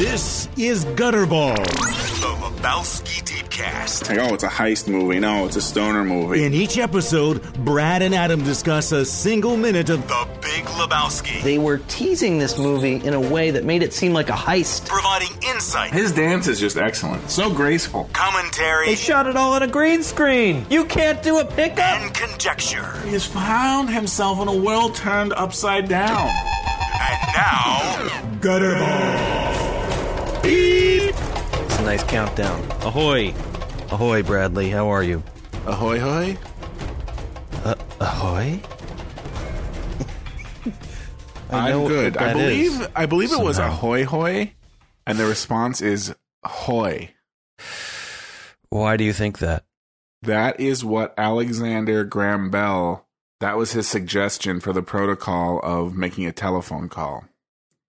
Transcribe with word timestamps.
This 0.00 0.48
is 0.56 0.86
Gutterball. 0.86 1.56
The 1.56 2.34
Lebowski 2.62 3.20
Deepcast. 3.22 4.08
Like, 4.08 4.18
oh, 4.18 4.32
it's 4.32 4.44
a 4.44 4.48
heist 4.48 4.88
movie. 4.88 5.20
No, 5.20 5.44
it's 5.44 5.56
a 5.56 5.60
stoner 5.60 6.04
movie. 6.04 6.42
In 6.42 6.54
each 6.54 6.78
episode, 6.78 7.42
Brad 7.62 8.00
and 8.00 8.14
Adam 8.14 8.42
discuss 8.42 8.92
a 8.92 9.04
single 9.04 9.58
minute 9.58 9.90
of 9.90 10.08
The 10.08 10.26
Big 10.40 10.64
Lebowski. 10.64 11.42
They 11.42 11.58
were 11.58 11.82
teasing 11.88 12.38
this 12.38 12.56
movie 12.58 12.94
in 12.94 13.12
a 13.12 13.20
way 13.20 13.50
that 13.50 13.64
made 13.64 13.82
it 13.82 13.92
seem 13.92 14.14
like 14.14 14.30
a 14.30 14.32
heist. 14.32 14.86
Providing 14.88 15.36
insight, 15.46 15.92
His 15.92 16.12
dance 16.12 16.48
is 16.48 16.58
just 16.58 16.78
excellent. 16.78 17.28
So 17.30 17.52
graceful. 17.52 18.08
commentary, 18.14 18.86
They 18.86 18.94
shot 18.94 19.26
it 19.26 19.36
all 19.36 19.52
on 19.52 19.62
a 19.62 19.68
green 19.68 20.02
screen. 20.02 20.64
You 20.70 20.86
can't 20.86 21.22
do 21.22 21.40
a 21.40 21.44
pickup. 21.44 22.00
and 22.00 22.14
conjecture. 22.14 22.90
He 23.04 23.10
has 23.12 23.26
found 23.26 23.90
himself 23.90 24.40
in 24.40 24.48
a 24.48 24.56
world 24.56 24.94
turned 24.94 25.34
upside 25.34 25.90
down. 25.90 26.30
And 27.02 27.34
now, 27.34 28.08
Gutterball. 28.40 29.69
Beep. 31.90 32.00
It's 32.00 32.02
a 32.02 32.06
nice 32.06 32.12
countdown. 32.12 32.60
Ahoy. 32.82 33.34
Ahoy, 33.90 34.22
Bradley. 34.22 34.70
How 34.70 34.88
are 34.88 35.02
you? 35.02 35.22
Ahoy, 35.66 35.98
hoy. 35.98 36.38
Uh, 37.64 37.74
ahoy? 38.00 38.60
I 41.50 41.72
I'm 41.72 41.88
good. 41.88 42.16
I 42.16 42.32
believe 42.32 42.80
is, 42.80 42.88
I 42.94 43.06
believe 43.06 43.32
it 43.32 43.40
was 43.40 43.56
somehow. 43.56 43.72
ahoy, 43.72 44.04
hoy, 44.04 44.52
and 45.06 45.18
the 45.18 45.26
response 45.26 45.80
is 45.80 46.14
hoy. 46.44 47.10
Why 48.68 48.96
do 48.96 49.02
you 49.04 49.12
think 49.12 49.38
that? 49.38 49.64
That 50.22 50.60
is 50.60 50.84
what 50.84 51.12
Alexander 51.18 52.04
Graham 52.04 52.50
Bell. 52.50 53.06
That 53.40 53.56
was 53.56 53.72
his 53.72 53.88
suggestion 53.88 54.60
for 54.60 54.72
the 54.72 54.82
protocol 54.82 55.60
of 55.62 55.96
making 55.96 56.26
a 56.26 56.32
telephone 56.32 56.88
call. 56.88 57.24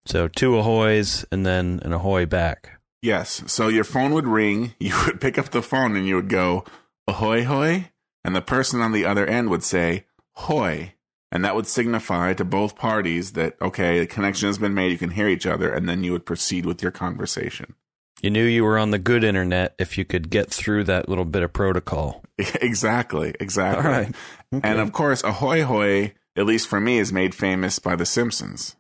So 0.05 0.27
two 0.27 0.57
ahoys 0.57 1.25
and 1.31 1.45
then 1.45 1.81
an 1.83 1.93
ahoy 1.93 2.25
back. 2.25 2.80
Yes. 3.01 3.43
So 3.47 3.67
your 3.67 3.83
phone 3.83 4.13
would 4.13 4.27
ring, 4.27 4.75
you 4.79 4.93
would 5.05 5.21
pick 5.21 5.37
up 5.37 5.49
the 5.49 5.61
phone 5.61 5.95
and 5.95 6.07
you 6.07 6.15
would 6.15 6.29
go, 6.29 6.63
ahoy, 7.07 7.43
hoy. 7.43 7.91
And 8.23 8.35
the 8.35 8.41
person 8.41 8.81
on 8.81 8.91
the 8.91 9.05
other 9.05 9.25
end 9.25 9.49
would 9.49 9.63
say, 9.63 10.05
hoy. 10.33 10.93
And 11.31 11.45
that 11.45 11.55
would 11.55 11.65
signify 11.65 12.33
to 12.33 12.45
both 12.45 12.75
parties 12.75 13.33
that, 13.33 13.55
okay, 13.61 13.99
the 13.99 14.05
connection 14.05 14.47
has 14.47 14.57
been 14.57 14.73
made, 14.73 14.91
you 14.91 14.97
can 14.97 15.11
hear 15.11 15.29
each 15.29 15.47
other, 15.47 15.73
and 15.73 15.87
then 15.87 16.03
you 16.03 16.11
would 16.11 16.25
proceed 16.25 16.65
with 16.65 16.81
your 16.81 16.91
conversation. 16.91 17.73
You 18.21 18.29
knew 18.29 18.43
you 18.43 18.63
were 18.63 18.77
on 18.77 18.91
the 18.91 18.99
good 18.99 19.23
internet 19.23 19.73
if 19.79 19.97
you 19.97 20.05
could 20.05 20.29
get 20.29 20.51
through 20.51 20.83
that 20.83 21.09
little 21.09 21.25
bit 21.25 21.41
of 21.41 21.53
protocol. 21.53 22.23
exactly. 22.37 23.33
Exactly. 23.39 23.83
All 23.83 23.91
right. 23.91 24.15
And 24.51 24.79
of 24.79 24.91
course, 24.91 25.23
ahoy, 25.23 25.63
hoy, 25.63 26.13
at 26.35 26.45
least 26.45 26.67
for 26.67 26.79
me, 26.79 26.99
is 26.99 27.13
made 27.13 27.33
famous 27.33 27.79
by 27.79 27.95
The 27.95 28.05
Simpsons. 28.05 28.75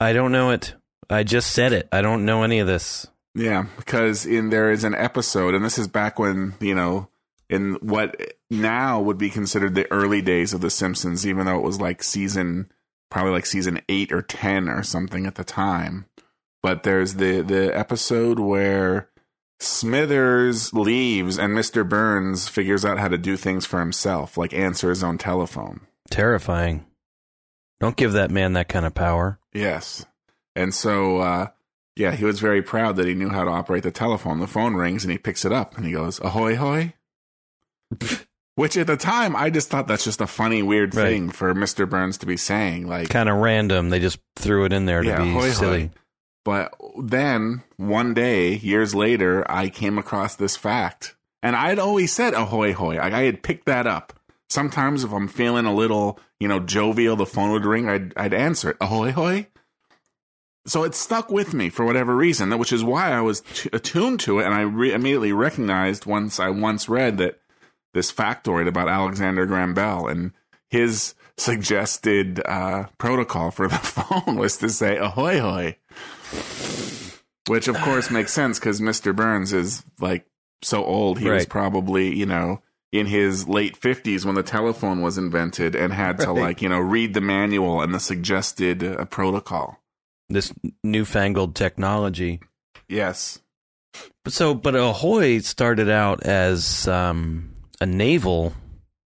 I 0.00 0.12
don't 0.12 0.32
know 0.32 0.50
it. 0.50 0.74
I 1.08 1.22
just 1.22 1.52
said 1.52 1.72
it. 1.72 1.88
I 1.92 2.02
don't 2.02 2.24
know 2.24 2.42
any 2.42 2.58
of 2.58 2.66
this. 2.66 3.06
Yeah, 3.34 3.66
because 3.76 4.26
in 4.26 4.50
there 4.50 4.70
is 4.70 4.84
an 4.84 4.94
episode, 4.94 5.54
and 5.54 5.64
this 5.64 5.78
is 5.78 5.88
back 5.88 6.18
when 6.18 6.54
you 6.60 6.74
know, 6.74 7.08
in 7.48 7.74
what 7.74 8.20
now 8.50 9.00
would 9.00 9.18
be 9.18 9.30
considered 9.30 9.74
the 9.74 9.90
early 9.90 10.22
days 10.22 10.52
of 10.54 10.60
The 10.60 10.70
Simpsons, 10.70 11.26
even 11.26 11.46
though 11.46 11.56
it 11.56 11.64
was 11.64 11.80
like 11.80 12.02
season, 12.02 12.70
probably 13.10 13.32
like 13.32 13.46
season 13.46 13.80
eight 13.88 14.12
or 14.12 14.22
ten 14.22 14.68
or 14.68 14.82
something 14.82 15.26
at 15.26 15.34
the 15.34 15.44
time. 15.44 16.06
But 16.62 16.84
there's 16.84 17.14
the 17.14 17.40
the 17.42 17.76
episode 17.76 18.38
where 18.38 19.08
Smithers 19.60 20.72
leaves 20.72 21.38
and 21.38 21.56
Mr. 21.56 21.88
Burns 21.88 22.48
figures 22.48 22.84
out 22.84 22.98
how 22.98 23.08
to 23.08 23.18
do 23.18 23.36
things 23.36 23.66
for 23.66 23.80
himself, 23.80 24.36
like 24.36 24.52
answer 24.52 24.90
his 24.90 25.02
own 25.02 25.18
telephone. 25.18 25.80
Terrifying. 26.10 26.84
Don't 27.80 27.96
give 27.96 28.12
that 28.12 28.30
man 28.30 28.52
that 28.54 28.68
kind 28.68 28.86
of 28.86 28.94
power. 28.94 29.38
Yes. 29.52 30.06
And 30.54 30.74
so, 30.74 31.18
uh, 31.18 31.48
yeah, 31.96 32.12
he 32.12 32.24
was 32.24 32.40
very 32.40 32.62
proud 32.62 32.96
that 32.96 33.06
he 33.06 33.14
knew 33.14 33.28
how 33.30 33.44
to 33.44 33.50
operate 33.50 33.82
the 33.82 33.90
telephone. 33.90 34.40
The 34.40 34.46
phone 34.46 34.74
rings 34.74 35.04
and 35.04 35.12
he 35.12 35.18
picks 35.18 35.44
it 35.44 35.52
up 35.52 35.76
and 35.76 35.84
he 35.86 35.92
goes, 35.92 36.20
ahoy, 36.20 36.56
hoy. 36.56 36.94
Which 38.56 38.76
at 38.76 38.86
the 38.86 38.96
time, 38.96 39.34
I 39.34 39.50
just 39.50 39.68
thought 39.68 39.88
that's 39.88 40.04
just 40.04 40.20
a 40.20 40.28
funny, 40.28 40.62
weird 40.62 40.94
Right. 40.94 41.08
thing 41.10 41.30
for 41.30 41.52
Mr. 41.54 41.88
Burns 41.88 42.18
to 42.18 42.26
be 42.26 42.36
saying. 42.36 42.86
Like, 42.86 43.08
Kind 43.08 43.28
of 43.28 43.38
random. 43.38 43.90
They 43.90 43.98
just 43.98 44.20
threw 44.36 44.64
it 44.64 44.72
in 44.72 44.86
there 44.86 45.02
to 45.02 45.08
Yeah, 45.08 45.22
be 45.24 45.32
hoy, 45.32 45.40
hoy. 45.40 45.50
silly. 45.50 45.90
But 46.44 46.74
then 47.02 47.64
one 47.78 48.14
day, 48.14 48.54
years 48.56 48.94
later, 48.94 49.44
I 49.50 49.68
came 49.70 49.98
across 49.98 50.36
this 50.36 50.56
fact. 50.56 51.16
And 51.42 51.56
I'd 51.56 51.78
always 51.80 52.12
said 52.12 52.32
ahoy 52.34 52.72
hoy. 52.74 52.96
Like 52.96 53.12
I 53.12 53.22
had 53.22 53.42
picked 53.42 53.66
that 53.66 53.86
up. 53.88 54.12
Sometimes 54.48 55.02
if 55.04 55.12
I'm 55.12 55.26
feeling 55.26 55.66
a 55.66 55.74
little, 55.74 56.20
you 56.38 56.46
know, 56.46 56.60
jovial, 56.60 57.16
the 57.16 57.26
phone 57.26 57.50
would 57.52 57.64
ring, 57.64 57.88
I'd 57.88 58.12
I'd 58.16 58.32
answer 58.34 58.70
it. 58.70 58.76
Ahoy 58.80 59.10
hoy. 59.10 59.48
So 60.66 60.82
it 60.84 60.94
stuck 60.94 61.30
with 61.30 61.52
me 61.52 61.68
for 61.68 61.84
whatever 61.84 62.16
reason, 62.16 62.56
which 62.58 62.72
is 62.72 62.82
why 62.82 63.10
I 63.12 63.20
was 63.20 63.42
t- 63.42 63.68
attuned 63.72 64.20
to 64.20 64.38
it, 64.38 64.46
and 64.46 64.54
I 64.54 64.62
re- 64.62 64.92
immediately 64.94 65.32
recognized 65.32 66.06
once 66.06 66.40
I 66.40 66.48
once 66.48 66.88
read 66.88 67.18
that 67.18 67.38
this 67.92 68.10
factoid 68.10 68.66
about 68.66 68.88
Alexander 68.88 69.44
Graham 69.46 69.74
Bell 69.74 70.06
and 70.06 70.32
his 70.70 71.14
suggested 71.36 72.40
uh, 72.46 72.86
protocol 72.98 73.50
for 73.50 73.68
the 73.68 73.76
phone 73.78 74.36
was 74.36 74.56
to 74.58 74.68
say 74.70 74.96
ahoy 74.96 75.38
hoy, 75.40 75.76
which 77.46 77.68
of 77.68 77.76
course 77.76 78.10
makes 78.10 78.32
sense 78.32 78.58
because 78.58 78.80
Mr. 78.80 79.14
Burns 79.14 79.52
is 79.52 79.84
like 80.00 80.26
so 80.62 80.84
old. 80.84 81.18
He 81.18 81.28
was 81.28 81.46
probably 81.46 82.14
you 82.16 82.26
know 82.26 82.62
in 82.92 83.06
his 83.06 83.46
late 83.48 83.76
fifties 83.76 84.24
when 84.24 84.34
the 84.34 84.42
telephone 84.42 85.02
was 85.02 85.18
invented 85.18 85.74
and 85.74 85.92
had 85.92 86.18
to 86.20 86.28
Right. 86.28 86.40
like 86.40 86.62
you 86.62 86.68
know 86.68 86.78
read 86.80 87.12
the 87.14 87.20
manual 87.20 87.82
and 87.82 87.94
the 87.94 88.00
suggested 88.00 88.82
uh, 88.82 89.04
protocol. 89.06 89.80
This 90.28 90.52
newfangled 90.82 91.54
technology. 91.54 92.40
Yes. 92.88 93.40
But 94.24 94.32
so, 94.32 94.54
but 94.54 94.74
ahoy 94.74 95.38
started 95.40 95.88
out 95.88 96.22
as 96.24 96.88
um, 96.88 97.54
a 97.80 97.86
naval 97.86 98.54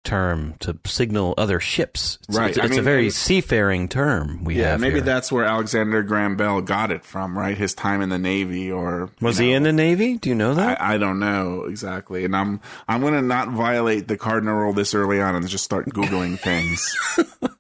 term 0.04 0.54
to 0.60 0.78
signal 0.86 1.34
other 1.38 1.60
ships. 1.60 2.20
It's, 2.30 2.38
Right. 2.38 2.56
It's, 2.56 2.64
it's 2.64 2.78
a 2.78 2.82
very 2.82 3.10
seafaring 3.10 3.88
term 3.90 4.44
we 4.44 4.56
Yeah, 4.60 4.72
have 4.72 4.80
maybe 4.80 4.96
here. 4.96 5.02
that's 5.04 5.32
where 5.32 5.46
Alexander 5.46 6.04
Graham 6.04 6.36
Bell 6.38 6.62
got 6.62 6.92
it 6.92 7.04
from, 7.04 7.36
right? 7.38 7.58
His 7.58 7.74
time 7.74 8.02
in 8.02 8.10
the 8.10 8.20
Navy, 8.20 8.72
or 8.72 9.10
Was 9.22 9.38
he 9.40 9.50
know, 9.52 9.58
in 9.58 9.64
the 9.64 9.74
Navy? 9.74 10.18
Do 10.18 10.30
you 10.30 10.36
know 10.36 10.54
that? 10.54 10.80
I, 10.80 10.96
I 10.96 10.98
don't 11.00 11.18
know 11.20 11.64
exactly, 11.64 12.24
and 12.26 12.36
I'm 12.36 12.62
I'm 12.88 13.02
gonna 13.02 13.22
not 13.24 13.50
violate 13.50 14.08
the 14.08 14.18
cardinal 14.18 14.56
rule 14.56 14.74
this 14.74 14.94
early 14.94 15.20
on 15.22 15.36
and 15.36 15.48
just 15.48 15.64
start 15.64 15.88
googling 15.90 16.40
things. 16.40 16.96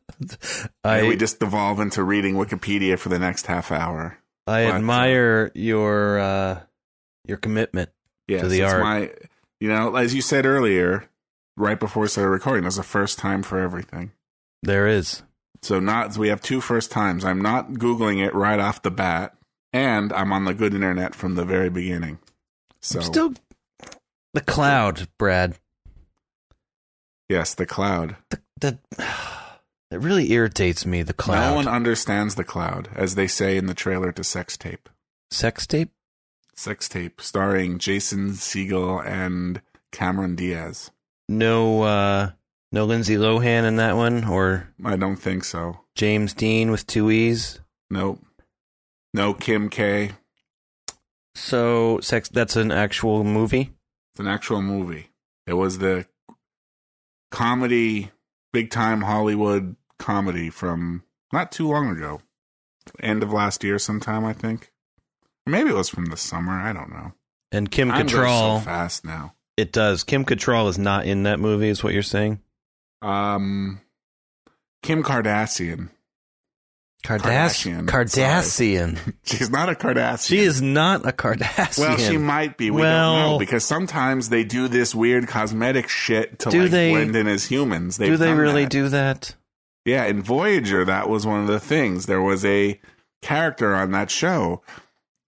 I, 0.83 0.99
And 0.99 1.07
we 1.07 1.15
just 1.15 1.39
devolve 1.39 1.79
into 1.79 2.03
reading 2.03 2.35
Wikipedia 2.35 2.97
for 2.97 3.09
the 3.09 3.19
next 3.19 3.47
half 3.47 3.71
hour. 3.71 4.17
I 4.47 4.65
but, 4.65 4.73
uh, 4.73 4.75
admire 4.77 5.51
your 5.55 6.19
uh, 6.19 6.61
your 7.25 7.37
commitment. 7.37 7.89
Yes, 8.27 8.41
To 8.41 8.47
the 8.47 8.63
art. 8.63 8.81
my, 8.81 9.11
you 9.59 9.69
know, 9.69 9.95
as 9.95 10.13
you 10.15 10.21
said 10.21 10.45
earlier, 10.45 11.09
right 11.57 11.79
before 11.79 12.03
we 12.03 12.07
started 12.07 12.29
recording, 12.29 12.63
there's 12.63 12.77
a 12.77 12.83
first 12.83 13.19
time 13.19 13.43
for 13.43 13.59
everything. 13.59 14.11
There 14.63 14.87
is. 14.87 15.21
So 15.61 15.79
not 15.79 16.17
we 16.17 16.27
have 16.29 16.41
two 16.41 16.61
first 16.61 16.91
times. 16.91 17.25
I'm 17.25 17.41
not 17.41 17.73
googling 17.73 18.23
it 18.25 18.33
right 18.33 18.59
off 18.59 18.81
the 18.81 18.91
bat, 18.91 19.35
and 19.73 20.13
I'm 20.13 20.31
on 20.31 20.45
the 20.45 20.53
good 20.53 20.73
internet 20.73 21.15
from 21.15 21.35
the 21.35 21.45
very 21.45 21.69
beginning. 21.69 22.19
So 22.81 22.99
Still, 22.99 23.33
the 24.33 24.41
cloud, 24.41 25.07
Brad. 25.17 25.55
yes, 27.29 27.55
the 27.55 27.65
cloud. 27.65 28.15
The, 28.29 28.41
the 28.59 28.79
it 29.95 30.01
really 30.01 30.31
irritates 30.31 30.85
me. 30.85 31.03
The 31.03 31.13
cloud. 31.13 31.51
No 31.51 31.55
one 31.55 31.67
understands 31.67 32.35
the 32.35 32.43
cloud, 32.43 32.89
as 32.93 33.15
they 33.15 33.27
say 33.27 33.55
in 33.55 33.65
the 33.65 33.73
trailer 33.73 34.11
to 34.11 34.23
Sex 34.23 34.57
Tape. 34.57 34.89
Sex 35.31 35.65
tape. 35.65 35.91
Sex 36.53 36.87
Tape, 36.87 37.21
starring 37.21 37.79
Jason 37.79 38.31
Segel 38.31 39.05
and 39.05 39.61
Cameron 39.91 40.35
Diaz. 40.35 40.91
No, 41.27 41.83
uh, 41.83 42.31
no 42.71 42.85
Lindsay 42.85 43.15
Lohan 43.15 43.63
in 43.65 43.77
that 43.77 43.95
one, 43.95 44.25
or 44.25 44.69
I 44.83 44.95
don't 44.97 45.15
think 45.15 45.43
so. 45.43 45.79
James 45.95 46.33
Dean 46.33 46.71
with 46.71 46.85
two 46.87 47.09
e's. 47.09 47.59
Nope. 47.89 48.19
No 49.13 49.33
Kim 49.33 49.69
K. 49.69 50.11
So, 51.35 51.99
sex. 52.01 52.29
That's 52.29 52.55
an 52.55 52.71
actual 52.71 53.23
movie. 53.23 53.73
It's 54.13 54.19
an 54.19 54.27
actual 54.27 54.61
movie. 54.61 55.09
It 55.47 55.53
was 55.53 55.77
the 55.77 56.05
comedy, 57.31 58.11
big 58.53 58.71
time 58.71 59.01
Hollywood 59.01 59.75
comedy 59.99 60.49
from 60.49 61.03
not 61.33 61.51
too 61.51 61.67
long 61.69 61.89
ago. 61.89 62.21
End 63.01 63.23
of 63.23 63.31
last 63.33 63.63
year, 63.63 63.79
sometime, 63.79 64.23
I 64.25 64.33
think. 64.33 64.71
Maybe 65.47 65.69
it 65.69 65.75
was 65.75 65.89
from 65.89 66.05
the 66.05 66.17
summer. 66.17 66.53
I 66.53 66.71
don't 66.73 66.91
know. 66.91 67.13
And 67.51 67.69
Kim 67.71 67.89
Time 67.89 68.03
goes 68.05 68.11
so 68.11 68.17
Cattrall. 68.19 68.63
fast 68.63 69.05
now. 69.05 69.33
it 69.57 69.71
does. 69.71 70.03
Kim 70.03 70.25
Cattrall 70.25 70.69
is 70.69 70.77
not 70.77 71.05
in 71.05 71.23
that 71.23 71.39
movie. 71.39 71.69
Is 71.69 71.83
what 71.83 71.93
you're 71.93 72.03
saying? 72.03 72.39
Um, 73.01 73.81
Kim 74.83 75.03
Kardashian. 75.03 75.89
Kardashian. 77.03 77.85
Kardashian, 77.85 78.97
Kardashian. 78.97 79.13
She's 79.25 79.49
not 79.51 79.69
a 79.69 79.73
Kardashian. 79.73 80.25
she 80.27 80.39
is 80.39 80.59
not 80.61 81.07
a 81.07 81.11
Kardashian. 81.11 81.77
Well, 81.79 81.97
she 81.97 82.17
might 82.17 82.57
be. 82.57 82.71
We 82.71 82.81
Well- 82.81 83.13
don't 83.15 83.31
know 83.33 83.39
because 83.39 83.63
sometimes 83.63 84.29
they 84.29 84.43
do 84.43 84.67
this 84.67 84.95
weird 84.95 85.27
cosmetic 85.27 85.87
shit 85.87 86.39
to 86.39 86.49
Do 86.49 86.63
like 86.63 86.71
they- 86.71 86.91
blend 86.91 87.15
in 87.15 87.27
as 87.27 87.45
humans. 87.45 87.97
They've 87.97 88.09
do 88.11 88.17
they 88.17 88.33
really 88.33 88.63
that. 88.63 88.71
do 88.71 88.89
that? 88.89 89.35
Yeah, 89.85 90.05
in 90.05 90.21
Voyager, 90.23 90.83
that 90.85 91.07
was 91.09 91.25
one 91.25 91.41
of 91.41 91.47
the 91.47 91.59
things. 91.59 92.07
There 92.07 92.21
was 92.21 92.43
a 92.43 92.79
character 93.21 93.73
on 93.75 93.91
that 93.91 94.09
show 94.11 94.61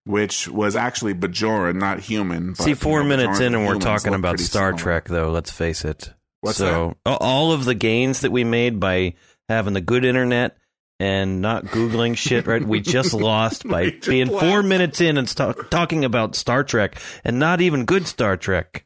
which 0.05 0.47
was 0.47 0.75
actually 0.75 1.13
Bajoran, 1.13 1.75
not 1.75 1.99
human. 1.99 2.55
See, 2.55 2.69
you 2.69 2.75
four 2.75 3.03
know, 3.03 3.09
minutes 3.09 3.39
Bajoran 3.39 3.45
in, 3.47 3.55
and 3.55 3.67
we're 3.67 3.77
talking 3.77 4.13
about 4.13 4.39
Star 4.39 4.69
similar. 4.69 4.81
Trek, 4.81 5.05
though. 5.09 5.29
Let's 5.31 5.51
face 5.51 5.83
it. 5.83 6.13
What's 6.39 6.57
so 6.59 6.95
a- 7.05 7.17
all 7.17 7.51
of 7.51 7.65
the 7.65 7.75
gains 7.75 8.21
that 8.21 8.31
we 8.31 8.45
made 8.45 8.79
by 8.79 9.15
having 9.49 9.73
the 9.73 9.81
good 9.81 10.05
internet 10.05 10.57
and 10.99 11.41
not 11.41 11.65
googling 11.65 12.15
shit, 12.15 12.47
right? 12.47 12.63
We 12.65 12.79
just 12.79 13.13
lost 13.13 13.67
by 13.67 13.89
just 13.89 14.07
being 14.07 14.27
four 14.29 14.63
minutes 14.63 15.01
in 15.01 15.17
and 15.17 15.27
sta- 15.27 15.51
talking 15.69 16.05
about 16.05 16.35
Star 16.35 16.63
Trek 16.63 16.95
and 17.25 17.37
not 17.37 17.59
even 17.59 17.83
good 17.83 18.07
Star 18.07 18.37
Trek. 18.37 18.85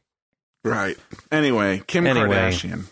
Right. 0.64 0.96
Anyway, 1.30 1.82
Kim 1.86 2.06
Anyway. 2.06 2.26
Kardashian. 2.50 2.86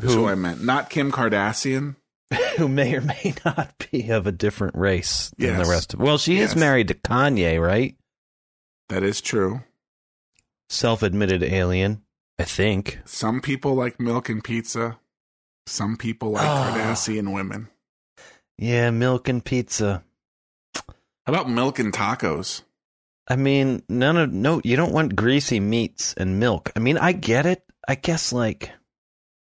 Who? 0.00 0.08
who 0.12 0.28
I 0.28 0.36
meant. 0.36 0.62
Not 0.62 0.90
Kim 0.90 1.10
Kardashian. 1.10 1.96
Who 2.58 2.68
may 2.68 2.94
or 2.94 3.00
may 3.00 3.34
not 3.44 3.72
be 3.90 4.10
of 4.10 4.26
a 4.26 4.32
different 4.32 4.76
race 4.76 5.30
than 5.38 5.50
Yes. 5.56 5.66
the 5.66 5.70
rest 5.70 5.94
of. 5.94 6.00
Well, 6.00 6.18
she 6.18 6.36
Yes. 6.38 6.50
is 6.50 6.56
married 6.56 6.88
to 6.88 6.94
Kanye, 6.94 7.60
right? 7.64 7.96
That 8.88 9.02
is 9.02 9.20
true. 9.20 9.62
Self-admitted 10.70 11.42
alien, 11.42 12.02
I 12.38 12.44
think. 12.44 12.98
Some 13.06 13.40
people 13.40 13.74
like 13.74 13.98
milk 13.98 14.28
and 14.28 14.42
pizza. 14.44 14.98
Some 15.66 15.96
people 15.96 16.30
like 16.32 16.44
Ah. 16.46 16.72
Kardashian 16.74 17.32
women. 17.32 17.68
Yeah, 18.58 18.90
milk 18.90 19.28
and 19.28 19.44
pizza. 19.44 20.02
How 20.76 20.84
about 21.34 21.48
milk 21.48 21.78
and 21.78 21.92
tacos? 21.92 22.62
I 23.28 23.36
mean, 23.36 23.82
none 23.88 24.16
of 24.16 24.32
no. 24.32 24.60
You 24.64 24.76
don't 24.76 24.92
want 24.92 25.14
greasy 25.14 25.60
meats 25.60 26.14
and 26.14 26.40
milk. 26.40 26.72
I 26.74 26.80
mean, 26.80 26.96
I 26.98 27.12
get 27.12 27.44
it. 27.46 27.62
I 27.86 27.94
guess 27.94 28.32
like 28.32 28.70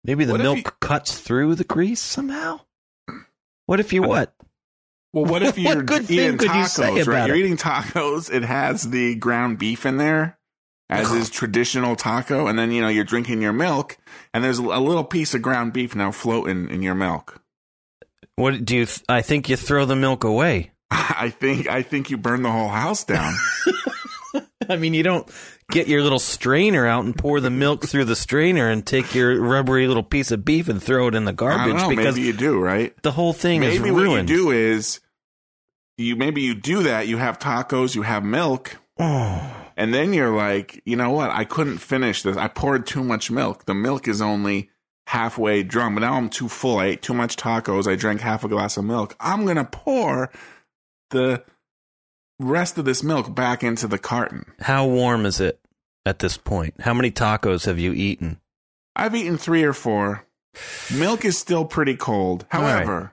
maybe 0.07 0.25
the 0.25 0.33
What 0.33 0.41
milk 0.43 0.57
you- 0.59 0.65
cuts 0.81 1.19
through 1.19 1.55
the 1.57 1.65
grease 1.65 2.01
somehow. 2.01 2.61
What 3.67 3.81
if 3.81 3.93
you 3.93 4.03
what? 4.03 4.33
Well, 5.13 5.25
what 5.25 5.43
if 5.43 5.59
you're 5.59 5.83
good 5.83 6.07
thing 6.07 6.19
eating 6.19 6.33
you 6.41 6.49
tacos? 6.49 6.69
say 6.69 6.93
right? 6.93 7.07
about 7.09 7.27
You're 7.29 7.37
eating 7.37 7.57
tacos. 7.57 8.33
It 8.33 8.45
has 8.45 8.89
the 8.91 9.15
ground 9.17 9.59
beef 9.59 9.85
in 9.87 9.97
there, 9.97 10.39
as 10.89 11.11
is 11.13 11.31
traditional 11.31 11.97
taco, 11.97 12.47
and 12.47 12.59
then 12.59 12.71
you 12.71 12.81
know 12.81 12.89
you're 12.89 13.05
drinking 13.05 13.43
your 13.43 13.53
milk, 13.53 13.97
and 14.33 14.45
there's 14.45 14.59
a 14.59 14.63
little 14.63 15.05
piece 15.05 15.35
of 15.35 15.43
ground 15.43 15.73
beef 15.73 15.95
now 15.97 16.13
floating 16.13 16.69
in 16.71 16.83
your 16.83 16.95
milk. 16.95 17.43
What 18.37 18.65
do 18.65 18.77
you? 18.77 18.87
Th- 18.87 19.03
I 19.09 19.23
think 19.23 19.49
you 19.49 19.57
throw 19.57 19.85
the 19.87 19.97
milk 19.97 20.23
away. 20.23 20.71
I 20.91 21.31
think 21.31 21.67
I 21.67 21.83
think 21.83 22.11
you 22.11 22.19
burn 22.19 22.43
the 22.43 22.53
whole 22.53 22.69
house 22.69 23.03
down. 23.05 23.35
I 24.71 24.77
mean, 24.77 24.95
you 24.95 25.03
don't 25.03 25.31
get 25.71 25.89
your 25.89 26.03
little 26.03 26.19
strainer 26.19 26.87
out 26.87 27.05
and 27.05 27.17
pour 27.17 27.41
the 27.41 27.51
milk 27.51 27.87
through 27.87 28.05
the 28.07 28.17
strainer 28.17 28.69
and 28.69 28.87
take 28.87 29.15
your 29.15 29.41
rubbery 29.41 29.87
little 29.89 30.03
piece 30.03 30.31
of 30.31 30.45
beef 30.45 30.69
and 30.69 30.83
throw 30.83 31.09
it 31.09 31.15
in 31.15 31.25
the 31.25 31.33
garbage 31.33 31.75
know. 31.77 31.89
because 31.89 32.17
Maybe 32.17 32.27
you 32.27 32.33
do, 32.33 32.61
right? 32.61 32.95
the 33.03 33.13
whole 33.13 33.33
thing 33.33 33.63
is 33.63 33.79
Maybe 33.81 33.91
what 33.91 34.11
you 34.11 34.23
do 34.23 34.51
is 34.51 35.01
you 35.99 36.17
maybe 36.17 36.43
you 36.43 36.55
do 36.55 36.83
that. 36.85 37.09
You 37.09 37.17
have 37.17 37.39
tacos, 37.39 37.95
you 37.95 38.03
have 38.03 38.23
milk, 38.25 38.77
Oh. 38.99 39.57
and 39.77 39.93
then 39.93 40.13
you're 40.13 40.35
like, 40.35 40.83
you 40.85 40.97
know 40.97 41.11
what? 41.11 41.31
I 41.31 41.45
couldn't 41.45 41.79
finish 41.79 42.23
this. 42.23 42.37
I 42.37 42.49
poured 42.49 42.87
too 42.87 43.05
much 43.05 43.31
milk. 43.31 43.65
The 43.67 43.75
milk 43.75 44.09
is 44.09 44.21
only 44.23 44.71
halfway 45.07 45.63
drunk, 45.63 45.97
but 45.97 46.01
now 46.01 46.15
I'm 46.15 46.29
too 46.29 46.49
full. 46.49 46.79
I 46.79 46.87
ate 46.87 47.03
too 47.03 47.15
much 47.15 47.37
tacos. 47.37 47.87
I 47.87 47.95
drank 47.95 48.21
half 48.21 48.45
a 48.45 48.49
glass 48.49 48.77
of 48.77 48.85
milk. 48.85 49.17
I'm 49.21 49.47
gonna 49.47 49.65
pour 49.65 50.31
the 51.11 51.45
rest 52.39 52.79
of 52.79 52.85
this 52.85 53.03
milk 53.03 53.35
back 53.35 53.63
into 53.63 53.87
the 53.87 53.99
carton. 53.99 54.45
How 54.61 54.87
warm 54.87 55.27
is 55.27 55.41
it 55.41 55.61
at 56.05 56.19
this 56.19 56.37
point? 56.37 56.75
How 56.81 56.95
many 56.95 57.11
tacos 57.11 57.67
have 57.67 57.79
you 57.79 57.93
eaten? 57.93 58.41
I've 58.95 59.15
eaten 59.15 59.37
three 59.37 59.63
or 59.63 59.73
four. 59.73 60.25
Milk 60.95 61.25
is 61.25 61.37
still 61.39 61.65
pretty 61.65 61.97
cold. 61.97 62.47
All 62.53 62.63
right. 62.63 62.77
However, 62.77 63.13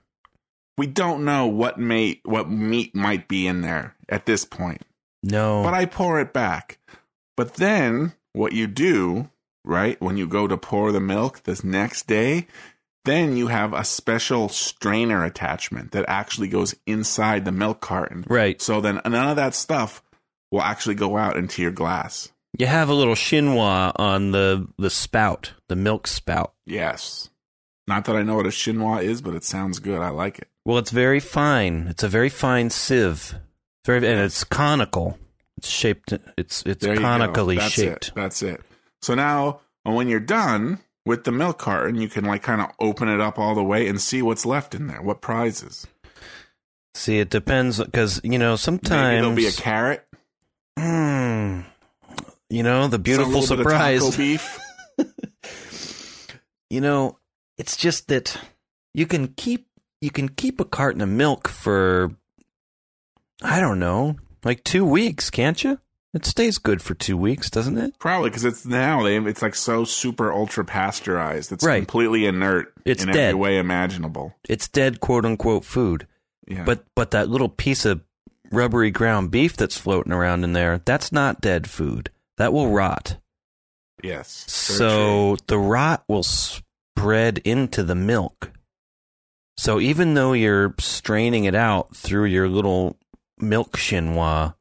we 0.78 0.88
don't 0.88 1.26
know 1.26 1.46
what 1.46 1.78
may 1.78 2.22
what 2.24 2.50
meat 2.50 2.96
might 2.96 3.28
be 3.28 3.48
in 3.48 3.62
there 3.62 3.96
at 4.10 4.26
this 4.26 4.46
point. 4.46 4.82
No. 5.22 5.64
But 5.64 5.74
I 5.74 5.86
pour 5.86 6.20
it 6.20 6.34
back. 6.34 6.80
But 7.36 7.56
then 7.56 8.14
what 8.34 8.54
you 8.54 8.68
do, 8.68 9.30
right, 9.66 10.00
when 10.02 10.18
you 10.18 10.28
go 10.28 10.48
to 10.48 10.58
pour 10.58 10.92
the 10.92 11.00
milk 11.00 11.44
this 11.44 11.64
next 11.64 12.08
day, 12.08 12.48
then 13.06 13.36
you 13.36 13.48
have 13.48 13.74
a 13.74 13.84
special 13.84 14.50
strainer 14.50 15.24
attachment 15.26 15.92
that 15.92 16.06
actually 16.08 16.48
goes 16.48 16.76
inside 16.86 17.46
the 17.46 17.52
milk 17.52 17.82
carton. 17.82 18.26
right. 18.28 18.62
So 18.62 18.82
then 18.82 19.02
none 19.06 19.30
of 19.30 19.36
that 19.36 19.56
stuff 19.56 20.02
will 20.52 20.62
actually 20.62 20.96
go 20.96 21.18
out 21.18 21.36
into 21.36 21.62
your 21.62 21.72
glass. 21.72 22.32
You 22.58 22.68
have 22.68 22.90
a 22.90 22.94
little 22.94 23.16
chinois 23.16 23.92
on 23.96 24.32
the 24.32 24.68
the 24.78 24.90
spout, 24.90 25.54
the 25.70 25.76
milk 25.76 26.08
spout. 26.08 26.54
Yes. 26.66 27.30
Not 27.88 28.06
that 28.06 28.16
I 28.16 28.24
know 28.24 28.36
what 28.36 28.46
a 28.46 28.50
chinois 28.50 29.02
is, 29.04 29.22
but 29.22 29.34
it 29.34 29.44
sounds 29.44 29.80
good. 29.80 30.00
I 30.00 30.10
like 30.10 30.40
it. 30.40 30.48
Well, 30.64 30.78
it's 30.78 30.92
very 30.92 31.20
fine. 31.20 31.88
It's 31.90 32.04
a 32.04 32.08
very 32.08 32.30
fine 32.30 32.70
sieve. 32.70 33.36
Very 33.86 33.98
and 33.98 34.20
it's 34.20 34.44
conical. 34.44 35.18
It's 35.58 35.68
shaped. 35.68 36.14
It's 36.38 36.64
it's 36.66 36.86
There 36.86 36.96
conically 36.96 37.58
That's 37.58 37.74
shaped. 37.74 38.10
It. 38.10 38.16
That's 38.16 38.42
it. 38.42 38.62
So 39.02 39.16
now, 39.16 39.60
when 39.84 40.08
you're 40.08 40.22
done 40.22 40.80
with 41.06 41.24
the 41.24 41.32
milk 41.32 41.60
carton, 41.60 41.96
you 41.96 42.08
can 42.08 42.26
like 42.26 42.44
kind 42.44 42.62
of 42.62 42.72
open 42.80 43.10
it 43.10 43.20
up 43.20 43.38
all 43.38 43.56
the 43.56 43.64
way 43.64 43.88
and 43.88 44.00
see 44.00 44.22
what's 44.22 44.46
left 44.46 44.74
in 44.74 44.88
there. 44.88 45.02
What 45.02 45.22
prizes? 45.22 45.88
See, 46.96 47.20
it 47.20 47.30
depends 47.30 47.80
because 47.84 48.22
you 48.24 48.38
know 48.38 48.52
Maybe 48.52 48.58
sometimes 48.58 49.22
there'll 49.22 49.36
be 49.36 49.48
a 49.48 49.52
carrot. 49.52 50.06
Hmm. 50.78 51.62
you 52.50 52.64
know 52.64 52.88
the 52.88 52.98
beautiful 52.98 53.42
little 53.42 53.58
bit 53.58 53.66
of 53.66 53.72
taco 53.72 54.10
surprise. 54.10 54.18
beef. 54.18 54.60
You 56.74 56.82
know, 56.82 57.20
it's 57.60 57.78
just 57.78 58.08
that 58.08 58.36
you 58.96 59.06
can 59.06 59.28
keep 59.28 59.68
you 60.02 60.10
can 60.10 60.28
keep 60.28 60.60
a 60.60 60.66
carton 60.66 61.02
of 61.02 61.10
milk 61.10 61.48
for 61.48 62.12
I 63.44 63.60
don't 63.60 63.80
know, 63.80 64.16
like 64.44 64.64
two 64.64 64.84
weeks, 64.84 65.30
can't 65.30 65.64
you? 65.64 65.80
It 66.14 66.26
stays 66.26 66.60
good 66.60 66.82
for 66.82 66.94
two 66.94 67.18
weeks, 67.18 67.50
doesn't 67.50 67.78
it? 67.78 67.98
Probably 67.98 68.30
because 68.30 68.46
it's 68.46 68.66
now 68.66 69.02
they 69.04 69.18
it's 69.18 69.42
like 69.42 69.56
so 69.56 69.84
super 69.84 70.32
ultra 70.32 70.64
pasteurized. 70.64 71.52
It's 71.52 71.66
Right. 71.66 71.80
completely 71.80 72.26
inert 72.28 72.72
It's 72.86 73.04
in 73.04 73.10
dead. 73.12 73.30
every 73.30 73.40
way 73.40 73.58
imaginable. 73.58 74.36
It's 74.48 74.68
dead, 74.68 75.00
quote 75.00 75.26
unquote, 75.26 75.66
food. 75.66 76.06
Yeah. 76.48 76.64
But 76.66 76.86
but 76.96 77.12
that 77.12 77.30
little 77.30 77.50
piece 77.50 77.84
of 77.86 78.02
rubbery 78.52 78.92
ground 78.92 79.32
beef 79.32 79.58
that's 79.58 79.78
floating 79.78 80.12
around 80.14 80.44
in 80.44 80.54
there, 80.54 80.82
that's 80.86 81.12
not 81.12 81.42
dead 81.42 81.68
food. 81.68 82.12
That 82.38 82.54
will 82.54 82.70
rot. 82.70 83.18
yes. 84.04 84.30
So 84.52 85.38
the 85.48 85.58
rot 85.58 86.04
will 86.08 86.24
spread 86.24 87.40
into 87.40 87.82
the 87.84 87.96
milk. 87.96 88.52
So 89.58 89.80
even 89.80 90.14
though 90.14 90.34
you're 90.34 90.76
straining 90.80 91.46
it 91.46 91.56
out 91.56 91.96
through 91.96 92.26
your 92.26 92.50
little 92.50 92.98
milk 93.40 93.78
chinois, 93.78 94.54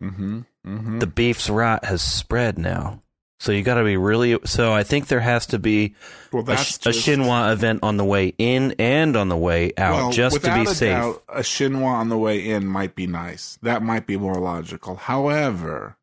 true. 0.00 0.44
Mhm. 0.66 0.84
Mhm. 0.86 1.00
the 1.00 1.06
beef's 1.06 1.48
rot 1.48 1.84
has 1.84 2.02
spread 2.02 2.58
now. 2.58 3.02
So 3.38 3.52
you 3.52 3.62
got 3.62 3.74
to 3.74 3.84
be 3.84 3.96
really. 3.98 4.38
So 4.46 4.72
I 4.72 4.82
think 4.82 5.08
there 5.08 5.20
has 5.20 5.44
to 5.48 5.58
be 5.58 5.94
well, 6.32 6.42
a, 6.42 6.46
that's 6.46 6.76
a 6.78 6.92
just- 6.92 7.06
chinois 7.06 7.52
event 7.52 7.80
on 7.82 7.98
the 7.98 8.04
way 8.04 8.32
in 8.38 8.74
and 8.78 9.14
on 9.14 9.28
the 9.28 9.36
way 9.36 9.72
out, 9.76 9.94
Well, 9.94 10.10
just 10.12 10.42
to 10.42 10.54
be 10.54 10.64
safe. 10.66 10.96
Doubt, 10.96 11.22
a 11.28 11.42
chinois 11.42 11.84
on 12.00 12.08
the 12.08 12.16
way 12.18 12.48
in 12.48 12.66
might 12.66 12.94
be 12.94 13.06
nice. 13.06 13.58
That 13.62 13.82
might 13.82 14.06
be 14.06 14.16
more 14.16 14.36
logical. 14.36 14.96
However, 14.96 15.96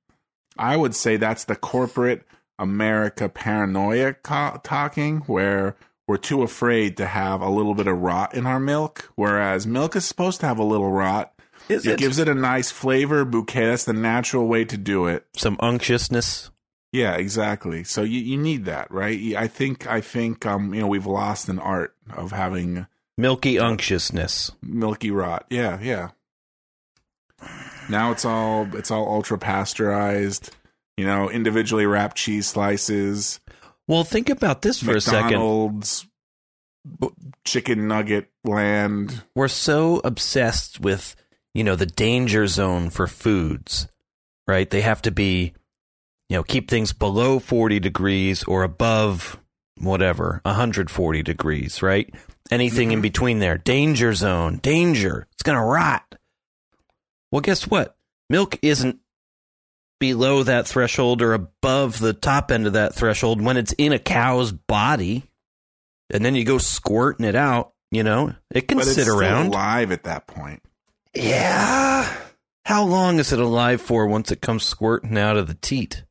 I 0.57 0.77
would 0.77 0.93
say 0.95 1.17
that's 1.17 1.43
the 1.45 1.55
corporate 1.55 2.21
America 2.59 3.27
paranoia 3.29 4.13
co- 4.13 4.59
talking, 4.63 5.21
where 5.21 5.75
we're 6.07 6.17
too 6.17 6.43
afraid 6.43 6.97
to 6.97 7.07
have 7.07 7.41
a 7.41 7.49
little 7.49 7.73
bit 7.73 7.87
of 7.87 7.97
rot 7.97 8.35
in 8.35 8.45
our 8.45 8.59
milk, 8.59 9.11
whereas 9.15 9.65
milk 9.65 9.95
is 9.95 10.05
supposed 10.05 10.39
to 10.41 10.45
have 10.45 10.59
a 10.59 10.63
little 10.63 10.91
rot. 10.91 11.33
Is 11.69 11.85
it 11.85 11.93
it? 11.93 11.99
gives 11.99 12.19
it 12.19 12.27
a 12.27 12.33
nice 12.35 12.71
flavor 12.71 13.23
bouquet. 13.25 13.67
That's 13.67 13.85
the 13.85 13.93
natural 13.93 14.47
way 14.47 14.65
to 14.65 14.77
do 14.77 15.07
it. 15.07 15.25
Some 15.35 15.57
unctuousness. 15.61 16.49
Yeah, 16.91 17.15
exactly. 17.15 17.83
So 17.83 18.03
you, 18.03 18.19
you 18.19 18.37
need 18.37 18.65
that, 18.65 18.91
right? 18.91 19.19
I 19.35 19.47
think 19.47 19.87
I 19.87 20.01
think 20.01 20.45
um 20.45 20.73
you 20.73 20.81
know 20.81 20.87
we've 20.87 21.05
lost 21.07 21.49
an 21.49 21.59
art 21.59 21.95
of 22.15 22.31
having 22.31 22.85
Milky 23.17 23.57
unctuousness. 23.57 24.51
milky 24.61 25.11
rot. 25.11 25.45
Yeah, 25.49 25.79
yeah. 25.81 26.09
Now 27.89 28.11
it's 28.11 28.25
all 28.25 28.67
it's 28.75 28.91
all 28.91 29.07
ultra 29.07 29.37
pasteurized. 29.37 30.51
You 30.97 31.05
know, 31.05 31.29
individually 31.29 31.85
wrapped 31.87 32.15
cheese 32.17 32.45
slices, 32.47 33.39
Well, 33.87 34.03
think 34.03 34.29
about 34.29 34.61
this 34.61 34.81
for 34.81 34.95
a 34.95 35.01
second. 35.01 35.23
McDonald's 35.31 36.05
chicken 37.45 37.87
nugget 37.87 38.29
land. 38.43 39.23
we're 39.35 39.47
so 39.47 40.01
obsessed 40.03 40.79
with 40.79 41.15
you 41.53 41.63
know 41.63 41.75
the 41.75 41.85
danger 41.85 42.47
zone 42.47 42.89
for 42.89 43.07
foods 43.07 43.87
right? 44.47 44.69
They 44.69 44.81
have 44.81 45.01
to 45.03 45.11
be 45.11 45.53
you 46.29 46.37
know 46.37 46.43
keep 46.43 46.69
things 46.69 46.93
below 46.93 47.39
40 47.39 47.79
degrees 47.79 48.43
or 48.43 48.63
above 48.63 49.39
whatever 49.79 50.41
140 50.43 51.23
degrees 51.23 51.81
right? 51.81 52.13
Anything 52.51 52.91
in 52.91 52.97
mm-hmm. 52.97 53.03
between 53.03 53.39
there. 53.39 53.57
Danger 53.57 54.13
zone. 54.13 54.57
Danger. 54.57 55.27
It's 55.33 55.43
going 55.43 55.57
to 55.57 55.63
rot. 55.63 56.15
Well 57.31 57.41
guess 57.41 57.67
what? 57.67 57.95
Milk 58.29 58.59
isn't 58.61 58.99
below 59.99 60.43
that 60.43 60.67
threshold 60.67 61.21
or 61.21 61.33
above 61.33 61.99
the 61.99 62.13
top 62.13 62.51
end 62.51 62.67
of 62.67 62.73
that 62.73 62.93
threshold 62.93 63.41
when 63.41 63.57
it's 63.57 63.73
in 63.73 63.93
a 63.93 63.99
cow's 63.99 64.51
body. 64.51 65.23
And 66.09 66.23
then 66.23 66.35
you 66.35 66.43
go 66.43 66.57
squirting 66.57 67.25
it 67.25 67.35
out 67.35 67.73
you 67.91 68.01
know? 68.01 68.33
It 68.49 68.67
can 68.67 68.79
But 68.79 68.87
sit 68.87 69.07
around. 69.07 69.47
alive 69.47 69.91
at 69.91 70.03
that 70.03 70.25
point. 70.25 70.63
Yeah. 71.15 72.11
How 72.65 72.83
long 72.85 73.19
is 73.19 73.31
it 73.33 73.39
alive 73.39 73.81
for 73.81 74.07
once 74.07 74.31
it 74.31 74.41
comes 74.41 74.63
squirting 74.63 75.17
out 75.17 75.37
of 75.37 75.47
the 75.47 75.53
teat? 75.55 76.03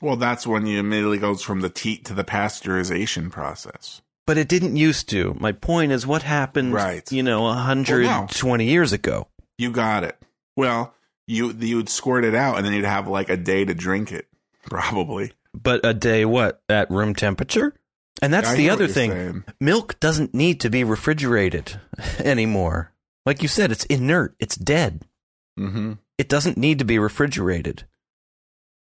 Well, 0.00 0.16
that's 0.16 0.46
when 0.46 0.66
you 0.66 0.80
immediately 0.80 1.18
goes 1.18 1.42
from 1.42 1.60
the 1.60 1.68
teat 1.70 2.04
to 2.06 2.14
the 2.14 2.24
pasteurization 2.24 3.30
process. 3.30 4.00
But 4.26 4.38
it 4.38 4.48
didn't 4.48 4.76
used 4.76 5.08
to. 5.10 5.36
My 5.38 5.52
point 5.52 5.92
is 5.92 6.06
what 6.06 6.22
happened, 6.22 6.72
Right. 6.72 7.10
you 7.12 7.22
know, 7.22 7.42
120 7.42 8.64
years 8.64 8.92
ago. 8.92 9.28
You 9.58 9.70
got 9.70 10.02
it. 10.02 10.16
Well, 10.56 10.94
you 11.26 11.52
you'd 11.52 11.88
squirt 11.88 12.24
it 12.24 12.34
out 12.34 12.56
and 12.56 12.66
then 12.66 12.72
you'd 12.72 12.84
have 12.84 13.06
like 13.06 13.28
a 13.28 13.36
day 13.36 13.64
to 13.64 13.74
drink 13.74 14.12
it, 14.12 14.26
probably. 14.64 15.32
But 15.52 15.84
a 15.84 15.94
day 15.94 16.24
what? 16.24 16.62
At 16.68 16.90
room 16.90 17.14
temperature? 17.14 17.74
And 18.22 18.32
that's 18.32 18.48
I 18.50 18.56
the 18.56 18.70
other 18.70 18.88
thing. 18.88 19.10
saying. 19.10 19.44
Milk 19.60 20.00
doesn't 20.00 20.32
need 20.34 20.60
to 20.60 20.70
be 20.70 20.84
refrigerated 20.84 21.78
anymore. 22.18 22.92
Like 23.26 23.42
you 23.42 23.48
said, 23.48 23.72
it's 23.72 23.84
inert. 23.86 24.34
It's 24.38 24.56
dead. 24.56 25.06
Mm-hmm. 25.58 25.94
It 26.18 26.28
doesn't 26.28 26.58
need 26.58 26.78
to 26.78 26.84
be 26.84 26.98
refrigerated. 26.98 27.84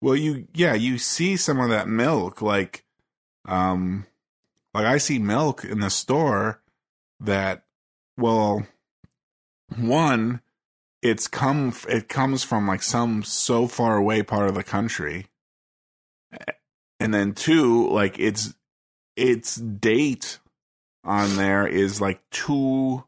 Well, 0.00 0.16
you 0.16 0.48
yeah, 0.54 0.74
you 0.74 0.98
see 0.98 1.36
some 1.36 1.60
of 1.60 1.68
that 1.68 1.88
milk 1.88 2.40
like 2.40 2.84
um 3.46 4.06
like 4.72 4.86
I 4.86 4.98
see 4.98 5.18
milk 5.18 5.64
in 5.64 5.80
the 5.80 5.90
store 5.90 6.62
that 7.20 7.64
well 8.16 8.66
one 9.76 10.40
it's 11.02 11.28
come 11.28 11.74
it 11.88 12.08
comes 12.08 12.44
from 12.44 12.66
like 12.66 12.82
some 12.82 13.22
so 13.22 13.66
far 13.66 13.96
away 13.96 14.22
part 14.22 14.48
of 14.48 14.54
the 14.54 14.64
country. 14.64 15.26
And 16.98 17.14
then 17.14 17.32
two, 17.32 17.88
like 17.90 18.18
it's 18.18 18.54
its 19.16 19.56
date 19.56 20.38
on 21.04 21.36
there 21.36 21.66
is 21.66 22.00
like 22.00 22.20
2 22.30 23.04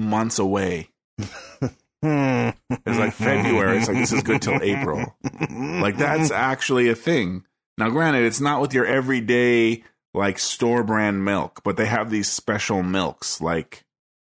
months 0.00 0.38
away. 0.38 0.88
It's 2.02 2.98
like 2.98 3.12
February. 3.12 3.76
It's 3.76 3.88
like 3.88 3.98
this 3.98 4.12
is 4.12 4.22
good 4.22 4.40
till 4.40 4.62
April. 4.62 5.14
Like 5.50 5.98
that's 5.98 6.30
actually 6.30 6.88
a 6.88 6.94
thing. 6.94 7.44
Now, 7.76 7.90
granted, 7.90 8.24
it's 8.24 8.40
not 8.40 8.60
with 8.62 8.72
your 8.72 8.86
everyday 8.86 9.84
like 10.14 10.38
store 10.38 10.82
brand 10.82 11.24
milk, 11.24 11.60
but 11.62 11.76
they 11.76 11.86
have 11.86 12.10
these 12.10 12.30
special 12.30 12.82
milks. 12.82 13.40
Like 13.40 13.84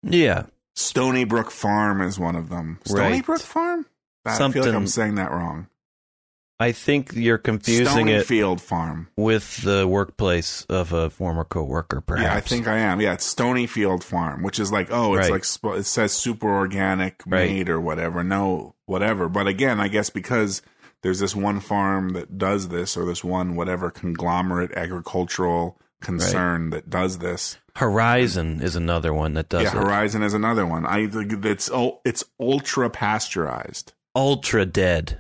yeah. 0.01 0.46
Stony 0.75 1.24
Brook 1.24 1.51
Farm 1.51 2.01
is 2.01 2.18
one 2.18 2.36
of 2.36 2.50
them. 2.50 2.80
Stony 2.86 3.01
Right. 3.01 3.25
Brook 3.25 3.41
Farm. 3.41 3.86
I 4.25 4.36
feel 4.51 4.63
like 4.65 4.74
I'm 4.74 4.88
saying 4.88 5.15
that 5.15 5.32
wrong. 5.32 5.68
I 6.62 6.72
think 6.72 7.13
you're 7.13 7.38
confusing 7.38 8.08
it 8.08 8.25
Stonyfield 8.27 8.62
Farm. 8.62 9.08
with 9.18 9.63
the 9.63 9.88
workplace 9.88 10.63
of 10.70 10.94
a 10.94 11.10
former 11.10 11.44
coworker, 11.44 12.01
perhaps. 12.01 12.24
Yeah, 12.25 12.36
I 12.36 12.39
think 12.41 12.68
I 12.68 12.77
am. 12.77 13.01
Yeah, 13.01 13.13
it's 13.13 13.34
Stonyfield 13.34 14.03
Farm, 14.03 14.44
which 14.44 14.60
is 14.60 14.72
like, 14.72 14.89
oh, 14.91 15.15
it's 15.15 15.30
Right. 15.30 15.63
like 15.63 15.77
it 15.80 15.84
says 15.86 16.12
super 16.13 16.48
organic 16.50 17.24
Right. 17.25 17.50
made 17.50 17.70
or 17.70 17.82
whatever. 17.82 18.24
No, 18.24 18.75
whatever. 18.86 19.27
But 19.27 19.48
again, 19.48 19.80
I 19.80 19.88
guess 19.88 20.10
because 20.10 20.62
there's 21.01 21.20
this 21.20 21.36
one 21.36 21.60
farm 21.60 22.10
that 22.13 22.38
does 22.38 22.68
this, 22.68 22.96
or 22.96 23.06
this 23.06 23.24
one 23.24 23.56
whatever 23.56 23.89
conglomerate 23.89 24.72
agricultural 24.77 25.80
concern 26.01 26.70
that 26.72 26.89
does 26.89 27.18
this. 27.20 27.58
Horizon 27.75 28.62
is 28.62 28.75
another 28.75 29.13
one 29.13 29.34
that 29.34 29.50
does 29.50 29.63
yeah, 29.63 29.70
it. 29.70 29.84
Horizon 29.84 30.24
is 30.24 30.34
another 30.34 30.65
one. 30.65 30.86
I 30.86 31.08
it's 31.12 31.72
ul- 31.72 32.01
it's 32.06 32.24
ultra 32.39 32.89
pasteurized, 32.89 33.94
Ultra 34.15 34.65
dead. 34.65 35.18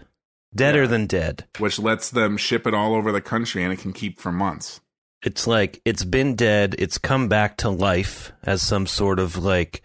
Deader 0.53 0.81
Yeah. 0.81 0.87
than 0.87 1.05
dead. 1.07 1.47
which 1.59 1.79
lets 1.79 2.09
them 2.09 2.37
ship 2.37 2.67
it 2.67 2.73
all 2.73 2.93
over 2.93 3.11
the 3.11 3.21
country 3.21 3.63
and 3.63 3.71
it 3.71 3.79
can 3.79 3.93
keep 3.93 4.19
for 4.19 4.31
months. 4.31 4.81
It's 5.23 5.45
like 5.47 5.81
it's 5.85 6.03
been 6.03 6.35
dead, 6.35 6.75
it's 6.79 6.97
come 6.97 7.27
back 7.27 7.57
to 7.57 7.69
life 7.69 8.31
as 8.43 8.61
some 8.61 8.87
sort 8.87 9.19
of 9.19 9.37
like 9.37 9.81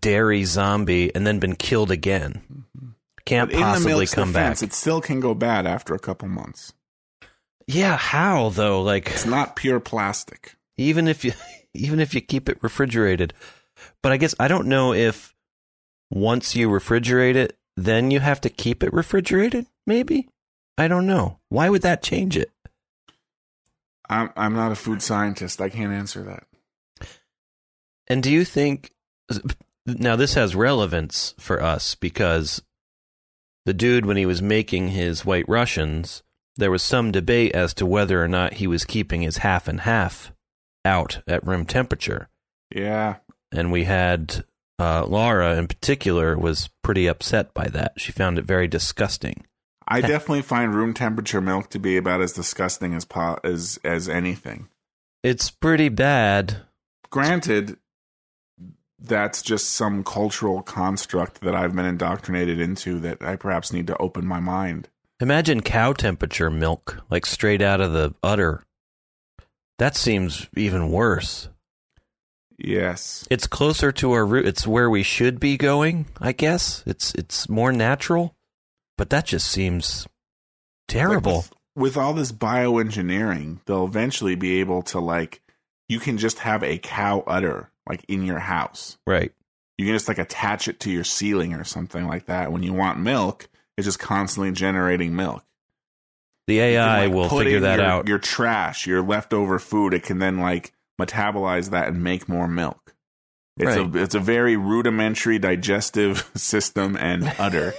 dairy 0.00 0.44
zombie 0.44 1.12
and 1.14 1.26
then 1.26 1.38
been 1.38 1.56
killed 1.56 1.90
again. 1.90 2.42
Mm-hmm. 2.52 2.88
Can't 3.24 3.50
But 3.50 3.60
possibly 3.60 4.06
come 4.06 4.28
defense, 4.32 4.60
back. 4.60 4.68
It 4.68 4.72
still 4.74 5.00
can 5.00 5.20
go 5.20 5.32
bad 5.34 5.66
after 5.66 5.94
a 5.94 5.98
couple 5.98 6.28
months. 6.28 6.72
Yeah, 7.66 7.96
how 7.96 8.50
though? 8.50 8.82
Like 8.82 9.08
It's 9.08 9.26
not 9.26 9.56
pure 9.56 9.80
plastic. 9.80 10.54
even 10.76 11.08
if 11.08 11.24
you 11.24 11.32
even 11.74 11.98
if 12.00 12.14
you 12.14 12.20
keep 12.20 12.48
it 12.48 12.58
refrigerated. 12.62 13.32
But 14.02 14.12
I 14.12 14.16
guess 14.16 14.34
I 14.38 14.48
don't 14.48 14.66
know 14.68 14.92
if 14.92 15.34
once 16.10 16.54
you 16.54 16.68
refrigerate 16.68 17.36
it, 17.36 17.56
then 17.76 18.10
you 18.10 18.20
have 18.20 18.40
to 18.42 18.50
keep 18.50 18.82
it 18.82 18.92
refrigerated, 18.92 19.66
maybe? 19.86 20.28
I 20.78 20.88
don't 20.88 21.06
know. 21.06 21.38
Why 21.48 21.68
would 21.68 21.82
that 21.82 22.02
change 22.02 22.36
it? 22.36 22.50
I'm 24.08 24.30
I'm 24.36 24.54
not 24.54 24.72
a 24.72 24.76
food 24.76 25.02
scientist. 25.02 25.60
I 25.60 25.68
can't 25.68 25.92
answer 25.92 26.22
that. 26.24 26.44
And 28.08 28.22
do 28.22 28.30
you 28.30 28.44
think 28.44 28.90
now 29.86 30.16
this 30.16 30.34
has 30.34 30.54
relevance 30.54 31.34
for 31.38 31.62
us 31.62 31.94
because 31.94 32.62
the 33.64 33.74
dude 33.74 34.06
when 34.06 34.16
he 34.16 34.26
was 34.26 34.42
making 34.42 34.88
his 34.88 35.24
white 35.24 35.48
Russians, 35.48 36.22
there 36.56 36.70
was 36.70 36.82
some 36.82 37.12
debate 37.12 37.52
as 37.54 37.72
to 37.74 37.86
whether 37.86 38.22
or 38.22 38.28
not 38.28 38.54
he 38.54 38.66
was 38.66 38.84
keeping 38.84 39.22
his 39.22 39.38
half 39.38 39.68
and 39.68 39.80
half 39.80 40.32
out 40.84 41.22
at 41.26 41.46
room 41.46 41.64
temperature. 41.64 42.28
Yeah, 42.74 43.16
and 43.52 43.72
we 43.72 43.84
had 43.84 44.44
uh, 44.78 45.04
Laura 45.06 45.56
in 45.56 45.68
particular 45.68 46.36
was 46.38 46.68
pretty 46.82 47.06
upset 47.06 47.54
by 47.54 47.68
that. 47.68 47.92
She 47.98 48.12
found 48.12 48.38
it 48.38 48.44
very 48.44 48.68
disgusting. 48.68 49.46
I 49.86 50.00
definitely 50.00 50.42
find 50.42 50.74
room 50.74 50.94
temperature 50.94 51.40
milk 51.40 51.70
to 51.70 51.78
be 51.78 51.96
about 51.96 52.22
as 52.22 52.32
disgusting 52.32 52.94
as 52.94 53.04
po- 53.04 53.38
as 53.44 53.78
as 53.84 54.08
anything. 54.08 54.68
It's 55.22 55.50
pretty 55.50 55.88
bad. 55.88 56.62
Granted, 57.10 57.76
that's 58.98 59.42
just 59.42 59.70
some 59.70 60.04
cultural 60.04 60.62
construct 60.62 61.40
that 61.42 61.54
I've 61.54 61.74
been 61.74 61.84
indoctrinated 61.84 62.60
into 62.60 62.98
that 63.00 63.22
I 63.22 63.36
perhaps 63.36 63.72
need 63.72 63.86
to 63.88 63.96
open 63.98 64.26
my 64.26 64.40
mind. 64.40 64.88
Imagine 65.20 65.60
cow 65.60 65.92
temperature 65.92 66.50
milk, 66.50 66.98
like 67.10 67.26
straight 67.26 67.62
out 67.62 67.80
of 67.80 67.92
the 67.92 68.14
udder. 68.22 68.64
That 69.78 69.96
seems 69.96 70.46
even 70.56 70.90
worse. 70.90 71.48
Yes. 72.64 73.26
It's 73.30 73.46
closer 73.46 73.90
to 73.92 74.12
our 74.12 74.24
root. 74.24 74.46
It's 74.46 74.66
where 74.66 74.88
we 74.88 75.02
should 75.02 75.40
be 75.40 75.56
going, 75.56 76.06
I 76.20 76.32
guess. 76.32 76.82
It's 76.86 77.12
it's 77.14 77.48
more 77.48 77.72
natural, 77.72 78.36
but 78.96 79.10
that 79.10 79.26
just 79.26 79.50
seems 79.50 80.06
terrible. 80.86 81.32
Like 81.32 81.42
with, 81.42 81.52
with 81.74 81.96
all 81.96 82.14
this 82.14 82.32
bioengineering, 82.32 83.60
they'll 83.64 83.84
eventually 83.86 84.36
be 84.36 84.60
able 84.60 84.82
to 84.82 85.00
like 85.00 85.42
you 85.88 85.98
can 85.98 86.18
just 86.18 86.38
have 86.40 86.62
a 86.62 86.78
cow 86.78 87.24
udder 87.26 87.70
like 87.88 88.04
in 88.08 88.22
your 88.24 88.38
house. 88.38 88.98
right. 89.06 89.32
You 89.78 89.86
can 89.86 89.94
just 89.96 90.06
like 90.06 90.18
attach 90.18 90.68
it 90.68 90.78
to 90.80 90.90
your 90.90 91.02
ceiling 91.02 91.54
or 91.54 91.64
something 91.64 92.06
like 92.06 92.26
that. 92.26 92.52
When 92.52 92.62
you 92.62 92.72
want 92.72 93.00
milk, 93.00 93.48
it's 93.76 93.86
just 93.86 93.98
constantly 93.98 94.52
generating 94.52 95.16
milk. 95.16 95.42
The 96.46 96.54
You 96.54 96.60
can, 96.60 96.70
AI 96.74 97.06
like, 97.06 97.14
will 97.14 97.28
figure 97.28 97.60
that 97.60 97.78
your, 97.78 97.88
out. 97.88 98.06
Your 98.06 98.18
trash, 98.18 98.86
your 98.86 99.02
leftover 99.02 99.58
food, 99.58 99.94
it 99.94 100.02
can 100.04 100.18
then 100.18 100.38
like 100.38 100.72
metabolize 101.00 101.70
that 101.70 101.88
and 101.88 102.02
make 102.02 102.28
more 102.28 102.48
milk. 102.48 102.94
It's 103.58 103.76
Right. 103.76 103.94
a 103.94 103.98
it's 104.02 104.14
a 104.14 104.20
very 104.20 104.56
rudimentary 104.56 105.38
digestive 105.38 106.30
system 106.34 106.96
and 106.96 107.24
udder. 107.38 107.74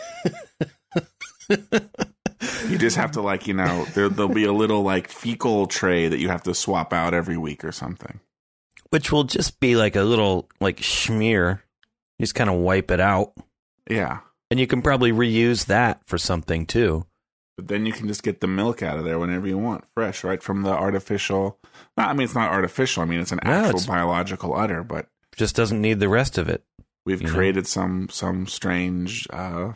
you 2.69 2.77
just 2.77 2.95
have 2.97 3.11
to 3.11 3.21
like 3.21 3.47
you 3.47 3.53
know 3.53 3.85
there 3.93 4.09
there'll 4.09 4.33
be 4.33 4.45
a 4.45 4.53
little 4.53 4.83
like 4.83 5.07
fecal 5.09 5.67
tray 5.67 6.07
that 6.07 6.19
you 6.19 6.29
have 6.29 6.43
to 6.43 6.53
swap 6.53 6.93
out 6.93 7.13
every 7.13 7.37
week 7.37 7.63
or 7.63 7.71
something. 7.71 8.19
Which 8.89 9.11
will 9.11 9.23
just 9.23 9.59
be 9.59 9.75
like 9.75 9.95
a 9.95 10.03
little 10.03 10.47
like 10.61 10.83
smear. 10.83 11.63
You 12.19 12.23
just 12.23 12.35
kind 12.35 12.49
of 12.49 12.57
wipe 12.57 12.91
it 12.91 12.99
out. 12.99 13.33
Yeah, 13.89 14.19
And 14.51 14.59
you 14.59 14.67
can 14.67 14.81
probably 14.81 15.11
reuse 15.11 15.65
that 15.65 16.01
for 16.07 16.17
something 16.17 16.65
too. 16.67 17.05
But 17.57 17.67
then 17.67 17.85
you 17.85 17.93
can 17.93 18.07
just 18.07 18.23
get 18.23 18.41
the 18.41 18.47
milk 18.47 18.81
out 18.81 18.97
of 18.97 19.05
there 19.05 19.19
whenever 19.19 19.47
you 19.47 19.57
want, 19.57 19.85
fresh, 19.93 20.23
right 20.23 20.41
from 20.41 20.63
the 20.63 20.71
artificial. 20.71 21.59
No, 21.97 22.03
I 22.05 22.13
mean 22.13 22.25
it's 22.25 22.35
not 22.35 22.51
artificial. 22.51 23.03
I 23.03 23.05
mean 23.05 23.19
it's 23.19 23.31
an 23.31 23.39
No, 23.43 23.51
actual 23.51 23.69
it's- 23.69 23.85
biological 23.85 24.55
udder, 24.55 24.83
but 24.83 25.07
Just 25.35 25.55
doesn't 25.55 25.81
need 25.81 25.99
the 25.99 26.09
rest 26.09 26.37
of 26.37 26.49
it. 26.49 26.63
we've 27.05 27.21
You 27.21 27.27
know? 27.27 27.33
created 27.33 27.67
some 27.67 28.07
some 28.09 28.47
strange 28.47 29.27
uh 29.31 29.73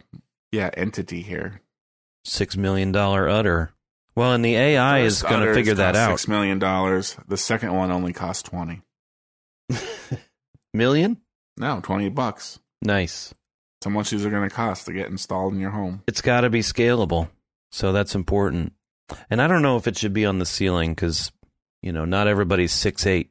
yeah 0.52 0.70
entity 0.76 1.22
here. 1.22 1.62
Six 2.26 2.56
million 2.58 2.92
dollar 2.92 3.28
udder. 3.30 3.72
Well, 4.16 4.34
and 4.34 4.44
the 4.44 4.56
AI 4.56 5.00
is 5.02 5.22
going 5.22 5.46
to 5.46 5.54
figure 5.54 5.76
that 5.76 5.96
out. 5.96 6.10
Six 6.10 6.28
million 6.28 6.58
dollars. 6.58 7.16
The 7.28 7.38
second 7.38 7.74
one 7.76 7.92
only 7.92 8.14
cost 8.14 8.48
twenty 8.48 8.82
million. 10.74 11.18
No, 11.58 11.80
twenty 11.82 12.10
bucks. 12.10 12.60
Nice. 12.82 13.34
How 13.84 13.92
much 13.92 14.10
these 14.10 14.26
are 14.26 14.30
going 14.30 14.48
to 14.50 14.54
cost 14.54 14.86
to 14.88 14.94
get 14.94 15.08
installed 15.08 15.54
in 15.54 15.60
your 15.60 15.70
home? 15.72 16.02
It's 16.08 16.22
got 16.22 16.42
to 16.42 16.50
be 16.50 16.60
scalable. 16.62 17.30
So 17.72 17.92
that's 17.92 18.16
important. 18.16 18.74
And 19.30 19.42
I 19.42 19.48
don't 19.48 19.62
know 19.62 19.78
if 19.78 19.88
it 19.88 19.98
should 19.98 20.14
be 20.14 20.26
on 20.26 20.40
the 20.40 20.46
ceiling 20.46 20.92
because, 20.92 21.32
you 21.82 21.92
know, 21.92 22.06
not 22.06 22.28
everybody's 22.28 22.72
six 22.74 23.06
eight. 23.06 23.30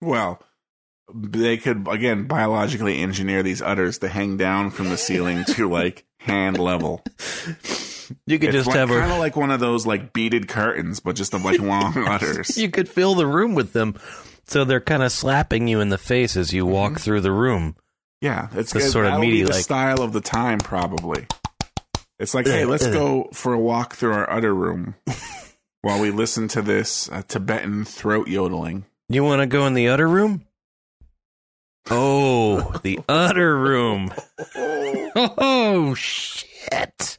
Well, 0.00 0.40
they 1.14 1.56
could 1.56 1.86
again 1.88 2.26
biologically 2.26 2.98
engineer 3.00 3.42
these 3.42 3.62
udders 3.62 3.98
to 3.98 4.08
hang 4.08 4.36
down 4.36 4.70
from 4.70 4.88
the 4.88 4.96
ceiling 4.96 5.44
to 5.44 5.68
like 5.68 6.04
hand 6.20 6.58
level. 6.58 7.02
You 8.24 8.38
could 8.38 8.50
it's 8.50 8.58
just 8.58 8.66
like, 8.68 8.76
have 8.76 8.88
kind 8.88 9.10
of 9.10 9.18
like 9.18 9.34
one 9.34 9.50
of 9.50 9.58
those 9.58 9.84
like 9.84 10.12
beaded 10.12 10.46
curtains, 10.46 11.00
but 11.00 11.16
just 11.16 11.34
of 11.34 11.44
like 11.44 11.58
long 11.58 11.92
udders. 12.08 12.56
You 12.56 12.70
could 12.70 12.88
fill 12.88 13.16
the 13.16 13.26
room 13.26 13.56
with 13.56 13.72
them, 13.72 13.96
so 14.46 14.62
they're 14.64 14.80
kind 14.80 15.02
of 15.02 15.10
slapping 15.10 15.66
you 15.66 15.80
in 15.80 15.88
the 15.88 15.98
face 15.98 16.36
as 16.36 16.52
you 16.52 16.64
walk 16.64 16.92
Mm-hmm. 16.92 17.00
through 17.00 17.20
the 17.22 17.32
room. 17.32 17.74
Yeah, 18.20 18.46
it's 18.54 18.72
The 18.72 18.80
sort 18.82 19.06
of 19.06 19.20
the 19.20 19.44
like- 19.46 19.54
style 19.54 20.02
of 20.02 20.12
the 20.12 20.20
time, 20.20 20.58
probably. 20.60 21.26
It's 22.18 22.34
like, 22.34 22.46
hey, 22.46 22.64
let's 22.64 22.86
go 22.86 23.28
for 23.32 23.52
a 23.52 23.58
walk 23.58 23.94
through 23.94 24.12
our 24.12 24.30
udder 24.30 24.54
room 24.54 24.94
while 25.82 26.00
we 26.00 26.10
listen 26.10 26.48
to 26.48 26.62
this 26.62 27.10
uh, 27.10 27.22
Tibetan 27.28 27.84
throat 27.84 28.28
yodeling. 28.28 28.86
You 29.08 29.22
want 29.22 29.40
to 29.42 29.46
go 29.46 29.66
in 29.66 29.74
the 29.74 29.88
other 29.88 30.08
room? 30.08 30.46
Oh, 31.90 32.72
the 32.82 33.00
other 33.08 33.56
room. 33.56 34.12
Oh, 35.18 35.94
shit. 35.94 37.18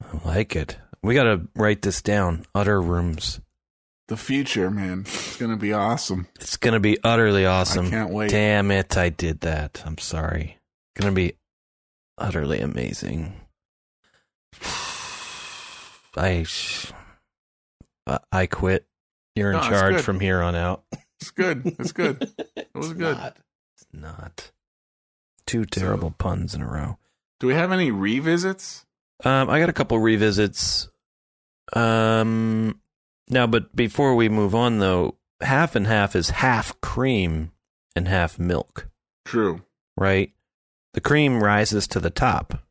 I 0.00 0.18
like 0.24 0.56
it. 0.56 0.78
We 1.02 1.14
got 1.14 1.24
to 1.24 1.46
write 1.54 1.82
this 1.82 2.00
down. 2.00 2.46
Utter 2.54 2.80
rooms. 2.80 3.38
The 4.08 4.16
future, 4.16 4.70
man, 4.70 5.00
it's 5.00 5.36
gonna 5.36 5.58
be 5.58 5.74
awesome. 5.74 6.26
It's 6.36 6.56
going 6.56 6.72
to 6.72 6.80
be 6.80 6.96
utterly 7.04 7.44
awesome. 7.44 7.88
I 7.88 7.90
can't 7.90 8.10
wait. 8.14 8.30
Damn 8.30 8.70
it, 8.70 8.96
I 8.96 9.10
did 9.10 9.40
that. 9.40 9.82
I'm 9.84 9.98
sorry. 9.98 10.58
Going 10.94 11.12
to 11.12 11.14
be 11.14 11.34
utterly 12.16 12.60
amazing. 12.60 13.34
I 16.16 16.42
sh- 16.44 16.92
I- 18.32 18.46
quit. 18.46 18.86
You're 19.34 19.50
in 19.52 19.56
No, 19.58 19.62
charge 19.68 20.00
from 20.00 20.20
here 20.20 20.40
on 20.40 20.54
out. 20.54 20.84
It's 21.20 21.30
good. 21.30 21.62
It's 21.78 21.92
good. 21.92 22.30
It 22.56 22.68
was 22.74 22.92
good. 22.92 23.16
It's 23.74 23.86
not. 23.92 24.50
Two 25.46 25.64
terrible 25.64 26.10
puns 26.10 26.54
in 26.54 26.60
a 26.60 26.66
row. 26.70 26.98
Do 27.40 27.46
we 27.46 27.54
have 27.54 27.72
any 27.72 27.90
revisits? 27.90 28.84
Um, 29.24 29.48
I 29.48 29.58
got 29.60 29.70
a 29.70 29.72
couple 29.74 29.98
revisits. 29.98 30.88
Um, 31.72 32.80
now, 33.28 33.46
but 33.46 33.74
before 33.74 34.14
we 34.14 34.28
move 34.28 34.54
on, 34.54 34.78
though, 34.78 35.16
half 35.40 35.74
and 35.74 35.86
half 35.86 36.14
is 36.14 36.30
half 36.30 36.78
cream 36.80 37.52
and 37.94 38.08
half 38.08 38.38
milk, 38.38 38.88
True. 39.24 39.62
right? 39.96 40.32
The 40.94 41.00
cream 41.00 41.42
rises 41.42 41.86
to 41.88 42.00
the 42.00 42.10
top, 42.10 42.62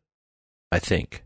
I 0.72 0.80
think. 0.80 1.25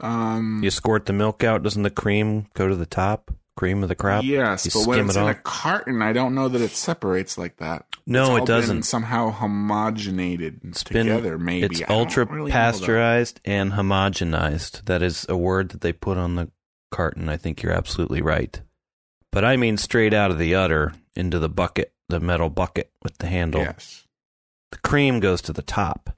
Um, 0.00 0.60
You 0.62 0.70
squirt 0.70 1.06
the 1.06 1.12
milk 1.12 1.44
out, 1.44 1.62
doesn't 1.62 1.82
the 1.82 1.90
cream 1.90 2.46
go 2.54 2.68
to 2.68 2.76
the 2.76 2.86
top? 2.86 3.30
Cream 3.56 3.84
of 3.84 3.88
the 3.88 3.94
crop? 3.94 4.24
yes, 4.24 4.64
You 4.66 4.72
but 4.74 4.88
when 4.88 5.06
it's 5.06 5.16
it 5.16 5.20
in 5.20 5.28
a 5.28 5.34
carton, 5.34 6.02
I 6.02 6.12
don't 6.12 6.34
know 6.34 6.48
that 6.48 6.60
it 6.60 6.72
separates 6.72 7.38
like 7.38 7.58
that. 7.58 7.86
No, 8.04 8.34
it 8.36 8.46
doesn't. 8.46 8.82
somehow 8.82 9.30
homogenated 9.30 10.60
It's 10.64 10.82
been- 10.82 11.06
together. 11.06 11.38
maybe 11.38 11.64
It's 11.66 11.82
ultra 11.88 12.24
really 12.26 12.50
pasteurized 12.50 13.40
and 13.44 13.72
homogenized. 13.72 14.84
That 14.86 15.02
is 15.02 15.24
a 15.28 15.36
word 15.36 15.68
that 15.70 15.82
they 15.82 15.92
put 15.92 16.18
on 16.18 16.34
the 16.34 16.50
carton. 16.90 17.28
I 17.28 17.36
think 17.36 17.62
you're 17.62 17.72
absolutely 17.72 18.20
right. 18.22 18.60
But 19.30 19.44
I 19.44 19.56
mean 19.56 19.76
straight 19.76 20.12
out 20.12 20.30
of 20.32 20.38
the 20.38 20.54
udder 20.54 20.92
into 21.14 21.38
the 21.38 21.48
bucket, 21.48 21.92
the 22.08 22.20
metal 22.20 22.50
bucket 22.50 22.90
with 23.04 23.18
the 23.18 23.26
handle. 23.28 23.60
Yes. 23.62 24.06
The 24.72 24.78
cream 24.78 25.20
goes 25.20 25.40
to 25.42 25.52
the 25.52 25.62
top. 25.62 26.10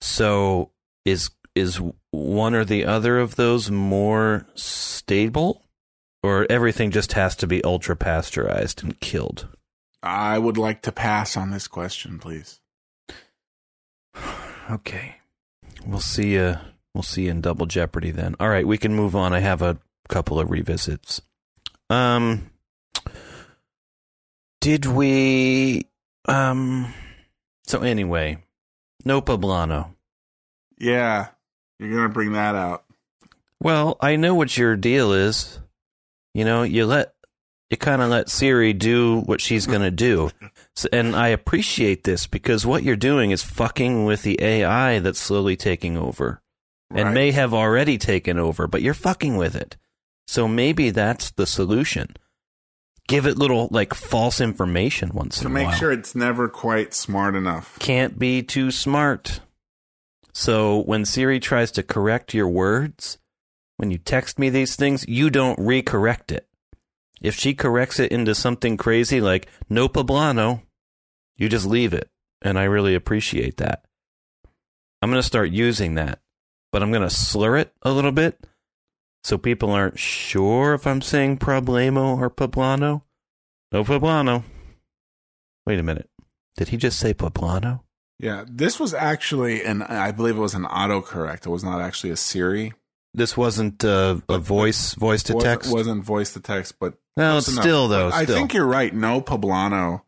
So 0.00 0.70
is 1.04 1.30
is 1.54 1.80
one 2.10 2.54
or 2.54 2.64
the 2.64 2.84
other 2.84 3.18
of 3.18 3.36
those 3.36 3.70
more 3.70 4.46
stable? 4.54 5.62
Or 6.24 6.46
everything 6.48 6.92
just 6.92 7.14
has 7.14 7.34
to 7.36 7.48
be 7.48 7.64
ultra 7.64 7.96
pasteurized 7.96 8.84
and 8.84 8.98
killed? 9.00 9.48
I 10.02 10.38
would 10.38 10.56
like 10.56 10.82
to 10.82 10.92
pass 10.92 11.36
on 11.36 11.50
this 11.50 11.68
question, 11.68 12.18
please. 12.18 12.60
Okay. 14.70 15.16
We'll 15.84 15.98
see 15.98 16.34
you 16.34 16.56
we'll 16.94 17.02
see 17.02 17.26
in 17.26 17.40
double 17.40 17.66
jeopardy 17.66 18.12
then. 18.12 18.36
All 18.38 18.48
right, 18.48 18.66
we 18.66 18.78
can 18.78 18.94
move 18.94 19.16
on. 19.16 19.32
I 19.32 19.40
have 19.40 19.60
a 19.60 19.78
couple 20.08 20.38
of 20.38 20.50
revisits. 20.50 21.20
Um 21.90 22.50
did 24.60 24.86
we 24.86 25.88
um 26.26 26.94
so 27.64 27.80
anyway, 27.80 28.38
no 29.04 29.20
poblano. 29.20 29.94
Yeah, 30.78 31.28
you're 31.78 31.90
gonna 31.90 32.08
bring 32.08 32.32
that 32.32 32.54
out. 32.54 32.84
Well, 33.60 33.96
I 34.00 34.16
know 34.16 34.34
what 34.34 34.56
your 34.56 34.76
deal 34.76 35.12
is. 35.12 35.60
You 36.34 36.44
know, 36.44 36.62
you 36.62 36.86
let 36.86 37.14
you 37.72 37.78
kind 37.78 38.02
of 38.02 38.10
let 38.10 38.28
Siri 38.28 38.74
do 38.74 39.20
what 39.20 39.40
she's 39.40 39.66
going 39.66 39.80
to 39.80 39.90
do. 39.90 40.30
So, 40.74 40.88
and 40.92 41.14
I 41.14 41.28
appreciate 41.28 42.04
this 42.04 42.26
because 42.26 42.66
what 42.66 42.82
you're 42.82 42.96
doing 42.96 43.30
is 43.30 43.42
fucking 43.42 44.04
with 44.04 44.22
the 44.22 44.42
AI 44.42 44.98
that's 44.98 45.18
slowly 45.18 45.54
taking 45.56 45.96
over 45.96 46.42
and 46.90 47.14
may 47.14 47.30
have 47.30 47.54
already 47.54 47.98
taken 47.98 48.38
over, 48.38 48.66
but 48.66 48.82
you're 48.82 48.94
fucking 48.94 49.36
with 49.36 49.54
it. 49.54 49.76
So 50.26 50.48
maybe 50.48 50.90
that's 50.90 51.30
the 51.30 51.46
solution. 51.46 52.16
Give 53.08 53.26
it 53.26 53.38
little 53.38 53.68
like 53.70 53.94
false 53.94 54.40
information 54.40 55.10
once 55.12 55.40
to 55.40 55.46
in 55.46 55.50
a 55.50 55.54
while. 55.54 55.64
So 55.64 55.70
make 55.70 55.78
sure 55.78 55.92
it's 55.92 56.14
never 56.14 56.48
quite 56.48 56.94
smart 56.94 57.34
enough. 57.34 57.78
Can't 57.78 58.18
be 58.18 58.42
too 58.42 58.70
smart. 58.70 59.40
So 60.32 60.82
when 60.82 61.04
Siri 61.04 61.40
tries 61.40 61.70
to 61.72 61.82
correct 61.82 62.34
your 62.34 62.48
words, 62.48 63.18
when 63.76 63.90
you 63.90 63.98
text 63.98 64.38
me 64.38 64.48
these 64.48 64.76
things, 64.76 65.04
you 65.06 65.30
don't 65.30 65.58
recorrect 65.58 66.32
it. 66.32 66.46
If 67.20 67.34
she 67.34 67.54
corrects 67.54 68.00
it 68.00 68.10
into 68.10 68.34
something 68.34 68.76
crazy 68.76 69.20
like 69.20 69.48
no 69.68 69.88
poblano, 69.88 70.62
you 71.36 71.48
just 71.48 71.66
leave 71.66 71.92
it. 71.92 72.10
And 72.40 72.58
I 72.58 72.64
really 72.64 72.94
appreciate 72.94 73.58
that. 73.58 73.84
I'm 75.00 75.10
going 75.10 75.20
to 75.20 75.26
start 75.26 75.50
using 75.50 75.94
that, 75.94 76.20
but 76.72 76.82
I'm 76.82 76.90
going 76.90 77.02
to 77.02 77.10
slur 77.10 77.56
it 77.56 77.72
a 77.82 77.92
little 77.92 78.12
bit 78.12 78.46
so 79.24 79.38
people 79.38 79.70
aren't 79.70 79.98
sure 79.98 80.74
if 80.74 80.86
I'm 80.86 81.02
saying 81.02 81.38
problemo 81.38 82.18
or 82.18 82.30
poblano. 82.30 83.02
No 83.70 83.84
poblano. 83.84 84.44
Wait 85.66 85.78
a 85.78 85.82
minute. 85.82 86.10
Did 86.56 86.68
he 86.68 86.76
just 86.76 86.98
say 86.98 87.14
poblano? 87.14 87.80
Yeah, 88.22 88.44
this 88.48 88.78
was 88.78 88.94
actually, 88.94 89.64
and 89.64 89.82
I 89.82 90.12
believe 90.12 90.36
it 90.36 90.40
was 90.40 90.54
an 90.54 90.62
autocorrect. 90.62 91.44
It 91.44 91.50
was 91.50 91.64
not 91.64 91.80
actually 91.80 92.10
a 92.10 92.16
Siri. 92.16 92.72
This 93.12 93.36
wasn't 93.36 93.84
uh, 93.84 94.20
a 94.28 94.38
voice 94.38 94.94
voice 94.94 95.24
to 95.24 95.34
text. 95.34 95.72
wasn't 95.72 96.04
voice 96.04 96.32
to 96.34 96.40
text, 96.40 96.76
but 96.78 96.94
well, 97.16 97.38
it's 97.38 97.52
still 97.52 97.88
though. 97.88 98.10
But 98.10 98.14
I 98.14 98.24
think 98.24 98.54
you're 98.54 98.64
right. 98.64 98.94
No 98.94 99.20
poblano. 99.20 100.02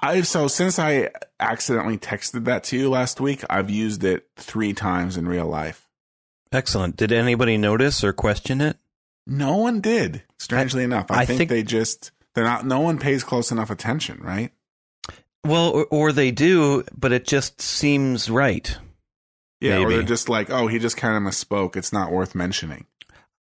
I've 0.00 0.26
so 0.26 0.46
since 0.48 0.78
I 0.78 1.10
accidentally 1.40 1.98
texted 1.98 2.44
that 2.44 2.64
to 2.64 2.78
you 2.78 2.88
last 2.88 3.20
week, 3.20 3.44
I've 3.50 3.70
used 3.70 4.04
it 4.04 4.28
three 4.36 4.72
times 4.72 5.16
in 5.16 5.28
real 5.28 5.46
life. 5.46 5.88
excellent. 6.52 6.96
Did 6.96 7.10
anybody 7.12 7.58
notice 7.58 8.02
or 8.04 8.12
question 8.12 8.60
it? 8.60 8.78
No 9.26 9.56
one 9.56 9.80
did. 9.80 10.22
Strangely 10.38 10.84
enough, 10.84 11.10
I, 11.10 11.22
I 11.22 11.24
think, 11.24 11.38
think- 11.38 11.50
they 11.50 11.62
just 11.64 12.12
they're 12.34 12.44
not. 12.44 12.64
No 12.64 12.80
one 12.80 12.98
pays 12.98 13.24
close 13.24 13.50
enough 13.50 13.70
attention, 13.70 14.20
right? 14.22 14.52
Well, 15.44 15.70
or, 15.70 15.86
or 15.90 16.12
they 16.12 16.30
do, 16.30 16.84
but 16.96 17.12
it 17.12 17.26
just 17.26 17.60
seems 17.60 18.30
right. 18.30 18.76
Yeah, 19.60 19.78
or 19.78 19.90
they're 19.90 20.02
just 20.02 20.28
like, 20.28 20.50
oh, 20.50 20.66
he 20.66 20.78
just 20.78 20.96
kind 20.96 21.16
of 21.16 21.22
misspoke. 21.22 21.76
It's 21.76 21.92
not 21.92 22.10
worth 22.10 22.34
mentioning. 22.34 22.86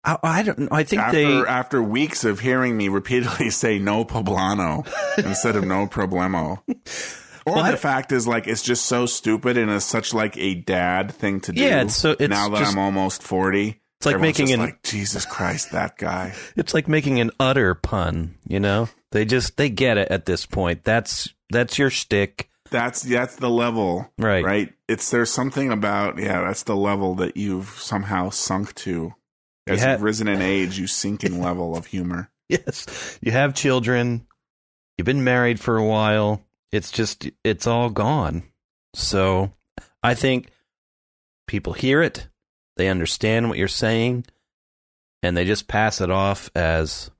I, 0.04 0.18
I 0.22 0.42
don't. 0.42 0.58
know. 0.58 0.68
I 0.70 0.82
think 0.84 1.00
after 1.02 1.16
they. 1.16 1.48
after 1.48 1.82
weeks 1.82 2.24
of 2.24 2.40
hearing 2.40 2.76
me 2.76 2.88
repeatedly 2.88 3.50
say 3.50 3.78
no 3.78 4.04
poblano 4.04 4.86
instead 5.18 5.56
of 5.56 5.64
no 5.64 5.86
problemo. 5.86 6.62
Or 7.44 7.54
Well, 7.54 7.64
the 7.64 7.72
I- 7.72 7.76
fact 7.76 8.12
is 8.12 8.28
like 8.28 8.46
it's 8.46 8.62
just 8.62 8.84
so 8.86 9.04
stupid 9.04 9.56
and 9.56 9.68
it's 9.68 9.84
such 9.84 10.14
like 10.14 10.36
a 10.36 10.54
dad 10.54 11.10
thing 11.12 11.40
to 11.40 11.50
do. 11.52 11.60
Yeah, 11.60 11.82
it's 11.82 11.96
so- 11.96 12.12
it's 12.12 12.28
now 12.30 12.48
that 12.50 12.58
just- 12.60 12.72
I'm 12.72 12.78
almost 12.78 13.20
forty. 13.20 13.80
It's 13.98 14.06
like 14.06 14.20
making 14.20 14.52
an- 14.52 14.60
like 14.60 14.80
Jesus 14.84 15.26
Christ, 15.26 15.72
that 15.72 15.98
guy. 15.98 16.34
It's 16.56 16.72
like 16.72 16.86
making 16.86 17.18
an 17.18 17.32
utter 17.40 17.74
pun. 17.74 18.36
You 18.46 18.60
know, 18.60 18.88
they 19.10 19.24
just 19.24 19.56
they 19.56 19.70
get 19.70 19.98
it 19.98 20.06
at 20.12 20.24
this 20.24 20.46
point. 20.46 20.84
That's 20.84 21.34
that's 21.52 21.78
your 21.78 21.90
stick. 21.90 22.48
That's 22.70 23.02
that's 23.02 23.36
the 23.36 23.50
level, 23.50 24.10
right? 24.18 24.44
right? 24.44 24.72
It's 24.88 25.10
there's 25.10 25.30
something 25.30 25.70
about 25.70 26.18
yeah, 26.18 26.40
that's 26.42 26.62
the 26.62 26.76
level 26.76 27.14
that 27.16 27.36
you've 27.36 27.68
somehow 27.68 28.30
sunk 28.30 28.74
to. 28.76 29.14
As 29.66 29.80
You 29.80 29.86
ha- 29.86 29.92
you've 29.92 30.02
risen 30.02 30.28
in 30.28 30.42
age, 30.42 30.78
you 30.78 30.86
sink 30.86 31.22
in 31.22 31.40
level 31.40 31.76
of 31.76 31.86
humor. 31.86 32.28
Yes, 32.48 33.18
you 33.22 33.32
have 33.32 33.54
children. 33.54 34.26
You've 34.98 35.06
been 35.06 35.24
married 35.24 35.58
for 35.58 35.78
a 35.78 35.86
while. 35.86 36.42
It's 36.70 36.90
just 36.90 37.30
it's 37.42 37.66
all 37.66 37.88
gone. 37.88 38.42
So 38.92 39.52
I 40.02 40.12
think 40.12 40.50
people 41.46 41.72
hear 41.72 42.02
it, 42.02 42.28
they 42.76 42.88
understand 42.88 43.48
what 43.48 43.56
you're 43.56 43.68
saying, 43.68 44.26
and 45.22 45.34
they 45.34 45.46
just 45.46 45.66
pass 45.66 46.00
it 46.02 46.10
off 46.10 46.50
as, 46.54 47.10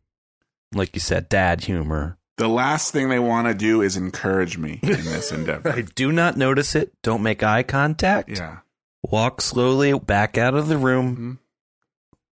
like 0.75 0.95
you 0.95 1.01
said, 1.01 1.31
dad 1.31 1.65
humor. 1.65 2.19
The 2.39 2.49
last 2.49 2.93
thing 2.93 3.09
they 3.09 3.19
want 3.19 3.47
to 3.49 3.55
do 3.55 3.83
is 3.83 3.97
encourage 3.97 4.57
me 4.59 4.81
in 4.83 4.89
this 5.05 5.31
endeavor. 5.33 5.69
I 5.71 5.83
do 5.83 6.11
not 6.13 6.37
notice 6.37 6.75
it. 6.75 6.93
Don't 7.03 7.23
make 7.23 7.43
eye 7.43 7.63
contact. 7.63 8.31
Yeah. 8.31 8.59
Walk 9.03 9.41
slowly 9.41 9.99
back 9.99 10.39
out 10.39 10.55
of 10.55 10.69
the 10.69 10.79
room. 10.79 11.17
Mhm. 11.17 11.39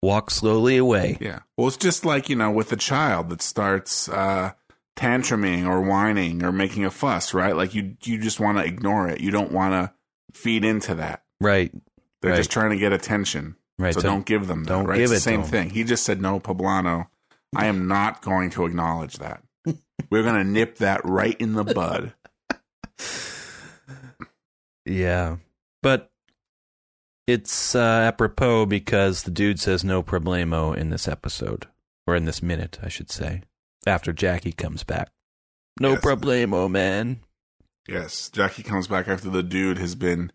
Walk 0.02 0.30
slowly 0.30 0.78
away. 0.78 1.18
Yeah. 1.20 1.40
Well, 1.58 1.68
it's 1.68 1.78
just 1.78 2.06
like, 2.06 2.30
you 2.30 2.36
know, 2.36 2.52
with 2.52 2.72
a 2.72 2.76
child 2.78 3.30
that 3.30 3.42
starts 3.42 4.08
uh, 4.08 4.52
tantruming 4.96 5.66
or 5.68 5.82
whining 5.82 6.44
or 6.44 6.52
making 6.52 6.86
a 6.86 6.92
fuss, 6.92 7.34
right? 7.34 7.56
Like 7.56 7.74
you, 7.74 7.96
you 8.04 8.20
just 8.20 8.40
want 8.40 8.60
to 8.60 8.64
ignore 8.64 9.10
it. 9.10 9.22
You 9.22 9.32
don't 9.32 9.52
want 9.52 9.74
to 9.74 9.94
feed 10.40 10.64
into 10.64 10.94
that. 10.96 11.24
Right. 11.42 11.72
They're 12.22 12.32
Right. 12.32 12.38
just 12.38 12.52
trying 12.52 12.70
to 12.72 12.78
get 12.78 12.94
attention. 12.94 13.56
Right. 13.80 13.94
So 13.94 14.02
So- 14.02 14.08
don't 14.08 14.26
give 14.26 14.48
them 14.48 14.64
that. 14.66 14.70
don't 14.70 14.86
right? 14.86 14.98
give 14.98 15.12
it's 15.12 15.22
it 15.22 15.24
same 15.24 15.44
thing. 15.44 15.72
He 15.72 15.84
just 15.84 16.04
said 16.06 16.22
no 16.22 16.40
poblano. 16.40 17.08
I 17.56 17.66
am 17.66 17.88
not 17.88 18.22
going 18.22 18.50
to 18.52 18.66
acknowledge 18.66 19.18
that. 19.18 19.42
We're 20.10 20.24
going 20.24 20.36
to 20.44 20.50
nip 20.50 20.78
that 20.78 21.02
right 21.04 21.36
in 21.40 21.54
the 21.54 21.64
bud. 21.64 22.14
Yeah. 24.86 25.38
But 25.84 26.12
it's 27.26 27.76
uh, 27.76 27.80
apropos 28.08 28.66
because 28.66 29.24
the 29.24 29.32
dude 29.32 29.60
says 29.60 29.84
no 29.84 30.02
problemo 30.02 30.76
in 30.76 30.90
this 30.90 31.08
episode, 31.08 31.68
or 32.06 32.16
in 32.16 32.26
this 32.26 32.42
minute, 32.42 32.80
I 32.82 32.88
should 32.90 33.12
say, 33.12 33.42
after 33.86 34.14
Jackie 34.14 34.54
comes 34.54 34.84
back. 34.84 35.10
No 35.80 35.92
Yes. 35.92 36.02
problemo, 36.02 36.70
man. 36.70 37.20
Yes, 37.88 38.30
Jackie 38.30 38.64
comes 38.64 38.88
back 38.88 39.08
after 39.08 39.30
the 39.30 39.44
dude 39.44 39.78
has 39.78 39.96
been 39.96 40.32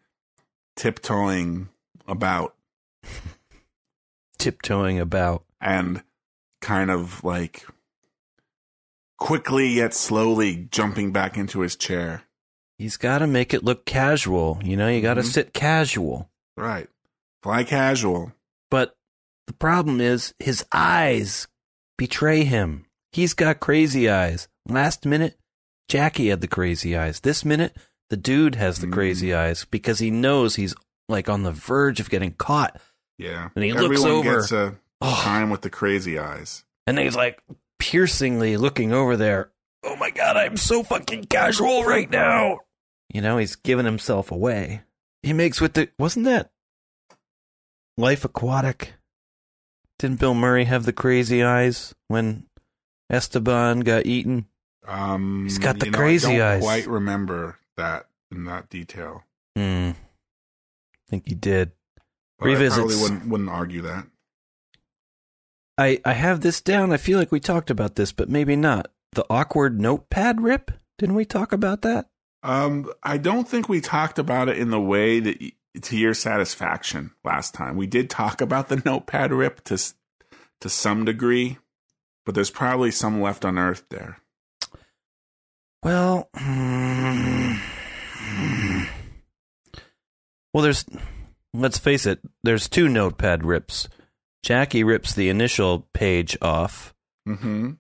tiptoeing 0.77 1.69
about 2.07 2.55
Tiptoeing 4.39 4.99
about. 4.99 5.45
and 5.61 6.03
kind 6.61 6.91
of 6.91 7.23
like 7.25 7.67
quickly 9.23 9.69
yet 9.69 9.95
slowly 9.95 10.69
jumping 10.73 11.13
back 11.13 11.37
into 11.39 11.61
his 11.61 11.77
chair. 11.77 12.23
He's 12.79 12.97
got 12.97 13.19
to 13.19 13.27
make 13.29 13.55
it 13.55 13.63
look 13.63 13.85
casual. 13.87 14.59
You 14.65 14.77
know, 14.77 14.89
you 14.89 15.01
got 15.01 15.15
to 15.15 15.21
Mhm. 15.23 15.33
sit 15.33 15.55
casual. 15.55 16.29
Right. 16.57 16.89
Fly 17.43 17.63
casual. 17.63 18.33
But 18.71 18.97
the 19.47 19.53
problem 19.53 20.01
is 20.01 20.35
his 20.41 20.65
eyes 20.73 21.47
betray 21.97 22.43
him. 22.43 22.87
He's 23.13 23.35
got 23.35 23.61
crazy 23.61 24.09
eyes. 24.11 24.49
Last 24.69 25.07
minute, 25.07 25.39
Jackie 25.89 26.29
had 26.31 26.41
the 26.41 26.49
crazy 26.49 26.97
eyes. 26.97 27.21
This 27.21 27.45
minute, 27.45 27.77
the 28.11 28.17
dude 28.17 28.57
has 28.57 28.79
the 28.79 28.87
Mm. 28.89 28.93
crazy 28.93 29.33
eyes 29.35 29.65
because 29.71 30.01
he 30.01 30.11
knows 30.11 30.57
he's 30.57 30.75
like 31.09 31.29
on 31.29 31.45
the 31.45 31.53
verge 31.53 32.01
of 32.01 32.11
getting 32.11 32.33
caught. 32.33 32.81
Yeah. 33.19 33.51
And 33.55 33.65
he 33.65 33.71
Everyone 33.71 33.91
looks 33.93 34.05
over. 34.05 34.37
gets 34.41 34.53
a 34.53 34.77
Oh, 35.01 35.21
time 35.23 35.51
with 35.51 35.63
the 35.63 35.71
crazy 35.71 36.19
eyes. 36.19 36.65
and 36.87 36.99
he's 36.99 37.15
like 37.17 37.41
piercingly 37.83 38.57
looking 38.57 38.93
over 38.93 39.17
there. 39.17 39.51
Oh 39.83 39.97
my 39.97 40.11
god, 40.11 40.37
I'm 40.37 40.57
so 40.57 40.85
fucking 40.85 41.25
casual 41.25 41.83
right 41.83 42.09
now. 42.09 42.61
You 43.13 43.21
know, 43.21 43.39
he's 43.39 43.57
giving 43.57 43.85
himself 43.85 44.31
away. 44.31 44.83
He 45.25 45.33
makes 45.33 45.61
with 45.61 45.75
the 45.75 45.89
wasn't 45.99 46.27
that 46.27 46.53
Life 47.99 48.25
Aquatic? 48.25 48.95
Didn't 49.99 50.21
Bill 50.21 50.35
Murray 50.35 50.65
have 50.65 50.85
the 50.85 50.93
crazy 50.93 51.43
eyes 51.43 51.93
when 52.07 52.47
Esteban 53.11 53.81
got 53.81 54.07
eaten? 54.07 54.47
Um, 54.87 55.43
He's 55.45 55.59
got 55.59 55.81
the 55.81 55.87
you 55.87 55.93
know, 55.93 55.99
crazy 55.99 56.29
I 56.29 56.39
don't 56.39 56.47
eyes. 56.47 56.63
Quite 56.63 56.87
remember 56.87 57.59
that 57.77 58.07
in 58.31 58.45
that 58.45 58.69
detail. 58.69 59.25
Hmm. 59.57 59.91
I 59.91 61.11
think 61.11 61.25
he 61.27 61.35
did. 61.35 61.73
But 62.39 62.51
I 62.51 62.69
probably 62.69 62.97
wouldn't 62.97 63.27
wouldn't 63.27 63.51
argue 63.51 63.83
that. 63.83 64.07
I, 65.83 65.99
I 66.05 66.13
have 66.13 66.41
this 66.43 66.61
down. 66.61 66.93
I 66.93 66.97
feel 66.97 67.19
like 67.19 67.33
we 67.33 67.41
talked 67.41 67.69
about 67.71 67.97
this, 67.97 68.13
but 68.13 68.29
maybe 68.29 68.55
not. 68.55 68.93
The 69.13 69.27
awkward 69.29 69.81
notepad 69.81 70.41
rip? 70.41 70.71
Didn't 70.97 71.17
we 71.17 71.25
talk 71.25 71.53
about 71.53 71.83
that? 71.83 72.07
Um, 72.45 72.91
I 73.03 73.19
don't 73.19 73.49
think 73.49 73.69
we 73.69 73.81
talked 73.81 74.19
about 74.19 74.49
it 74.49 74.59
in 74.59 74.71
the 74.71 74.81
way 74.81 75.19
that 75.19 75.41
y- 75.41 75.53
to 75.81 75.97
your 75.97 76.15
satisfaction 76.15 77.11
last 77.25 77.53
time. 77.55 77.77
We 77.77 77.89
did 77.89 78.09
talk 78.09 78.41
about 78.41 78.69
the 78.69 78.77
notepad 78.85 79.33
rip 79.33 79.65
to 79.65 79.79
to 80.61 80.69
some 80.69 81.05
degree, 81.05 81.59
but 82.25 82.37
there's 82.37 82.51
probably 82.51 82.93
some 82.93 83.21
left 83.21 83.45
unearthed 83.45 83.91
there. 83.91 84.19
Well, 85.83 86.29
well, 90.55 90.63
there's. 90.63 90.85
Let's 91.55 91.79
face 91.79 92.07
it. 92.07 92.21
There's 92.43 92.69
two 92.69 92.89
notepad 92.89 93.45
rips. 93.45 93.89
Jackie 94.43 94.85
rips 94.85 95.15
the 95.15 95.29
initial 95.29 95.87
page 95.93 96.37
off, 96.43 96.95
Mm-hmm. 97.29 97.71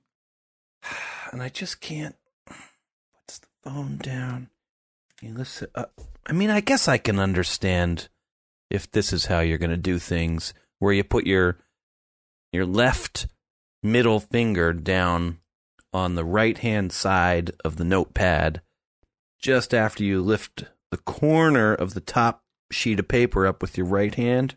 and 1.32 1.42
I 1.42 1.48
just 1.48 1.80
can't. 1.80 2.14
Puts 2.46 3.38
the 3.40 3.48
phone 3.64 3.96
down. 3.96 4.48
You 5.20 5.34
listen. 5.34 5.68
Uh, 5.74 5.86
I 6.26 6.32
mean, 6.32 6.50
I 6.50 6.60
guess 6.60 6.86
I 6.86 6.98
can 6.98 7.18
understand 7.18 8.08
if 8.70 8.90
this 8.90 9.12
is 9.12 9.26
how 9.26 9.40
you're 9.40 9.58
going 9.58 9.70
to 9.70 9.76
do 9.76 9.98
things, 9.98 10.54
where 10.78 10.92
you 10.92 11.02
put 11.02 11.26
your 11.26 11.58
your 12.52 12.66
left 12.66 13.26
middle 13.82 14.20
finger 14.20 14.72
down 14.72 15.38
on 15.92 16.14
the 16.14 16.24
right 16.24 16.58
hand 16.58 16.92
side 16.92 17.50
of 17.64 17.76
the 17.76 17.84
notepad 17.84 18.60
just 19.40 19.74
after 19.74 20.04
you 20.04 20.22
lift 20.22 20.64
the 20.92 20.96
corner 20.98 21.74
of 21.74 21.94
the 21.94 22.00
top 22.00 22.44
sheet 22.70 23.00
of 23.00 23.08
paper 23.08 23.46
up 23.46 23.60
with 23.60 23.76
your 23.76 23.86
right 23.86 24.14
hand 24.14 24.54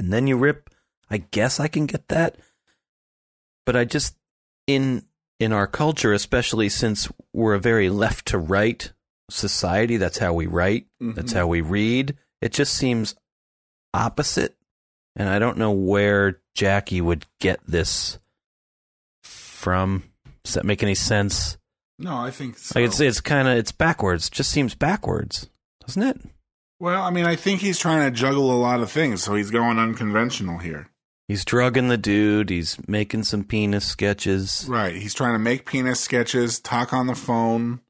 and 0.00 0.12
then 0.12 0.26
you 0.26 0.36
rip 0.36 0.70
i 1.10 1.18
guess 1.18 1.58
i 1.60 1.68
can 1.68 1.86
get 1.86 2.08
that 2.08 2.36
but 3.64 3.76
i 3.76 3.84
just 3.84 4.16
in 4.66 5.04
in 5.38 5.52
our 5.52 5.66
culture 5.66 6.12
especially 6.12 6.68
since 6.68 7.08
we're 7.32 7.54
a 7.54 7.58
very 7.60 7.88
left 7.90 8.26
to 8.26 8.38
right 8.38 8.92
society 9.30 9.96
that's 9.96 10.18
how 10.18 10.32
we 10.32 10.46
write 10.46 10.86
that's 11.00 11.32
Mhm. 11.32 11.36
how 11.36 11.46
we 11.46 11.60
read 11.60 12.16
it 12.40 12.52
just 12.52 12.74
seems 12.74 13.14
opposite 13.94 14.56
and 15.16 15.28
i 15.28 15.38
don't 15.38 15.58
know 15.58 15.72
where 15.72 16.40
jackie 16.54 17.00
would 17.00 17.26
get 17.40 17.60
this 17.66 18.18
from 19.22 20.04
does 20.44 20.54
that 20.54 20.64
make 20.64 20.82
any 20.82 20.94
sense 20.94 21.58
No, 21.98 22.16
I 22.16 22.30
think 22.30 22.58
so. 22.58 22.78
like 22.78 22.88
it's 22.88 23.00
it's 23.00 23.20
kind 23.20 23.48
of 23.48 23.56
it's 23.56 23.72
backwards 23.72 24.30
just 24.30 24.50
seems 24.50 24.74
backwards 24.74 25.48
doesn't 25.86 26.02
it 26.02 26.20
well, 26.78 27.02
I 27.02 27.08
mean, 27.10 27.24
I 27.24 27.36
think 27.36 27.62
he's 27.62 27.78
trying 27.78 28.04
to 28.04 28.10
juggle 28.14 28.52
a 28.52 28.60
lot 28.60 28.80
of 28.80 28.90
things, 28.90 29.22
so 29.22 29.34
he's 29.34 29.50
going 29.50 29.78
unconventional 29.78 30.58
here. 30.58 30.90
He's 31.28 31.44
drugging 31.44 31.88
the 31.88 31.96
dude 31.98 32.50
he's 32.50 32.76
making 32.88 33.22
some 33.24 33.44
penis 33.44 33.84
sketches 33.84 34.66
Right. 34.68 34.94
He's 34.96 35.14
trying 35.14 35.34
to 35.34 35.38
make 35.38 35.66
penis 35.66 36.00
sketches, 36.00 36.60
talk 36.60 36.92
on 36.92 37.06
the 37.06 37.14
phone, 37.14 37.80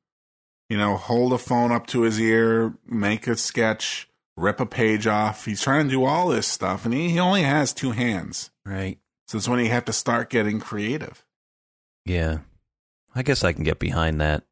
you 0.69 0.77
know, 0.79 0.97
hold 0.97 1.33
a 1.33 1.39
phone 1.39 1.73
up 1.73 1.87
to 1.89 2.03
his 2.03 2.21
ear, 2.21 2.75
make 2.87 3.27
a 3.27 3.37
sketch, 3.37 4.09
rip 4.37 4.59
a 4.61 4.67
page 4.67 5.07
off. 5.07 5.45
He's 5.45 5.63
trying 5.63 5.85
to 5.87 5.91
do 5.91 6.05
all 6.05 6.29
this 6.29 6.47
stuff, 6.47 6.85
and 6.85 6.93
he, 6.93 7.11
he 7.11 7.19
only 7.19 7.43
has 7.43 7.73
two 7.73 7.93
hands. 7.93 8.51
right 8.65 8.99
So 9.29 9.39
it's 9.39 9.49
when 9.49 9.59
he 9.61 9.69
had 9.69 9.87
to 9.87 9.93
start 9.93 10.29
getting 10.31 10.59
creative. 10.61 11.25
yeah 12.05 12.39
i 13.15 13.23
guess 13.23 13.43
i 13.45 13.53
can 13.53 13.65
get 13.65 13.79
behind 13.79 14.21
that 14.21 14.43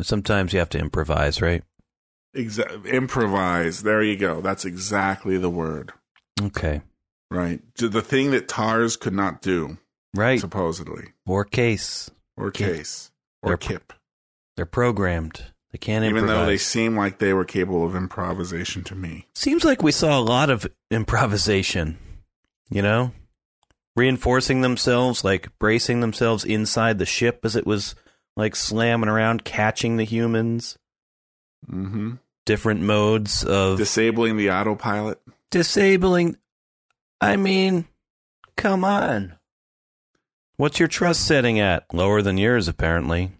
sometimes 0.00 0.52
you 0.52 0.58
have 0.58 0.70
to 0.70 0.78
improvise 0.78 1.40
right 1.42 1.62
Exa- 2.34 2.86
improvise. 2.86 3.82
There 3.82 4.02
you 4.02 4.16
go. 4.16 4.40
That's 4.40 4.64
exactly 4.64 5.36
the 5.36 5.50
word. 5.50 5.92
okay 6.40 6.80
Right. 7.32 7.60
The 7.76 8.02
thing 8.02 8.30
that 8.32 8.48
TARS 8.48 8.96
could 8.96 9.14
not 9.14 9.40
do, 9.42 9.78
right 10.14 10.40
supposedly. 10.40 11.08
or 11.26 11.44
case 11.44 12.10
Or 12.36 12.50
KIPP. 12.50 12.74
Case. 12.76 13.10
Or 13.42 13.50
They're- 13.50 13.56
KIPP. 13.58 13.92
they're 14.56 14.66
programmed 14.66 15.44
they 15.72 15.78
can't 15.78 16.04
Even 16.04 16.16
improvise 16.18 16.36
though 16.36 16.46
they 16.46 16.58
seem 16.58 16.96
like 16.98 17.18
they 17.18 17.32
were 17.32 17.46
capable 17.46 17.86
of 17.86 17.96
improvisation 17.96 18.84
to 18.84 18.94
me. 18.94 19.26
Seems 19.34 19.64
like 19.64 19.82
we 19.82 19.90
saw 19.90 20.18
a 20.18 20.20
lot 20.20 20.50
of 20.50 20.66
improvisation, 20.90 21.96
you 22.70 22.82
know? 22.82 23.12
Reinforcing 23.96 24.60
themselves, 24.60 25.24
like 25.24 25.48
bracing 25.58 26.00
themselves 26.00 26.44
inside 26.44 26.98
the 26.98 27.06
ship 27.06 27.40
as 27.44 27.56
it 27.56 27.66
was 27.66 27.94
like 28.36 28.54
slamming 28.54 29.08
around, 29.08 29.44
catching 29.44 29.96
the 29.96 30.04
humans. 30.04 30.76
Mm-hmm. 31.70 32.14
Different 32.44 32.80
modes 32.82 33.42
of 33.44 33.78
Disabling 33.78 34.36
the 34.36 34.50
autopilot. 34.50 35.20
disabling. 35.50 36.36
I 37.22 37.36
mean, 37.36 37.86
come 38.56 38.84
on. 38.84 39.36
What's 40.56 40.80
your 40.80 40.88
trust 40.88 41.24
setting 41.24 41.60
at? 41.60 41.84
Lower 41.94 42.20
than 42.20 42.36
yours, 42.36 42.66
apparently. 42.66 43.30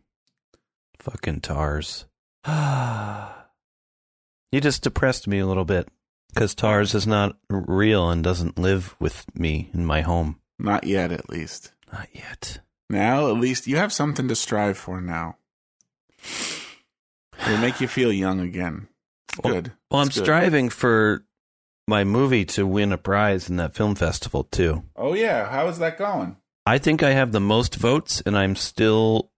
Fucking 1.01 1.41
TARS. 1.41 2.05
you 2.47 2.53
just 4.61 4.83
depressed 4.83 5.27
me 5.27 5.41
a 5.41 5.47
little 5.47 5.65
bit 5.65 5.89
because 6.33 6.55
TARS 6.55 6.95
is 6.95 7.09
not 7.09 7.37
real 7.51 8.09
and 8.09 8.23
doesn't 8.23 8.57
live 8.57 8.95
with 9.01 9.25
me 9.35 9.69
in 9.75 9.85
my 9.85 10.03
home. 10.03 10.39
Not 10.61 10.85
yet, 10.85 11.11
at 11.11 11.29
least. 11.29 11.73
Not 11.93 12.07
yet. 12.13 12.61
Now, 12.89 13.31
at 13.31 13.41
least 13.41 13.67
you 13.67 13.79
have 13.79 13.93
something 13.93 14.29
to 14.29 14.37
strive 14.37 14.79
for 14.79 15.01
now. 15.01 15.39
It'll 17.41 17.59
make 17.59 17.81
you 17.81 17.89
feel 17.89 18.13
young 18.13 18.39
again. 18.39 18.87
It's 19.29 19.41
Well- 19.43 19.55
good. 19.55 19.73
Well, 19.91 20.03
I'm 20.03 20.07
good. 20.09 20.23
striving 20.23 20.69
for 20.69 21.25
my 21.93 22.05
movie 22.05 22.47
to 22.47 22.67
win 22.67 22.91
a 22.91 22.97
prize 22.97 23.51
in 23.51 23.57
that 23.57 23.75
film 23.75 23.95
festival, 23.95 24.45
too. 24.45 24.83
Oh, 24.97 25.13
yeah. 25.13 25.51
How 25.51 25.69
is 25.69 25.79
that 25.79 25.99
going? 25.99 26.37
I 26.65 26.79
think 26.79 27.03
I 27.03 27.11
have 27.11 27.33
the 27.33 27.41
most 27.41 27.75
votes 27.75 28.23
and 28.25 28.35
I'm 28.37 28.57
still 28.57 29.31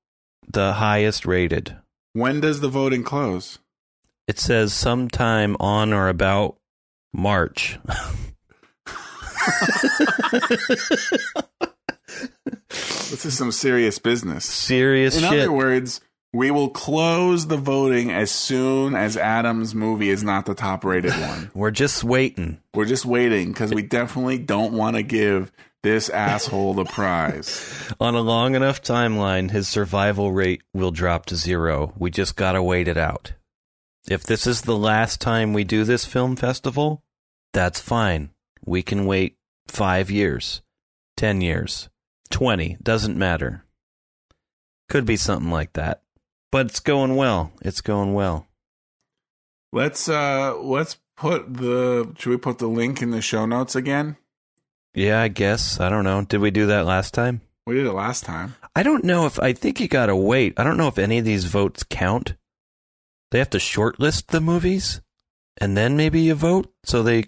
the 0.49 0.75
highest 0.75 1.27
rated. 1.27 1.77
When 2.13 2.41
does 2.41 2.61
the 2.61 2.69
voting 2.69 3.03
close? 3.03 3.59
It 4.29 4.39
says 4.39 4.73
sometime 4.73 5.57
on 5.59 5.93
or 5.93 6.09
about 6.09 6.57
March. 7.13 7.79
This 13.11 13.25
is 13.27 13.37
some 13.37 13.53
serious 13.53 13.99
business. 13.99 14.45
Serious 14.45 15.15
In 15.17 15.23
shit. 15.23 15.41
other 15.41 15.53
words, 15.53 16.01
we 16.35 16.51
will 16.51 16.69
close 16.69 17.47
the 17.47 17.57
voting 17.57 18.11
as 18.11 18.29
soon 18.29 18.97
as 18.97 19.17
Adam's 19.17 19.73
movie 19.73 20.11
is 20.11 20.25
not 20.25 20.47
the 20.47 20.55
top 20.55 20.85
rated 20.85 21.13
one. 21.13 21.49
We're 21.55 21.71
just 21.71 22.03
waiting. 22.03 22.61
We're 22.75 22.87
just 22.87 23.07
waiting 23.07 23.53
because 23.53 23.73
we 23.73 23.83
definitely 23.83 24.39
don't 24.39 24.73
want 24.73 24.97
to 24.97 25.05
give 25.05 25.53
this 25.85 26.09
asshole 26.09 26.75
the 26.75 26.87
prize. 26.87 27.95
On 28.01 28.17
a 28.17 28.21
long 28.21 28.57
enough 28.57 28.83
timeline, 28.83 29.53
his 29.53 29.69
survival 29.69 30.33
rate 30.33 30.63
will 30.73 30.91
drop 30.91 31.27
to 31.27 31.37
zero. 31.37 31.93
We 31.97 32.11
just 32.11 32.35
gotta 32.35 32.63
wait 32.63 32.89
it 32.89 32.99
out. 32.99 33.35
If 34.11 34.25
this 34.25 34.45
is 34.45 34.63
the 34.63 34.77
last 34.77 35.21
time 35.21 35.53
we 35.53 35.63
do 35.63 35.85
this 35.85 36.05
film 36.05 36.35
festival, 36.35 37.05
that's 37.53 37.81
fine. 37.81 38.31
We 38.67 38.83
can 38.83 39.07
wait 39.07 39.37
five 39.69 40.11
years, 40.11 40.63
10 41.17 41.43
years, 41.43 41.89
20, 42.31 42.79
doesn't 42.83 43.17
matter. 43.17 43.65
Could 44.89 45.07
be 45.07 45.17
something 45.17 45.51
like 45.51 45.75
that. 45.75 46.04
But 46.55 46.67
it's 46.67 46.79
going 46.79 47.17
well. 47.17 47.51
It's 47.63 47.81
going 47.81 48.15
well. 48.15 48.47
Let's 49.73 50.09
uh 50.09 50.57
let's 50.57 50.99
put 51.17 51.53
the 51.53 52.15
should 52.17 52.31
we 52.31 52.37
put 52.37 52.59
the 52.59 52.69
link 52.69 53.03
in 53.03 53.11
the 53.11 53.21
show 53.21 53.45
notes 53.45 53.75
again? 53.75 54.19
Yeah, 54.95 55.21
I 55.21 55.27
guess. 55.27 55.81
I 55.81 55.89
don't 55.89 56.05
know. 56.05 56.25
Did 56.25 56.41
we 56.41 56.53
do 56.53 56.67
that 56.67 56.87
last 56.87 57.13
time? 57.13 57.41
We 57.67 57.75
did 57.75 57.87
it 57.87 57.93
last 57.93 58.25
time. 58.25 58.55
I 58.77 58.85
don't 58.85 59.03
know 59.03 59.27
if 59.27 59.41
I 59.41 59.53
think 59.53 59.81
you 59.81 59.89
got 59.89 60.07
to 60.07 60.15
wait. 60.15 60.55
I 60.57 60.63
don't 60.63 60.77
know 60.77 60.87
if 60.87 60.97
any 60.97 61.19
of 61.19 61.25
these 61.25 61.47
votes 61.47 61.83
count. 61.83 62.37
They 63.33 63.41
have 63.41 63.51
to 63.51 63.59
shortlist 63.59 64.29
the 64.29 64.41
movies 64.41 65.01
and 65.61 65.77
then 65.77 65.97
maybe 65.97 66.21
you 66.21 66.37
vote. 66.37 66.73
So 66.85 67.03
they 67.03 67.25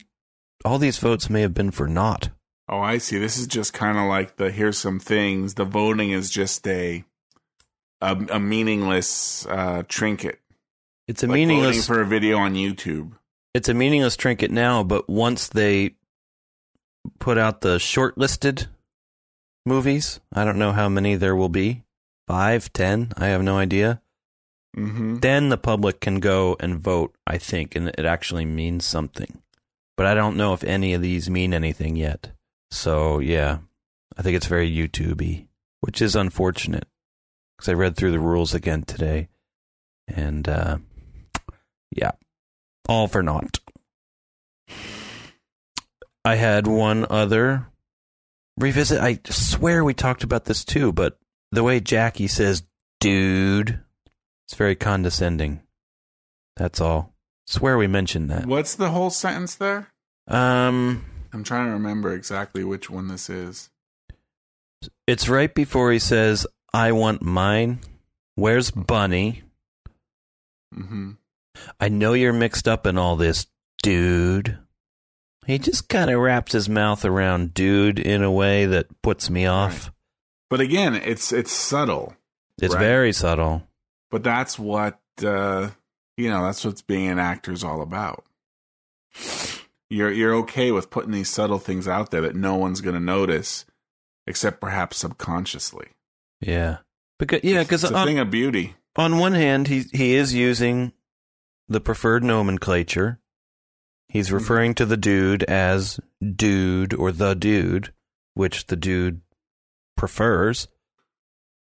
all 0.64 0.78
these 0.78 0.98
votes 0.98 1.28
may 1.28 1.40
have 1.40 1.52
been 1.52 1.72
for 1.72 1.88
naught. 1.88 2.28
Oh, 2.68 2.78
I 2.78 2.98
see. 2.98 3.18
This 3.18 3.38
is 3.38 3.48
just 3.48 3.72
kind 3.72 3.98
of 3.98 4.04
like 4.04 4.36
the 4.36 4.52
here's 4.52 4.78
some 4.78 5.00
things. 5.00 5.54
The 5.54 5.64
voting 5.64 6.12
is 6.12 6.30
just 6.30 6.64
a 6.68 7.04
a, 8.00 8.16
a 8.30 8.40
meaningless 8.40 9.46
uh, 9.46 9.82
trinket. 9.88 10.40
It's 11.08 11.22
a 11.22 11.26
like 11.26 11.34
meaningless 11.34 11.86
for 11.86 12.00
a 12.00 12.06
video 12.06 12.38
on 12.38 12.54
YouTube. 12.54 13.12
it's 13.54 13.68
a 13.68 13.74
meaningless 13.74 14.16
trinket 14.16 14.50
now, 14.50 14.82
but 14.82 15.08
once 15.08 15.48
they 15.48 15.94
put 17.18 17.38
out 17.38 17.60
the 17.60 17.76
shortlisted 17.76 18.66
movies, 19.64 20.20
I 20.32 20.44
don't 20.44 20.58
know 20.58 20.72
how 20.72 20.88
many 20.88 21.14
there 21.14 21.36
will 21.36 21.48
be. 21.48 21.84
Five, 22.26 22.72
ten, 22.72 23.12
I 23.16 23.28
have 23.28 23.42
no 23.42 23.56
idea. 23.58 24.02
Mm-hmm. 24.76 25.18
Then 25.18 25.48
the 25.48 25.56
public 25.56 26.00
can 26.00 26.20
go 26.20 26.56
and 26.60 26.78
vote, 26.78 27.14
I 27.26 27.38
think, 27.38 27.76
and 27.76 27.88
it 27.88 28.04
actually 28.04 28.44
means 28.44 28.84
something. 28.84 29.40
But 29.96 30.06
I 30.06 30.14
don't 30.14 30.36
know 30.36 30.52
if 30.52 30.64
any 30.64 30.92
of 30.92 31.00
these 31.00 31.30
mean 31.30 31.54
anything 31.54 31.96
yet. 31.96 32.32
So, 32.70 33.20
yeah, 33.20 33.58
I 34.18 34.22
think 34.22 34.36
it's 34.36 34.46
very 34.46 34.70
YouTubey, 34.70 35.46
which 35.80 36.02
is 36.02 36.16
unfortunate 36.16 36.88
because 37.56 37.68
I 37.68 37.74
read 37.74 37.96
through 37.96 38.12
the 38.12 38.20
rules 38.20 38.54
again 38.54 38.82
today. 38.82 39.28
And, 40.08 40.48
uh, 40.48 40.78
yeah, 41.90 42.12
all 42.88 43.08
for 43.08 43.22
naught. 43.22 43.58
I 46.24 46.34
had 46.36 46.66
one 46.66 47.06
other 47.08 47.66
revisit. 48.58 49.00
I 49.00 49.20
swear 49.26 49.84
we 49.84 49.94
talked 49.94 50.24
about 50.24 50.44
this 50.44 50.64
too, 50.64 50.92
but 50.92 51.18
the 51.52 51.62
way 51.62 51.80
Jackie 51.80 52.26
says, 52.26 52.62
dude, 53.00 53.80
it's 54.46 54.56
very 54.56 54.74
condescending. 54.74 55.62
That's 56.56 56.80
all. 56.80 57.14
Swear 57.46 57.78
we 57.78 57.86
mentioned 57.86 58.30
that. 58.30 58.46
What's 58.46 58.74
the 58.74 58.90
whole 58.90 59.10
sentence 59.10 59.54
there? 59.54 59.92
Um, 60.26 61.04
I'm 61.32 61.44
trying 61.44 61.66
to 61.66 61.72
remember 61.72 62.12
exactly 62.12 62.64
which 62.64 62.90
one 62.90 63.08
this 63.08 63.30
is. 63.30 63.70
it's 65.06 65.28
right 65.28 65.54
before 65.54 65.92
he 65.92 65.98
says, 66.00 66.46
I 66.76 66.92
want 66.92 67.22
mine. 67.22 67.80
Where's 68.34 68.70
Bunny? 68.70 69.42
Mm-hmm. 70.74 71.12
I 71.80 71.88
know 71.88 72.12
you're 72.12 72.34
mixed 72.34 72.68
up 72.68 72.86
in 72.86 72.98
all 72.98 73.16
this, 73.16 73.46
dude. 73.82 74.58
He 75.46 75.58
just 75.58 75.88
kind 75.88 76.10
of 76.10 76.20
wraps 76.20 76.52
his 76.52 76.68
mouth 76.68 77.02
around 77.06 77.54
dude 77.54 77.98
in 77.98 78.22
a 78.22 78.30
way 78.30 78.66
that 78.66 78.88
puts 79.00 79.30
me 79.30 79.46
off. 79.46 79.90
But 80.50 80.60
again, 80.60 80.94
it's 80.94 81.32
it's 81.32 81.50
subtle. 81.50 82.14
It's 82.60 82.74
Right. 82.74 82.80
very 82.80 83.12
subtle. 83.14 83.66
But 84.10 84.22
that's 84.22 84.58
what 84.58 85.00
uh, 85.24 85.70
you 86.18 86.28
know. 86.28 86.44
That's 86.44 86.62
what's 86.62 86.82
being 86.82 87.08
an 87.08 87.18
actor 87.18 87.52
is 87.52 87.64
all 87.64 87.80
about. 87.80 88.24
You're 89.88 90.12
you're 90.12 90.34
okay 90.34 90.72
with 90.72 90.90
putting 90.90 91.12
these 91.12 91.30
subtle 91.30 91.58
things 91.58 91.88
out 91.88 92.10
there 92.10 92.20
that 92.20 92.36
no 92.36 92.56
one's 92.56 92.82
going 92.82 92.94
to 92.96 93.00
notice, 93.00 93.64
except 94.26 94.60
perhaps 94.60 94.98
subconsciously. 94.98 95.86
Yeah. 96.40 96.78
Because 97.18 97.40
yeah, 97.42 97.62
because 97.62 97.84
a 97.84 97.94
on, 97.94 98.06
thing 98.06 98.18
of 98.18 98.30
beauty. 98.30 98.74
on 98.96 99.18
one 99.18 99.32
hand, 99.32 99.68
he 99.68 99.84
he 99.92 100.14
is 100.14 100.34
using 100.34 100.92
the 101.68 101.80
preferred 101.80 102.22
nomenclature. 102.22 103.20
He's 104.08 104.26
mm-hmm. 104.26 104.34
referring 104.34 104.74
to 104.74 104.86
the 104.86 104.96
dude 104.96 105.42
as 105.44 105.98
dude 106.22 106.94
or 106.94 107.12
the 107.12 107.34
dude, 107.34 107.92
which 108.34 108.66
the 108.66 108.76
dude 108.76 109.22
prefers. 109.96 110.68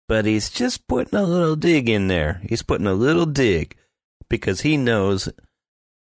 But 0.08 0.26
he's 0.26 0.50
just 0.50 0.88
putting 0.88 1.18
a 1.18 1.24
little 1.24 1.56
dig 1.56 1.90
in 1.90 2.08
there. 2.08 2.42
He's 2.48 2.62
putting 2.62 2.88
a 2.88 2.94
little 2.94 3.26
dig 3.26 3.76
because 4.30 4.62
he 4.62 4.78
knows 4.78 5.30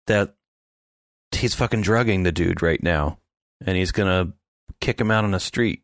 that 0.06 0.34
he's 1.32 1.54
fucking 1.54 1.82
drugging 1.82 2.22
the 2.22 2.32
dude 2.32 2.62
right 2.62 2.82
now 2.82 3.18
and 3.64 3.76
he's 3.76 3.92
going 3.92 4.08
to 4.08 4.32
kick 4.80 5.00
him 5.00 5.10
out 5.10 5.24
on 5.24 5.32
the 5.32 5.40
street. 5.40 5.82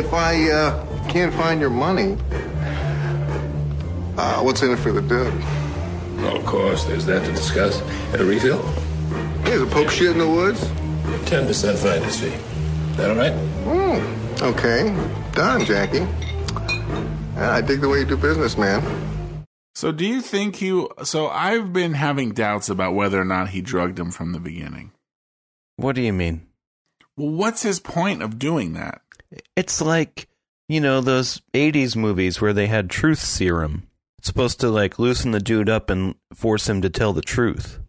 If 0.00 0.14
I 0.14 0.50
uh, 0.50 1.08
can't 1.08 1.32
find 1.34 1.60
your 1.60 1.70
money, 1.70 2.16
uh, 4.16 4.40
what's 4.40 4.62
in 4.62 4.70
it 4.70 4.78
for 4.78 4.92
the 4.92 5.02
dude? 5.02 5.32
Well, 6.16 6.36
of 6.36 6.44
course, 6.46 6.84
there's 6.84 7.04
that 7.06 7.24
to 7.26 7.32
discuss. 7.32 7.80
And 8.12 8.20
a 8.20 8.24
refill? 8.24 8.62
Here's 9.44 9.62
a 9.62 9.66
poke 9.66 9.90
shit 9.90 10.12
in 10.12 10.18
the 10.18 10.28
woods. 10.28 10.64
10% 11.28 11.76
finder's 11.76 12.18
fee. 12.18 12.26
Is 12.28 12.96
that 12.96 13.10
all 13.10 13.16
right? 13.16 13.32
Hmm. 13.32 14.42
Okay. 14.42 14.94
Done, 15.32 15.64
Jackie. 15.66 16.06
Yeah, 17.34 17.52
I 17.52 17.60
dig 17.60 17.80
the 17.80 17.88
way 17.88 18.00
you 18.00 18.06
do 18.06 18.16
business, 18.16 18.56
man. 18.56 18.82
So, 19.74 19.92
do 19.92 20.06
you 20.06 20.20
think 20.20 20.60
you? 20.60 20.90
So, 21.04 21.28
I've 21.28 21.72
been 21.72 21.94
having 21.94 22.32
doubts 22.32 22.68
about 22.68 22.94
whether 22.94 23.20
or 23.20 23.24
not 23.24 23.50
he 23.50 23.60
drugged 23.60 23.98
him 23.98 24.10
from 24.10 24.32
the 24.32 24.40
beginning. 24.40 24.92
What 25.76 25.94
do 25.94 26.02
you 26.02 26.12
mean? 26.12 26.46
Well, 27.16 27.30
what's 27.30 27.62
his 27.62 27.80
point 27.80 28.22
of 28.22 28.38
doing 28.38 28.74
that? 28.74 29.02
It's 29.56 29.80
like, 29.80 30.28
you 30.68 30.80
know, 30.80 31.00
those 31.00 31.40
80s 31.54 31.96
movies 31.96 32.40
where 32.40 32.52
they 32.52 32.66
had 32.66 32.90
truth 32.90 33.18
serum. 33.20 33.86
It's 34.18 34.26
supposed 34.28 34.60
to 34.60 34.68
like 34.68 34.98
loosen 34.98 35.30
the 35.30 35.40
dude 35.40 35.68
up 35.68 35.88
and 35.90 36.14
force 36.34 36.68
him 36.68 36.82
to 36.82 36.90
tell 36.90 37.12
the 37.12 37.22
truth. 37.22 37.80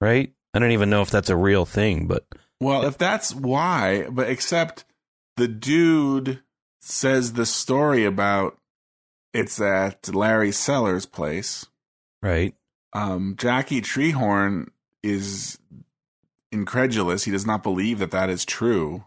Right? 0.00 0.32
I 0.52 0.58
don't 0.58 0.72
even 0.72 0.90
know 0.90 1.02
if 1.02 1.10
that's 1.10 1.30
a 1.30 1.36
real 1.36 1.64
thing, 1.64 2.06
but 2.06 2.26
Well, 2.60 2.84
if 2.84 2.98
that's 2.98 3.34
why, 3.34 4.06
but 4.10 4.28
except 4.28 4.84
the 5.36 5.46
dude 5.46 6.42
says 6.80 7.34
the 7.34 7.46
story 7.46 8.04
about 8.04 8.58
it's 9.32 9.60
at 9.60 10.12
Larry 10.14 10.50
Sellers' 10.52 11.06
place. 11.06 11.66
right. 12.22 12.54
Um, 12.92 13.36
Jackie 13.38 13.80
Treehorn 13.80 14.70
is 15.04 15.58
incredulous. 16.50 17.22
He 17.22 17.30
does 17.30 17.46
not 17.46 17.62
believe 17.62 18.00
that 18.00 18.10
that 18.10 18.28
is 18.28 18.44
true. 18.44 19.04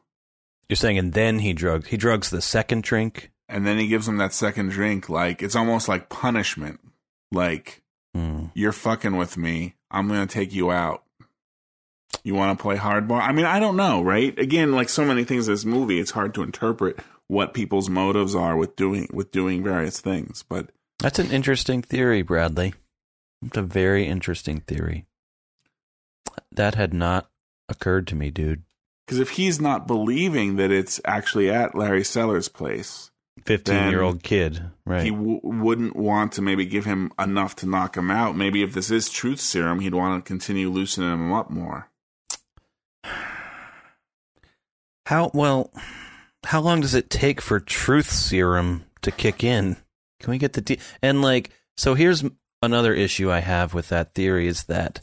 You're 0.69 0.75
saying 0.77 0.97
and 0.97 1.13
then 1.13 1.39
he 1.39 1.53
drugs. 1.53 1.87
He 1.87 1.97
drugs 1.97 2.29
the 2.29 2.41
second 2.41 2.83
drink. 2.83 3.31
And 3.49 3.67
then 3.67 3.77
he 3.77 3.87
gives 3.87 4.07
him 4.07 4.17
that 4.17 4.33
second 4.33 4.69
drink. 4.69 5.09
Like, 5.09 5.43
it's 5.43 5.55
almost 5.55 5.87
like 5.87 6.09
punishment. 6.09 6.79
Like, 7.31 7.81
Hmm. 8.15 8.45
you're 8.53 8.71
fucking 8.71 9.17
with 9.17 9.37
me. 9.37 9.75
I'm 9.91 10.07
going 10.07 10.25
to 10.25 10.31
take 10.33 10.53
you 10.53 10.71
out. 10.71 11.03
You 12.23 12.35
want 12.35 12.57
to 12.57 12.61
play 12.61 12.77
hardball? 12.77 13.19
I 13.19 13.31
mean, 13.31 13.45
I 13.45 13.59
don't 13.59 13.75
know, 13.75 14.01
right? 14.03 14.37
Again, 14.39 14.71
like 14.71 14.87
so 14.89 15.03
many 15.03 15.23
things 15.23 15.47
in 15.47 15.53
this 15.53 15.65
movie, 15.65 15.99
it's 15.99 16.11
hard 16.11 16.33
to 16.35 16.43
interpret 16.43 16.99
what 17.27 17.53
people's 17.53 17.89
motives 17.89 18.35
are 18.35 18.55
with 18.55 18.75
doing 18.75 19.07
with 19.11 19.31
doing 19.31 19.63
various 19.63 19.99
things. 19.99 20.43
But 20.47 20.69
That's 20.99 21.19
an 21.19 21.31
interesting 21.31 21.81
theory, 21.81 22.21
Bradley. 22.21 22.75
It's 23.43 23.57
a 23.57 23.61
very 23.63 24.07
interesting 24.07 24.59
theory. 24.61 25.05
That 26.51 26.75
had 26.75 26.93
not 26.93 27.29
occurred 27.67 28.07
to 28.07 28.15
me, 28.15 28.29
dude. 28.29 28.63
Because 29.05 29.19
if 29.19 29.31
he's 29.31 29.59
not 29.59 29.87
believing 29.87 30.55
that 30.55 30.71
it's 30.71 30.99
actually 31.05 31.49
at 31.49 31.75
Larry 31.75 32.03
Sellers' 32.03 32.47
place, 32.49 33.11
15 33.45 33.89
year 33.89 34.01
old 34.01 34.23
kid. 34.23 34.69
Right. 34.85 35.03
he 35.03 35.09
w- 35.11 35.39
wouldn't 35.43 35.95
want 35.95 36.33
to 36.33 36.41
maybe 36.41 36.65
give 36.65 36.85
him 36.85 37.11
enough 37.19 37.55
to 37.57 37.67
knock 37.67 37.97
him 37.97 38.11
out. 38.11 38.35
Maybe 38.35 38.63
if 38.63 38.73
this 38.73 38.91
is 38.91 39.09
truth 39.09 39.39
serum, 39.39 39.79
he'd 39.79 39.93
want 39.93 40.23
to 40.23 40.27
continue 40.27 40.69
loosening 40.69 41.11
him 41.11 41.31
up 41.33 41.49
more. 41.49 41.89
How 45.05 45.31
well? 45.33 45.71
How 46.45 46.61
long 46.61 46.81
does 46.81 46.95
it 46.95 47.09
take 47.09 47.41
for 47.41 47.59
truth 47.59 48.09
serum 48.09 48.85
to 49.01 49.11
kick 49.11 49.43
in? 49.43 49.77
Can 50.19 50.31
we 50.31 50.37
get 50.37 50.53
the 50.53 50.61
de- 50.61 50.79
and 51.01 51.21
like? 51.21 51.49
So 51.75 51.95
here's 51.95 52.23
another 52.61 52.93
issue 52.93 53.31
I 53.31 53.39
have 53.39 53.73
with 53.73 53.89
that 53.89 54.13
theory 54.13 54.47
is 54.47 54.63
that 54.65 55.01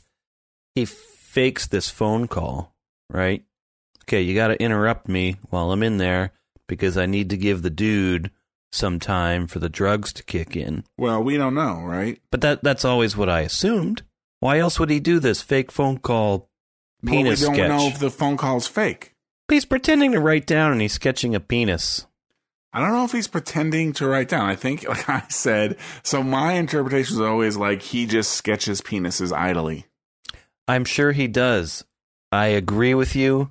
he 0.74 0.84
fakes 0.84 1.66
this 1.66 1.90
phone 1.90 2.28
call, 2.28 2.74
right? 3.10 3.44
Okay, 4.04 4.22
you 4.22 4.34
got 4.34 4.48
to 4.48 4.62
interrupt 4.62 5.08
me 5.08 5.36
while 5.50 5.72
I'm 5.72 5.82
in 5.82 5.98
there 5.98 6.32
because 6.66 6.96
I 6.96 7.06
need 7.06 7.30
to 7.30 7.36
give 7.36 7.62
the 7.62 7.70
dude 7.70 8.30
some 8.72 8.98
time 8.98 9.46
for 9.46 9.58
the 9.58 9.68
drugs 9.68 10.12
to 10.14 10.22
kick 10.22 10.56
in. 10.56 10.84
Well, 10.96 11.22
we 11.22 11.36
don't 11.36 11.54
know, 11.54 11.80
right? 11.82 12.20
But 12.30 12.40
that 12.42 12.62
that's 12.62 12.84
always 12.84 13.16
what 13.16 13.28
I 13.28 13.40
assumed. 13.40 14.02
Why 14.40 14.58
else 14.58 14.78
would 14.78 14.90
he 14.90 15.00
do 15.00 15.18
this 15.18 15.42
fake 15.42 15.70
phone 15.70 15.98
call 15.98 16.48
penis 17.04 17.42
well, 17.42 17.50
we 17.52 17.56
don't 17.58 17.66
sketch? 17.66 17.78
know 17.78 17.88
if 17.88 17.98
the 17.98 18.10
phone 18.10 18.36
call's 18.36 18.66
fake. 18.66 19.14
He's 19.48 19.64
pretending 19.64 20.12
to 20.12 20.20
write 20.20 20.46
down 20.46 20.72
and 20.72 20.80
he's 20.80 20.92
sketching 20.92 21.34
a 21.34 21.40
penis. 21.40 22.06
I 22.72 22.78
don't 22.80 22.92
know 22.92 23.04
if 23.04 23.10
he's 23.10 23.26
pretending 23.26 23.92
to 23.94 24.06
write 24.06 24.28
down. 24.28 24.48
I 24.48 24.54
think, 24.54 24.84
like 24.88 25.08
I 25.08 25.24
said, 25.28 25.76
so 26.04 26.22
my 26.22 26.52
interpretation 26.52 27.16
is 27.16 27.20
always 27.20 27.56
like 27.56 27.82
he 27.82 28.06
just 28.06 28.32
sketches 28.32 28.80
penises 28.80 29.32
idly. 29.32 29.86
I'm 30.68 30.84
sure 30.84 31.10
he 31.10 31.26
does. 31.26 31.84
I 32.30 32.46
agree 32.46 32.94
with 32.94 33.16
you. 33.16 33.50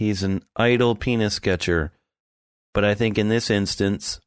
He's 0.00 0.22
an 0.22 0.42
idle 0.56 0.94
penis 0.94 1.34
sketcher. 1.34 1.92
But 2.72 2.86
I 2.86 2.94
think 2.94 3.18
in 3.18 3.28
this 3.28 3.50
instance, 3.50 4.18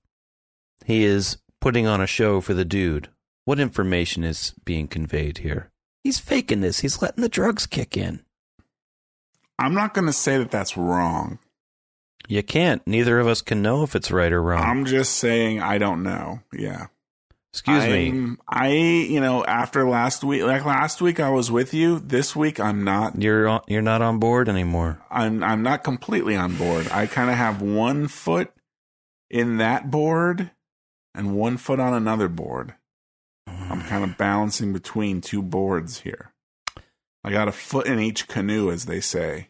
he 0.86 1.03
is 1.03 1.39
putting 1.59 1.88
on 1.88 1.99
a 1.99 2.05
show 2.05 2.41
for 2.41 2.53
the 2.53 2.63
dude. 2.63 3.09
What 3.45 3.59
information 3.59 4.23
is 4.23 4.53
being 4.65 4.88
conveyed 4.88 5.39
here? 5.39 5.71
He's 6.03 6.19
faking 6.19 6.62
this. 6.62 6.81
He's 6.81 7.01
letting 7.01 7.23
the 7.23 7.27
drugs 7.27 7.65
kick 7.65 7.97
in. 7.97 8.23
I'm 9.57 9.73
not 9.73 9.95
going 9.95 10.05
to 10.05 10.13
say 10.13 10.38
that 10.38 10.51
that's 10.51 10.77
wrong. 10.77 11.39
You 12.27 12.43
can't. 12.43 12.86
Neither 12.86 13.19
of 13.19 13.25
us 13.25 13.41
can 13.41 13.63
know 13.63 13.81
if 13.81 13.95
it's 13.95 14.12
right 14.12 14.31
or 14.31 14.43
wrong. 14.43 14.62
I'm 14.62 14.86
just 14.86 15.15
saying 15.15 15.59
I 15.59 15.79
don't 15.79 16.03
know. 16.03 16.41
Yeah. 16.53 16.86
Excuse 17.53 17.83
me. 17.85 18.05
I'm- 18.07 18.39
I, 18.47 18.69
you 18.69 19.19
know, 19.21 19.45
after 19.45 19.87
last 19.87 20.23
week, 20.23 20.41
like 20.43 20.65
last 20.65 21.01
week 21.01 21.19
I 21.19 21.29
was 21.29 21.51
with 21.51 21.71
you. 21.73 21.99
This 21.99 22.35
week 22.35 22.59
I'm 22.59 22.83
not. 22.83 23.21
You're 23.21 23.47
on, 23.47 23.61
you're 23.67 23.81
not 23.83 24.01
on 24.01 24.17
board 24.17 24.49
anymore. 24.49 24.99
I'm 25.11 25.43
I'm 25.43 25.61
not 25.61 25.83
completely 25.83 26.35
on 26.35 26.55
board. 26.55 26.87
I 26.91 27.05
kind 27.05 27.29
of 27.29 27.35
have 27.37 27.61
one 27.61 28.07
foot 28.07 28.51
in 29.29 29.57
that 29.57 29.91
board 29.91 30.49
and 31.13 31.35
one 31.35 31.57
foot 31.57 31.79
on 31.79 31.93
another 31.93 32.27
board. 32.27 32.73
I'm 33.47 33.81
kind 33.83 34.03
of 34.03 34.17
balancing 34.17 34.73
between 34.73 35.21
two 35.21 35.41
boards 35.43 35.99
here. 35.99 36.31
I 37.23 37.29
got 37.31 37.47
a 37.47 37.51
foot 37.51 37.85
in 37.87 37.99
each 37.99 38.27
canoe, 38.27 38.71
as 38.71 38.85
they 38.85 38.99
say, 38.99 39.49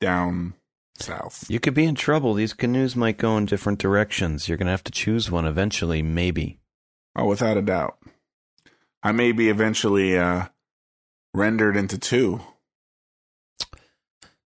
down 0.00 0.54
south. 0.98 1.44
You 1.48 1.60
could 1.60 1.74
be 1.74 1.84
in 1.84 1.94
trouble. 1.94 2.34
These 2.34 2.52
canoes 2.54 2.94
might 2.96 3.18
go 3.18 3.36
in 3.36 3.46
different 3.46 3.78
directions. 3.78 4.48
You're 4.48 4.58
going 4.58 4.66
to 4.66 4.72
have 4.72 4.84
to 4.84 4.92
choose 4.92 5.30
one 5.30 5.46
eventually, 5.46 6.02
maybe. 6.02 6.59
Oh, 7.16 7.26
without 7.26 7.56
a 7.56 7.62
doubt. 7.62 7.98
I 9.02 9.12
may 9.12 9.32
be 9.32 9.48
eventually 9.48 10.16
uh, 10.16 10.46
rendered 11.34 11.76
into 11.76 11.98
two. 11.98 12.40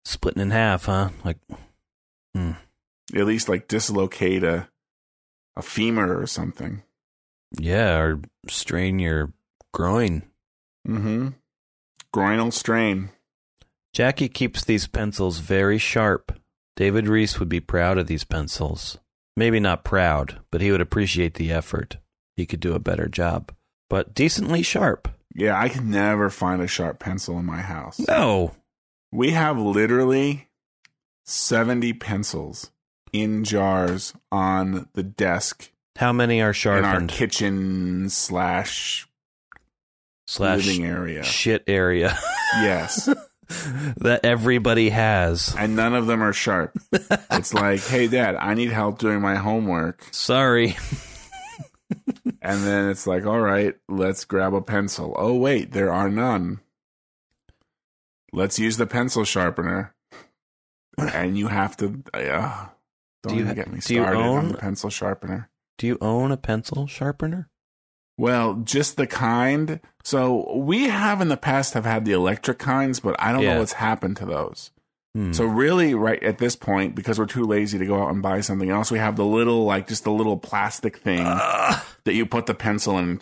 Splitting 0.05 0.41
in 0.41 0.51
half, 0.51 0.85
huh? 0.85 1.09
Like, 1.23 1.37
hmm. 2.35 2.51
At 3.15 3.25
least 3.25 3.49
like 3.49 3.67
dislocate 3.67 4.43
a 4.43 4.67
a 5.55 5.61
femur 5.61 6.17
or 6.19 6.27
something. 6.27 6.83
yeah, 7.59 7.97
or 7.97 8.21
strain 8.47 8.99
your 8.99 9.33
groin. 9.73 10.23
Mm-hmm. 10.87 11.29
Groinal 12.15 12.53
strain. 12.53 13.09
Jackie 13.93 14.29
keeps 14.29 14.63
these 14.63 14.87
pencils 14.87 15.39
very 15.39 15.77
sharp. 15.77 16.31
David 16.77 17.07
Rees 17.09 17.37
would 17.39 17.49
be 17.49 17.59
proud 17.59 17.97
of 17.97 18.07
these 18.07 18.23
pencils. 18.23 18.97
Maybe 19.35 19.59
not 19.59 19.83
proud, 19.83 20.39
but 20.51 20.61
he 20.61 20.71
would 20.71 20.81
appreciate 20.81 21.33
the 21.33 21.51
effort. 21.51 21.97
He 22.35 22.45
could 22.45 22.59
do 22.59 22.73
a 22.73 22.79
better 22.79 23.07
job. 23.07 23.51
But 23.89 24.13
decently 24.15 24.61
sharp. 24.63 25.07
Yeah, 25.35 25.59
I 25.59 25.69
can 25.69 25.89
never 25.91 26.29
find 26.29 26.61
a 26.61 26.67
sharp 26.67 26.99
pencil 26.99 27.37
in 27.39 27.45
my 27.45 27.61
house. 27.61 27.99
No. 27.99 28.51
We 29.11 29.31
have 29.31 29.57
literally 29.57 30.49
70 31.25 31.93
pencils 31.93 32.71
in 33.13 33.43
jars 33.43 34.13
on 34.31 34.87
the 34.93 35.03
desk 35.03 35.71
How 35.97 36.13
many 36.13 36.41
are 36.41 36.53
sharp? 36.53 36.79
in 36.79 36.85
our 36.85 37.01
kitchen 37.07 38.09
slash 38.09 39.07
slash 40.27 40.65
living 40.65 40.85
area. 40.85 41.23
shit 41.23 41.63
area 41.67 42.17
Yes. 42.55 43.09
that 43.97 44.21
everybody 44.23 44.89
has. 44.89 45.53
and 45.57 45.75
none 45.75 45.93
of 45.93 46.07
them 46.07 46.21
are 46.23 46.33
sharp. 46.33 46.77
It's 47.31 47.53
like, 47.53 47.81
hey, 47.81 48.07
dad, 48.07 48.35
I 48.35 48.53
need 48.53 48.71
help 48.71 48.99
doing 48.99 49.19
my 49.21 49.35
homework. 49.35 50.05
Sorry. 50.11 50.77
And 52.41 52.63
then 52.63 52.89
it's 52.89 53.07
like, 53.07 53.25
all 53.25 53.39
right, 53.39 53.75
let's 53.89 54.25
grab 54.25 54.53
a 54.53 54.61
pencil. 54.61 55.13
Oh, 55.17 55.35
wait, 55.35 55.71
there 55.71 55.91
are 55.91 56.09
none. 56.09 56.59
Let's 58.33 58.59
use 58.59 58.77
the 58.77 58.87
pencil 58.87 59.23
sharpener. 59.25 59.93
And 60.97 61.37
you 61.37 61.47
have 61.47 61.75
to, 61.77 62.03
uh, 62.13 62.67
don't 63.23 63.33
Do 63.33 63.35
you 63.35 63.41
even 63.45 63.55
get 63.55 63.67
me 63.67 63.79
do 63.79 63.93
you 63.93 64.01
started 64.01 64.19
on 64.19 64.47
the 64.49 64.57
pencil 64.57 64.89
sharpener. 64.89 65.49
Do 65.77 65.87
you 65.87 65.97
own 66.01 66.31
a 66.31 66.37
pencil 66.37 66.85
sharpener? 66.87 67.49
Well, 68.17 68.55
just 68.63 68.97
the 68.97 69.07
kind. 69.07 69.79
So 70.03 70.55
we 70.55 70.89
have 70.89 71.21
in 71.21 71.29
the 71.29 71.37
past 71.37 71.73
have 71.73 71.85
had 71.85 72.05
the 72.05 72.11
electric 72.11 72.59
kinds, 72.59 72.99
but 72.99 73.15
I 73.19 73.31
don't 73.31 73.41
Yeah. 73.41 73.53
know 73.53 73.59
what's 73.59 73.73
happened 73.73 74.17
to 74.17 74.25
those. 74.25 74.69
Hmm. 75.15 75.33
So 75.33 75.45
really, 75.45 75.93
right 75.93 76.21
at 76.23 76.37
this 76.37 76.55
point, 76.55 76.95
because 76.95 77.19
we're 77.19 77.25
too 77.25 77.43
lazy 77.43 77.77
to 77.77 77.85
go 77.85 78.01
out 78.01 78.11
and 78.11 78.21
buy 78.21 78.41
something 78.41 78.69
else, 78.69 78.91
we 78.91 78.99
have 78.99 79.17
the 79.17 79.25
little, 79.25 79.65
like 79.65 79.87
just 79.87 80.05
the 80.05 80.11
little 80.11 80.37
plastic 80.37 80.97
thing 80.97 81.23
that 81.23 82.13
you 82.13 82.25
put 82.25 82.45
the 82.45 82.53
pencil 82.53 82.97
in. 82.97 83.19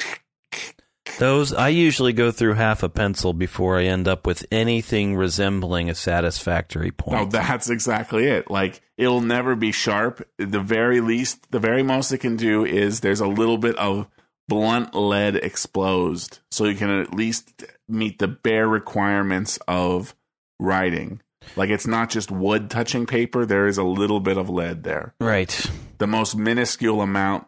Those 1.17 1.51
I 1.51 1.69
usually 1.69 2.13
go 2.13 2.31
through 2.31 2.53
half 2.53 2.81
a 2.81 2.87
pencil 2.87 3.33
before 3.33 3.77
I 3.77 3.85
end 3.85 4.07
up 4.07 4.25
with 4.25 4.45
anything 4.51 5.15
resembling 5.15 5.89
a 5.89 5.95
satisfactory 5.95 6.91
point. 6.91 7.19
No, 7.19 7.25
that's 7.25 7.69
exactly 7.69 8.25
it. 8.25 8.49
Like 8.49 8.81
it'll 8.97 9.19
never 9.19 9.55
be 9.55 9.71
sharp. 9.71 10.25
The 10.37 10.61
very 10.61 11.01
least, 11.01 11.51
the 11.51 11.59
very 11.59 11.83
most 11.83 12.11
it 12.11 12.19
can 12.19 12.37
do 12.37 12.63
is 12.63 13.01
there's 13.01 13.19
a 13.19 13.27
little 13.27 13.57
bit 13.57 13.75
of 13.77 14.07
blunt 14.47 14.95
lead 14.95 15.35
exposed, 15.35 16.39
so 16.51 16.65
you 16.65 16.75
can 16.75 16.89
at 16.89 17.13
least 17.13 17.65
meet 17.89 18.19
the 18.19 18.27
bare 18.27 18.67
requirements 18.67 19.59
of 19.67 20.15
writing. 20.59 21.21
Like 21.55 21.69
it's 21.69 21.87
not 21.87 22.09
just 22.09 22.31
wood 22.31 22.69
touching 22.69 23.05
paper. 23.05 23.45
There 23.45 23.67
is 23.67 23.77
a 23.77 23.83
little 23.83 24.19
bit 24.19 24.37
of 24.37 24.49
lead 24.49 24.83
there. 24.83 25.13
right. 25.19 25.69
The 25.97 26.07
most 26.07 26.35
minuscule 26.37 27.01
amount, 27.01 27.45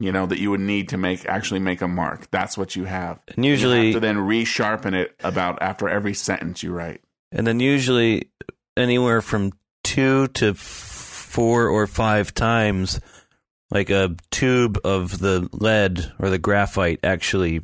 you 0.00 0.10
know, 0.12 0.24
that 0.26 0.38
you 0.38 0.50
would 0.50 0.60
need 0.60 0.88
to 0.90 0.96
make 0.96 1.26
actually 1.26 1.60
make 1.60 1.82
a 1.82 1.88
mark. 1.88 2.30
That's 2.30 2.56
what 2.56 2.74
you 2.76 2.84
have. 2.84 3.18
And 3.36 3.44
usually 3.44 3.78
you 3.80 3.84
have 3.86 3.94
to 3.94 4.00
then 4.00 4.16
resharpen 4.16 4.94
it 4.94 5.14
about 5.22 5.60
after 5.60 5.88
every 5.88 6.14
sentence 6.14 6.62
you 6.62 6.72
write. 6.72 7.00
and 7.32 7.46
then 7.46 7.60
usually 7.60 8.30
anywhere 8.76 9.20
from 9.20 9.52
2 9.84 10.28
to 10.28 10.54
4 10.54 11.68
or 11.68 11.86
5 11.86 12.34
times 12.34 13.00
like 13.70 13.90
a 13.90 14.14
tube 14.30 14.78
of 14.84 15.18
the 15.18 15.48
lead 15.52 16.12
or 16.18 16.30
the 16.30 16.38
graphite 16.38 17.00
actually 17.02 17.60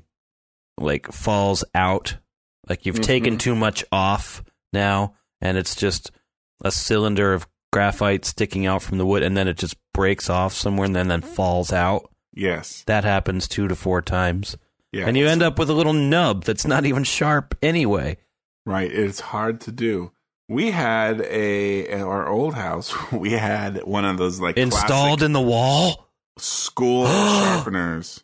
like 0.78 1.10
falls 1.12 1.64
out. 1.74 2.16
Like 2.68 2.86
you've 2.86 3.00
taken 3.00 3.34
Mhm. 3.36 3.38
too 3.38 3.54
much 3.54 3.84
off 3.92 4.42
now 4.72 5.14
and 5.42 5.58
it's 5.58 5.76
just 5.76 6.10
a 6.64 6.70
cylinder 6.70 7.34
of 7.34 7.46
graphite 7.72 8.24
sticking 8.24 8.64
out 8.64 8.82
from 8.82 8.96
the 8.98 9.04
wood 9.06 9.22
and 9.22 9.36
then 9.36 9.48
it 9.48 9.56
just 9.58 9.76
breaks 9.92 10.30
off 10.30 10.54
somewhere 10.54 10.86
and 10.86 10.94
then, 10.94 11.08
then 11.08 11.20
falls 11.20 11.72
out. 11.72 12.10
Yes. 12.32 12.82
That 12.86 13.04
happens 13.04 13.48
two 13.48 13.68
to 13.68 13.74
four 13.74 14.00
times. 14.00 14.56
Yeah. 14.92 15.06
And 15.06 15.16
you 15.16 15.26
end 15.26 15.42
up 15.42 15.58
with 15.58 15.68
a 15.68 15.74
little 15.74 15.92
nub 15.92 16.44
that's 16.44 16.66
not 16.66 16.86
even 16.86 17.02
sharp 17.04 17.56
anyway. 17.62 18.18
Right. 18.64 18.90
It's 18.92 19.20
hard 19.20 19.60
to 19.62 19.72
do. 19.72 20.12
We 20.48 20.70
had 20.70 21.20
a 21.22 21.90
in 21.90 22.02
our 22.02 22.28
old 22.28 22.54
house. 22.54 22.94
We 23.12 23.32
had 23.32 23.82
one 23.84 24.04
of 24.04 24.18
those 24.18 24.38
like 24.38 24.56
Installed 24.58 25.22
in 25.22 25.32
the 25.32 25.40
wall. 25.40 26.08
school 26.38 27.06
sharpeners. 27.06 28.22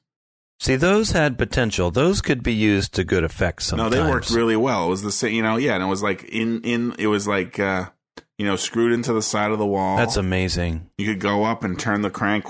See, 0.61 0.75
those 0.77 1.13
had 1.13 1.39
potential. 1.39 1.91
Those 1.91 2.21
could 2.21 2.43
be 2.43 2.53
used 2.53 2.93
to 2.95 3.05
good 3.05 3.23
effect 3.25 3.63
sometimes. 3.63 3.93
No, 3.93 4.03
they 4.03 4.11
worked 4.11 4.31
really 4.31 4.57
well. 4.57 4.87
It 4.87 4.91
was 4.91 5.03
the 5.03 5.13
same, 5.13 5.35
you 5.35 5.43
know. 5.43 5.57
Yeah, 5.57 5.75
and 5.75 5.83
it 5.83 5.87
was 5.87 6.03
like 6.03 6.25
in 6.25 6.63
in. 6.63 6.95
It 6.99 7.07
was 7.07 7.29
like 7.29 7.61
uh, 7.61 7.91
you 8.39 8.45
know 8.45 8.57
screwed 8.57 8.93
into 8.93 9.13
the 9.13 9.23
side 9.23 9.53
of 9.53 9.59
the 9.59 9.67
wall. 9.67 9.97
That's 9.97 10.17
amazing. 10.17 10.91
you 10.99 11.07
could 11.07 11.21
go 11.21 11.45
up 11.45 11.63
and 11.63 11.79
turn 11.79 12.03
the 12.03 12.11
crank. 12.11 12.45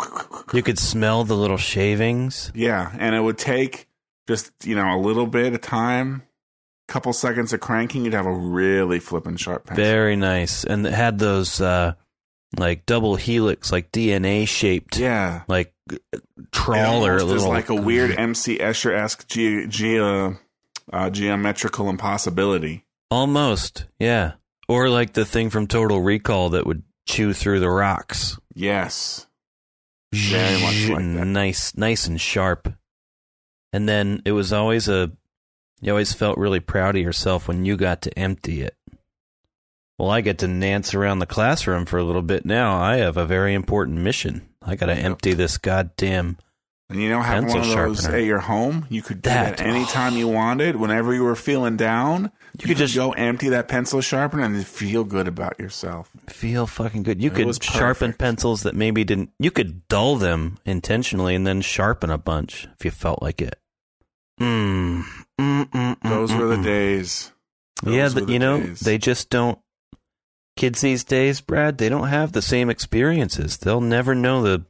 You 0.54 0.62
could 0.62 0.78
smell 0.78 1.24
the 1.24 1.36
little 1.36 1.58
shavings. 1.58 2.50
Yeah, 2.54 2.90
and 2.98 3.14
it 3.14 3.20
would 3.20 3.36
take 3.38 3.88
just 4.26 4.52
you 4.64 4.74
know 4.74 4.96
a 4.96 5.00
little 5.00 5.26
bit 5.26 5.52
of 5.52 5.60
time, 5.60 6.22
couple 6.86 7.12
seconds 7.12 7.52
of 7.52 7.60
cranking. 7.60 8.06
You'd 8.06 8.14
have 8.14 8.24
a 8.26 8.32
really 8.32 9.00
flipping 9.00 9.36
sharp 9.36 9.66
pencil. 9.66 9.84
Very 9.84 10.16
nice. 10.16 10.64
And 10.64 10.86
it 10.86 10.94
had 10.94 11.18
those 11.18 11.60
uh 11.60 11.92
like 12.56 12.86
double 12.86 13.16
helix, 13.16 13.70
like 13.70 13.92
DNA 13.92 14.48
shaped 14.48 14.98
yeah. 14.98 15.42
like 15.48 15.74
trawler 16.52 17.12
almost 17.12 17.24
is 17.24 17.32
little 17.32 17.48
like 17.48 17.68
a 17.68 17.74
weird 17.82 18.10
MC 18.18 18.58
Escher 18.58 18.94
esque 18.94 19.26
ge- 19.26 19.68
ge- 19.68 20.36
uh, 20.92 21.10
geometrical 21.10 21.88
impossibility. 21.88 22.84
almost, 23.10 23.86
yeah. 23.98 24.32
Or 24.68 24.88
like 24.90 25.14
the 25.14 25.24
thing 25.24 25.50
from 25.50 25.66
Total 25.66 26.00
Recall 26.00 26.50
that 26.50 26.66
would 26.66 26.82
chew 27.06 27.32
through 27.32 27.60
the 27.60 27.70
rocks. 27.70 28.38
Yes. 28.54 29.26
Very 30.12 30.60
much 30.60 30.88
like 30.88 31.14
that. 31.14 31.26
Nice, 31.26 31.76
nice 31.76 32.06
and 32.06 32.20
sharp. 32.20 32.72
And 33.72 33.88
then 33.88 34.22
it 34.24 34.32
was 34.32 34.52
always 34.52 34.88
a. 34.88 35.12
You 35.80 35.92
always 35.92 36.12
felt 36.12 36.38
really 36.38 36.60
proud 36.60 36.96
of 36.96 37.02
yourself 37.02 37.46
when 37.46 37.64
you 37.64 37.76
got 37.76 38.02
to 38.02 38.18
empty 38.18 38.62
it. 38.62 38.74
Well, 39.98 40.10
I 40.10 40.20
get 40.20 40.38
to 40.38 40.48
nance 40.48 40.94
around 40.94 41.18
the 41.18 41.26
classroom 41.26 41.84
for 41.84 41.98
a 41.98 42.04
little 42.04 42.22
bit 42.22 42.44
now. 42.46 42.80
I 42.80 42.98
have 42.98 43.16
a 43.16 43.26
very 43.26 43.54
important 43.54 43.98
mission. 43.98 44.48
I 44.62 44.76
got 44.76 44.86
to 44.86 44.94
empty 44.94 45.32
this 45.34 45.58
goddamn. 45.58 46.38
And 46.90 47.02
you 47.02 47.08
know, 47.10 47.20
having 47.20 47.48
one 47.48 47.58
of 47.58 47.64
those 47.66 47.72
sharpener. 48.02 48.16
at 48.18 48.24
your 48.24 48.38
home, 48.38 48.86
you 48.88 49.02
could 49.02 49.20
do 49.22 49.28
That- 49.30 49.58
that, 49.58 49.66
anytime 49.66 50.16
you 50.16 50.28
wanted. 50.28 50.76
Whenever 50.76 51.12
you 51.12 51.22
were 51.24 51.34
feeling 51.36 51.76
down, 51.76 52.30
you, 52.58 52.66
could 52.68 52.76
just 52.78 52.94
go 52.94 53.10
empty 53.12 53.50
that 53.50 53.68
pencil 53.68 54.00
sharpener 54.00 54.44
and 54.44 54.66
feel 54.66 55.04
good 55.04 55.28
about 55.28 55.58
yourself. 55.58 56.10
Feel 56.28 56.66
fucking 56.66 57.02
good. 57.02 57.20
You 57.22 57.30
It 57.30 57.34
could 57.34 57.62
sharpen 57.62 58.14
pencils 58.14 58.62
that 58.62 58.74
maybe 58.74 59.04
didn't. 59.04 59.30
You 59.38 59.50
could 59.50 59.86
dull 59.88 60.16
them 60.16 60.58
intentionally 60.64 61.34
and 61.34 61.46
then 61.46 61.60
sharpen 61.60 62.08
a 62.10 62.16
bunch 62.18 62.66
if 62.78 62.84
you 62.86 62.90
felt 62.90 63.20
like 63.20 63.42
it. 63.42 63.56
Mm. 64.40 65.02
Mm, 65.40 65.64
mm, 65.70 65.96
mm, 66.00 66.08
Those 66.08 66.32
were 66.32 66.46
the 66.56 66.62
days. 66.62 67.32
Those 67.82 67.94
yeah, 67.94 68.04
were 68.04 68.10
th- 68.14 68.26
the 68.26 68.32
you 68.32 68.38
know, 68.38 68.60
days. 68.60 68.80
they 68.80 68.96
just 68.98 69.28
don't. 69.30 69.58
Kids 70.58 70.80
these 70.80 71.04
days, 71.04 71.40
Brad, 71.40 71.78
they 71.78 71.88
don't 71.88 72.08
have 72.08 72.32
the 72.32 72.42
same 72.42 72.68
experiences. 72.68 73.58
They'll 73.58 73.80
never 73.80 74.12
know 74.12 74.42
the 74.42 74.64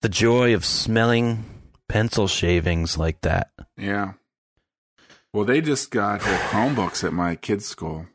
the 0.00 0.08
joy 0.08 0.54
of 0.54 0.64
smelling 0.64 1.44
pencil 1.86 2.26
shavings 2.26 2.96
like 2.96 3.20
that. 3.20 3.50
Yeah. 3.76 4.12
Well, 5.34 5.44
they 5.44 5.60
just 5.60 5.90
got 5.90 6.20
Chromebooks 6.20 7.04
at 7.04 7.12
my 7.12 7.34
kids' 7.34 7.66
school. 7.66 8.06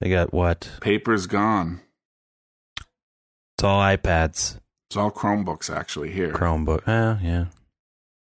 They 0.00 0.08
got 0.08 0.32
what? 0.32 0.70
Paper's 0.80 1.26
gone. 1.26 1.80
It's 2.78 3.64
all 3.64 3.80
iPads, 3.80 4.60
It's 4.88 4.96
all 4.96 5.10
Chromebooks 5.10 5.68
actually 5.68 6.12
here. 6.12 6.32
Chromebook. 6.32 6.82
Oh, 6.86 7.18
yeah. 7.20 7.46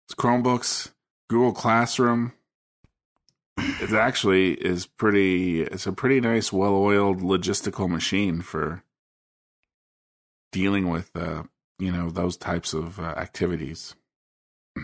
It's 0.08 0.16
Chromebooks, 0.16 0.90
Google 1.30 1.54
Classroom. 1.54 2.34
It 3.58 3.92
actually 3.92 4.54
is 4.54 4.86
pretty. 4.86 5.62
It's 5.62 5.86
a 5.86 5.94
pretty 5.94 6.20
nice, 6.22 6.52
well-oiled 6.52 7.22
logistical 7.22 7.90
machine 7.90 8.42
for 8.42 8.84
dealing 10.52 10.90
with, 10.90 11.12
uh, 11.16 11.44
you 11.80 11.92
know, 11.92 12.10
those 12.10 12.38
types 12.38 12.74
of 12.74 13.00
uh, 13.00 13.14
activities. 13.18 13.96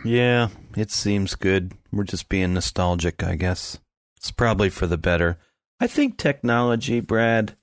Yeah, 0.03 0.49
it 0.75 0.91
seems 0.91 1.35
good. 1.35 1.73
We're 1.91 2.03
just 2.03 2.29
being 2.29 2.53
nostalgic, 2.53 3.23
I 3.23 3.35
guess. 3.35 3.79
It's 4.17 4.31
probably 4.31 4.69
for 4.69 4.85
the 4.85 4.97
better. 4.97 5.39
I 5.79 5.87
think 5.87 6.17
technology, 6.17 6.99
Brad, 6.99 7.55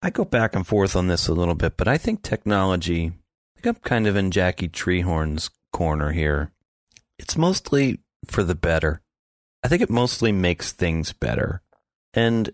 I 0.00 0.10
go 0.10 0.24
back 0.24 0.54
and 0.54 0.66
forth 0.66 0.96
on 0.96 1.08
this 1.08 1.28
a 1.28 1.34
little 1.34 1.54
bit, 1.54 1.76
but 1.76 1.88
I 1.88 1.98
think 1.98 2.22
technology, 2.22 3.12
I 3.56 3.60
think 3.60 3.76
I'm 3.76 3.82
kind 3.82 4.06
of 4.06 4.16
in 4.16 4.30
Jackie 4.30 4.68
Treehorn's 4.68 5.50
corner 5.72 6.12
here. 6.12 6.52
It's 7.18 7.36
mostly 7.36 7.98
for 8.24 8.42
the 8.42 8.54
better. 8.54 9.02
I 9.62 9.68
think 9.68 9.82
it 9.82 9.90
mostly 9.90 10.32
makes 10.32 10.72
things 10.72 11.12
better. 11.12 11.62
And 12.14 12.50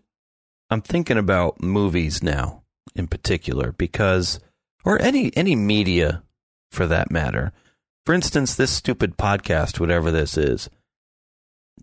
I'm 0.71 0.81
thinking 0.83 1.19
about 1.19 1.63
movies 1.63 2.23
now 2.23 2.63
in 2.95 3.07
particular 3.07 3.73
because 3.73 4.41
or 4.85 5.01
any 5.01 5.37
any 5.37 5.55
media 5.57 6.23
for 6.71 6.87
that 6.87 7.11
matter. 7.11 7.53
For 8.05 8.15
instance, 8.15 8.55
this 8.55 8.71
stupid 8.71 9.17
podcast, 9.17 9.81
whatever 9.81 10.11
this 10.11 10.37
is, 10.37 10.71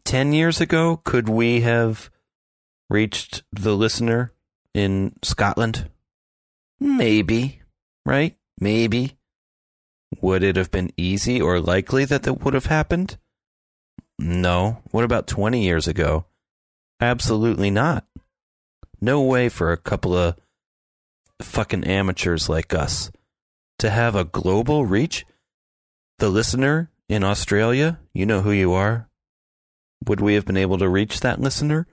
10 0.05 0.33
years 0.33 0.61
ago, 0.61 1.01
could 1.03 1.27
we 1.27 1.61
have 1.61 2.09
reached 2.89 3.43
the 3.51 3.75
listener 3.75 4.31
in 4.73 5.15
Scotland? 5.21 5.89
Maybe, 6.79 7.61
right? 8.05 8.37
Maybe. 8.59 9.17
Would 10.21 10.43
it 10.43 10.55
have 10.55 10.71
been 10.71 10.91
easy 10.95 11.41
or 11.41 11.59
likely 11.59 12.05
that 12.05 12.23
that 12.23 12.43
would 12.43 12.53
have 12.53 12.67
happened? 12.67 13.17
No. 14.19 14.81
What 14.91 15.03
about 15.03 15.27
20 15.27 15.63
years 15.63 15.87
ago? 15.87 16.25
Absolutely 16.99 17.69
not. 17.69 18.05
No 19.01 19.21
way 19.21 19.49
for 19.49 19.71
a 19.71 19.77
couple 19.77 20.15
of 20.15 20.35
fucking 21.41 21.83
amateurs 21.83 22.47
like 22.47 22.73
us 22.73 23.11
to 23.79 23.89
have 23.89 24.15
a 24.15 24.23
global 24.23 24.85
reach. 24.85 25.25
The 26.19 26.29
listener 26.29 26.89
in 27.09 27.23
Australia, 27.23 27.99
you 28.13 28.25
know 28.25 28.41
who 28.41 28.51
you 28.51 28.71
are. 28.73 29.09
Would 30.07 30.21
we 30.21 30.35
have 30.35 30.45
been 30.45 30.57
able 30.57 30.77
to 30.77 30.87
reach 30.87 31.19
that 31.19 31.41
listener? 31.41 31.87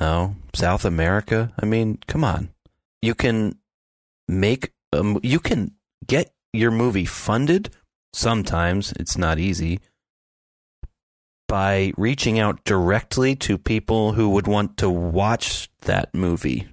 No. 0.00 0.36
South 0.54 0.84
America? 0.84 1.52
I 1.58 1.66
mean, 1.66 1.98
come 2.06 2.24
on. 2.24 2.50
You 3.00 3.14
can 3.14 3.58
make 4.28 4.72
um, 4.92 5.18
you 5.22 5.40
can 5.40 5.72
get 6.06 6.34
your 6.52 6.70
movie 6.70 7.06
funded. 7.06 7.70
Sometimes 8.12 8.92
it's 8.92 9.16
not 9.16 9.38
easy 9.38 9.80
by 11.52 11.92
reaching 11.98 12.38
out 12.38 12.64
directly 12.64 13.36
to 13.36 13.58
people 13.58 14.14
who 14.14 14.30
would 14.30 14.46
want 14.46 14.78
to 14.78 14.88
watch 14.88 15.68
that 15.82 16.14
movie 16.14 16.66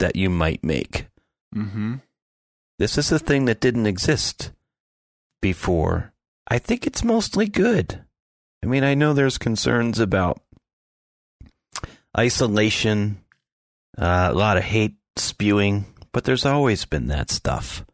that 0.00 0.16
you 0.16 0.28
might 0.28 0.64
make. 0.64 1.06
Mm-hmm. 1.54 1.98
This 2.80 2.98
is 2.98 3.12
a 3.12 3.20
thing 3.20 3.44
that 3.44 3.60
didn't 3.60 3.86
exist 3.86 4.50
before. 5.40 6.12
I 6.48 6.58
think 6.58 6.84
it's 6.84 7.04
mostly 7.04 7.46
good. 7.46 8.04
I 8.60 8.66
mean, 8.66 8.82
I 8.82 8.94
know 8.94 9.12
there's 9.12 9.38
concerns 9.38 10.00
about 10.00 10.42
isolation, 12.18 13.20
uh, 13.96 14.30
a 14.32 14.34
lot 14.34 14.56
of 14.56 14.64
hate 14.64 14.96
spewing, 15.14 15.86
but 16.10 16.24
there's 16.24 16.44
always 16.44 16.84
been 16.84 17.06
that 17.06 17.30
stuff. 17.30 17.84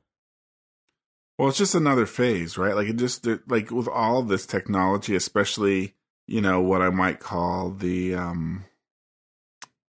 Well, 1.39 1.51
it's 1.51 1.59
just 1.59 1.75
another 1.75 2.07
phase, 2.07 2.57
right? 2.57 2.75
Like 2.75 2.89
it 2.89 2.97
just 2.97 3.29
like 3.47 3.71
with 3.71 3.89
all 3.89 4.23
this 4.23 4.47
technology, 4.47 5.15
especially 5.15 5.97
you 6.31 6.41
know 6.41 6.61
what 6.61 6.81
I 6.81 6.91
might 6.91 7.19
call 7.19 7.71
the 7.71 8.15
um 8.15 8.65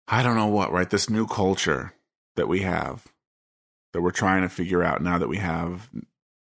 I 0.09 0.23
don't 0.23 0.37
know 0.37 0.49
what, 0.49 0.73
right? 0.73 0.89
This 0.89 1.09
new 1.09 1.27
culture 1.27 1.93
that 2.37 2.49
we 2.49 2.61
have 2.63 3.07
that 3.93 4.01
we're 4.01 4.11
trying 4.11 4.43
to 4.43 4.49
figure 4.49 4.83
out 4.83 5.03
now 5.03 5.19
that 5.19 5.29
we 5.29 5.37
have 5.37 5.91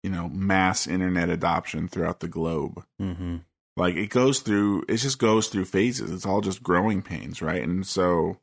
you 0.04 0.10
know 0.10 0.28
mass 0.28 0.88
internet 0.88 1.30
adoption 1.30 1.88
throughout 1.88 2.20
the 2.20 2.28
globe. 2.28 2.84
Mm-hmm. 3.02 3.38
Like 3.78 3.96
it 3.96 4.10
goes 4.10 4.42
through 4.42 4.84
it 4.90 4.98
just 4.98 5.20
goes 5.20 5.48
through 5.48 5.66
phases. 5.66 6.12
It's 6.12 6.26
all 6.26 6.42
just 6.42 6.62
growing 6.62 7.02
pains, 7.02 7.42
right? 7.42 7.64
And 7.64 7.88
so 7.88 8.40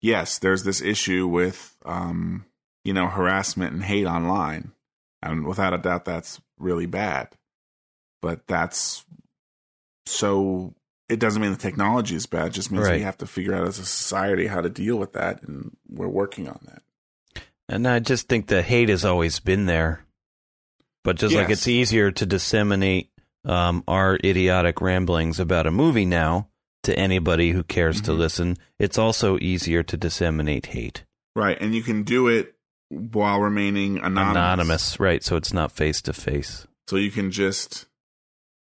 yes, 0.00 0.38
there's 0.38 0.64
this 0.64 0.80
issue 0.80 1.28
with 1.28 1.76
um 1.84 2.46
you 2.84 2.94
know 2.94 3.06
harassment 3.06 3.74
and 3.74 3.84
hate 3.84 4.06
online. 4.06 4.72
And 5.22 5.46
without 5.46 5.74
a 5.74 5.78
doubt 5.78 6.06
that's 6.06 6.40
really 6.58 6.86
bad. 6.86 7.28
But 8.22 8.46
that's 8.46 9.04
so 10.06 10.74
it 11.08 11.18
doesn't 11.20 11.40
mean 11.42 11.52
the 11.52 11.56
technology 11.58 12.16
is 12.16 12.26
bad. 12.26 12.48
It 12.48 12.52
just 12.52 12.72
means 12.72 12.84
Right. 12.84 12.96
we 12.96 13.02
have 13.02 13.18
to 13.18 13.26
figure 13.26 13.54
out 13.54 13.66
as 13.66 13.78
a 13.78 13.84
society 13.86 14.46
how 14.46 14.60
to 14.60 14.68
deal 14.68 14.96
with 14.96 15.12
that 15.12 15.42
and 15.42 15.76
we're 15.88 16.08
working 16.08 16.48
on 16.48 16.58
that. 16.66 16.82
And 17.68 17.86
I 17.86 17.98
just 18.00 18.28
think 18.28 18.46
the 18.46 18.62
hate 18.62 18.88
has 18.88 19.04
always 19.04 19.38
been 19.40 19.66
there. 19.66 20.04
But 21.04 21.16
just 21.16 21.34
like 21.34 21.50
it's 21.50 21.68
easier 21.68 22.10
to 22.10 22.26
disseminate 22.26 23.10
um, 23.44 23.84
our 23.86 24.18
idiotic 24.24 24.80
ramblings 24.80 25.38
about 25.38 25.68
a 25.68 25.70
movie 25.70 26.04
now 26.04 26.48
to 26.82 26.96
anybody 26.98 27.52
who 27.52 27.62
cares 27.62 28.00
to 28.02 28.10
Mhm. 28.12 28.18
listen, 28.18 28.56
it's 28.80 28.98
also 28.98 29.38
easier 29.40 29.84
to 29.84 29.96
disseminate 29.96 30.66
hate. 30.66 31.04
Right. 31.36 31.56
And 31.60 31.72
you 31.74 31.82
can 31.82 32.02
do 32.02 32.26
it 32.26 32.54
while 32.88 33.40
remaining 33.40 33.98
anonymous. 33.98 34.30
Anonymous, 34.36 35.00
right? 35.00 35.22
So 35.22 35.36
it's 35.36 35.52
not 35.52 35.70
face 35.70 36.00
to 36.02 36.12
face. 36.12 36.66
So 36.88 36.96
you 36.96 37.10
can 37.12 37.30
just 37.30 37.85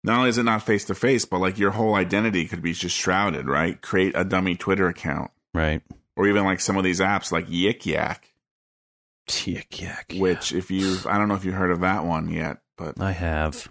not 0.05 0.19
only 0.19 0.29
is 0.31 0.39
it 0.39 0.45
not 0.45 0.63
face 0.63 0.85
to 0.87 0.95
face, 0.95 1.25
but 1.25 1.41
like 1.41 1.59
your 1.59 1.73
whole 1.73 1.95
identity 1.95 2.47
could 2.47 2.63
be 2.63 2.73
just 2.73 2.97
shrouded, 2.97 3.47
right? 3.47 3.81
Create 3.81 4.13
a 4.17 4.25
dummy 4.25 4.55
Twitter 4.57 4.87
account. 4.89 5.31
Right. 5.55 5.83
Or 6.17 6.27
even 6.29 6.45
like 6.45 6.61
some 6.61 6.77
of 6.77 6.85
these 6.85 7.01
apps 7.01 7.31
like 7.33 7.47
Yik 7.49 7.85
Yak, 7.87 8.33
Yuck, 9.29 9.69
yuck. 9.71 10.19
which 10.21 10.53
if 10.53 10.71
you've 10.71 11.07
I 11.07 11.19
don't 11.19 11.29
know 11.29 11.35
if 11.35 11.45
you 11.45 11.53
heard 11.53 11.71
of 11.71 11.81
that 11.81 12.05
one 12.05 12.29
yet, 12.31 12.59
but 12.77 13.01
I 13.01 13.13
have. 13.13 13.69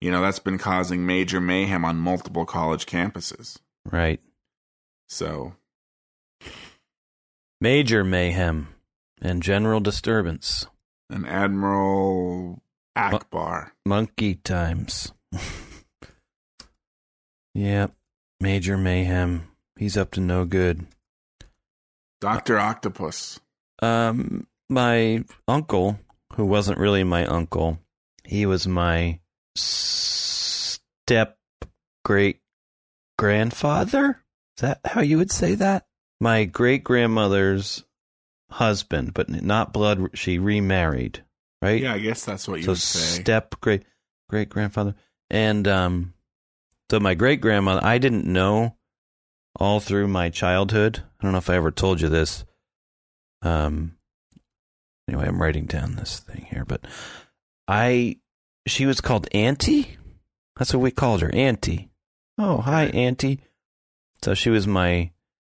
you 0.00 0.10
know, 0.10 0.20
that's 0.22 0.38
been 0.40 0.58
causing 0.58 1.06
major 1.06 1.40
mayhem 1.40 1.84
on 1.84 1.96
multiple 1.96 2.44
college 2.44 2.86
campuses. 2.86 3.58
Right. 3.90 4.20
So 5.08 5.54
Major 7.60 8.02
mayhem 8.02 8.68
and 9.20 9.42
general 9.42 9.80
disturbance. 9.80 10.66
an 11.10 11.24
Admiral 11.24 12.60
Ackbar. 12.96 13.70
Monkey 13.86 14.34
times. 14.36 15.12
yep. 17.54 17.92
Major 18.40 18.76
mayhem. 18.76 19.48
He's 19.78 19.96
up 19.96 20.10
to 20.12 20.20
no 20.20 20.44
good. 20.44 20.86
Dr. 22.20 22.58
Octopus. 22.58 23.40
Um, 23.80 24.46
my 24.68 25.24
uncle, 25.48 25.98
who 26.34 26.44
wasn't 26.44 26.78
really 26.78 27.04
my 27.04 27.26
uncle, 27.26 27.78
he 28.24 28.46
was 28.46 28.68
my 28.68 29.18
step 29.56 31.36
great 32.04 32.40
grandfather. 33.18 34.22
Is 34.56 34.62
that 34.62 34.80
how 34.84 35.00
you 35.00 35.18
would 35.18 35.32
say 35.32 35.56
that? 35.56 35.84
my 36.22 36.44
great 36.44 36.84
grandmother's 36.84 37.84
husband, 38.48 39.12
but 39.12 39.28
not 39.28 39.72
blood. 39.72 40.10
She 40.14 40.38
remarried, 40.38 41.24
right? 41.60 41.82
Yeah, 41.82 41.94
I 41.94 41.98
guess 41.98 42.24
that's 42.24 42.46
what 42.46 42.60
you 42.60 42.64
so 42.64 42.72
would 42.72 42.78
say. 42.78 43.22
step 43.22 43.56
great 43.60 43.82
great 44.28 44.48
grandfather 44.48 44.94
and 45.32 45.66
um 45.66 46.14
so 46.90 47.00
my 47.00 47.14
great 47.14 47.40
grandmother 47.40 47.80
i 47.82 47.98
didn't 47.98 48.26
know 48.26 48.76
all 49.56 49.80
through 49.80 50.08
my 50.08 50.30
childhood. 50.30 51.02
I 51.20 51.22
don't 51.22 51.32
know 51.32 51.38
if 51.38 51.50
i 51.50 51.56
ever 51.56 51.70
told 51.70 52.00
you 52.00 52.08
this. 52.08 52.44
Um 53.42 53.96
anyway 55.08 55.26
i'm 55.26 55.42
writing 55.42 55.66
down 55.66 55.96
this 55.96 56.20
thing 56.20 56.46
here 56.48 56.64
but 56.64 56.86
i 57.66 58.16
she 58.66 58.86
was 58.86 59.00
called 59.00 59.26
auntie? 59.32 59.96
That's 60.56 60.72
what 60.72 60.82
we 60.82 60.92
called 60.92 61.22
her 61.22 61.34
auntie. 61.34 61.90
Oh 62.38 62.58
hi 62.58 62.84
auntie. 62.86 63.40
So 64.22 64.34
she 64.34 64.50
was 64.50 64.66
my 64.66 65.10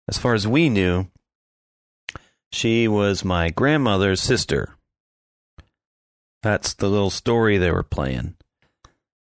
as 0.07 0.17
far 0.17 0.33
as 0.33 0.47
we 0.47 0.69
knew 0.69 1.07
she 2.51 2.87
was 2.87 3.25
my 3.25 3.49
grandmother's 3.49 4.21
sister. 4.21 4.75
That's 6.41 6.73
the 6.73 6.89
little 6.89 7.09
story 7.09 7.57
they 7.57 7.71
were 7.71 7.83
playing. 7.83 8.35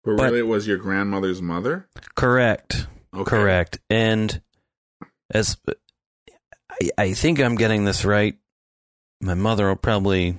But 0.09 0.17
but- 0.17 0.23
really, 0.25 0.39
it 0.39 0.47
was 0.47 0.67
your 0.67 0.77
grandmother's 0.77 1.41
mother. 1.41 1.87
Correct. 2.15 2.87
Okay. 3.13 3.23
Correct. 3.29 3.79
And 3.89 4.41
as 5.31 5.57
I, 6.69 6.89
I 6.97 7.13
think 7.13 7.39
I'm 7.39 7.55
getting 7.55 7.85
this 7.85 8.05
right, 8.05 8.37
my 9.21 9.33
mother 9.33 9.67
will 9.67 9.75
probably 9.75 10.37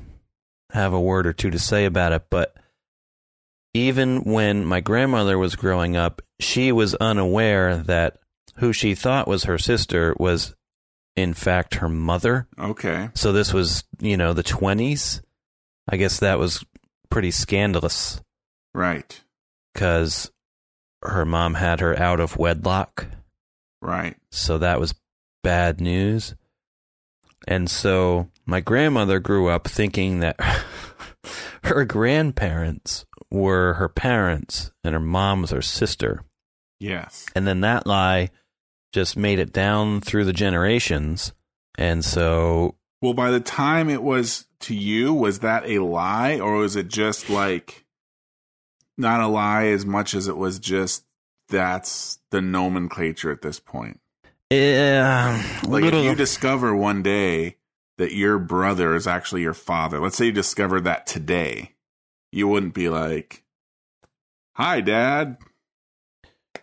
have 0.73 0.93
a 0.93 1.01
word 1.01 1.27
or 1.27 1.33
two 1.33 1.51
to 1.51 1.59
say 1.59 1.85
about 1.85 2.13
it, 2.13 2.27
but 2.31 2.57
even 3.75 4.23
when 4.25 4.65
my 4.65 4.81
grandmother 4.81 5.37
was 5.39 5.57
growing 5.57 5.97
up, 5.97 6.23
she 6.39 6.73
was 6.73 6.95
unaware 6.97 7.77
that 7.79 8.19
who 8.57 8.73
she 8.73 8.95
thought 8.95 9.29
was 9.29 9.45
her 9.45 9.59
sister 9.59 10.15
was 10.19 10.55
in 11.17 11.35
fact 11.35 11.75
her 11.77 11.89
mother. 11.89 12.47
Okay. 12.59 13.11
So 13.15 13.33
this 13.33 13.53
was, 13.53 13.85
you 14.01 14.17
know, 14.17 14.33
the 14.33 14.45
20s. 14.45 15.23
I 15.89 15.97
guess 15.97 16.21
that 16.21 16.39
was 16.39 16.65
pretty 17.11 17.33
scandalous 17.33 18.21
Right. 18.75 19.21
Because 19.73 20.31
her 21.03 21.25
mom 21.25 21.55
had 21.55 21.81
her 21.81 21.99
out 21.99 22.21
of 22.21 22.37
wedlock. 22.37 23.07
Right. 23.83 24.17
So 24.31 24.59
that 24.59 24.81
was 24.81 24.95
bad 25.43 25.81
news. 25.81 26.35
And 27.49 27.71
so 27.71 28.29
my 28.45 28.61
grandmother 28.61 29.19
grew 29.19 29.49
up 29.49 29.67
thinking 29.67 30.21
that 30.21 30.39
her 31.65 31.85
grandparents 31.85 33.07
were 33.31 33.75
her 33.75 33.89
parents 33.89 34.73
and 34.85 34.93
her 34.93 35.01
mom 35.01 35.43
was 35.43 35.51
her 35.51 35.63
sister. 35.63 36.23
Yes. 36.79 37.27
And 37.35 37.47
then 37.47 37.61
that 37.61 37.87
lie 37.87 38.31
just 38.93 39.17
made 39.17 39.39
it 39.39 39.53
down 39.53 40.01
through 40.01 40.25
the 40.25 40.33
generations. 40.33 41.33
And 41.79 42.05
so 42.05 42.77
Well, 43.01 43.15
by 43.15 43.31
the 43.31 43.41
time 43.41 43.89
it 43.89 44.03
was 44.03 44.47
to 44.61 44.75
you, 44.75 45.15
was 45.15 45.39
that 45.39 45.65
a 45.65 45.79
lie, 45.79 46.39
or 46.39 46.57
was 46.57 46.77
it 46.77 46.89
just 46.89 47.31
like 47.31 47.87
not 49.01 49.21
a 49.21 49.27
lie 49.27 49.67
as 49.67 49.85
much 49.85 50.15
as 50.15 50.29
it 50.29 50.37
was 50.37 50.59
just 50.59 51.05
that's 51.49 52.19
the 52.31 52.41
nomenclature 52.41 53.31
at 53.33 53.43
this 53.43 53.59
point? 53.59 53.99
yeah, 54.51 55.43
Like 55.65 55.83
little- 55.85 56.01
if 56.01 56.05
you 56.07 56.15
discover 56.15 56.75
one 56.75 57.03
day 57.03 57.57
that 57.99 58.13
your 58.15 58.39
brother 58.39 58.95
is 58.95 59.07
actually 59.07 59.43
your 59.43 59.55
father, 59.55 60.01
let's 60.01 60.17
say 60.17 60.27
you 60.27 60.33
discovered 60.33 60.83
that 60.85 61.07
today, 61.07 61.75
you 62.33 62.47
wouldn't 62.49 62.75
be 62.75 62.89
like, 62.89 63.45
"Hi, 64.55 64.81
Dad." 64.81 65.37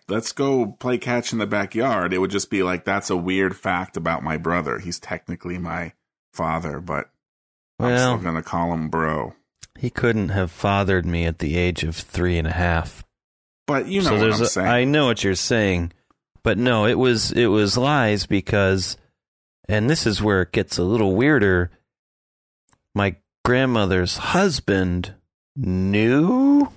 Let's 0.06 0.32
go 0.32 0.66
play 0.66 0.96
catch 0.98 1.32
in 1.32 1.38
the 1.38 1.46
backyard. 1.46 2.12
It 2.14 2.18
would 2.18 2.30
just 2.30 2.50
be 2.50 2.62
like, 2.62 2.84
that's 2.84 3.10
a 3.10 3.16
weird 3.16 3.56
fact 3.56 3.96
about 3.96 4.22
my 4.22 4.38
brother. 4.38 4.78
He's 4.78 4.98
technically 4.98 5.58
my 5.58 5.92
father, 6.32 6.80
but 6.80 7.10
I'm 7.78 7.96
still 7.98 8.18
gonna 8.18 8.42
call 8.42 8.72
him 8.72 8.88
bro. 8.88 9.34
He 9.78 9.90
couldn't 9.90 10.30
have 10.30 10.50
fathered 10.50 11.06
me 11.06 11.24
at 11.24 11.38
the 11.38 11.56
age 11.56 11.84
of 11.84 11.96
three 11.96 12.36
and 12.36 12.46
a 12.46 12.52
half. 12.52 13.04
But 13.66 13.86
you 13.86 14.00
know 14.02 14.08
so 14.10 14.14
what 14.18 14.34
I'm 14.34 14.42
a- 14.42 14.46
saying. 14.46 14.66
I 14.68 14.84
know 14.84 15.06
what 15.06 15.22
you're 15.24 15.34
saying, 15.34 15.92
but 16.42 16.58
no, 16.58 16.84
it 16.86 16.98
was 16.98 17.32
it 17.32 17.46
was 17.46 17.76
lies 17.78 18.26
because, 18.26 18.96
and 19.68 19.88
this 19.88 20.06
is 20.06 20.22
where 20.22 20.42
it 20.42 20.52
gets 20.52 20.78
a 20.78 20.82
little 20.84 21.14
weirder. 21.14 21.70
My 22.94 23.16
grandmother's 23.44 24.16
husband 24.16 25.14
knew 25.56 26.68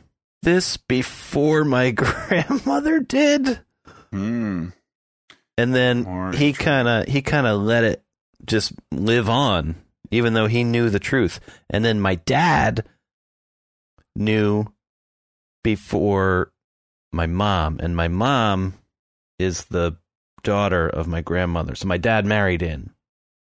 this 0.43 0.77
before 0.77 1.63
my 1.63 1.91
grandmother 1.95 2.99
did, 2.99 3.59
Hmm. 4.11 4.69
and 5.57 5.73
then 5.73 6.33
he 6.33 6.51
kind 6.53 6.87
of 6.87 7.07
he 7.07 7.21
kind 7.21 7.47
of 7.47 7.61
let 7.61 7.83
it 7.83 8.03
just 8.45 8.73
live 8.91 9.29
on, 9.29 9.75
even 10.11 10.33
though 10.33 10.47
he 10.47 10.63
knew 10.63 10.89
the 10.89 10.99
truth. 10.99 11.39
And 11.69 11.83
then 11.83 11.99
my 11.99 12.15
dad 12.15 12.85
knew 14.15 14.65
before 15.63 16.51
my 17.11 17.27
mom, 17.27 17.79
and 17.81 17.95
my 17.95 18.07
mom 18.07 18.73
is 19.39 19.65
the 19.65 19.97
daughter 20.43 20.87
of 20.87 21.07
my 21.07 21.21
grandmother. 21.21 21.75
So 21.75 21.87
my 21.87 21.97
dad 21.97 22.25
married 22.25 22.61
in. 22.61 22.91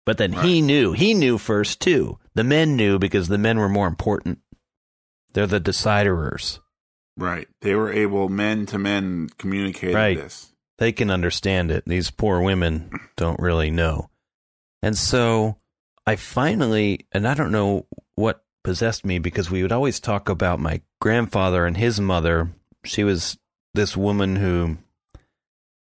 But 0.06 0.18
then 0.18 0.32
he 0.32 0.62
knew. 0.62 0.94
He 0.94 1.14
knew 1.14 1.38
first 1.38 1.82
too. 1.82 2.18
The 2.34 2.44
men 2.44 2.76
knew 2.76 2.98
because 2.98 3.28
the 3.28 3.38
men 3.38 3.58
were 3.60 3.68
more 3.70 3.88
important. 3.88 4.40
They're 5.34 5.48
the 5.48 5.60
deciderers. 5.60 6.60
Right. 7.18 7.48
They 7.62 7.76
were 7.76 7.92
able, 7.92 8.30
men 8.30 8.66
to 8.68 8.78
men, 8.78 9.30
communicate 9.38 9.94
Right. 9.96 10.18
this. 10.18 10.54
They 10.78 10.92
can 10.92 11.10
understand 11.10 11.72
it. 11.72 11.84
These 11.86 12.12
poor 12.12 12.42
women 12.42 12.92
don't 13.18 13.40
really 13.40 13.72
know. 13.72 14.10
And 14.84 14.98
so 14.98 15.58
I 16.08 16.16
finally, 16.16 17.06
and 17.12 17.28
I 17.28 17.34
don't 17.34 17.52
know 17.52 17.86
what 18.16 18.44
possessed 18.64 19.06
me 19.06 19.20
because 19.20 19.52
we 19.52 19.62
would 19.62 19.72
always 19.72 20.00
talk 20.00 20.30
about 20.30 20.60
my 20.60 20.82
grandfather 21.02 21.66
and 21.66 21.76
his 21.78 22.00
mother. 22.00 22.50
She 22.86 23.04
was 23.04 23.38
this 23.74 23.96
woman 23.96 24.38
who 24.38 24.78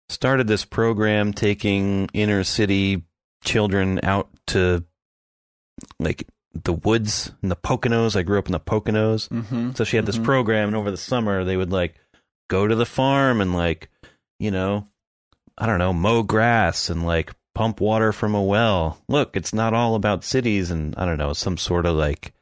started 0.10 0.48
this 0.48 0.66
program 0.66 1.32
taking 1.32 2.10
inner 2.14 2.44
city 2.44 3.04
children 3.44 4.00
out 4.04 4.30
to 4.48 4.84
like 6.00 6.28
the 6.64 6.74
woods 6.74 7.32
in 7.44 7.50
the 7.50 7.56
Poconos. 7.56 8.16
I 8.16 8.24
grew 8.24 8.40
up 8.40 8.48
in 8.48 8.52
the 8.54 8.60
Poconos. 8.60 9.30
Mm-hmm. 9.30 9.72
So 9.74 9.84
she 9.84 9.96
had 9.96 10.06
this 10.06 10.18
Mhm. 10.18 10.24
program, 10.26 10.70
and 10.70 10.76
over 10.76 10.90
the 10.92 10.98
summer 10.98 11.44
they 11.44 11.58
would 11.58 11.72
like 11.72 11.96
go 12.50 12.68
to 12.68 12.76
the 12.76 12.86
farm 12.86 13.42
and 13.42 13.54
like, 13.54 13.90
you 14.40 14.52
know, 14.52 14.88
I 15.58 15.66
don't 15.68 15.80
know, 15.80 15.94
mow 15.94 16.24
grass 16.24 16.90
and 16.90 17.06
like 17.06 17.34
pump 17.56 17.82
water 17.82 18.12
from 18.12 18.36
a 18.36 18.44
well. 18.44 19.02
Look, 19.08 19.36
it's 19.36 19.54
not 19.54 19.74
all 19.74 19.96
about 19.96 20.24
cities 20.24 20.70
and 20.70 20.94
I 20.98 21.06
don't 21.06 21.18
know, 21.18 21.34
some 21.34 21.58
sort 21.58 21.86
of 21.88 21.96
like 21.96 22.34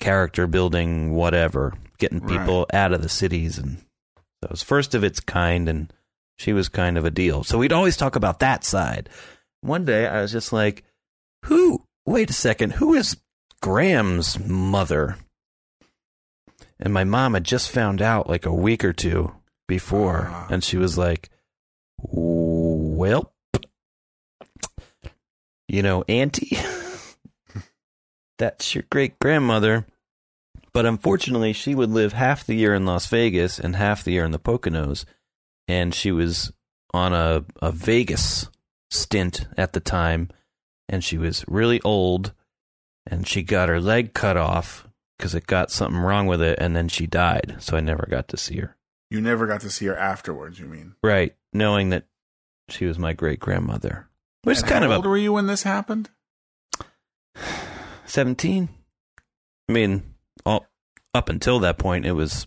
character 0.00 0.46
building, 0.46 1.14
whatever, 1.14 1.72
getting 1.98 2.20
Right. 2.20 2.38
people 2.40 2.66
out 2.74 2.92
of 2.92 3.00
the 3.02 3.08
cities. 3.08 3.56
And 3.56 3.78
so 3.78 4.44
it 4.44 4.50
was 4.50 4.62
first 4.62 4.94
of 4.94 5.02
its 5.04 5.20
kind, 5.20 5.68
and 5.68 5.90
she 6.36 6.52
was 6.52 6.68
kind 6.68 6.98
of 6.98 7.04
a 7.06 7.10
deal. 7.10 7.42
So 7.44 7.56
we'd 7.56 7.72
always 7.72 7.96
talk 7.96 8.14
about 8.16 8.40
that 8.40 8.62
side. 8.64 9.08
One 9.62 9.86
day 9.86 10.06
I 10.06 10.20
was 10.20 10.32
just 10.32 10.52
like, 10.52 10.84
who, 11.46 11.82
wait 12.04 12.28
a 12.28 12.34
second, 12.34 12.72
who 12.74 12.92
is 12.94 13.16
Graham's 13.62 14.38
mother? 14.38 15.16
And 16.78 16.92
my 16.92 17.04
mom 17.04 17.32
had 17.34 17.44
just 17.44 17.70
found 17.70 18.02
out 18.02 18.28
like 18.28 18.44
a 18.44 18.52
week 18.52 18.84
or 18.84 18.92
two 18.92 19.32
before, 19.66 20.28
Ah. 20.30 20.46
and 20.50 20.62
she 20.62 20.76
was 20.76 20.98
like, 20.98 21.30
"Well, 21.98 23.32
you 25.68 25.82
know, 25.82 26.04
Auntie, 26.08 26.58
that's 28.38 28.74
your 28.74 28.84
great 28.90 29.18
grandmother." 29.18 29.86
But 30.72 30.84
unfortunately, 30.84 31.54
she 31.54 31.74
would 31.74 31.90
live 31.90 32.12
half 32.12 32.44
the 32.44 32.54
year 32.54 32.74
in 32.74 32.84
Las 32.84 33.06
Vegas 33.06 33.58
and 33.58 33.76
half 33.76 34.04
the 34.04 34.12
year 34.12 34.26
in 34.26 34.32
the 34.32 34.38
Poconos, 34.38 35.06
and 35.66 35.94
she 35.94 36.12
was 36.12 36.52
on 36.92 37.14
a, 37.14 37.44
a 37.62 37.72
Vegas 37.72 38.50
stint 38.90 39.46
at 39.56 39.72
the 39.72 39.80
time, 39.80 40.28
and 40.88 41.02
she 41.02 41.16
was 41.16 41.44
really 41.48 41.80
old, 41.82 42.32
and 43.06 43.26
she 43.26 43.42
got 43.42 43.68
her 43.68 43.80
leg 43.80 44.12
cut 44.12 44.36
off 44.36 44.86
because 45.16 45.34
it 45.34 45.46
got 45.46 45.70
something 45.70 45.98
wrong 46.00 46.26
with 46.26 46.42
it, 46.42 46.58
and 46.60 46.76
then 46.76 46.88
she 46.88 47.06
died. 47.06 47.56
So 47.60 47.76
I 47.76 47.80
never 47.80 48.06
got 48.08 48.28
to 48.28 48.36
see 48.36 48.58
her. 48.58 48.76
You 49.10 49.20
never 49.20 49.46
got 49.46 49.60
to 49.62 49.70
see 49.70 49.86
her 49.86 49.96
afterwards, 49.96 50.58
you 50.58 50.66
mean? 50.66 50.94
Right, 51.02 51.34
knowing 51.52 51.90
that 51.90 52.04
she 52.68 52.86
was 52.86 52.98
my 52.98 53.12
great 53.12 53.40
grandmother, 53.40 54.08
which 54.46 54.58
is 54.58 54.62
kind 54.62 54.84
how 54.84 54.90
of 54.90 54.96
old 54.96 55.06
a 55.06 55.08
were 55.08 55.16
you 55.16 55.32
when 55.32 55.46
this 55.46 55.62
happened? 55.62 56.10
seventeen. 58.04 58.68
I 59.68 59.72
mean, 59.72 60.14
all 60.44 60.66
up 61.14 61.28
until 61.28 61.58
that 61.60 61.78
point, 61.78 62.06
it 62.06 62.12
was. 62.12 62.46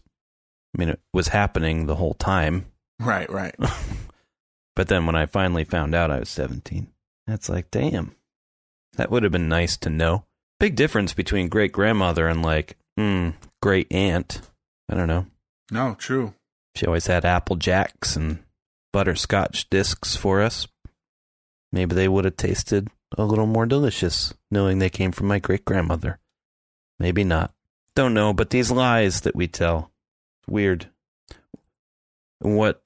I 0.76 0.80
mean, 0.80 0.90
it 0.90 1.00
was 1.14 1.30
happening 1.30 1.86
the 1.86 1.96
whole 1.96 2.14
time. 2.14 2.66
Right, 3.00 3.30
right. 3.30 3.56
But 4.80 4.88
then 4.88 5.06
when 5.06 5.16
I 5.18 5.26
finally 5.26 5.66
found 5.66 5.94
out 5.94 6.10
I 6.10 6.20
was 6.20 6.30
17, 6.30 6.88
that's 7.28 7.50
like, 7.50 7.70
damn, 7.70 8.16
that 8.96 9.12
would 9.12 9.24
have 9.24 9.32
been 9.34 9.50
nice 9.50 9.76
to 9.76 9.90
know. 9.90 10.24
Big 10.58 10.78
difference 10.78 11.14
between 11.14 11.50
great 11.50 11.74
grandmother 11.74 12.30
and 12.30 12.42
like, 12.42 12.78
hmm, 12.96 13.32
great 13.62 13.92
aunt. 13.92 14.40
I 14.88 14.96
don't 14.96 15.10
know. 15.10 15.26
No, 15.70 15.96
true. 15.96 16.34
She 16.76 16.86
always 16.86 17.08
had 17.08 17.26
apple 17.26 17.58
jacks 17.58 18.16
and 18.16 18.40
butterscotch 18.94 19.70
discs 19.70 20.16
for 20.16 20.42
us. 20.42 20.66
Maybe 21.72 21.96
they 21.96 22.08
would 22.08 22.26
have 22.26 22.38
tasted 22.38 22.88
a 23.18 23.24
little 23.26 23.46
more 23.48 23.66
delicious 23.66 24.34
knowing 24.52 24.80
they 24.80 24.90
came 24.90 25.12
from 25.12 25.28
my 25.28 25.40
great 25.40 25.66
grandmother. 25.66 26.20
Maybe 27.00 27.24
not. 27.24 27.54
Don't 27.96 28.14
know, 28.14 28.34
but 28.34 28.50
these 28.52 28.72
lies 28.72 29.22
that 29.22 29.36
we 29.36 29.48
tell, 29.48 29.92
It's 30.42 30.48
weird. 30.48 30.90
What 32.40 32.82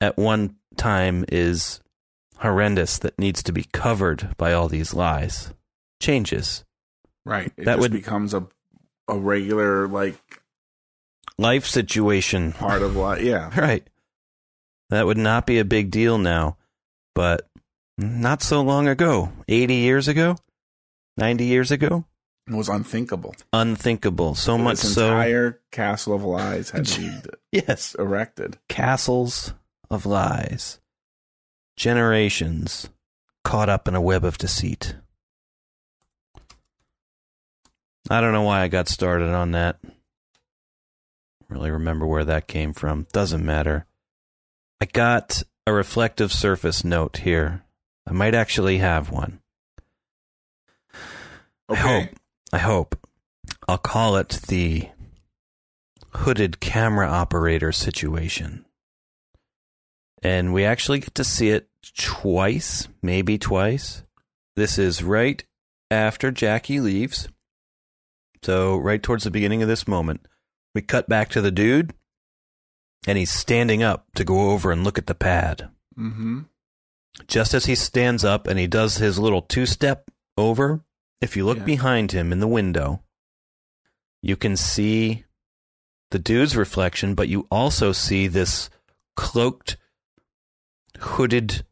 at 0.00 0.16
one 0.16 0.56
time 0.76 1.24
is 1.28 1.80
horrendous 2.38 2.98
that 2.98 3.18
needs 3.18 3.42
to 3.44 3.52
be 3.52 3.64
covered 3.72 4.34
by 4.36 4.52
all 4.52 4.68
these 4.68 4.94
lies 4.94 5.52
changes. 6.00 6.64
Right. 7.24 7.52
It 7.56 7.64
That 7.66 7.72
just 7.76 7.80
would- 7.80 7.92
becomes 7.92 8.34
a 8.34 8.46
a 9.08 9.18
regular 9.18 9.88
like 9.88 10.16
Life 11.36 11.66
situation. 11.66 12.52
part 12.52 12.82
of 12.82 12.94
life. 12.96 13.22
Yeah. 13.22 13.50
Right. 13.60 13.86
That 14.90 15.06
would 15.06 15.18
not 15.18 15.46
be 15.46 15.58
a 15.58 15.64
big 15.64 15.90
deal 15.90 16.18
now, 16.18 16.56
but 17.14 17.48
not 18.00 18.42
so 18.42 18.62
long 18.62 18.88
ago. 18.88 19.30
80 19.48 19.74
years 19.74 20.08
ago? 20.08 20.36
90 21.16 21.44
years 21.44 21.70
ago? 21.70 22.06
It 22.48 22.54
was 22.54 22.68
unthinkable. 22.68 23.34
Unthinkable. 23.52 24.34
So 24.34 24.58
much 24.58 24.78
so. 24.78 25.06
entire 25.06 25.60
castle 25.70 26.14
of 26.14 26.24
lies 26.24 26.70
had 26.70 26.86
to 26.86 27.00
be 27.00 27.10
yes. 27.52 27.94
erected. 27.98 28.58
Castles 28.68 29.52
of 29.90 30.06
lies. 30.06 30.80
Generations 31.76 32.88
caught 33.44 33.68
up 33.68 33.86
in 33.86 33.94
a 33.94 34.00
web 34.00 34.24
of 34.24 34.38
deceit. 34.38 34.96
I 38.08 38.20
don't 38.20 38.32
know 38.32 38.42
why 38.42 38.62
I 38.62 38.68
got 38.68 38.88
started 38.88 39.30
on 39.30 39.52
that. 39.52 39.78
Really 41.48 41.70
remember 41.70 42.06
where 42.06 42.24
that 42.24 42.48
came 42.48 42.72
from. 42.72 43.06
Doesn't 43.12 43.44
matter. 43.44 43.86
I 44.80 44.86
got 44.86 45.42
a 45.66 45.72
reflective 45.72 46.32
surface 46.32 46.84
note 46.84 47.18
here. 47.18 47.62
I 48.10 48.12
might 48.12 48.34
actually 48.34 48.78
have 48.78 49.10
one. 49.10 49.38
I 51.68 51.76
hope. 51.76 52.08
I 52.52 52.58
hope. 52.58 53.08
I'll 53.68 53.78
call 53.78 54.16
it 54.16 54.40
the 54.48 54.88
hooded 56.14 56.58
camera 56.58 57.06
operator 57.06 57.70
situation. 57.70 58.64
And 60.24 60.52
we 60.52 60.64
actually 60.64 60.98
get 60.98 61.14
to 61.14 61.24
see 61.24 61.50
it 61.50 61.68
twice, 61.96 62.88
maybe 63.00 63.38
twice. 63.38 64.02
This 64.56 64.76
is 64.76 65.04
right 65.04 65.44
after 65.88 66.32
Jackie 66.32 66.80
leaves. 66.80 67.28
So, 68.42 68.76
right 68.76 69.00
towards 69.00 69.22
the 69.22 69.30
beginning 69.30 69.62
of 69.62 69.68
this 69.68 69.86
moment, 69.86 70.26
we 70.74 70.82
cut 70.82 71.08
back 71.08 71.28
to 71.30 71.40
the 71.40 71.52
dude, 71.52 71.94
and 73.06 73.16
he's 73.16 73.30
standing 73.30 73.84
up 73.84 74.06
to 74.16 74.24
go 74.24 74.50
over 74.50 74.72
and 74.72 74.82
look 74.82 74.98
at 74.98 75.06
the 75.06 75.14
pad. 75.14 75.70
Mm-hmm. 75.96 76.40
Just 77.26 77.54
as 77.54 77.66
he 77.66 77.74
stands 77.74 78.24
up 78.24 78.46
and 78.46 78.58
he 78.58 78.66
does 78.66 78.96
his 78.96 79.18
little 79.18 79.42
two 79.42 79.66
step 79.66 80.10
over, 80.36 80.84
if 81.20 81.36
you 81.36 81.44
look 81.44 81.58
Yeah. 81.58 81.64
behind 81.64 82.12
him 82.12 82.32
in 82.32 82.40
the 82.40 82.48
window, 82.48 83.02
you 84.22 84.36
can 84.36 84.56
see 84.56 85.24
the 86.10 86.18
dude's 86.18 86.56
reflection, 86.56 87.14
but 87.14 87.28
you 87.28 87.46
also 87.50 87.92
see 87.92 88.26
this 88.26 88.70
cloaked, 89.16 89.76
hooded, 90.98 91.64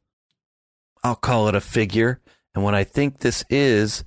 I'll 1.02 1.16
call 1.16 1.48
it 1.48 1.54
a 1.54 1.60
figure. 1.60 2.20
And 2.54 2.64
what 2.64 2.74
I 2.74 2.84
think 2.84 3.18
this 3.20 3.44
is, 3.50 4.04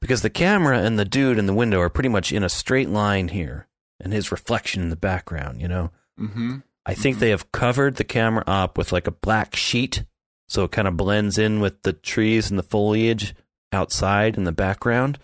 because 0.00 0.22
the 0.22 0.30
camera 0.30 0.78
and 0.80 0.98
the 0.98 1.04
dude 1.04 1.38
in 1.38 1.46
the 1.46 1.54
window 1.54 1.80
are 1.80 1.88
pretty 1.90 2.08
much 2.08 2.32
in 2.32 2.42
a 2.44 2.48
straight 2.48 2.88
line 2.88 3.28
here, 3.28 3.68
and 4.00 4.12
his 4.12 4.32
reflection 4.32 4.82
in 4.82 4.90
the 4.90 4.96
background, 4.96 5.60
you 5.60 5.68
know? 5.68 5.90
Mm-hmm. 6.18 6.58
I 6.84 6.94
think 6.94 7.18
they 7.18 7.30
have 7.30 7.52
covered 7.52 7.96
the 7.96 8.04
camera 8.04 8.42
up 8.46 8.76
with 8.76 8.90
like 8.92 9.06
a 9.06 9.12
black 9.12 9.54
sheet 9.56 10.04
so 10.52 10.64
it 10.64 10.70
kind 10.70 10.86
of 10.86 10.98
blends 10.98 11.38
in 11.38 11.60
with 11.60 11.80
the 11.82 11.94
trees 11.94 12.50
and 12.50 12.58
the 12.58 12.62
foliage 12.62 13.34
outside 13.72 14.36
in 14.36 14.44
the 14.44 14.52
background. 14.52 15.18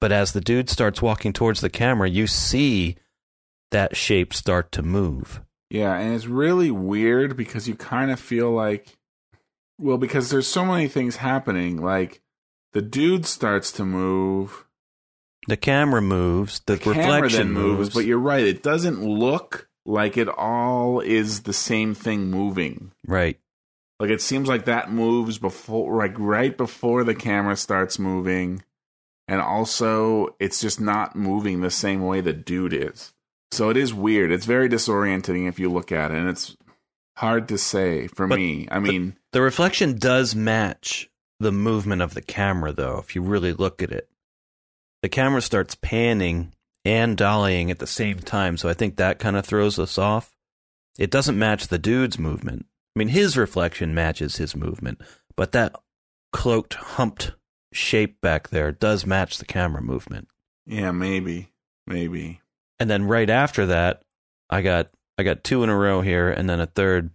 But 0.00 0.12
as 0.12 0.32
the 0.32 0.40
dude 0.40 0.70
starts 0.70 1.02
walking 1.02 1.32
towards 1.32 1.60
the 1.60 1.68
camera, 1.68 2.08
you 2.08 2.28
see 2.28 2.94
that 3.72 3.96
shape 3.96 4.32
start 4.32 4.70
to 4.72 4.82
move. 4.82 5.40
Yeah, 5.70 5.96
and 5.96 6.14
it's 6.14 6.26
really 6.26 6.70
weird 6.70 7.36
because 7.36 7.66
you 7.66 7.74
kind 7.74 8.12
of 8.12 8.20
feel 8.20 8.52
like, 8.52 8.96
well, 9.76 9.98
because 9.98 10.30
there's 10.30 10.46
so 10.46 10.64
many 10.64 10.86
things 10.86 11.16
happening. 11.16 11.82
Like 11.82 12.22
the 12.72 12.80
dude 12.80 13.26
starts 13.26 13.72
to 13.72 13.84
move, 13.84 14.66
The 15.48 15.56
camera 15.56 16.00
moves, 16.00 16.60
the, 16.66 16.74
the 16.74 16.78
camera 16.78 17.22
reflection 17.22 17.38
then 17.38 17.52
moves, 17.52 17.78
moves, 17.78 17.94
but 17.94 18.04
you're 18.04 18.18
right. 18.18 18.44
It 18.44 18.62
doesn't 18.62 19.02
look 19.02 19.68
like 19.84 20.16
it 20.16 20.28
all 20.28 21.00
is 21.00 21.42
the 21.42 21.52
same 21.52 21.92
thing 21.94 22.30
moving. 22.30 22.92
right. 23.04 23.36
Like 24.00 24.10
it 24.10 24.22
seems 24.22 24.48
like 24.48 24.64
that 24.64 24.90
moves 24.90 25.36
before, 25.36 25.98
like 25.98 26.18
right 26.18 26.56
before 26.56 27.04
the 27.04 27.14
camera 27.14 27.54
starts 27.54 27.98
moving, 27.98 28.62
and 29.28 29.42
also 29.42 30.34
it's 30.40 30.60
just 30.60 30.80
not 30.80 31.14
moving 31.14 31.60
the 31.60 31.70
same 31.70 32.06
way 32.06 32.22
the 32.22 32.32
dude 32.32 32.72
is. 32.72 33.12
So 33.52 33.68
it 33.68 33.76
is 33.76 33.92
weird. 33.92 34.32
It's 34.32 34.46
very 34.46 34.70
disorienting 34.70 35.48
if 35.48 35.58
you 35.58 35.70
look 35.70 35.92
at 35.92 36.12
it, 36.12 36.16
and 36.16 36.30
it's 36.30 36.56
hard 37.16 37.48
to 37.48 37.58
say 37.58 38.06
for 38.06 38.26
But 38.26 38.38
me. 38.38 38.66
I 38.70 38.78
mean, 38.78 39.16
The 39.32 39.42
reflection 39.42 39.98
does 39.98 40.34
match 40.34 41.10
the 41.38 41.52
movement 41.52 42.00
of 42.00 42.14
the 42.14 42.22
camera, 42.22 42.72
though, 42.72 42.98
if 42.98 43.14
you 43.14 43.20
really 43.20 43.52
look 43.52 43.82
at 43.82 43.92
it. 43.92 44.08
The 45.02 45.08
camera 45.10 45.42
starts 45.42 45.74
panning 45.74 46.54
and 46.86 47.18
dollying 47.18 47.70
at 47.70 47.80
the 47.80 47.86
same 47.86 48.20
time, 48.20 48.56
so 48.56 48.68
I 48.68 48.74
think 48.74 48.96
that 48.96 49.18
kind 49.18 49.36
of 49.36 49.44
throws 49.44 49.78
us 49.78 49.98
off. 49.98 50.32
It 50.98 51.10
doesn't 51.10 51.38
match 51.38 51.68
the 51.68 51.78
dude's 51.78 52.18
movement. 52.18 52.66
I 52.94 52.98
mean, 52.98 53.08
his 53.08 53.36
reflection 53.36 53.94
matches 53.94 54.36
his 54.36 54.56
movement, 54.56 55.00
but 55.36 55.52
that 55.52 55.74
cloaked, 56.32 56.74
humped 56.74 57.32
shape 57.72 58.20
back 58.20 58.48
there 58.48 58.72
does 58.72 59.06
match 59.06 59.38
the 59.38 59.44
camera 59.44 59.82
movement. 59.82 60.28
yeah, 60.66 60.90
maybe, 60.90 61.50
maybe. 61.86 62.40
And 62.78 62.90
then 62.90 63.04
right 63.06 63.30
after 63.30 63.66
that, 63.66 64.02
I 64.48 64.62
got 64.62 64.90
I 65.18 65.22
got 65.22 65.44
two 65.44 65.62
in 65.62 65.68
a 65.68 65.76
row 65.76 66.00
here, 66.00 66.30
and 66.30 66.48
then 66.48 66.60
a 66.60 66.66
third. 66.66 67.10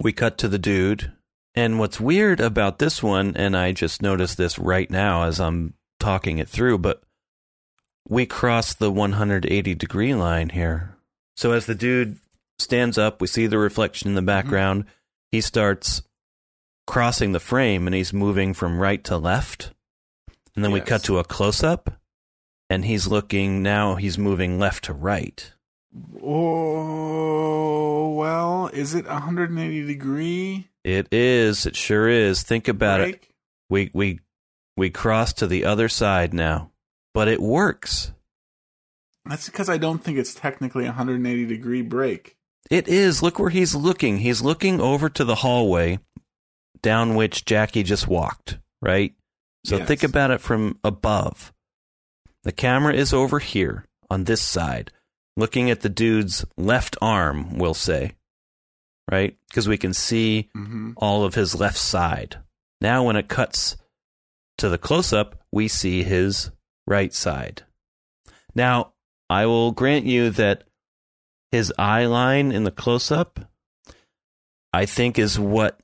We 0.00 0.12
cut 0.12 0.38
to 0.38 0.48
the 0.48 0.58
dude, 0.58 1.12
and 1.54 1.78
what's 1.78 2.00
weird 2.00 2.40
about 2.40 2.78
this 2.78 3.02
one, 3.02 3.36
and 3.36 3.56
I 3.56 3.72
just 3.72 4.00
noticed 4.00 4.36
this 4.36 4.58
right 4.58 4.90
now 4.90 5.24
as 5.24 5.40
I'm 5.40 5.74
talking 6.00 6.38
it 6.38 6.48
through, 6.48 6.78
but 6.78 7.02
we 8.08 8.26
crossed 8.26 8.78
the 8.78 8.90
180 8.90 9.74
degree 9.74 10.14
line 10.14 10.50
here. 10.50 10.96
So 11.36 11.52
as 11.52 11.66
the 11.66 11.74
dude 11.74 12.18
stands 12.58 12.98
up, 12.98 13.20
we 13.20 13.26
see 13.26 13.46
the 13.46 13.58
reflection 13.58 14.08
in 14.08 14.14
the 14.14 14.20
mm-hmm. 14.20 14.26
background. 14.26 14.84
He 15.30 15.40
starts 15.40 16.02
crossing 16.86 17.32
the 17.32 17.40
frame, 17.40 17.86
and 17.86 17.94
he's 17.94 18.12
moving 18.12 18.54
from 18.54 18.78
right 18.80 19.02
to 19.04 19.18
left. 19.18 19.72
And 20.54 20.64
then 20.64 20.72
we 20.72 20.80
cut 20.80 21.04
to 21.04 21.18
a 21.18 21.24
close 21.24 21.62
up, 21.62 22.00
and 22.68 22.84
he's 22.84 23.06
looking 23.06 23.62
now. 23.62 23.94
He's 23.94 24.18
moving 24.18 24.58
left 24.58 24.84
to 24.84 24.92
right. 24.92 25.52
Oh 26.22 28.12
well, 28.14 28.68
is 28.72 28.94
it 28.94 29.06
180 29.06 29.86
degree? 29.86 30.68
It 30.82 31.08
is. 31.12 31.66
It 31.66 31.76
sure 31.76 32.08
is. 32.08 32.42
Think 32.42 32.66
about 32.66 33.02
it. 33.02 33.22
We 33.70 33.90
we 33.92 34.20
we 34.76 34.90
cross 34.90 35.32
to 35.34 35.46
the 35.46 35.64
other 35.64 35.88
side 35.88 36.34
now, 36.34 36.70
but 37.14 37.28
it 37.28 37.40
works. 37.40 38.12
That's 39.24 39.46
because 39.46 39.68
I 39.68 39.76
don't 39.76 40.02
think 40.02 40.18
it's 40.18 40.34
technically 40.34 40.84
a 40.84 40.88
180 40.88 41.44
degree 41.46 41.82
break. 41.82 42.37
It 42.70 42.88
is. 42.88 43.22
Look 43.22 43.38
where 43.38 43.50
he's 43.50 43.74
looking. 43.74 44.18
He's 44.18 44.42
looking 44.42 44.80
over 44.80 45.08
to 45.08 45.24
the 45.24 45.36
hallway 45.36 45.98
down 46.82 47.14
which 47.14 47.44
Jackie 47.44 47.82
just 47.82 48.06
walked. 48.06 48.58
Right. 48.80 49.14
So 49.66 49.78
Yes. 49.78 49.88
think 49.88 50.02
about 50.04 50.30
it 50.30 50.40
from 50.40 50.78
above. 50.84 51.52
The 52.44 52.52
camera 52.52 52.94
is 52.94 53.12
over 53.12 53.38
here 53.40 53.84
on 54.10 54.24
this 54.24 54.40
side, 54.40 54.92
looking 55.36 55.70
at 55.70 55.80
the 55.80 55.88
dude's 55.88 56.44
left 56.56 56.96
arm. 57.02 57.58
We'll 57.58 57.74
say, 57.74 58.12
right, 59.10 59.36
because 59.48 59.66
we 59.68 59.76
can 59.76 59.92
see 59.92 60.48
Mm-hmm. 60.56 60.92
all 60.96 61.24
of 61.24 61.34
his 61.34 61.54
left 61.54 61.78
side. 61.78 62.36
Now, 62.80 63.02
when 63.04 63.16
it 63.16 63.28
cuts 63.28 63.76
to 64.58 64.68
the 64.68 64.78
close 64.78 65.12
up, 65.12 65.42
we 65.50 65.66
see 65.66 66.04
his 66.04 66.50
right 66.86 67.12
side. 67.12 67.62
Now, 68.54 68.92
I 69.28 69.46
will 69.46 69.72
grant 69.72 70.06
you 70.06 70.30
that 70.30 70.62
his 71.52 71.72
eye 71.78 72.06
line 72.06 72.52
in 72.52 72.64
the 72.64 72.70
close 72.70 73.10
up, 73.10 73.40
I 74.72 74.86
think, 74.86 75.18
is 75.18 75.38
what 75.38 75.80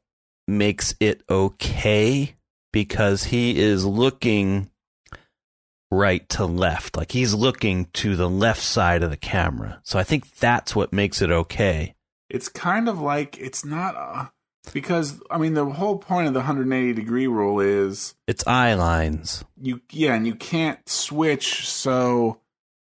makes 0.46 0.94
it 1.00 1.22
okay 1.28 2.36
because 2.72 3.24
he 3.24 3.58
is 3.58 3.84
looking 3.84 4.70
right 5.90 6.28
to 6.30 6.44
left. 6.44 6.96
Like 6.96 7.12
he's 7.12 7.34
looking 7.34 7.86
to 7.94 8.16
the 8.16 8.28
left 8.28 8.62
side 8.62 9.02
of 9.02 9.10
the 9.10 9.16
camera. 9.16 9.80
So 9.84 9.98
I 9.98 10.04
think 10.04 10.34
that's 10.36 10.74
what 10.74 10.92
makes 10.92 11.22
it 11.22 11.30
okay. 11.30 11.94
It's 12.28 12.48
kind 12.48 12.88
of 12.88 13.00
like 13.00 13.38
it's 13.38 13.64
not 13.64 13.94
uh, 13.96 14.26
because 14.72 15.20
I 15.30 15.38
mean 15.38 15.54
the 15.54 15.66
whole 15.66 15.98
point 15.98 16.26
of 16.26 16.34
the 16.34 16.40
180 16.40 16.92
degree 16.94 17.26
rule 17.26 17.60
is 17.60 18.14
It's 18.26 18.46
eye 18.46 18.74
lines. 18.74 19.44
you 19.60 19.80
yeah, 19.90 20.14
and 20.14 20.26
you 20.26 20.34
can't 20.34 20.86
switch 20.88 21.68
so 21.68 22.40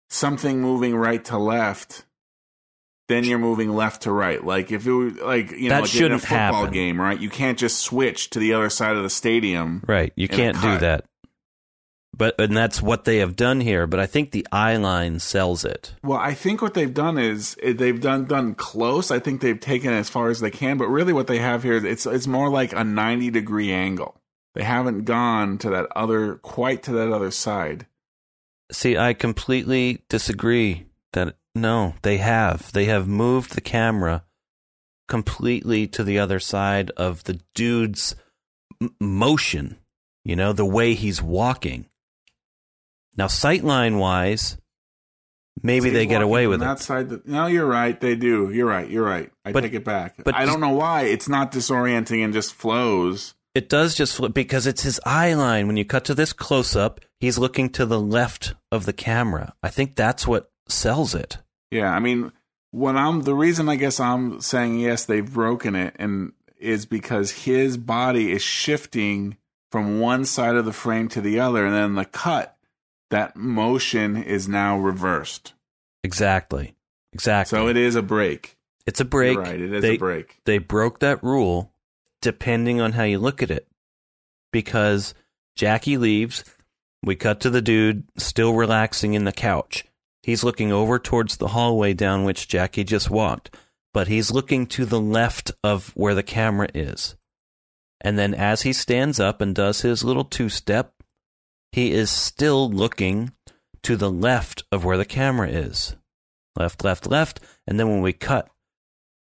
something 0.09 0.61
moving 0.61 0.95
right 0.95 1.25
to 1.25 1.37
left 1.39 2.04
then 3.09 3.25
you're 3.25 3.39
moving 3.39 3.75
left 3.75 4.03
to 4.03 4.13
right. 4.13 4.43
Like 4.45 4.73
if 4.73 4.87
it 4.87 4.93
was 4.93 5.15
like 5.19 5.51
you 5.51 5.69
know, 5.69 5.77
That 5.77 5.83
like 5.83 5.95
in 5.95 6.13
a 6.13 6.19
football 6.19 6.37
happen. 6.37 6.73
game, 6.73 7.01
right? 7.01 7.19
You 7.19 7.31
can't 7.31 7.59
just 7.59 7.81
switch 7.81 8.31
to 8.31 8.39
the 8.39 8.55
other 8.55 8.71
side 8.71 8.97
of 8.97 9.03
the 9.03 9.11
stadium. 9.11 9.83
Right. 9.87 10.13
You 10.17 10.29
can't 10.29 10.61
do 10.61 10.79
that. 10.79 11.05
But 12.17 12.41
and 12.41 12.57
that's 12.57 12.81
what 12.81 13.05
they 13.05 13.19
have 13.19 13.35
done 13.35 13.61
here, 13.61 13.87
but 13.89 13.99
I 13.99 14.07
think 14.07 14.31
the 14.31 14.47
eye 14.53 14.77
line 14.77 15.19
sells 15.19 15.65
it. 15.65 15.95
Well, 16.05 16.19
I 16.19 16.33
think 16.33 16.63
what 16.63 16.75
they've 16.75 16.95
done 16.95 17.19
is 17.19 17.57
eh, 17.61 17.73
they've 17.73 18.01
done 18.01 18.27
done 18.27 18.55
close. 18.55 19.11
I 19.11 19.19
think 19.19 19.41
they've 19.41 19.59
taken 19.59 19.93
it 19.93 19.97
as 19.97 20.09
far 20.09 20.29
as 20.29 20.39
they 20.39 20.51
can, 20.51 20.79
but 20.79 20.87
really 20.87 21.13
what 21.13 21.27
they 21.27 21.39
have 21.39 21.65
here 21.65 21.73
is 21.73 21.83
it's 21.83 22.07
it's 22.07 22.29
more 22.29 22.49
like 22.51 22.73
a 22.73 22.85
90 22.85 23.31
degree 23.31 23.73
angle. 23.73 24.21
They 24.55 24.63
haven't 24.63 25.05
gone 25.05 25.59
to 25.59 25.71
that 25.71 25.89
other 25.97 26.37
quite 26.37 26.85
to 26.85 26.93
that 26.93 27.11
other 27.13 27.33
side. 27.33 27.87
See, 28.71 28.97
I 28.97 29.13
completely 29.13 30.05
disagree 30.09 30.87
that 31.15 31.35
no, 31.55 31.95
they 32.03 32.19
have. 32.19 32.73
They 32.73 32.87
have 32.87 33.07
moved 33.07 33.55
the 33.55 33.61
camera 33.61 34.25
completely 35.09 35.87
to 35.89 36.03
the 36.05 36.19
other 36.19 36.41
side 36.41 36.91
of 36.97 37.25
the 37.25 37.41
dude's 37.55 38.15
m- 38.81 38.95
motion, 39.01 39.79
you 40.25 40.35
know, 40.37 40.53
the 40.53 40.65
way 40.65 40.95
he's 40.95 41.21
walking. 41.23 41.87
Now, 43.17 43.27
sightline 43.27 43.99
wise, 43.99 44.57
maybe 45.63 45.91
So 45.91 45.95
they 45.95 46.07
get 46.07 46.23
away 46.23 46.47
with 46.47 46.61
that 46.61 46.81
it. 46.81 46.83
side. 46.83 47.09
that- 47.11 47.27
no, 47.29 47.47
you're 47.47 47.67
right. 47.67 48.01
They 48.01 48.17
do. 48.17 48.51
You're 48.51 48.67
right. 48.67 48.89
You're 48.91 49.05
right. 49.05 49.31
I 49.45 49.53
But- 49.53 49.61
take 49.61 49.75
it 49.75 49.85
back. 49.85 50.17
but 50.25 50.35
I 50.35 50.45
don't 50.47 50.61
know 50.61 50.73
why 50.75 51.03
it's 51.03 51.29
not 51.29 51.53
disorienting 51.53 52.25
and 52.25 52.33
just 52.33 52.55
flows. 52.55 53.35
It 53.55 53.69
does 53.69 53.95
just 53.95 54.17
flip 54.17 54.35
because 54.35 54.67
it's 54.67 54.83
his 54.83 54.99
eye 55.07 55.35
line. 55.35 55.69
When 55.69 55.77
you 55.77 55.85
cut 55.85 56.05
to 56.07 56.15
this 56.15 56.33
close 56.33 56.75
up, 56.75 57.01
he's 57.21 57.39
looking 57.39 57.69
to 57.71 57.87
the 57.87 58.01
left 58.01 58.55
of 58.73 58.85
the 58.85 58.93
camera. 58.93 59.55
I 59.63 59.69
think 59.69 59.95
that's 59.95 60.27
what 60.27 60.51
sells 60.69 61.15
it. 61.15 61.39
Yeah, 61.75 61.91
I 61.91 61.99
mean, 61.99 62.31
when 62.71 62.97
I'm 62.97 63.23
the 63.23 63.35
reason 63.35 63.69
I 63.69 63.77
guess 63.77 63.99
I'm 63.99 64.41
saying 64.41 64.79
yes, 64.79 65.05
they've 65.05 65.31
broken 65.31 65.75
it, 65.75 65.95
and 65.99 66.33
is 66.59 66.87
because 66.87 67.31
his 67.31 67.77
body 67.77 68.33
is 68.33 68.43
shifting 68.43 69.37
from 69.71 69.99
one 69.99 70.25
side 70.25 70.55
of 70.55 70.65
the 70.65 70.73
frame 70.73 71.09
to 71.09 71.21
the 71.21 71.41
other, 71.41 71.67
and 71.67 71.75
then 71.75 71.95
the 71.97 72.05
cut, 72.05 72.57
that 73.11 73.37
motion 73.37 74.17
is 74.17 74.49
now 74.49 74.79
reversed. 74.79 75.53
Exactly. 76.05 76.77
Exactly. 77.13 77.59
So 77.59 77.69
it 77.69 77.77
is 77.77 77.97
a 77.97 78.03
break. 78.03 78.57
it's 78.87 79.01
a 79.01 79.05
break. 79.05 79.35
You're 79.35 79.43
right, 79.43 79.61
it 79.61 79.73
is 79.73 79.83
they, 79.83 79.95
a 79.95 79.99
break. 79.99 80.41
They 80.45 80.59
broke 80.59 81.01
that 81.01 81.23
rule 81.23 81.73
depending 82.23 82.81
on 82.81 82.93
how 82.93 83.03
you 83.03 83.19
look 83.19 83.43
at 83.43 83.51
it. 83.51 83.69
Because 84.53 85.13
Jackie 85.57 85.97
leaves, 85.97 86.45
we 87.03 87.17
cut 87.17 87.41
to 87.41 87.51
the 87.51 87.61
dude 87.61 88.05
still 88.17 88.55
relaxing 88.55 89.15
in 89.15 89.25
the 89.25 89.33
couch. 89.33 89.85
He's 90.25 90.43
looking 90.43 90.73
over 90.73 90.99
towards 90.99 91.37
the 91.37 91.49
hallway 91.49 91.93
down 91.93 92.25
which 92.25 92.49
Jackie 92.49 92.83
just 92.83 93.11
walked, 93.11 93.55
but 93.93 94.09
he's 94.09 94.33
looking 94.33 94.67
to 94.69 94.87
the 94.87 94.99
left 94.99 95.53
of 95.63 95.91
where 95.91 96.15
the 96.15 96.23
camera 96.23 96.69
is. 96.75 97.15
And 98.01 98.19
then 98.19 98.33
as 98.33 98.63
he 98.63 98.73
stands 98.73 99.21
up 99.21 99.43
and 99.43 99.55
does 99.55 99.83
his 99.83 100.03
little 100.03 100.25
two 100.25 100.49
step, 100.49 100.95
he 101.73 101.93
is 101.93 102.11
still 102.11 102.71
looking 102.71 103.33
to 103.83 103.97
the 103.97 104.11
left 104.11 104.65
of 104.73 104.83
where 104.83 104.97
the 104.97 105.05
camera 105.05 105.49
is. 105.49 105.95
Left, 106.57 106.83
left, 106.83 107.07
left. 107.07 107.41
And 107.67 107.79
then 107.79 107.91
when 107.91 108.01
we 108.01 108.15
cut, 108.15 108.49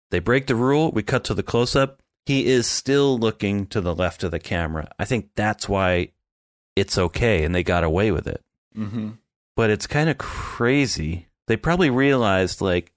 they 0.10 0.20
break 0.20 0.48
the 0.48 0.56
rule. 0.56 0.92
We 0.92 1.04
cut 1.04 1.24
to 1.26 1.34
the 1.34 1.42
close 1.42 1.74
up. 1.74 2.02
He 2.26 2.48
is 2.48 2.68
still 2.68 3.18
looking 3.18 3.66
to 3.68 3.80
the 3.80 3.96
left 3.96 4.26
of 4.26 4.32
the 4.32 4.40
camera. 4.40 4.92
I 5.00 5.06
think 5.06 5.30
that's 5.38 5.70
why 5.70 6.10
it's 6.76 6.98
okay 6.98 7.46
and 7.46 7.56
they 7.56 7.64
got 7.64 7.86
away 7.86 8.12
with 8.12 8.28
it. 8.28 8.42
Mm-hmm. 8.78 9.12
But 9.56 9.70
it's 9.70 9.88
kind 9.88 10.10
of 10.10 10.18
crazy. 10.18 11.28
They 11.48 11.58
probably 11.58 11.90
realized, 11.90 12.62
like, 12.62 12.94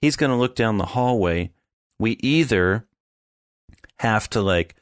he's 0.00 0.16
going 0.16 0.30
to 0.30 0.36
look 0.36 0.54
down 0.54 0.78
the 0.78 0.86
hallway. 0.86 1.52
We 1.98 2.12
either 2.20 2.86
have 3.98 4.28
to, 4.30 4.42
like, 4.42 4.76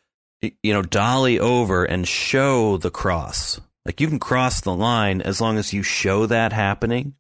you 0.62 0.72
know, 0.72 0.82
dolly 0.82 1.38
over 1.38 1.84
and 1.84 2.06
show 2.06 2.76
the 2.76 2.90
cross. 2.90 3.60
Like, 3.84 4.00
you 4.00 4.08
can 4.08 4.18
cross 4.18 4.60
the 4.60 4.74
line 4.74 5.22
as 5.22 5.40
long 5.40 5.58
as 5.58 5.72
you 5.72 5.82
show 5.82 6.26
that 6.26 6.52
happening. 6.52 7.14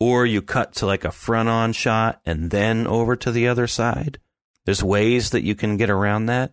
Or 0.00 0.26
you 0.26 0.42
cut 0.42 0.74
to, 0.74 0.86
like, 0.86 1.04
a 1.04 1.10
front 1.10 1.48
on 1.48 1.72
shot 1.72 2.20
and 2.26 2.50
then 2.50 2.86
over 2.86 3.16
to 3.16 3.32
the 3.32 3.48
other 3.48 3.66
side. 3.66 4.18
There's 4.64 4.82
ways 4.82 5.30
that 5.30 5.44
you 5.44 5.54
can 5.54 5.76
get 5.76 5.90
around 5.90 6.26
that. 6.26 6.52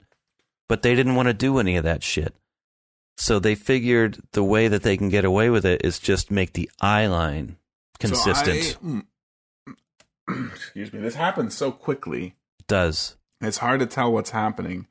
But 0.68 0.82
they 0.82 0.96
didn't 0.96 1.16
want 1.16 1.28
to 1.28 1.34
do 1.34 1.60
any 1.60 1.76
of 1.76 1.84
that 1.84 2.02
shit. 2.02 2.34
So 3.18 3.40
they 3.40 3.56
figured 3.56 4.20
the 4.34 4.44
way 4.44 4.68
that 4.68 4.84
they 4.84 4.98
can 4.98 5.10
get 5.10 5.24
away 5.26 5.50
with 5.50 5.66
it 5.66 5.84
is 5.86 6.00
just 6.00 6.30
make 6.32 6.54
the 6.54 6.70
eye 6.82 7.08
line 7.08 7.58
consistent. 8.00 8.64
So 8.64 8.78
I- 8.84 10.34
mm, 10.34 10.52
excuse 10.54 10.92
me. 10.94 11.00
This 11.00 11.16
happens 11.16 11.56
so 11.56 11.72
quickly. 11.72 12.36
It 12.60 12.68
does. 12.68 13.16
It's 13.42 13.58
hard 13.60 13.80
to 13.82 13.86
tell 13.86 14.12
what's 14.12 14.32
happening. 14.32 14.88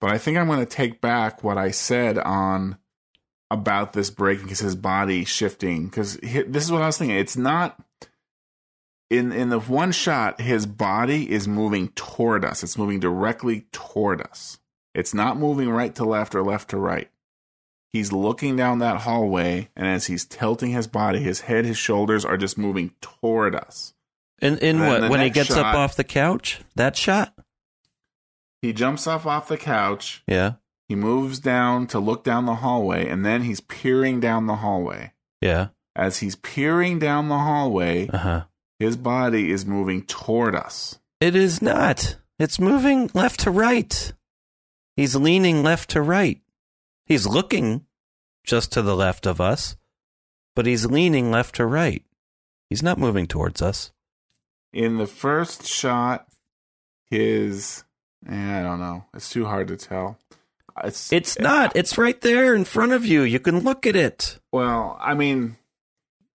But 0.00 0.10
I 0.10 0.18
think 0.18 0.36
I'm 0.36 0.46
going 0.46 0.60
to 0.60 0.66
take 0.66 1.00
back 1.00 1.42
what 1.42 1.56
I 1.58 1.70
said 1.70 2.18
on 2.18 2.76
about 3.50 3.92
this 3.92 4.10
breaking 4.10 4.44
because 4.44 4.58
his 4.58 4.76
body 4.76 5.24
shifting. 5.24 5.86
Because 5.86 6.16
this 6.18 6.64
is 6.64 6.70
what 6.72 6.82
I 6.82 6.86
was 6.86 6.98
thinking. 6.98 7.16
It's 7.16 7.36
not 7.36 7.80
in 9.10 9.32
in 9.32 9.48
the 9.48 9.60
one 9.60 9.92
shot. 9.92 10.40
His 10.40 10.66
body 10.66 11.30
is 11.30 11.48
moving 11.48 11.88
toward 11.88 12.44
us. 12.44 12.62
It's 12.62 12.76
moving 12.78 13.00
directly 13.00 13.66
toward 13.72 14.20
us. 14.20 14.58
It's 14.94 15.14
not 15.14 15.38
moving 15.38 15.70
right 15.70 15.94
to 15.96 16.04
left 16.04 16.34
or 16.34 16.42
left 16.42 16.70
to 16.70 16.76
right. 16.76 17.08
He's 17.94 18.10
looking 18.10 18.56
down 18.56 18.80
that 18.80 19.02
hallway, 19.02 19.68
and 19.76 19.86
as 19.86 20.06
he's 20.06 20.24
tilting 20.24 20.72
his 20.72 20.88
body, 20.88 21.20
his 21.20 21.42
head, 21.42 21.64
his 21.64 21.78
shoulders 21.78 22.24
are 22.24 22.36
just 22.36 22.58
moving 22.58 22.90
toward 23.00 23.54
us. 23.54 23.94
In 24.42 24.58
in 24.58 24.80
And 24.80 25.02
what? 25.02 25.10
When 25.12 25.20
he 25.20 25.30
gets 25.30 25.52
up 25.52 25.76
off 25.76 25.94
the 25.94 26.02
couch? 26.02 26.60
That 26.74 26.96
shot? 26.96 27.32
He 28.62 28.72
jumps 28.72 29.06
off 29.06 29.26
off 29.26 29.46
the 29.46 29.56
couch. 29.56 30.24
Yeah. 30.26 30.54
He 30.88 30.96
moves 30.96 31.38
down 31.38 31.86
to 31.86 32.00
look 32.00 32.24
down 32.24 32.46
the 32.46 32.56
hallway, 32.56 33.08
and 33.08 33.24
then 33.24 33.42
he's 33.42 33.60
peering 33.60 34.18
down 34.18 34.46
the 34.48 34.56
hallway. 34.56 35.12
Yeah. 35.40 35.68
As 35.94 36.18
he's 36.18 36.34
peering 36.34 36.98
down 36.98 37.28
the 37.28 37.38
hallway, 37.38 38.08
Uh 38.08 38.18
huh. 38.18 38.44
his 38.80 38.96
body 38.96 39.52
is 39.52 39.64
moving 39.64 40.02
toward 40.02 40.56
us. 40.56 40.98
It 41.20 41.36
is 41.36 41.62
not. 41.62 42.16
It's 42.40 42.58
moving 42.58 43.08
left 43.14 43.38
to 43.40 43.52
right. 43.52 44.12
He's 44.96 45.14
leaning 45.14 45.62
left 45.62 45.90
to 45.90 46.02
right. 46.02 46.40
He's 47.04 47.26
looking 47.26 47.86
just 48.44 48.72
to 48.72 48.82
the 48.82 48.96
left 48.96 49.26
of 49.26 49.40
us, 49.40 49.76
but 50.54 50.66
he's 50.66 50.86
leaning 50.86 51.30
left 51.30 51.54
to 51.56 51.66
right. 51.66 52.02
He's 52.68 52.82
not 52.82 52.98
moving 52.98 53.26
towards 53.26 53.60
us. 53.62 53.92
In 54.72 54.98
the 54.98 55.06
first 55.06 55.66
shot, 55.66 56.26
his. 57.10 57.84
eh, 58.28 58.60
I 58.60 58.62
don't 58.62 58.80
know. 58.80 59.04
It's 59.14 59.30
too 59.30 59.44
hard 59.44 59.68
to 59.68 59.76
tell. 59.76 60.18
It's, 60.82 61.12
It's 61.12 61.38
not. 61.38 61.76
It's 61.76 61.96
right 61.96 62.20
there 62.20 62.54
in 62.54 62.64
front 62.64 62.92
of 62.92 63.06
you. 63.06 63.22
You 63.22 63.38
can 63.38 63.60
look 63.60 63.86
at 63.86 63.94
it. 63.94 64.40
Well, 64.50 64.98
I 65.00 65.14
mean, 65.14 65.56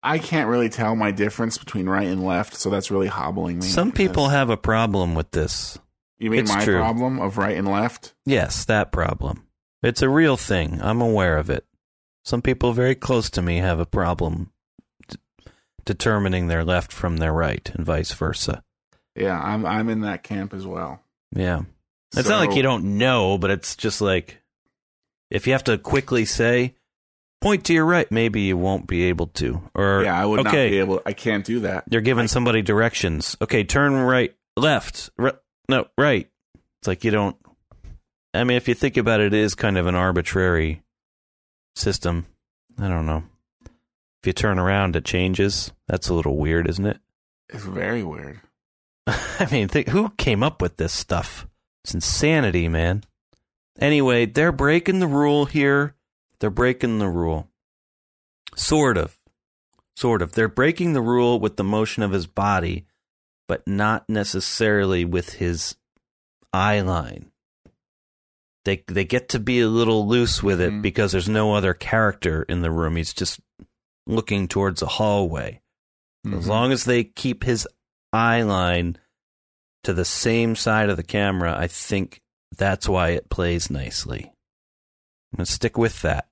I 0.03 0.19
can't 0.19 0.47
really 0.47 0.69
tell 0.69 0.95
my 0.95 1.09
difference 1.09 1.57
between 1.57 1.89
right 1.89 2.05
and 2.07 2.23
left, 2.23 2.55
so 2.55 2.69
that's 2.69 2.91
really 2.91 3.07
hobbling 3.07 3.57
me. 3.59 3.65
Some 3.65 3.91
people 3.91 4.27
have 4.29 4.51
a 4.51 4.57
problem 4.57 5.15
with 5.15 5.31
this. 5.31 5.79
You 6.19 6.29
mean 6.29 6.41
it's 6.41 6.53
my 6.53 6.63
true. 6.63 6.77
problem 6.77 7.19
of 7.19 7.37
right 7.37 7.57
and 7.57 7.67
left? 7.67 8.13
Yes, 8.25 8.63
that 8.65 8.91
problem. 8.91 9.46
It's 9.87 10.01
a 10.01 10.09
real 10.09 10.37
thing. 10.37 10.79
I'm 10.81 11.01
aware 11.01 11.37
of 11.37 11.49
it. 11.49 11.65
Some 12.25 12.41
people 12.41 12.73
very 12.73 12.95
close 12.95 13.29
to 13.31 13.41
me 13.41 13.57
have 13.57 13.79
a 13.79 13.85
problem 13.85 14.51
d- 15.07 15.17
determining 15.85 16.47
their 16.47 16.63
left 16.65 16.91
from 16.91 17.17
their 17.17 17.33
right 17.33 17.69
and 17.73 17.85
vice 17.85 18.11
versa. 18.11 18.63
Yeah, 19.15 19.39
I'm. 19.41 19.65
I'm 19.65 19.89
in 19.89 20.01
that 20.01 20.23
camp 20.23 20.53
as 20.53 20.65
well. 20.67 21.01
Yeah. 21.35 21.61
It's 22.15 22.29
not 22.29 22.39
like 22.45 22.55
you 22.55 22.63
don't 22.63 22.97
know, 22.97 23.37
but 23.37 23.49
it's 23.51 23.75
just 23.75 23.99
like 24.01 24.41
if 25.29 25.45
you 25.47 25.53
have 25.53 25.63
to 25.65 25.77
quickly 25.77 26.25
say, 26.25 26.75
point 27.41 27.65
to 27.65 27.73
your 27.73 27.85
right, 27.85 28.09
maybe 28.11 28.41
you 28.41 28.57
won't 28.57 28.87
be 28.87 29.03
able 29.05 29.27
to. 29.27 29.61
Or, 29.75 30.03
Yeah, 30.03 30.19
I 30.19 30.25
would 30.25 30.43
not 30.43 30.53
be 30.53 30.79
able. 30.79 31.01
I 31.05 31.13
can't 31.13 31.45
do 31.45 31.61
that. 31.61 31.85
you're 31.89 32.01
giving 32.01 32.27
somebody 32.27 32.61
directions. 32.61 33.35
Okay, 33.41 33.63
turn 33.63 33.93
right, 33.93 34.35
left, 34.55 35.09
no, 35.69 35.87
right. 35.97 36.29
It's 36.79 36.87
like 36.87 37.03
you 37.03 37.11
don't. 37.11 37.35
I 38.37 38.43
mean, 38.43 38.57
if 38.57 38.67
you 38.67 38.73
think 38.73 38.97
about 38.97 39.19
it, 39.19 39.33
it 39.33 39.39
is 39.39 39.55
kind 39.55 39.77
of 39.77 39.87
an 39.87 39.95
arbitrary 39.95 40.83
system. 41.75 42.27
I 42.79 42.87
don't 42.87 43.05
know. 43.05 43.23
If 43.65 44.27
you 44.27 44.33
turn 44.33 44.59
around, 44.59 44.95
it 44.95 45.05
changes. 45.05 45.71
That's 45.87 46.09
a 46.09 46.13
little 46.13 46.37
weird, 46.37 46.69
isn't 46.69 46.85
it? 46.85 46.99
It's 47.49 47.63
very 47.63 48.03
weird. 48.03 48.41
I 49.07 49.47
mean, 49.51 49.67
think, 49.67 49.89
who 49.89 50.09
came 50.17 50.43
up 50.43 50.61
with 50.61 50.77
this 50.77 50.93
stuff? 50.93 51.47
It's 51.83 51.93
insanity, 51.93 52.67
man. 52.67 53.03
Anyway, 53.79 54.25
they're 54.25 54.51
breaking 54.51 54.99
the 54.99 55.07
rule 55.07 55.45
here. 55.45 55.95
They're 56.39 56.49
breaking 56.49 56.99
the 56.99 57.09
rule. 57.09 57.47
Sort 58.55 58.97
of. 58.97 59.17
Sort 59.95 60.21
of. 60.21 60.33
They're 60.33 60.47
breaking 60.47 60.93
the 60.93 61.01
rule 61.01 61.39
with 61.39 61.57
the 61.57 61.63
motion 61.63 62.03
of 62.03 62.11
his 62.11 62.27
body, 62.27 62.85
but 63.47 63.67
not 63.67 64.07
necessarily 64.09 65.05
with 65.05 65.33
his 65.33 65.75
eye 66.51 66.81
line. 66.81 67.31
They 68.67 68.83
they 68.87 69.05
get 69.05 69.29
to 69.29 69.39
be 69.39 69.61
a 69.61 69.69
little 69.69 70.05
loose 70.09 70.43
with 70.43 70.59
it 70.59 70.73
Mhm. 70.73 70.81
because 70.81 71.13
there's 71.13 71.29
no 71.29 71.53
other 71.55 71.73
character 71.73 72.43
in 72.43 72.61
the 72.61 72.69
room. 72.69 72.97
He's 72.97 73.13
just 73.13 73.39
looking 74.05 74.49
towards 74.49 74.81
a 74.81 74.87
hallway. 74.87 75.61
As 76.25 76.43
Mhm. 76.43 76.47
long 76.47 76.71
as 76.73 76.83
they 76.83 77.05
keep 77.05 77.45
his 77.45 77.65
eye 78.11 78.41
line 78.41 78.97
to 79.85 79.93
the 79.93 80.03
same 80.03 80.57
side 80.57 80.89
of 80.89 80.97
the 80.97 81.03
camera, 81.03 81.57
I 81.57 81.67
think 81.67 82.21
that's 82.57 82.89
why 82.89 83.11
it 83.11 83.29
plays 83.29 83.69
nicely. 83.69 84.33
I'm 85.31 85.45
to 85.45 85.49
stick 85.49 85.77
with 85.77 86.01
that. 86.01 86.27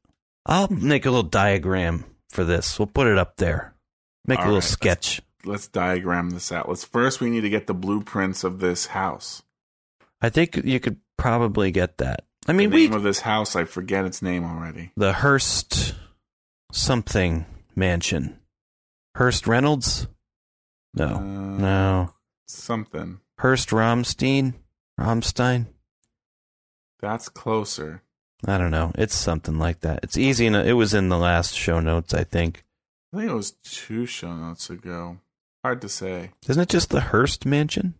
I'll 0.46 0.68
make 0.68 1.06
a 1.06 1.12
little 1.12 1.24
diagram 1.30 2.04
for 2.32 2.44
this. 2.44 2.78
We'll 2.78 2.88
put 2.88 3.08
it 3.08 3.18
up 3.18 3.38
there. 3.38 3.76
Make 4.26 4.40
a 4.40 4.42
little 4.42 4.56
right, 4.56 4.64
let's- 4.64 4.70
sketch. 4.72 5.22
Let's 5.46 5.70
diagram 5.70 6.32
this 6.32 6.52
out. 6.52 6.68
Let's 6.68 6.84
first 6.84 7.22
we 7.22 7.30
need 7.30 7.42
to 7.42 7.50
get 7.50 7.68
the 7.68 7.74
blueprints 7.74 8.44
of 8.44 8.60
this 8.60 8.88
house. 8.88 9.42
I 10.22 10.30
think 10.30 10.58
you 10.66 10.82
could 10.82 11.00
probably 11.18 11.72
get 11.72 11.98
that. 11.98 12.26
I 12.48 12.54
mean, 12.54 12.70
the 12.70 12.76
we 12.76 12.84
name 12.88 12.94
of 12.94 13.04
this 13.04 13.22
house, 13.22 13.56
I 13.56 13.64
forget 13.66 14.06
its 14.06 14.22
name 14.22 14.44
already. 14.44 14.92
the 14.96 15.14
Hearst 15.14 15.96
something 16.72 17.46
mansion. 17.76 18.40
Hearst 19.16 19.48
Reynolds? 19.48 20.08
No. 20.94 21.16
Uh, 21.16 21.20
no. 21.22 22.14
Something. 22.48 23.20
Hearst 23.40 23.70
Romstein? 23.70 24.54
Romstein? 25.00 25.68
That's 27.02 27.30
closer. 27.30 28.02
I 28.48 28.58
don't 28.58 28.72
know. 28.72 28.92
It's 28.96 29.16
something 29.16 29.58
like 29.58 29.80
that. 29.82 30.02
It's 30.04 30.18
easy. 30.18 30.46
enough. 30.46 30.66
It 30.66 30.74
was 30.74 30.94
in 30.94 31.10
the 31.10 31.18
last 31.18 31.56
show 31.56 31.80
notes, 31.80 32.14
I 32.14 32.24
think. 32.24 32.64
I 33.14 33.18
think 33.18 33.32
it 33.32 33.36
was 33.36 33.52
two 33.64 34.06
show 34.06 34.34
notes 34.34 34.70
ago. 34.70 35.18
Hard 35.64 35.82
to 35.82 35.90
say. 35.90 36.32
Isn't 36.48 36.62
it 36.62 36.70
just 36.70 36.90
the 36.92 37.02
Hearst 37.02 37.46
mansion? 37.46 37.96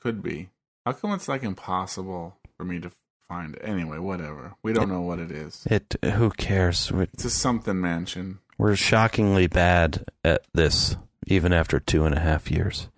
Could 0.00 0.22
be. 0.22 0.48
How 0.90 0.94
come 0.96 1.12
it's 1.12 1.28
like 1.28 1.44
impossible 1.44 2.36
for 2.56 2.64
me 2.64 2.80
to 2.80 2.90
find 3.28 3.54
it? 3.54 3.62
Anyway, 3.62 3.98
whatever. 3.98 4.54
We 4.64 4.72
don't 4.72 4.88
know 4.88 5.02
what 5.02 5.20
it 5.20 5.30
is. 5.30 5.64
It. 5.70 5.94
Who 6.02 6.30
cares? 6.30 6.90
It's 6.92 7.24
a 7.24 7.30
something 7.30 7.80
mansion. 7.80 8.40
we're 8.58 8.74
shockingly 8.74 9.46
bad 9.46 10.04
at 10.24 10.42
this, 10.52 10.96
even 11.28 11.52
after 11.52 11.78
two 11.78 12.06
and 12.06 12.16
a 12.16 12.18
half 12.18 12.50
years. 12.50 12.88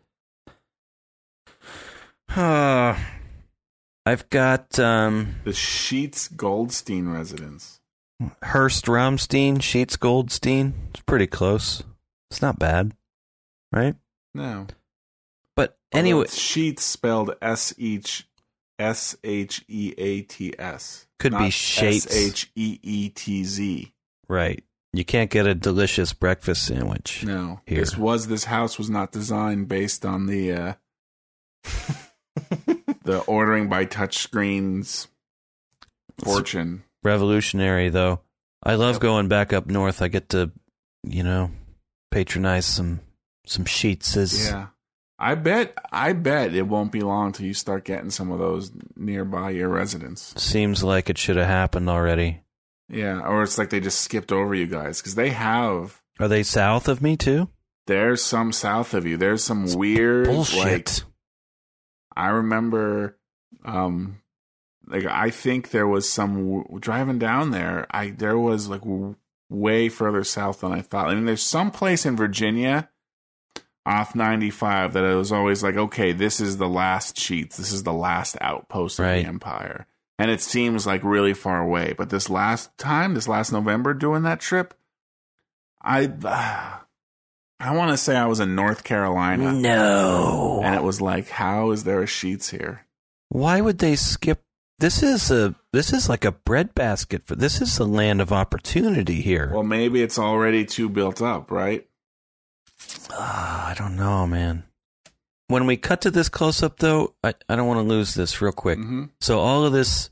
Uh, 2.35 2.97
I've 4.07 4.31
got 4.31 4.79
um, 4.79 5.35
The 5.45 5.53
Sheats 5.53 6.29
Goldstein 6.29 7.11
residence. 7.11 7.79
Hearst 8.43 8.87
Romstein, 8.87 9.61
Sheats 9.61 9.97
Goldstein. 9.97 10.73
It's 10.95 11.03
pretty 11.03 11.27
close. 11.27 11.83
It's 12.31 12.41
not 12.41 12.59
bad, 12.59 12.93
right? 13.71 13.97
No. 14.33 14.67
Anyway, 15.93 16.25
it's 16.25 16.39
Sheats 16.39 16.85
spelled 16.85 17.35
S 17.43 17.75
H 17.79 18.27
S 18.79 19.17
H 19.23 19.65
E 19.69 19.95
A 19.99 20.23
T 20.23 20.55
S. 20.59 21.07
Could 21.19 21.37
be 21.37 21.51
Shates. 21.51 22.07
S 22.07 22.17
H 22.17 22.51
E 22.55 22.79
E 22.83 23.09
T 23.11 23.45
Z. 23.45 23.93
right. 24.29 24.63
You 24.95 25.07
can't 25.07 25.31
get 25.31 25.47
a 25.47 25.55
delicious 25.55 26.13
breakfast 26.13 26.67
sandwich. 26.67 27.25
No. 27.25 27.61
Here. 27.65 27.81
This 27.81 27.97
was 27.97 28.27
this 28.27 28.45
house 28.45 28.77
was 28.77 28.91
not 28.91 29.11
designed 29.11 29.67
based 29.67 30.05
on 30.05 30.27
the 30.27 30.53
uh 30.53 30.75
the 33.05 33.21
ordering 33.27 33.71
by 33.71 33.87
touchscreens 33.87 35.07
fortune. 36.23 36.85
Revolutionary, 37.03 37.89
though. 37.89 38.21
I 38.63 38.75
love 38.75 39.01
going 39.01 39.29
back 39.29 39.55
up 39.55 39.67
north. 39.67 40.03
I 40.03 40.09
get 40.09 40.29
to, 40.31 40.53
you 41.03 41.23
know, 41.23 41.51
patronize 42.11 42.67
some 42.67 43.01
some 43.47 43.65
Sheetzes. 43.65 44.51
Yeah. 44.51 44.67
I 45.23 45.37
bet 45.37 45.79
I 45.93 46.15
bet 46.15 46.53
it 46.53 46.67
won't 46.67 46.91
be 46.91 47.01
long 47.01 47.31
till 47.31 47.47
you 47.47 47.55
start 47.55 47.85
getting 47.85 48.11
some 48.11 48.33
of 48.33 48.41
those 48.41 48.73
nearby 48.97 49.51
your 49.51 49.69
residence. 49.69 50.35
Seems 50.37 50.83
like 50.83 51.09
it 51.09 51.17
should 51.17 51.37
have 51.37 51.47
happened 51.47 51.89
already. 51.89 52.41
Yeah, 52.89 53.21
or 53.21 53.45
it's 53.45 53.57
like 53.57 53.71
they 53.71 53.79
just 53.79 54.01
skipped 54.01 54.33
over 54.33 54.53
you 54.53 54.67
guys 54.67 55.01
because 55.01 55.15
they 55.15 55.31
have. 55.31 56.03
Are 56.19 56.27
they 56.27 56.43
south 56.43 56.89
of 56.89 57.01
me 57.01 57.17
too? 57.17 57.49
There's 57.87 58.21
some 58.21 58.51
south 58.51 58.95
of 58.95 59.07
you. 59.07 59.17
There's 59.17 59.45
some 59.45 59.73
weird 59.75 60.27
Bullshit. 60.27 60.59
like 60.59 60.89
I 62.17 62.29
remember 62.31 63.17
um 63.65 64.23
like 64.89 65.05
I 65.05 65.31
think 65.31 65.71
there 65.71 65.87
was 65.87 66.11
some 66.11 66.65
driving 66.81 67.21
down 67.21 67.53
there. 67.53 67.87
I 67.93 68.11
there 68.11 68.37
was 68.37 68.69
like 68.69 68.81
w- 68.83 69.15
way 69.49 69.89
further 69.89 70.25
south 70.25 70.63
than 70.63 70.73
I 70.73 70.81
thought. 70.81 71.11
I 71.11 71.15
mean, 71.15 71.27
there's 71.27 71.45
some 71.45 71.71
place 71.71 72.05
in 72.05 72.17
Virginia 72.17 72.89
off 73.85 74.15
95 74.15 74.93
that 74.93 75.05
I 75.05 75.15
was 75.15 75.33
always 75.33 75.63
like, 75.63 75.77
okay, 75.77 76.13
this 76.13 76.41
is 76.41 76.57
the 76.59 76.69
last 76.69 77.17
Sheetz. 77.17 77.57
This 77.57 77.73
is 77.73 77.83
the 77.83 77.93
last 77.93 78.37
outpost 78.41 78.99
of 78.99 79.05
Right. 79.07 79.23
the 79.23 79.29
empire. 79.29 79.87
And 80.19 80.31
it 80.31 80.41
seems 80.41 80.87
like 80.87 81.03
really 81.03 81.35
far 81.35 81.61
away. 81.61 81.95
But 81.97 82.11
this 82.11 82.31
last 82.31 82.77
time, 82.79 83.15
this 83.15 83.27
last 83.27 83.51
November 83.53 83.93
doing 83.95 84.23
that 84.23 84.41
trip, 84.41 84.75
I 85.83 86.13
I 87.61 87.77
want 87.77 87.91
to 87.93 87.97
say 87.97 88.17
I 88.17 88.27
was 88.27 88.41
in 88.41 88.55
North 88.55 88.83
Carolina. 88.85 89.53
no. 89.53 90.61
And 90.65 90.75
it 90.75 90.83
was 90.83 91.01
like, 91.01 91.29
how 91.29 91.71
is 91.71 91.85
there 91.85 92.03
a 92.03 92.07
Sheetz 92.07 92.51
here? 92.51 92.87
Why 93.29 93.61
would 93.61 93.79
they 93.79 93.97
skip? 93.97 94.43
This 94.79 95.03
is 95.03 95.31
a 95.31 95.55
this 95.73 95.93
is 95.93 96.09
like 96.09 96.25
a 96.25 96.33
breadbasket 96.33 97.25
for 97.27 97.37
this 97.37 97.61
is 97.61 97.77
the 97.79 97.87
land 97.87 98.21
of 98.21 98.33
opportunity 98.33 99.21
here. 99.23 99.51
Well, 99.53 99.63
maybe 99.63 100.03
it's 100.03 100.19
already 100.19 100.65
too 100.65 100.89
built 100.89 101.23
up, 101.23 101.51
right? 101.51 101.87
Ah, 103.11 103.71
I 103.71 103.75
don't 103.75 103.97
know, 103.97 104.27
man. 104.27 104.65
When 105.49 105.67
we 105.67 105.77
cut 105.77 106.01
to 106.03 106.11
this 106.11 106.29
close 106.29 106.63
up, 106.63 106.79
though, 106.79 107.15
I, 107.23 107.35
I 107.49 107.57
don't 107.57 107.67
want 107.67 107.79
to 107.79 107.89
lose 107.95 108.15
this 108.15 108.41
real 108.41 108.53
quick. 108.53 108.79
Mhm. 108.79 109.11
So, 109.21 109.39
all 109.39 109.65
of 109.65 109.73
this 109.73 110.09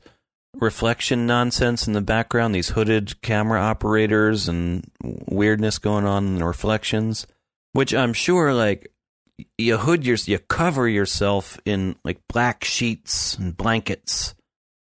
reflection 0.55 1.25
nonsense 1.25 1.87
in 1.87 1.93
the 1.93 2.01
background, 2.01 2.53
these 2.53 2.69
hooded 2.69 3.21
camera 3.21 3.59
operators 3.61 4.47
and 4.47 4.85
weirdness 5.03 5.79
going 5.79 6.05
on 6.05 6.25
in 6.27 6.35
the 6.35 6.45
reflections, 6.45 7.25
which 7.73 7.93
I'm 7.93 8.13
sure, 8.13 8.53
like, 8.53 8.91
you 9.57 9.77
hood 9.77 10.05
your, 10.05 10.17
you 10.25 10.37
cover 10.37 10.87
yourself 10.87 11.59
in 11.65 11.95
like 12.03 12.19
black 12.29 12.63
sheets 12.63 13.35
and 13.35 13.57
blankets, 13.57 14.35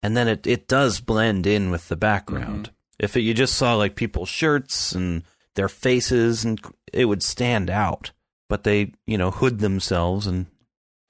and 0.03 0.15
then 0.15 0.27
it, 0.27 0.45
it 0.45 0.67
does 0.67 0.99
blend 1.01 1.47
in 1.47 1.71
with 1.71 1.88
the 1.88 1.95
background. 1.95 2.69
If 2.99 3.17
it, 3.17 3.21
you 3.21 3.33
just 3.33 3.55
saw 3.55 3.73
like 3.75 3.95
people's 3.95 4.29
shirts 4.29 4.91
and 4.93 5.23
their 5.56 5.70
faces, 5.70 6.45
and 6.45 6.60
it 6.93 7.06
would 7.06 7.24
stand 7.24 7.70
out. 7.70 8.12
But 8.47 8.64
they, 8.64 8.93
you 9.08 9.18
know, 9.18 9.32
hood 9.32 9.60
themselves, 9.60 10.28
and 10.28 10.45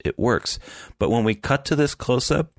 it 0.04 0.18
works. 0.18 0.58
But 0.98 1.10
when 1.10 1.24
we 1.24 1.34
cut 1.34 1.64
to 1.66 1.76
this 1.76 1.94
close 1.94 2.30
up, 2.30 2.52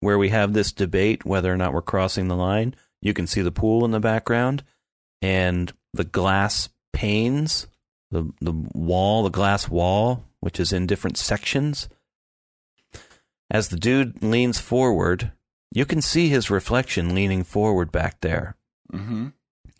where 0.00 0.18
we 0.18 0.28
have 0.30 0.52
this 0.52 0.72
debate 0.72 1.24
whether 1.24 1.52
or 1.52 1.56
not 1.56 1.72
we're 1.72 1.82
crossing 1.82 2.28
the 2.28 2.36
line, 2.36 2.74
you 3.00 3.12
can 3.14 3.26
see 3.26 3.40
the 3.42 3.52
pool 3.52 3.84
in 3.84 3.90
the 3.90 4.00
background 4.00 4.62
and 5.22 5.72
the 5.92 6.04
glass 6.04 6.68
panes, 6.92 7.66
the 8.10 8.30
the 8.40 8.52
wall, 8.74 9.22
the 9.22 9.30
glass 9.30 9.68
wall, 9.68 10.24
which 10.40 10.60
is 10.60 10.72
in 10.72 10.86
different 10.86 11.16
sections. 11.16 11.88
As 13.50 13.68
the 13.68 13.76
dude 13.76 14.22
leans 14.22 14.58
forward, 14.58 15.32
you 15.70 15.84
can 15.84 16.00
see 16.00 16.28
his 16.28 16.50
reflection 16.50 17.14
leaning 17.14 17.44
forward 17.44 17.90
back 17.92 18.20
there 18.20 18.56
Mm-hmm. 18.92 19.28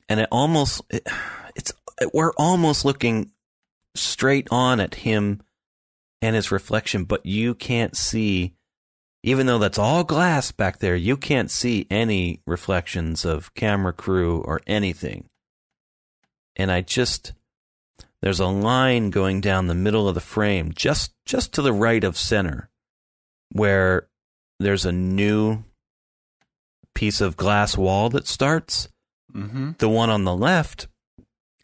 and 0.08 0.20
it 0.20 0.28
almost 0.32 0.80
it, 0.90 1.06
we're 2.12 2.32
almost 2.36 2.84
looking 2.84 3.30
straight 3.94 4.48
on 4.50 4.80
at 4.80 4.94
him 4.96 5.40
and 6.20 6.34
his 6.34 6.50
reflection 6.50 7.04
but 7.04 7.24
you 7.24 7.54
can't 7.54 7.96
see 7.96 8.54
even 9.22 9.46
though 9.46 9.58
that's 9.58 9.78
all 9.78 10.02
glass 10.04 10.50
back 10.52 10.78
there 10.78 10.96
you 10.96 11.16
can't 11.16 11.50
see 11.50 11.86
any 11.90 12.40
reflections 12.46 13.24
of 13.24 13.54
camera 13.54 13.92
crew 13.92 14.40
or 14.40 14.60
anything 14.66 15.24
and 16.56 16.70
i 16.72 16.80
just 16.80 17.32
there's 18.20 18.40
a 18.40 18.46
line 18.46 19.10
going 19.10 19.40
down 19.40 19.66
the 19.66 19.74
middle 19.74 20.08
of 20.08 20.14
the 20.14 20.20
frame 20.20 20.72
just 20.74 21.12
just 21.24 21.52
to 21.52 21.62
the 21.62 21.72
right 21.72 22.02
of 22.04 22.16
center 22.16 22.68
where 23.52 24.08
there's 24.58 24.84
a 24.86 24.92
new 24.92 25.62
piece 26.94 27.20
of 27.20 27.36
glass 27.36 27.76
wall 27.76 28.10
that 28.10 28.26
starts 28.26 28.88
Mm-hmm. 29.34 29.72
the 29.78 29.88
one 29.88 30.10
on 30.10 30.22
the 30.22 30.34
left 30.36 30.86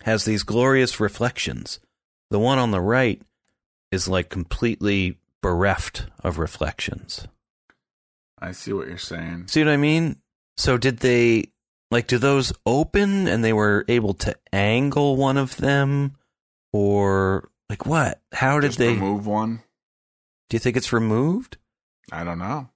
has 0.02 0.24
these 0.24 0.42
glorious 0.42 1.00
reflections. 1.00 1.80
The 2.30 2.38
one 2.38 2.58
on 2.58 2.70
the 2.70 2.80
right 2.80 3.20
is 3.90 4.08
like 4.08 4.28
completely 4.28 5.18
bereft 5.42 6.06
of 6.22 6.38
reflections. 6.38 7.26
I 8.38 8.52
see 8.52 8.72
what 8.72 8.88
you're 8.88 8.98
saying. 8.98 9.48
See 9.48 9.62
what 9.62 9.72
I 9.72 9.76
mean? 9.76 10.16
So 10.56 10.78
did 10.78 10.98
they 10.98 11.50
like 11.90 12.06
do 12.06 12.18
those 12.18 12.52
open 12.64 13.26
and 13.26 13.44
they 13.44 13.52
were 13.52 13.84
able 13.88 14.14
to 14.14 14.34
angle 14.52 15.16
one 15.16 15.36
of 15.36 15.56
them 15.56 16.16
or 16.72 17.50
like 17.68 17.84
what? 17.86 18.20
How 18.32 18.60
did 18.60 18.68
Just 18.68 18.78
they 18.78 18.94
remove 18.94 19.26
one? 19.26 19.62
Do 20.48 20.54
you 20.54 20.58
think 20.58 20.76
it's 20.76 20.92
removed? 20.92 21.56
I 22.12 22.24
don't 22.24 22.38
know. 22.38 22.68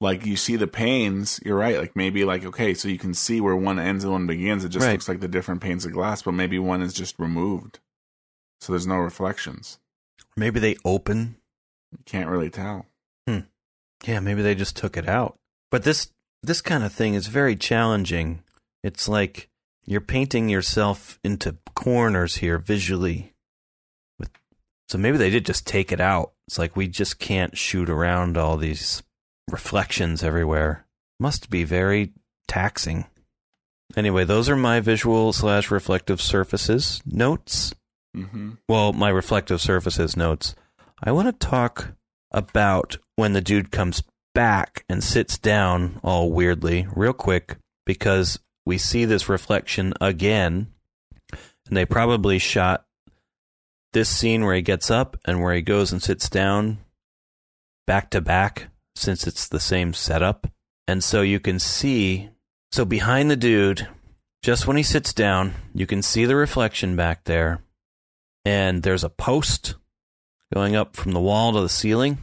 Like 0.00 0.26
you 0.26 0.36
see 0.36 0.56
the 0.56 0.66
panes, 0.66 1.40
you're 1.44 1.56
right. 1.56 1.78
Like 1.78 1.96
maybe 1.96 2.24
like 2.24 2.44
okay, 2.44 2.74
so 2.74 2.88
you 2.88 2.98
can 2.98 3.14
see 3.14 3.40
where 3.40 3.56
one 3.56 3.78
ends 3.78 4.04
and 4.04 4.12
one 4.12 4.26
begins. 4.26 4.64
It 4.64 4.68
just 4.68 4.84
Right. 4.84 4.92
looks 4.92 5.08
like 5.08 5.20
the 5.20 5.28
different 5.28 5.62
panes 5.62 5.86
of 5.86 5.92
glass, 5.92 6.22
but 6.22 6.32
maybe 6.32 6.58
one 6.58 6.82
is 6.82 6.92
just 6.92 7.18
removed, 7.18 7.78
so 8.60 8.72
there's 8.72 8.86
no 8.86 8.96
reflections. 8.96 9.78
Maybe 10.36 10.60
they 10.60 10.76
open 10.84 11.36
You 11.92 11.98
can't 12.04 12.28
really 12.28 12.50
tell. 12.50 12.84
Hmm. 13.26 13.40
Yeah, 14.04 14.20
maybe 14.20 14.42
they 14.42 14.54
just 14.54 14.76
took 14.76 14.96
it 14.98 15.08
out. 15.08 15.36
But 15.70 15.84
this 15.84 16.08
this 16.42 16.60
kind 16.60 16.84
of 16.84 16.92
thing 16.92 17.14
is 17.14 17.28
very 17.28 17.56
challenging. 17.56 18.42
It's 18.84 19.08
like 19.08 19.48
you're 19.86 20.00
painting 20.02 20.48
yourself 20.50 21.18
into 21.24 21.56
corners 21.74 22.36
here 22.36 22.58
visually 22.58 23.32
with 24.18 24.30
So 24.88 24.98
maybe 24.98 25.16
they 25.16 25.30
did 25.30 25.46
just 25.46 25.66
take 25.66 25.90
it 25.90 26.00
out. 26.00 26.32
It's 26.48 26.58
like 26.58 26.76
we 26.76 26.86
just 26.86 27.18
can't 27.18 27.56
shoot 27.56 27.88
around 27.88 28.36
all 28.36 28.56
these 28.58 29.02
reflections 29.50 30.22
everywhere. 30.22 30.86
Must 31.18 31.50
be 31.50 31.64
very 31.64 32.12
taxing. 32.48 33.06
Anyway, 33.96 34.24
those 34.24 34.48
are 34.48 34.56
my 34.56 34.80
visual 34.80 35.32
slash 35.32 35.70
reflective 35.70 36.20
surfaces 36.20 37.00
notes. 37.06 37.74
Mm-hmm. 38.16 38.52
Well, 38.68 38.92
my 38.92 39.08
reflective 39.08 39.60
surfaces 39.60 40.16
notes. 40.16 40.54
I 41.02 41.12
want 41.12 41.28
to 41.28 41.46
talk 41.46 41.92
about 42.32 42.96
when 43.16 43.32
the 43.32 43.40
dude 43.40 43.70
comes 43.70 44.02
back 44.34 44.84
and 44.88 45.02
sits 45.02 45.38
down 45.38 46.00
all 46.02 46.30
weirdly, 46.30 46.86
real 46.94 47.12
quick, 47.12 47.56
because 47.84 48.38
we 48.64 48.78
see 48.78 49.04
this 49.04 49.28
reflection 49.28 49.94
again. 50.00 50.68
And 51.32 51.76
they 51.76 51.84
probably 51.84 52.38
shot 52.38 52.84
this 53.92 54.08
scene 54.08 54.44
where 54.44 54.54
he 54.54 54.62
gets 54.62 54.90
up 54.90 55.16
and 55.24 55.40
where 55.40 55.54
he 55.54 55.62
goes 55.62 55.92
and 55.92 56.02
sits 56.02 56.28
down 56.28 56.78
back 57.86 58.10
to 58.10 58.20
back 58.20 58.68
since 58.96 59.26
it's 59.26 59.48
the 59.48 59.60
same 59.60 59.92
setup. 59.92 60.46
And 60.88 61.02
so 61.02 61.22
you 61.22 61.40
can 61.40 61.58
see, 61.58 62.30
so 62.72 62.84
behind 62.84 63.30
the 63.30 63.36
dude, 63.36 63.88
just 64.42 64.66
when 64.66 64.76
he 64.76 64.82
sits 64.82 65.12
down, 65.12 65.54
you 65.74 65.86
can 65.86 66.02
see 66.02 66.24
the 66.24 66.36
reflection 66.36 66.96
back 66.96 67.24
there. 67.24 67.62
And 68.44 68.82
there's 68.82 69.04
a 69.04 69.08
post 69.08 69.74
going 70.54 70.76
up 70.76 70.96
from 70.96 71.12
the 71.12 71.20
wall 71.20 71.52
to 71.52 71.60
the 71.60 71.68
ceiling. 71.68 72.18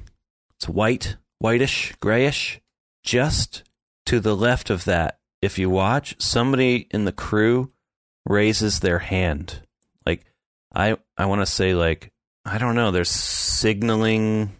It's 0.55 0.69
white, 0.69 1.17
whitish, 1.39 1.93
grayish. 1.99 2.61
Just 3.03 3.63
to 4.05 4.21
the 4.21 4.36
left 4.36 4.69
of 4.69 4.86
that, 4.86 5.19
if 5.41 5.59
you 5.59 5.69
watch, 5.69 6.15
somebody 6.19 6.88
in 6.91 7.03
the 7.03 7.11
crew 7.11 7.69
raises 8.26 8.80
their 8.80 8.99
hand. 8.99 9.61
Like 10.05 10.24
I 10.74 10.97
I 11.17 11.26
want 11.26 11.41
to 11.41 11.45
say 11.45 11.74
like 11.76 12.11
I 12.45 12.57
don't 12.57 12.76
know, 12.76 12.91
they're 12.91 13.03
signaling 13.03 14.55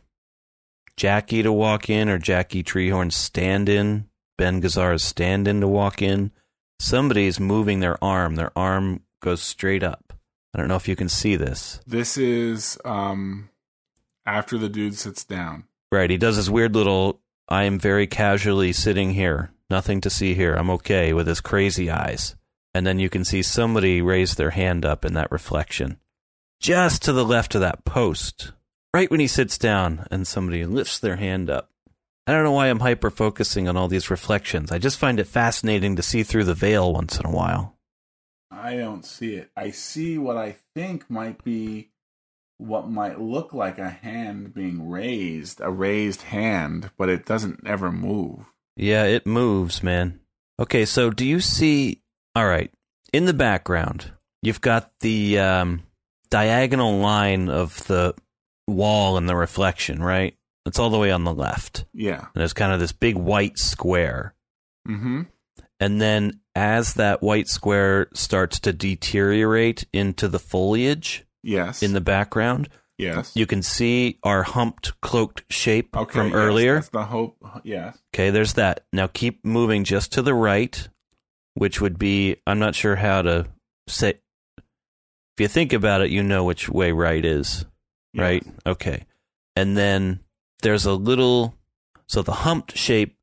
Jackie 0.98 1.44
to 1.44 1.52
walk 1.52 1.90
in 1.90 2.10
or 2.10 2.18
Jackie 2.18 2.64
Treehorn's 2.64 3.16
stand 3.16 3.70
in, 3.70 4.08
Ben 4.38 4.62
Gazzara's 4.62 5.04
stand 5.04 5.48
in 5.48 5.62
to 5.62 5.68
walk 5.68 6.02
in. 6.02 6.32
Somebody's 6.80 7.40
moving 7.40 7.80
their 7.80 8.02
arm. 8.04 8.36
Their 8.36 8.52
arm 8.58 9.02
goes 9.22 9.42
straight 9.42 9.84
up. 9.84 10.14
I 10.54 10.60
don't 10.60 10.68
know 10.68 10.76
if 10.76 10.88
you 10.88 10.96
can 10.96 11.10
see 11.10 11.36
this. 11.36 11.80
This 11.88 12.18
is 12.18 12.78
um 12.86 13.50
after 14.26 14.58
the 14.58 14.70
dude 14.70 14.96
sits 14.96 15.24
down. 15.24 15.66
Right. 15.92 16.10
He 16.10 16.18
does 16.18 16.38
his 16.38 16.50
weird 16.50 16.76
little, 16.76 17.22
I 17.48 17.64
am 17.64 17.80
very 17.80 18.08
casually 18.08 18.74
sitting 18.74 19.14
here. 19.14 19.52
Nothing 19.70 20.02
to 20.02 20.10
see 20.10 20.34
here. 20.34 20.54
I'm 20.54 20.70
okay 20.72 21.14
with 21.14 21.28
his 21.28 21.42
crazy 21.42 21.90
eyes. 21.90 22.36
And 22.74 22.86
then 22.86 23.00
you 23.00 23.10
can 23.10 23.24
see 23.24 23.44
somebody 23.44 24.02
raise 24.02 24.36
their 24.36 24.52
hand 24.52 24.86
up 24.86 25.06
in 25.06 25.14
that 25.14 25.32
reflection. 25.32 25.98
Just 26.60 27.04
to 27.04 27.14
the 27.14 27.26
left 27.26 27.56
of 27.56 27.62
that 27.62 27.86
post. 27.86 28.54
Right 28.94 29.10
when 29.10 29.20
he 29.20 29.28
sits 29.28 29.58
down 29.58 30.06
and 30.12 30.28
somebody 30.28 30.66
lifts 30.66 31.00
their 31.00 31.16
hand 31.16 31.50
up. 31.50 31.70
I 32.28 32.32
don't 32.32 32.44
know 32.44 32.52
why 32.52 32.68
I'm 32.68 32.80
hyper 32.80 33.10
focusing 33.10 33.68
on 33.68 33.76
all 33.76 33.88
these 33.88 34.10
reflections. 34.10 34.72
I 34.72 34.78
just 34.78 35.00
find 35.00 35.20
it 35.20 35.28
fascinating 35.28 35.96
to 35.96 36.04
see 36.04 36.24
through 36.24 36.46
the 36.46 36.54
veil 36.54 36.94
once 36.94 37.20
in 37.20 37.26
a 37.26 37.32
while. 37.32 37.76
I 38.52 38.78
don't 38.78 39.04
see 39.04 39.36
it. 39.36 39.50
I 39.58 39.72
see 39.72 40.18
what 40.18 40.38
I 40.38 40.56
think 40.76 41.10
might 41.10 41.44
be 41.44 41.90
what 42.58 42.88
might 42.88 43.20
look 43.20 43.52
like 43.54 43.78
a 43.78 43.90
hand 43.90 44.54
being 44.54 44.90
raised, 44.90 45.60
a 45.60 45.70
raised 45.70 46.22
hand, 46.22 46.92
but 46.98 47.10
it 47.10 47.26
doesn't 47.26 47.62
ever 47.66 47.92
move. 47.92 48.46
Yeah, 48.78 49.04
it 49.04 49.26
moves, 49.26 49.84
man. 49.84 50.20
Okay, 50.60 50.86
so 50.86 51.10
do 51.10 51.26
you 51.26 51.40
see? 51.40 52.02
All 52.36 52.48
right, 52.48 52.72
in 53.12 53.26
the 53.26 53.34
background, 53.34 54.12
you've 54.42 54.62
got 54.62 54.92
the 55.02 55.40
um, 55.40 55.84
diagonal 56.30 57.00
line 57.00 57.50
of 57.50 57.86
the 57.88 58.16
wall 58.68 59.18
and 59.18 59.28
the 59.28 59.36
reflection, 59.36 60.02
right? 60.02 60.36
It's 60.66 60.80
all 60.80 60.90
the 60.90 60.98
way 60.98 61.12
on 61.12 61.24
the 61.24 61.34
left. 61.34 61.86
Yeah. 61.94 62.20
And 62.20 62.36
there's 62.36 62.54
kind 62.54 62.72
of 62.72 62.80
this 62.80 62.94
big 62.94 63.16
white 63.16 63.58
square. 63.58 64.34
Mm-hmm. 64.88 65.24
And 65.80 66.02
then 66.02 66.40
as 66.56 66.94
that 66.94 67.22
white 67.22 67.50
square 67.50 68.08
starts 68.14 68.60
to 68.62 68.74
deteriorate 68.74 69.86
into 69.92 70.28
the 70.28 70.40
foliage 70.40 71.26
Yes. 71.42 71.84
in 71.84 71.92
the 71.92 72.00
background, 72.00 72.70
yes. 72.98 73.34
you 73.36 73.46
can 73.46 73.62
see 73.62 74.18
our 74.24 74.44
humped, 74.44 75.00
cloaked 75.02 75.44
shape 75.50 75.96
okay, 75.98 76.14
from 76.14 76.28
yes, 76.28 76.36
earlier. 76.36 76.76
That's 76.76 76.90
the 76.90 77.04
hope. 77.04 77.36
Yes. 77.64 77.98
Okay, 78.14 78.30
there's 78.30 78.54
that. 78.54 78.86
Now 78.94 79.08
keep 79.08 79.44
moving 79.44 79.84
just 79.84 80.14
to 80.14 80.22
the 80.22 80.34
right, 80.34 80.88
which 81.56 81.82
would 81.82 82.00
be 82.00 82.38
I'm 82.48 82.60
not 82.60 82.76
sure 82.76 82.96
how 82.96 83.22
to 83.24 83.48
say. 83.88 84.20
If 84.58 85.42
you 85.42 85.48
think 85.50 85.74
about 85.74 86.02
it, 86.02 86.12
you 86.12 86.24
know 86.24 86.46
which 86.46 86.70
way 86.70 86.94
right 86.94 87.26
is, 87.26 87.66
right? 88.16 88.44
Okay. 88.66 89.06
And 89.56 89.78
then 89.78 90.20
there's 90.62 90.86
a 90.86 90.94
little 90.94 91.56
so 92.08 92.22
the 92.22 92.32
humped 92.34 92.78
shape 92.78 93.18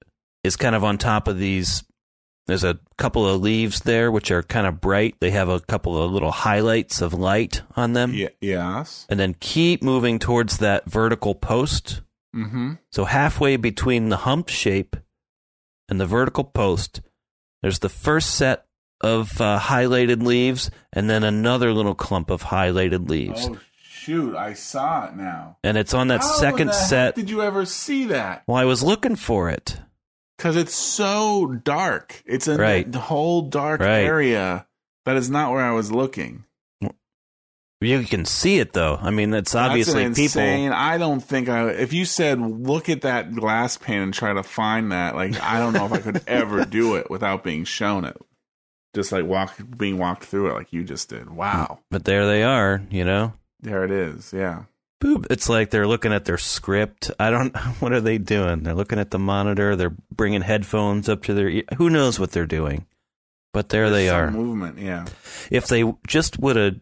is 0.45 0.57
kind 0.57 0.75
of 0.75 0.85
on 0.85 0.99
top 0.99 1.29
of 1.29 1.39
these 1.39 1.85
there's 2.47 2.65
a 2.65 2.81
couple 2.99 3.29
of 3.29 3.41
leaves 3.41 3.81
there 3.81 4.11
which 4.11 4.31
are 4.33 4.43
kind 4.43 4.67
of 4.67 4.81
bright. 4.81 5.15
They 5.21 5.31
have 5.31 5.49
a 5.49 5.61
couple 5.61 5.97
of 6.03 6.11
little 6.11 6.33
highlights 6.33 7.01
of 7.01 7.15
light 7.15 7.63
on 7.77 7.93
them. 7.93 8.13
Ye- 8.13 8.29
yes. 8.41 9.07
And 9.09 9.21
then 9.21 9.35
keep 9.39 9.83
moving 9.85 10.19
towards 10.19 10.59
that 10.59 10.91
vertical 10.91 11.35
post 11.35 12.01
Mm-hmm. 12.35 12.75
so 12.93 13.07
halfway 13.07 13.57
between 13.57 14.09
the 14.09 14.19
hump 14.19 14.49
shape 14.49 14.95
and 15.89 16.01
the 16.01 16.07
vertical 16.07 16.45
post, 16.45 17.01
there's 17.61 17.81
the 17.81 17.89
first 17.89 18.37
set 18.37 18.67
of 19.01 19.41
uh, 19.41 19.59
highlighted 19.59 20.23
leaves, 20.23 20.71
and 20.93 21.11
then 21.11 21.25
another 21.25 21.73
little 21.73 21.97
clump 21.97 22.31
of 22.31 22.45
highlighted 22.45 23.09
leaves. 23.09 23.49
Oh 23.51 23.59
shoot! 24.01 24.35
I 24.37 24.55
saw 24.55 25.07
it 25.09 25.17
now. 25.17 25.59
And 25.63 25.77
it's 25.77 25.95
on 25.95 26.09
that 26.09 26.21
How 26.23 26.33
second 26.35 26.73
set. 26.75 27.15
Did 27.15 27.31
you 27.31 27.43
ever 27.43 27.65
see 27.67 28.07
that? 28.07 28.43
well, 28.47 28.57
I 28.57 28.65
was 28.65 28.83
looking 28.83 29.17
for 29.17 29.51
it. 29.51 29.79
Because 30.39 30.57
it's 30.57 30.75
so 30.75 31.47
dark. 31.65 32.23
It's 32.25 32.49
in 32.49 32.57
Right. 32.59 32.91
the 32.91 32.99
whole 32.99 33.43
dark 33.43 33.81
Right. 33.81 34.05
area. 34.05 34.67
That 35.05 35.17
is 35.17 35.29
not 35.31 35.53
where 35.53 35.63
I 35.65 35.73
was 35.73 35.93
looking. 35.93 36.45
You 37.83 38.03
can 38.05 38.27
see 38.27 38.59
it 38.59 38.75
though. 38.75 38.99
I 39.01 39.11
mean, 39.11 39.33
it's 39.33 39.55
obviously 39.55 40.05
That's 40.05 40.19
people. 40.19 40.43
insane. 40.43 40.73
I 40.73 40.99
don't 40.99 41.21
think 41.21 41.49
I. 41.49 41.69
If 41.71 41.95
you 41.95 42.05
said 42.05 42.39
look 42.39 42.91
at 42.91 43.01
that 43.03 43.35
glass 43.35 43.79
pane 43.79 44.01
and 44.03 44.15
try 44.15 44.35
to 44.35 44.43
find 44.43 44.93
that, 44.93 45.15
like 45.15 45.41
I 45.43 45.59
don't 45.59 45.73
know 45.73 45.87
if 45.87 45.93
I 45.93 45.99
could 45.99 46.23
ever 46.27 46.67
do 46.67 46.97
it 46.97 47.09
without 47.11 47.43
being 47.43 47.65
shown 47.65 48.05
it. 48.05 48.19
Just 48.95 49.13
like 49.13 49.25
walk, 49.25 49.55
being 49.79 49.97
walked 49.97 50.25
through 50.25 50.51
it, 50.51 50.55
like 50.55 50.73
you 50.75 50.85
just 50.85 51.09
did. 51.09 51.31
Wow, 51.31 51.79
But 51.91 52.05
there 52.05 52.27
they 52.27 52.43
are, 52.43 52.83
you 52.91 53.05
know. 53.05 53.33
There 53.63 53.85
it 53.85 53.91
is. 53.91 54.33
Yeah, 54.33 54.65
Boop. 55.03 55.27
It's 55.31 55.49
like 55.49 55.71
they're 55.71 55.87
looking 55.87 56.13
at 56.13 56.25
their 56.25 56.39
script. 56.39 57.11
I 57.19 57.31
don't. 57.31 57.57
What 57.81 57.93
are 57.93 58.01
they 58.01 58.19
doing? 58.19 58.63
They're 58.63 58.75
looking 58.75 58.99
at 58.99 59.11
the 59.11 59.19
monitor. 59.19 59.77
They're 59.77 59.95
bringing 60.15 60.43
headphones 60.43 61.09
up 61.09 61.23
to 61.25 61.35
their. 61.35 61.49
ear. 61.49 61.63
Who 61.77 61.89
knows 61.91 62.19
what 62.21 62.33
they're 62.33 62.47
doing? 62.47 62.87
But 63.53 63.71
there 63.71 63.91
they 63.91 64.05
There's 64.07 64.13
are. 64.13 64.31
movement. 64.31 64.79
Yeah, 64.79 65.07
if 65.51 65.67
they 65.67 65.93
just 66.07 66.39
would 66.39 66.57
have 66.57 66.77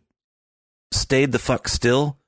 stayed 0.93 1.33
the 1.33 1.39
fuck 1.39 1.69
still, 1.69 2.19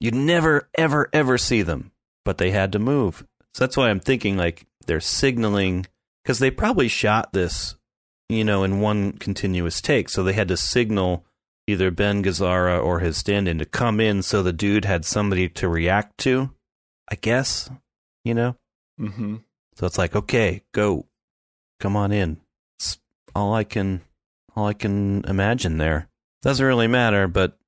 you'd 0.00 0.14
never, 0.14 0.68
ever, 0.76 1.08
ever 1.12 1.38
see 1.38 1.62
them. 1.62 1.92
But 2.24 2.38
they 2.38 2.50
had 2.50 2.72
to 2.72 2.78
move. 2.78 3.24
So 3.54 3.64
that's 3.64 3.76
why 3.76 3.90
I'm 3.90 4.00
thinking 4.00 4.36
like 4.36 4.66
they're 4.86 5.00
signaling 5.00 5.86
because 6.24 6.40
they 6.40 6.50
probably 6.50 6.88
shot 6.88 7.32
this, 7.32 7.76
you 8.28 8.42
know, 8.42 8.64
in 8.64 8.80
one 8.80 9.12
continuous 9.12 9.80
take. 9.80 10.08
So 10.08 10.24
they 10.24 10.32
had 10.32 10.48
to 10.48 10.56
signal 10.56 11.24
either 11.66 11.90
Ben 11.90 12.22
Gazzara 12.22 12.82
or 12.82 13.00
his 13.00 13.16
stand 13.16 13.48
in 13.48 13.58
to 13.58 13.64
come 13.64 14.00
in 14.00 14.22
so 14.22 14.42
the 14.42 14.52
dude 14.52 14.84
had 14.84 15.04
somebody 15.04 15.48
to 15.50 15.68
react 15.68 16.18
to, 16.18 16.50
I 17.10 17.16
guess, 17.16 17.68
you 18.24 18.34
know? 18.34 18.56
mm-hmm. 19.00 19.36
So 19.76 19.86
it's 19.86 19.98
like, 19.98 20.16
okay, 20.16 20.62
go, 20.72 21.06
come 21.80 21.96
on 21.96 22.12
in. 22.12 22.38
It's 22.78 22.98
all 23.34 23.52
I 23.52 23.64
can, 23.64 24.00
all 24.54 24.66
I 24.66 24.72
can 24.72 25.24
imagine 25.24 25.76
there. 25.78 26.08
Doesn't 26.42 26.64
really 26.64 26.86
matter, 26.86 27.28
but 27.28 27.58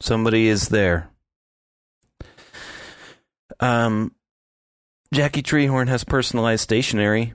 somebody 0.00 0.48
is 0.48 0.68
there. 0.68 1.10
Um, 3.60 4.14
Jackie 5.12 5.42
Treehorn 5.42 5.88
has 5.88 6.04
personalized 6.04 6.62
stationery. 6.62 7.34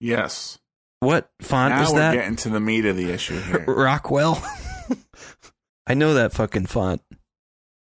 yes. 0.00 0.58
What 1.00 1.30
font 1.40 1.72
now 1.74 1.82
is 1.84 1.92
we're 1.92 1.98
that? 2.00 2.14
getting 2.14 2.34
to 2.36 2.48
the 2.48 2.58
meat 2.58 2.84
of 2.84 2.96
the 2.96 3.12
issue 3.12 3.38
here. 3.40 3.64
Rockwell. 3.68 4.42
I 5.88 5.94
know 5.94 6.14
that 6.14 6.32
fucking 6.32 6.66
font. 6.66 7.02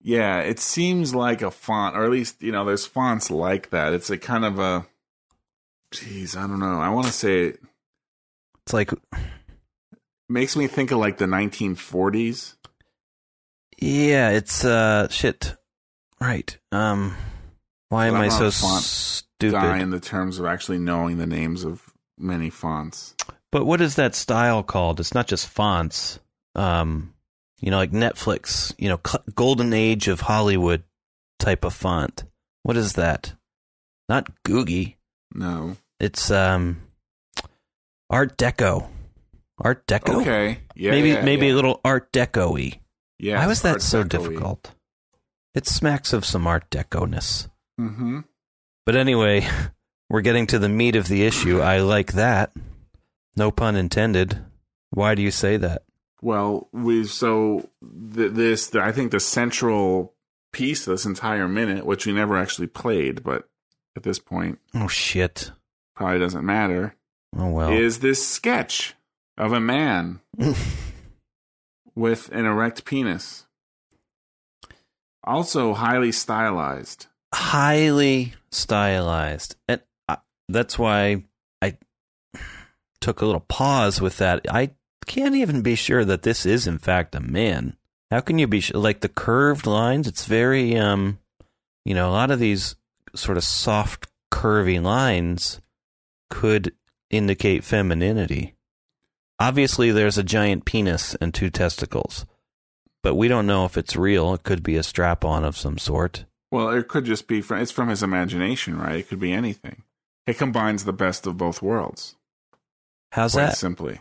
Yeah, 0.01 0.39
it 0.41 0.59
seems 0.59 1.15
like 1.15 1.41
a 1.41 1.49
font, 1.49 1.95
or 1.95 2.03
at 2.03 2.11
least 2.11 2.41
you 2.43 2.51
know, 2.51 2.65
there's 2.65 2.85
fonts 2.85 3.31
like 3.31 3.69
that. 3.69 3.93
It's 3.93 4.09
a 4.09 4.17
kind 4.17 4.43
of 4.43 4.59
a, 4.59 4.85
geez, 5.91 6.35
I 6.35 6.41
don't 6.41 6.59
know. 6.59 6.79
I 6.79 6.89
want 6.89 7.07
to 7.07 7.13
say 7.13 7.43
it 7.45 7.59
It's 8.65 8.73
like, 8.73 8.91
makes 10.27 10.57
me 10.57 10.67
think 10.67 10.91
of 10.91 10.97
like 10.99 11.17
the 11.17 11.25
1940s. 11.25 12.55
yeah, 13.79 14.29
it's 14.31 14.65
uh, 14.65 15.07
shit. 15.09 15.55
Right. 16.19 16.57
Um, 16.71 17.15
why 17.89 18.07
am 18.07 18.13
But 18.13 18.19
I'm 18.19 18.25
I 18.25 18.29
so 18.29 18.51
font 18.51 18.83
stupid? 18.83 19.53
Guy 19.53 19.79
in 19.79 19.91
the 19.91 19.99
terms 19.99 20.39
of 20.39 20.45
actually 20.45 20.79
knowing 20.79 21.17
the 21.17 21.27
names 21.27 21.63
of 21.63 21.81
many 22.17 22.49
fonts. 22.49 23.15
But 23.51 23.65
what 23.65 23.81
is 23.81 23.95
that 23.95 24.15
style 24.15 24.63
called? 24.63 24.99
It's 24.99 25.13
not 25.13 25.27
just 25.27 25.47
fonts. 25.47 26.19
Um, 26.55 27.12
you 27.63 27.71
know, 27.71 27.77
like 27.77 27.91
Netflix. 27.91 28.75
You 28.77 28.89
know, 28.89 28.99
golden 29.33 29.71
age 29.71 30.09
of 30.09 30.19
Hollywood 30.19 30.83
type 31.39 31.63
of 31.63 31.73
font. 31.73 32.25
What 32.63 32.75
is 32.75 32.93
that? 32.93 33.33
Not 34.09 34.29
Googie. 34.43 34.95
No. 35.33 35.77
It's 35.97 36.29
um 36.29 36.81
Art 38.09 38.37
Deco. 38.37 38.89
Art 39.57 39.87
Deco. 39.87 40.21
Okay. 40.21 40.59
Yeah. 40.75 40.91
maybe 40.91 41.09
yeah, 41.09 41.23
maybe 41.23 41.47
yeah. 41.47 41.53
a 41.53 41.55
little 41.55 41.79
Art 41.85 42.11
Deco-y. 42.11 42.81
Yeah. 43.17 43.39
Why 43.39 43.47
was 43.47 43.61
that 43.61 43.81
so 43.81 44.03
difficult? 44.03 44.71
It 45.55 45.65
smacks 45.65 46.11
of 46.11 46.25
some 46.25 46.45
Art 46.45 46.69
Deco-ness. 46.69 47.47
Mm-hmm. 47.79 48.21
But 48.85 48.95
anyway, 48.97 49.47
we're 50.09 50.21
getting 50.21 50.47
to 50.47 50.59
the 50.59 50.67
meat 50.67 50.97
of 50.97 51.07
the 51.07 51.23
issue. 51.23 51.61
I 51.61 51.77
like 51.77 52.13
that. 52.13 52.51
No 53.37 53.51
pun 53.51 53.77
intended. 53.77 54.43
Why 54.89 55.15
do 55.15 55.21
you 55.21 55.31
say 55.31 55.55
that? 55.57 55.83
Well, 56.23 56.69
we 56.71 57.03
so 57.05 57.69
th- 58.15 58.31
this 58.31 58.73
I 58.75 58.91
think 58.93 59.11
the 59.11 59.19
central 59.19 60.13
piece 60.53 60.87
of 60.87 60.93
this 60.93 61.05
entire 61.05 61.47
minute, 61.47 61.85
which 61.85 62.05
we 62.05 62.13
never 62.13 62.37
actually 62.37 62.67
played, 62.67 63.23
but 63.23 63.49
at 63.97 64.03
this 64.03 64.19
point 64.19 64.59
Oh 64.73 64.87
shit. 64.87 65.51
probably 65.95 66.19
doesn't 66.19 66.45
matter, 66.45 66.95
Oh 67.37 67.49
well. 67.49 67.71
is 67.73 67.99
this 67.99 68.25
sketch 68.25 68.95
of 69.37 69.51
a 69.51 69.59
man 69.59 70.21
with 71.95 72.29
an 72.31 72.45
erect 72.45 72.85
penis. 72.85 73.45
Also 75.23 75.73
highly 75.73 76.11
stylized. 76.11 77.07
highly 77.33 78.33
stylized. 78.51 79.55
And 79.67 79.81
I, 80.07 80.17
that's 80.49 80.77
why 80.77 81.23
I 81.61 81.77
took 82.99 83.21
a 83.21 83.25
little 83.25 83.41
pause 83.41 84.01
with 84.01 84.17
that. 84.17 84.45
I 84.49 84.71
can't 85.03 85.35
even 85.35 85.61
be 85.61 85.75
sure 85.75 86.05
that 86.05 86.23
this 86.23 86.45
is 86.45 86.67
in 86.67 86.77
fact 86.77 87.15
a 87.15 87.19
man. 87.19 87.75
How 88.11 88.19
can 88.19 88.37
you 88.39 88.47
be 88.47 88.59
sure? 88.59 88.79
Like 88.79 89.01
the 89.01 89.09
curved 89.09 89.65
lines, 89.65 90.07
it's 90.07 90.25
very 90.25 90.77
um 90.77 91.19
you 91.85 91.93
know, 91.93 92.09
a 92.09 92.11
lot 92.11 92.31
of 92.31 92.39
these 92.39 92.75
sort 93.15 93.37
of 93.37 93.43
soft 93.43 94.07
curvy 94.31 94.81
lines 94.81 95.61
could 96.29 96.73
indicate 97.09 97.63
femininity. 97.63 98.55
Obviously 99.39 99.91
there's 99.91 100.17
a 100.17 100.23
giant 100.23 100.65
penis 100.65 101.15
and 101.15 101.33
two 101.33 101.49
testicles. 101.49 102.25
But 103.01 103.15
we 103.15 103.27
don't 103.27 103.47
know 103.47 103.65
if 103.65 103.77
it's 103.77 103.97
real. 103.97 104.33
It 104.33 104.43
could 104.43 104.63
be 104.63 104.77
a 104.77 104.83
strap 104.83 105.25
on 105.25 105.43
of 105.43 105.57
some 105.57 105.77
sort. 105.77 106.23
Well, 106.51 106.69
it 106.69 106.87
could 106.87 107.03
just 107.03 107.27
be 107.27 107.41
from 107.41 107.59
it's 107.59 107.71
from 107.71 107.89
his 107.89 108.01
imagination, 108.01 108.77
right? 108.77 108.97
It 108.99 109.09
could 109.09 109.19
be 109.19 109.33
anything. 109.33 109.83
It 110.25 110.37
combines 110.37 110.85
the 110.85 110.93
best 110.93 111.27
of 111.27 111.35
both 111.35 111.61
worlds. 111.61 112.15
How's 113.11 113.33
Quite 113.33 113.47
that? 113.47 113.57
simply. 113.57 113.99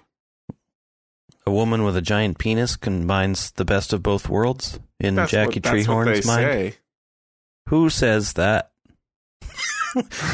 A 1.46 1.50
woman 1.50 1.82
with 1.82 1.96
a 1.96 2.02
giant 2.02 2.38
penis 2.38 2.76
combines 2.76 3.50
the 3.52 3.64
best 3.64 3.92
of 3.92 4.02
both 4.02 4.28
worlds 4.28 4.78
in 5.00 5.16
That's 5.16 5.30
Jackie 5.32 5.60
what, 5.60 5.74
Treehorn's 5.74 6.26
mind. 6.26 6.44
say. 6.44 6.74
Who 7.68 7.90
says 7.90 8.34
that? 8.34 8.70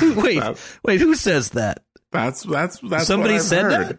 wait, 0.02 0.40
That- 0.40 0.58
wait, 0.84 1.00
who 1.00 1.14
says 1.14 1.50
that? 1.50 1.82
That's 2.10 2.42
that's 2.42 2.78
that's 2.80 3.06
Somebody 3.06 3.38
said 3.38 3.64
heard. 3.64 3.72
that. 3.88 3.98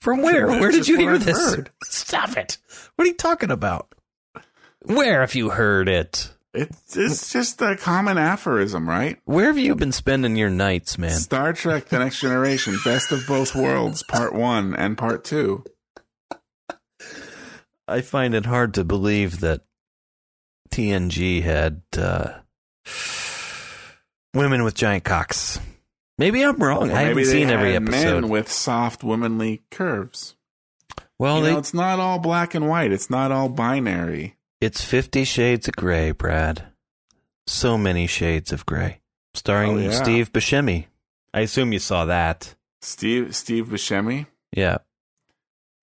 From 0.00 0.22
where? 0.22 0.46
That's 0.48 0.60
Where 0.60 0.70
did 0.70 0.88
you 0.88 0.98
hear 0.98 1.18
this? 1.18 1.36
heard. 1.54 1.70
Stop 1.84 2.36
it. 2.36 2.58
What 2.96 3.04
are 3.04 3.08
you 3.08 3.14
talking 3.14 3.50
about? 3.50 3.94
Where 4.82 5.20
have 5.20 5.34
you 5.34 5.50
heard 5.50 5.88
it? 5.88 6.30
It's 6.54 6.96
it's 6.96 7.32
just 7.32 7.60
a 7.60 7.76
common 7.76 8.16
aphorism, 8.16 8.88
right? 8.88 9.18
Where 9.24 9.46
have 9.46 9.58
you 9.58 9.74
been 9.74 9.92
spending 9.92 10.36
your 10.36 10.50
nights, 10.50 10.96
man? 10.98 11.10
Star 11.18 11.52
Trek: 11.52 11.86
The 11.86 11.98
Next 11.98 12.20
Generation, 12.20 12.78
Best 12.84 13.12
of 13.12 13.26
Both 13.26 13.54
Worlds, 13.54 14.02
Part 14.04 14.34
One 14.34 14.74
and 14.74 14.96
Part 14.96 15.24
Two. 15.24 15.64
I 17.86 18.00
find 18.00 18.34
it 18.34 18.46
hard 18.46 18.74
to 18.74 18.84
believe 18.84 19.40
that 19.40 19.62
TNG 20.70 21.42
had 21.42 21.82
uh, 21.96 22.38
women 24.34 24.64
with 24.64 24.74
giant 24.74 25.04
cocks. 25.04 25.60
Maybe 26.18 26.42
I'm 26.44 26.56
wrong. 26.56 26.90
Or 26.90 26.94
I 26.94 27.02
haven't 27.02 27.24
seen 27.26 27.50
every 27.50 27.74
episode. 27.74 28.20
Men 28.22 28.28
with 28.28 28.50
soft, 28.50 29.02
womanly 29.02 29.62
curves. 29.70 30.36
well, 31.18 31.40
they, 31.40 31.52
know, 31.52 31.58
it's 31.58 31.74
not 31.74 31.98
all 31.98 32.18
black 32.18 32.54
and 32.54 32.68
white. 32.68 32.92
It's 32.92 33.10
not 33.10 33.32
all 33.32 33.48
binary. 33.48 34.36
It's 34.60 34.82
Fifty 34.82 35.24
Shades 35.24 35.68
of 35.68 35.76
Grey, 35.76 36.12
Brad. 36.12 36.64
So 37.46 37.76
many 37.76 38.06
shades 38.06 38.52
of 38.52 38.64
gray. 38.64 39.00
Starring 39.34 39.72
Oh, 39.72 39.78
yeah. 39.78 39.90
Steve 39.90 40.32
Buscemi. 40.32 40.86
I 41.34 41.40
assume 41.40 41.72
you 41.72 41.78
saw 41.80 42.06
that. 42.06 42.54
Steve 42.80 43.34
Steve 43.36 43.66
Buscemi. 43.66 44.26
Yeah. 44.52 44.78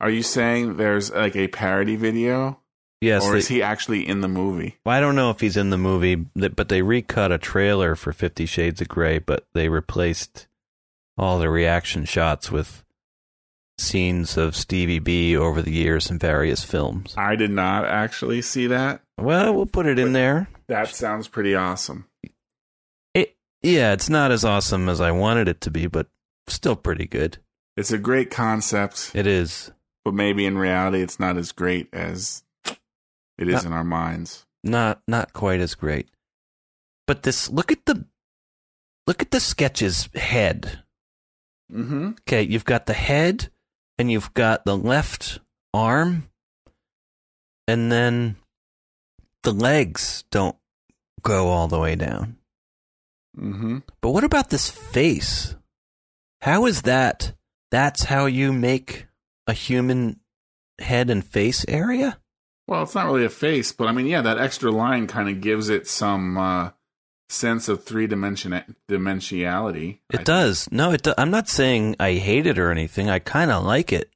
Are 0.01 0.09
you 0.09 0.23
saying 0.23 0.77
there's 0.77 1.11
like 1.11 1.35
a 1.35 1.47
parody 1.47 1.95
video, 1.95 2.59
Yes. 2.99 3.23
or 3.23 3.33
they- 3.33 3.37
is 3.37 3.47
he 3.47 3.61
actually 3.61 4.05
in 4.07 4.21
the 4.21 4.27
movie? 4.27 4.77
well, 4.85 4.95
I 4.97 4.99
don't 4.99 5.15
know 5.15 5.29
if 5.29 5.39
he's 5.39 5.55
in 5.55 5.69
the 5.69 5.77
movie, 5.77 6.15
but 6.15 6.67
they 6.69 6.81
recut 6.81 7.31
a 7.31 7.37
trailer 7.37 7.95
for 7.95 8.11
Fifty 8.11 8.45
Shades 8.47 8.81
of 8.81 8.89
Grey, 8.89 9.19
but 9.19 9.45
they 9.53 9.69
replaced 9.69 10.47
all 11.17 11.37
the 11.39 11.49
reaction 11.49 12.03
shots 12.05 12.51
with 12.51 12.83
scenes 13.77 14.37
of 14.37 14.55
Stevie 14.55 14.99
B 14.99 15.35
over 15.37 15.61
the 15.61 15.71
years 15.71 16.09
in 16.09 16.17
various 16.19 16.63
films. 16.63 17.13
I 17.17 17.35
did 17.35 17.51
not 17.51 17.85
actually 17.85 18.41
see 18.41 18.67
that. 18.67 19.01
Well, 19.19 19.53
we'll 19.53 19.65
put 19.67 19.85
it 19.85 19.99
in 19.99 20.13
there. 20.13 20.49
That 20.67 20.87
sounds 20.89 21.27
pretty 21.27 21.53
awesome. 21.55 22.05
It, 23.13 23.35
yeah, 23.61 23.93
it's 23.93 24.09
not 24.09 24.31
as 24.31 24.43
awesome 24.45 24.89
as 24.89 24.99
I 25.01 25.11
wanted 25.11 25.47
it 25.47 25.61
to 25.61 25.71
be, 25.71 25.85
but 25.87 26.07
still 26.47 26.75
pretty 26.75 27.05
good. 27.05 27.37
It's 27.77 27.91
a 27.91 27.97
great 27.97 28.29
concept, 28.31 29.11
It 29.13 29.25
is. 29.27 29.71
But 30.03 30.13
maybe 30.13 30.45
in 30.45 30.57
reality, 30.57 31.01
it's 31.01 31.19
not 31.19 31.37
as 31.37 31.51
great 31.51 31.87
as 31.93 32.43
it 33.37 33.47
is 33.47 33.63
Uh, 33.63 33.67
in 33.67 33.73
our 33.73 33.83
minds. 33.83 34.45
not 34.63 35.01
not 35.07 35.33
quite 35.33 35.59
as 35.59 35.75
great. 35.75 36.09
But 37.07 37.23
this 37.23 37.49
look 37.49 37.71
at 37.71 37.85
the 37.85 38.05
look 39.07 39.21
at 39.21 39.31
the 39.31 39.39
sketch's 39.39 40.09
head. 40.13 40.83
Mm-hmm. 41.71 42.09
Okay, 42.21 42.43
you've 42.43 42.65
got 42.65 42.85
the 42.85 42.93
head 42.93 43.49
and 43.97 44.11
you've 44.11 44.33
got 44.33 44.65
the 44.65 44.77
left 44.77 45.39
arm 45.73 46.29
and 47.67 47.91
then 47.91 48.35
the 49.43 49.53
legs 49.53 50.23
don't 50.31 50.57
go 51.21 51.47
all 51.49 51.67
the 51.67 51.79
way 51.79 51.95
down. 51.95 52.37
Mm-hmm. 53.37 53.79
But 54.01 54.11
what 54.11 54.23
about 54.23 54.49
this 54.49 54.69
face? 54.69 55.55
How 56.41 56.65
is 56.65 56.81
that? 56.83 57.33
That's 57.71 58.03
how 58.03 58.25
you 58.25 58.51
make 58.51 59.07
a 59.47 59.53
human 59.53 60.19
head 60.79 61.09
and 61.09 61.25
face 61.25 61.65
area? 61.67 62.17
Well, 62.67 62.83
it's 62.83 62.95
not 62.95 63.05
really 63.05 63.25
a 63.25 63.29
face, 63.29 63.71
but 63.71 63.87
I 63.87 63.91
mean, 63.91 64.07
yeah, 64.07 64.21
that 64.21 64.37
extra 64.37 64.71
line 64.71 65.07
kind 65.07 65.27
of 65.29 65.41
gives 65.41 65.67
it 65.69 65.87
some 65.87 66.37
uh, 66.37 66.69
sense 67.29 67.67
of 67.67 67.83
three 67.83 68.07
dimension 68.07 68.63
dimensionality. 68.89 69.99
It 70.11 70.21
I- 70.21 70.23
does. 70.23 70.71
No, 70.71 70.91
it. 70.91 71.03
Do- 71.03 71.13
I'm 71.17 71.31
not 71.31 71.49
saying 71.49 71.95
I 71.99 72.13
hate 72.13 72.47
it 72.47 72.59
or 72.59 72.71
anything. 72.71 73.09
I 73.09 73.19
kind 73.19 73.51
of 73.51 73.63
like 73.63 73.91
it 73.91 74.11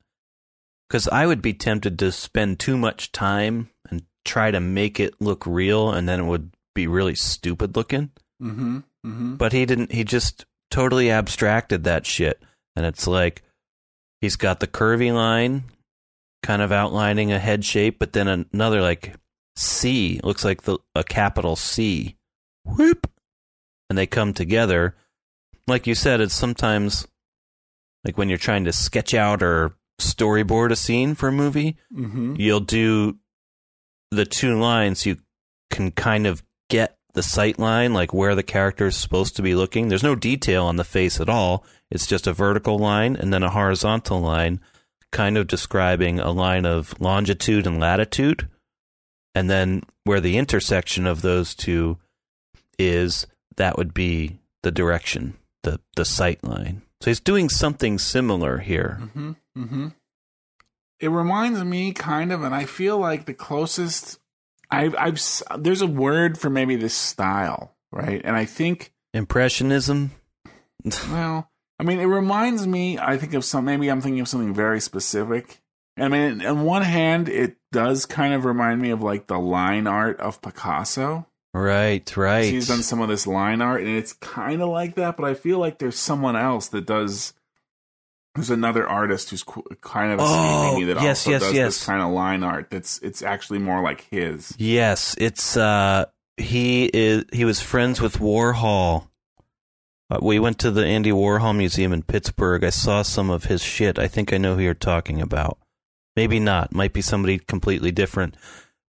because 0.87 1.07
I 1.07 1.25
would 1.25 1.41
be 1.41 1.53
tempted 1.53 1.99
to 1.99 2.11
spend 2.11 2.59
too 2.59 2.77
much 2.77 3.11
time 3.11 3.69
and 3.89 4.03
try 4.23 4.51
to 4.51 4.59
make 4.59 4.99
it 4.99 5.15
look 5.19 5.45
real, 5.45 5.91
and 5.91 6.07
then 6.07 6.19
it 6.21 6.25
would 6.25 6.51
be 6.73 6.87
really 6.87 7.15
stupid 7.15 7.75
looking. 7.75 8.11
Mm-hmm. 8.41 8.77
Mm-hmm. 9.05 9.35
But 9.35 9.53
he 9.53 9.65
didn't. 9.65 9.91
He 9.91 10.03
just 10.03 10.45
totally 10.71 11.11
abstracted 11.11 11.83
that 11.83 12.05
shit, 12.05 12.41
and 12.75 12.85
it's 12.85 13.07
like 13.07 13.43
he's 14.25 14.35
got 14.35 14.59
the 14.59 14.67
curvy 14.67 15.13
line, 15.13 15.63
kind 16.43 16.61
of 16.61 16.71
outlining 16.71 17.31
a 17.31 17.39
head 17.39 17.63
shape, 17.63 17.99
but 17.99 18.13
then 18.13 18.47
another 18.51 18.81
like 18.81 19.15
C 19.55 20.19
looks 20.23 20.43
like 20.43 20.63
the 20.63 20.79
a 20.95 21.03
capital 21.03 21.55
C, 21.55 22.15
whoop, 22.65 23.09
and 23.89 23.97
they 23.97 24.07
come 24.07 24.33
together. 24.33 24.95
Like 25.67 25.87
you 25.87 25.95
said, 25.95 26.21
it's 26.21 26.33
sometimes 26.35 27.07
like 28.03 28.17
when 28.17 28.29
you're 28.29 28.37
trying 28.37 28.65
to 28.65 28.73
sketch 28.73 29.13
out 29.13 29.41
or 29.43 29.73
storyboard 30.01 30.71
a 30.71 30.75
scene 30.75 31.15
for 31.15 31.29
a 31.29 31.31
movie, 31.31 31.77
Mm-hmm. 31.95 32.35
you'll 32.37 32.59
do 32.59 33.17
the 34.11 34.25
two 34.25 34.59
lines 34.59 35.05
you 35.05 35.17
can 35.71 35.91
kind 35.91 36.27
of 36.27 36.43
get 36.69 36.94
the 37.15 37.23
sight 37.23 37.57
line 37.57 37.93
like 37.93 38.13
where 38.13 38.35
the 38.35 38.43
character 38.43 38.87
is 38.87 38.95
supposed 38.95 39.35
to 39.35 39.41
be 39.41 39.55
looking. 39.55 39.87
There's 39.87 40.03
no 40.03 40.15
detail 40.15 40.65
on 40.65 40.75
the 40.75 40.83
face 40.83 41.19
at 41.19 41.29
all. 41.29 41.65
It's 41.89 42.05
just 42.05 42.27
a 42.27 42.33
vertical 42.33 42.77
line 42.77 43.15
and 43.15 43.33
then 43.33 43.43
a 43.43 43.49
horizontal 43.49 44.21
line 44.21 44.59
kind 45.11 45.37
of 45.37 45.47
describing 45.47 46.19
a 46.19 46.31
line 46.31 46.65
of 46.65 46.93
longitude 46.99 47.65
and 47.65 47.79
latitude. 47.79 48.47
And 49.33 49.49
then 49.49 49.83
where 50.03 50.21
the 50.21 50.37
intersection 50.37 51.07
of 51.07 51.21
those 51.21 51.55
two 51.55 51.97
is 52.77 53.25
that 53.55 53.77
would 53.77 53.93
be 53.93 54.39
the 54.63 54.71
direction 54.71 55.35
the 55.63 55.79
the 55.95 56.05
sight 56.05 56.43
line. 56.43 56.83
So 57.01 57.09
he's 57.09 57.19
doing 57.19 57.49
something 57.49 57.99
similar 57.99 58.59
here. 58.59 58.99
Mm-hmm. 59.01 59.31
Mm-hmm. 59.57 59.87
It 61.01 61.09
reminds 61.09 61.63
me 61.63 61.91
kind 61.91 62.31
of, 62.31 62.43
and 62.43 62.55
I 62.55 62.65
feel 62.65 62.97
like 62.97 63.25
the 63.25 63.33
closest 63.33 64.19
I've, 64.71 64.95
I've, 64.97 65.19
there's 65.57 65.81
a 65.81 65.87
word 65.87 66.37
for 66.37 66.49
maybe 66.49 66.75
this 66.75 66.93
style, 66.93 67.75
right? 67.91 68.21
And 68.23 68.35
I 68.35 68.45
think, 68.45 68.91
impressionism 69.13 70.11
well, 71.09 71.49
I 71.79 71.83
mean, 71.83 71.99
it 71.99 72.05
reminds 72.05 72.67
me, 72.67 72.99
I 72.99 73.17
think 73.17 73.33
of 73.33 73.43
some, 73.45 73.65
maybe 73.65 73.89
I'm 73.89 74.01
thinking 74.01 74.21
of 74.21 74.27
something 74.27 74.53
very 74.53 74.79
specific. 74.79 75.61
I 75.97 76.07
mean, 76.09 76.45
on 76.45 76.63
one 76.63 76.81
hand, 76.81 77.29
it 77.29 77.57
does 77.71 78.05
kind 78.05 78.33
of 78.33 78.45
remind 78.45 78.81
me 78.81 78.91
of 78.91 79.01
like 79.01 79.27
the 79.27 79.39
line 79.39 79.87
art 79.87 80.19
of 80.19 80.41
Picasso, 80.41 81.27
Right, 81.55 82.17
right. 82.17 82.51
He's 82.51 82.67
done 82.67 82.83
some 82.83 82.99
of 82.99 83.07
this 83.07 83.25
line 83.25 83.61
art, 83.61 83.79
and 83.79 83.89
it's 83.89 84.11
kind 84.11 84.61
of 84.61 84.67
like 84.67 84.95
that. 84.95 85.15
But 85.15 85.25
I 85.25 85.35
feel 85.35 85.57
like 85.57 85.79
there's 85.79 85.97
someone 85.97 86.35
else 86.35 86.67
that 86.67 86.85
does. 86.85 87.31
There's 88.35 88.49
another 88.49 88.87
artist 88.87 89.29
who's 89.29 89.43
kind 89.81 90.11
of 90.11 90.19
Oh, 90.21 90.25
escaping 90.67 90.87
me 90.87 90.93
that 90.93 91.01
yes, 91.01 91.21
also 91.25 91.31
yes, 91.31 91.41
does 91.41 91.53
yes. 91.53 91.65
this 91.67 91.85
kind 91.85 92.01
of 92.01 92.11
line 92.11 92.43
art. 92.43 92.69
That's 92.69 92.99
it's 92.99 93.21
actually 93.21 93.59
more 93.59 93.81
like 93.81 94.01
his. 94.11 94.53
Yes, 94.57 95.15
it's 95.17 95.55
uh 95.57 96.05
he 96.37 96.85
is 96.93 97.23
he 97.31 97.45
was 97.45 97.61
friends 97.61 98.01
with 98.01 98.17
Warhol. 98.19 99.07
Uh, 100.09 100.19
we 100.21 100.37
went 100.37 100.59
to 100.59 100.69
the 100.69 100.85
Andy 100.85 101.11
Warhol 101.11 101.55
Museum 101.55 101.91
in 101.93 102.03
Pittsburgh. 102.03 102.63
I 102.63 102.69
saw 102.69 103.01
some 103.01 103.29
of 103.29 103.45
his 103.45 103.63
shit. 103.63 103.97
I 103.97 104.07
think 104.07 104.31
I 104.33 104.37
know 104.37 104.55
who 104.55 104.61
you're 104.61 104.73
talking 104.73 105.21
about. 105.21 105.57
Maybe 106.15 106.39
not. 106.39 106.73
Might 106.75 106.93
be 106.93 107.01
somebody 107.01 107.39
completely 107.39 107.91
different. 107.91 108.35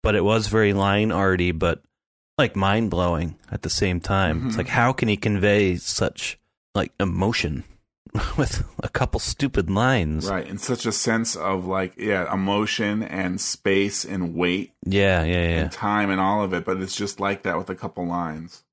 But 0.04 0.16
it 0.16 0.24
was 0.24 0.48
very 0.48 0.74
line 0.74 1.12
arty, 1.12 1.52
but 1.52 1.82
like 2.38 2.56
mind 2.56 2.90
blowing 2.92 3.36
at 3.52 3.62
the 3.64 3.70
same 3.70 4.00
time. 4.00 4.46
It's 4.48 4.56
Mhm. 4.56 4.60
like 4.60 4.68
how 4.70 4.94
can 4.94 5.08
he 5.10 5.18
convey 5.18 5.76
such 5.76 6.40
like 6.74 6.92
emotion 7.00 7.64
with 8.38 8.64
a 8.84 8.90
couple 8.90 9.20
stupid 9.20 9.70
lines? 9.70 10.30
Right, 10.30 10.48
and 10.48 10.60
such 10.60 10.86
a 10.86 10.92
sense 10.92 11.36
of 11.36 11.66
like 11.66 11.94
yeah, 11.98 12.32
emotion 12.34 13.04
and 13.04 13.40
space 13.40 14.04
and 14.06 14.36
weight 14.36 14.74
Yeah, 14.86 15.24
yeah, 15.24 15.34
yeah. 15.34 15.60
and 15.64 15.72
time 15.72 16.10
and 16.10 16.20
all 16.20 16.44
of 16.44 16.54
it. 16.54 16.66
But 16.66 16.82
it's 16.82 16.96
just 16.96 17.20
like 17.20 17.44
that 17.44 17.58
with 17.58 17.70
a 17.70 17.76
couple 17.76 18.06
lines. 18.06 18.64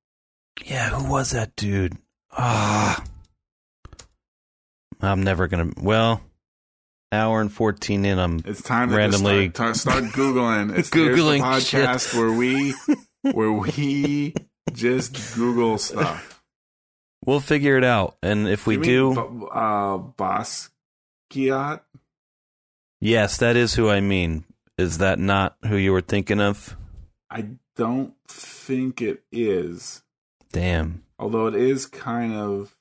Yeah, 0.64 0.90
who 0.90 1.10
was 1.10 1.30
that 1.30 1.54
dude? 1.56 1.96
Ah, 2.32 3.02
I'm 5.00 5.22
never 5.22 5.46
gonna. 5.46 5.70
Well, 5.80 6.20
hour 7.12 7.40
and 7.40 7.52
fourteen 7.52 8.04
in. 8.04 8.18
I'm 8.18 8.40
It's 8.44 8.62
time 8.62 8.90
to 8.90 8.96
Randomly- 8.96 9.50
start, 9.50 9.76
start 9.76 10.04
googling. 10.12 10.76
It's 10.76 10.90
Googling 10.90 11.40
the 11.54 11.60
shit. 11.60 11.86
podcast 11.88 12.16
where 12.18 12.32
we 12.32 12.74
where 13.32 13.52
we 13.52 14.34
just 14.72 15.36
Google 15.36 15.78
stuff. 15.78 16.37
We'll 17.24 17.40
figure 17.40 17.76
it 17.76 17.84
out, 17.84 18.16
and 18.22 18.48
if 18.48 18.66
we 18.66 18.76
You 18.76 18.82
do, 18.84 19.10
mean 19.14 19.48
uh, 19.52 19.98
Basquiat. 19.98 21.80
yes, 23.00 23.36
that 23.38 23.56
is 23.56 23.74
who 23.74 23.88
I 23.90 24.00
mean. 24.00 24.44
Is 24.76 24.98
that 24.98 25.18
not 25.18 25.56
who 25.66 25.76
you 25.76 25.92
were 25.92 26.00
thinking 26.00 26.40
of? 26.40 26.76
I 27.30 27.46
don't 27.76 28.14
think 28.28 29.02
it 29.02 29.22
is, 29.32 30.02
Damn. 30.52 31.02
although 31.18 31.46
it 31.48 31.54
is 31.56 31.86
kind 31.86 32.32
of. 32.34 32.74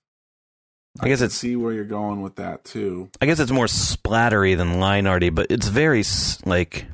I 0.99 1.07
guess 1.09 1.19
can 1.19 1.25
it's- 1.25 1.37
see 1.39 1.55
where 1.55 1.73
you're 1.73 1.83
going 1.85 2.21
with 2.21 2.35
that 2.37 2.63
too. 2.63 3.09
I 3.21 3.25
guess 3.25 3.39
it's 3.39 3.51
more 3.51 3.65
splattery 3.65 4.55
than 4.57 4.79
line 4.79 5.05
arty, 5.07 5.29
but 5.29 5.47
it's 5.49 5.67
very 5.67 6.03
like 6.45 6.85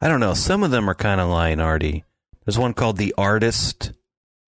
I 0.00 0.08
don't 0.08 0.20
know. 0.20 0.34
Some 0.34 0.62
of 0.62 0.70
them 0.70 0.90
are 0.90 0.94
kind 0.94 1.20
of 1.20 1.28
line 1.28 1.58
arty. 1.60 2.04
There's 2.44 2.58
one 2.58 2.74
called 2.74 2.96
The 2.98 3.14
Artist. 3.18 3.92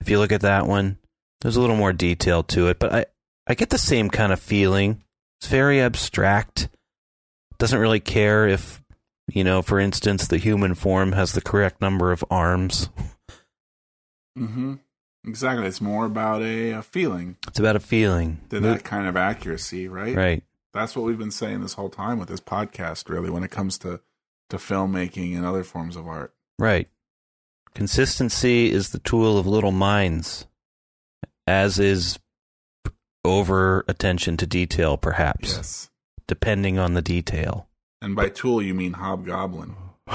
If 0.00 0.08
you 0.10 0.18
look 0.20 0.30
at 0.30 0.42
that 0.42 0.66
one, 0.68 0.98
there's 1.40 1.56
a 1.56 1.60
little 1.60 1.76
more 1.76 1.92
detail 1.92 2.42
to 2.44 2.68
it, 2.68 2.78
but 2.78 2.92
I 2.92 3.06
I 3.46 3.54
get 3.54 3.70
the 3.70 3.78
same 3.78 4.10
kind 4.10 4.32
of 4.32 4.40
feeling. 4.40 5.02
It's 5.40 5.48
very 5.48 5.80
abstract. 5.80 6.68
Doesn't 7.58 7.78
really 7.78 8.00
care 8.00 8.46
if 8.46 8.82
you 9.28 9.44
know, 9.44 9.60
for 9.62 9.78
instance, 9.78 10.26
the 10.26 10.38
human 10.38 10.74
form 10.74 11.12
has 11.12 11.32
the 11.32 11.40
correct 11.42 11.80
number 11.80 12.12
of 12.12 12.24
arms. 12.30 12.88
Mm-hmm. 14.38 14.74
Exactly. 15.26 15.66
It's 15.66 15.80
more 15.80 16.06
about 16.06 16.42
a, 16.42 16.70
a 16.70 16.82
feeling 16.82 17.36
It's 17.46 17.58
about 17.58 17.76
a 17.76 17.80
feeling. 17.80 18.40
than 18.48 18.62
that 18.62 18.84
kind 18.84 19.06
of 19.06 19.16
accuracy, 19.16 19.88
right? 19.88 20.16
Right. 20.16 20.42
That's 20.72 20.96
what 20.96 21.04
we've 21.04 21.18
been 21.18 21.30
saying 21.30 21.60
this 21.60 21.74
whole 21.74 21.90
time 21.90 22.18
with 22.18 22.28
this 22.28 22.40
podcast, 22.40 23.08
really, 23.08 23.30
when 23.30 23.42
it 23.42 23.50
comes 23.50 23.78
to 23.78 24.00
to 24.50 24.56
filmmaking 24.56 25.36
and 25.36 25.44
other 25.44 25.64
forms 25.64 25.96
of 25.96 26.06
art. 26.06 26.32
Right. 26.58 26.88
Consistency 27.74 28.70
is 28.72 28.90
the 28.90 28.98
tool 29.00 29.38
of 29.38 29.46
little 29.46 29.72
minds, 29.72 30.46
as 31.48 31.78
is 31.78 32.18
over 33.24 33.84
attention 33.88 34.36
to 34.36 34.46
detail, 34.46 34.96
perhaps, 34.96 35.56
Yes. 35.56 35.90
depending 36.26 36.78
on 36.78 36.94
the 36.94 37.02
detail. 37.02 37.68
And 38.00 38.14
by 38.14 38.28
tool, 38.28 38.62
you 38.62 38.74
mean 38.74 38.92
hobgoblin, 38.94 39.74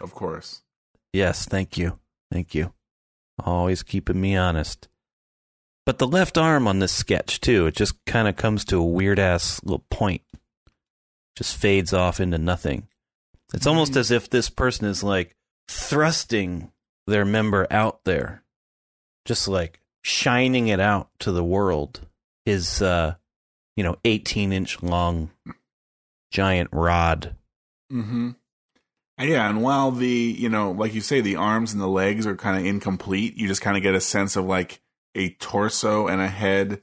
of 0.00 0.12
course. 0.14 0.62
Yes, 1.12 1.44
thank 1.44 1.76
you. 1.76 1.98
Thank 2.32 2.54
you. 2.54 2.72
Always 3.44 3.82
keeping 3.82 4.20
me 4.20 4.36
honest. 4.36 4.88
But 5.84 5.98
the 5.98 6.06
left 6.08 6.36
arm 6.38 6.66
on 6.66 6.78
this 6.78 6.92
sketch, 6.92 7.40
too, 7.40 7.66
it 7.66 7.76
just 7.76 8.02
kind 8.06 8.26
of 8.26 8.36
comes 8.36 8.64
to 8.66 8.78
a 8.78 8.84
weird 8.84 9.18
ass 9.18 9.62
little 9.62 9.84
point. 9.90 10.22
Just 11.36 11.56
fades 11.56 11.92
off 11.92 12.18
into 12.18 12.38
nothing. 12.38 12.88
It's 13.54 13.66
almost 13.66 13.92
Mhm. 13.92 13.96
as 13.98 14.10
if 14.10 14.28
this 14.30 14.50
person 14.50 14.86
is 14.86 15.02
like 15.04 15.36
thrusting 15.68 16.72
their 17.06 17.24
member 17.24 17.66
out 17.70 18.02
there, 18.04 18.42
just 19.24 19.46
like 19.46 19.80
shining 20.06 20.68
it 20.68 20.78
out 20.78 21.08
to 21.18 21.32
the 21.32 21.42
world. 21.42 22.00
His, 22.44 22.80
uh, 22.80 23.16
you 23.76 23.82
know, 23.82 23.96
18 24.04 24.52
inch 24.52 24.80
long 24.80 25.30
giant 26.30 26.70
rod. 26.72 27.34
Mm-hmm. 27.92 28.30
and 29.18 29.28
Yeah, 29.30 29.48
and 29.50 29.62
while 29.62 29.90
the 29.90 30.06
you 30.38 30.48
know, 30.48 30.70
like 30.70 30.94
you 30.94 31.00
say, 31.00 31.20
the 31.20 31.34
arms 31.34 31.72
and 31.72 31.82
the 31.82 31.88
legs 31.88 32.24
are 32.24 32.36
kind 32.36 32.56
of 32.58 32.64
incomplete, 32.64 33.36
you 33.36 33.48
just 33.48 33.62
kind 33.62 33.76
of 33.76 33.82
get 33.82 33.96
a 33.96 34.00
sense 34.00 34.36
of 34.36 34.44
like 34.44 34.80
a 35.16 35.30
torso 35.30 36.06
and 36.06 36.20
a 36.20 36.28
head, 36.28 36.82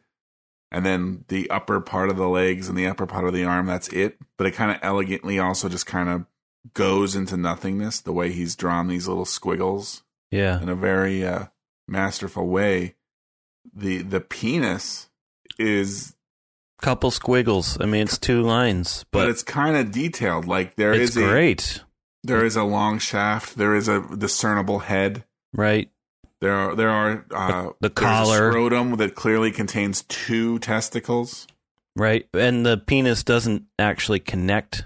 and 0.69 0.85
then 0.85 1.23
the 1.29 1.49
upper 1.49 1.79
part 1.79 2.09
of 2.09 2.17
the 2.17 2.27
legs 2.27 2.67
and 2.67 2.77
the 2.77 2.87
upper 2.87 3.05
part 3.05 3.23
of 3.25 3.33
the 3.33 3.45
arm. 3.45 3.67
That's 3.67 3.87
it. 3.89 4.17
But 4.37 4.47
it 4.47 4.51
kind 4.51 4.71
of 4.71 4.79
elegantly 4.81 5.39
also 5.39 5.69
just 5.69 5.85
kind 5.85 6.09
of 6.09 6.25
goes 6.73 7.15
into 7.15 7.37
nothingness. 7.37 8.01
The 8.01 8.11
way 8.13 8.33
he's 8.33 8.57
drawn 8.57 8.87
these 8.89 9.07
little 9.07 9.25
squiggles 9.25 10.03
Yeah. 10.29 10.61
in 10.61 10.67
a 10.67 10.75
very 10.75 11.25
uh, 11.25 11.45
masterful 11.87 12.47
way. 12.47 12.95
The 13.75 14.01
the 14.01 14.19
penis 14.21 15.09
is, 15.57 16.15
Couple 16.81 17.11
squiggles. 17.11 17.77
I 17.79 17.85
mean, 17.85 18.01
it's 18.03 18.17
two 18.17 18.41
lines, 18.41 19.05
but, 19.11 19.19
but, 19.19 19.29
it's 19.29 19.43
kind 19.43 19.77
of 19.77 19.91
detailed. 19.91 20.45
Like 20.45 20.75
there 20.75 20.93
is 20.93 21.15
a 21.15 21.21
great. 21.21 21.81
there 22.23 22.43
is 22.43 22.55
a 22.57 22.63
long 22.63 22.99
shaft. 22.99 23.55
There 23.57 23.73
is 23.75 23.87
a 23.87 24.01
discernible 24.17 24.79
head. 24.79 25.23
Right. 25.53 25.89
There 26.41 26.53
are 26.53 26.75
there 26.75 26.89
are 26.89 27.25
uh, 27.31 27.61
The- 27.63 27.73
the 27.81 27.87
a 27.87 27.89
collar. 27.91 28.51
scrotum 28.51 28.97
that 28.97 29.15
clearly 29.15 29.49
contains 29.51 30.03
two 30.09 30.59
testicles. 30.59 31.47
Right. 31.95 32.27
And 32.33 32.65
the 32.65 32.77
penis 32.77 33.23
doesn't 33.23 33.63
actually 33.79 34.19
connect 34.19 34.83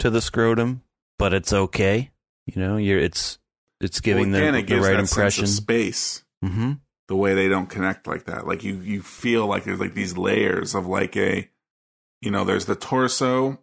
to 0.00 0.10
the 0.10 0.20
scrotum, 0.22 0.82
but 1.18 1.32
it's 1.34 1.52
okay. 1.52 2.10
You 2.46 2.60
know, 2.60 2.78
you're 2.78 2.98
it's 2.98 3.38
it's 3.80 4.00
giving 4.00 4.32
well, 4.32 4.40
again, 4.40 4.54
the, 4.54 4.60
it 4.60 4.66
the 4.66 4.80
right 4.80 4.98
impression. 4.98 5.46
space. 5.46 6.24
hmm 6.42 6.72
The 7.12 7.16
way 7.16 7.34
they 7.34 7.46
don't 7.46 7.68
connect 7.68 8.06
like 8.06 8.24
that, 8.24 8.46
like 8.46 8.64
you 8.64 8.76
you 8.76 9.02
feel 9.02 9.46
like 9.46 9.64
there's 9.64 9.78
like 9.78 9.92
these 9.92 10.16
layers 10.16 10.74
of 10.74 10.86
like 10.86 11.14
a, 11.14 11.46
you 12.22 12.30
know, 12.30 12.42
there's 12.42 12.64
the 12.64 12.74
torso 12.74 13.58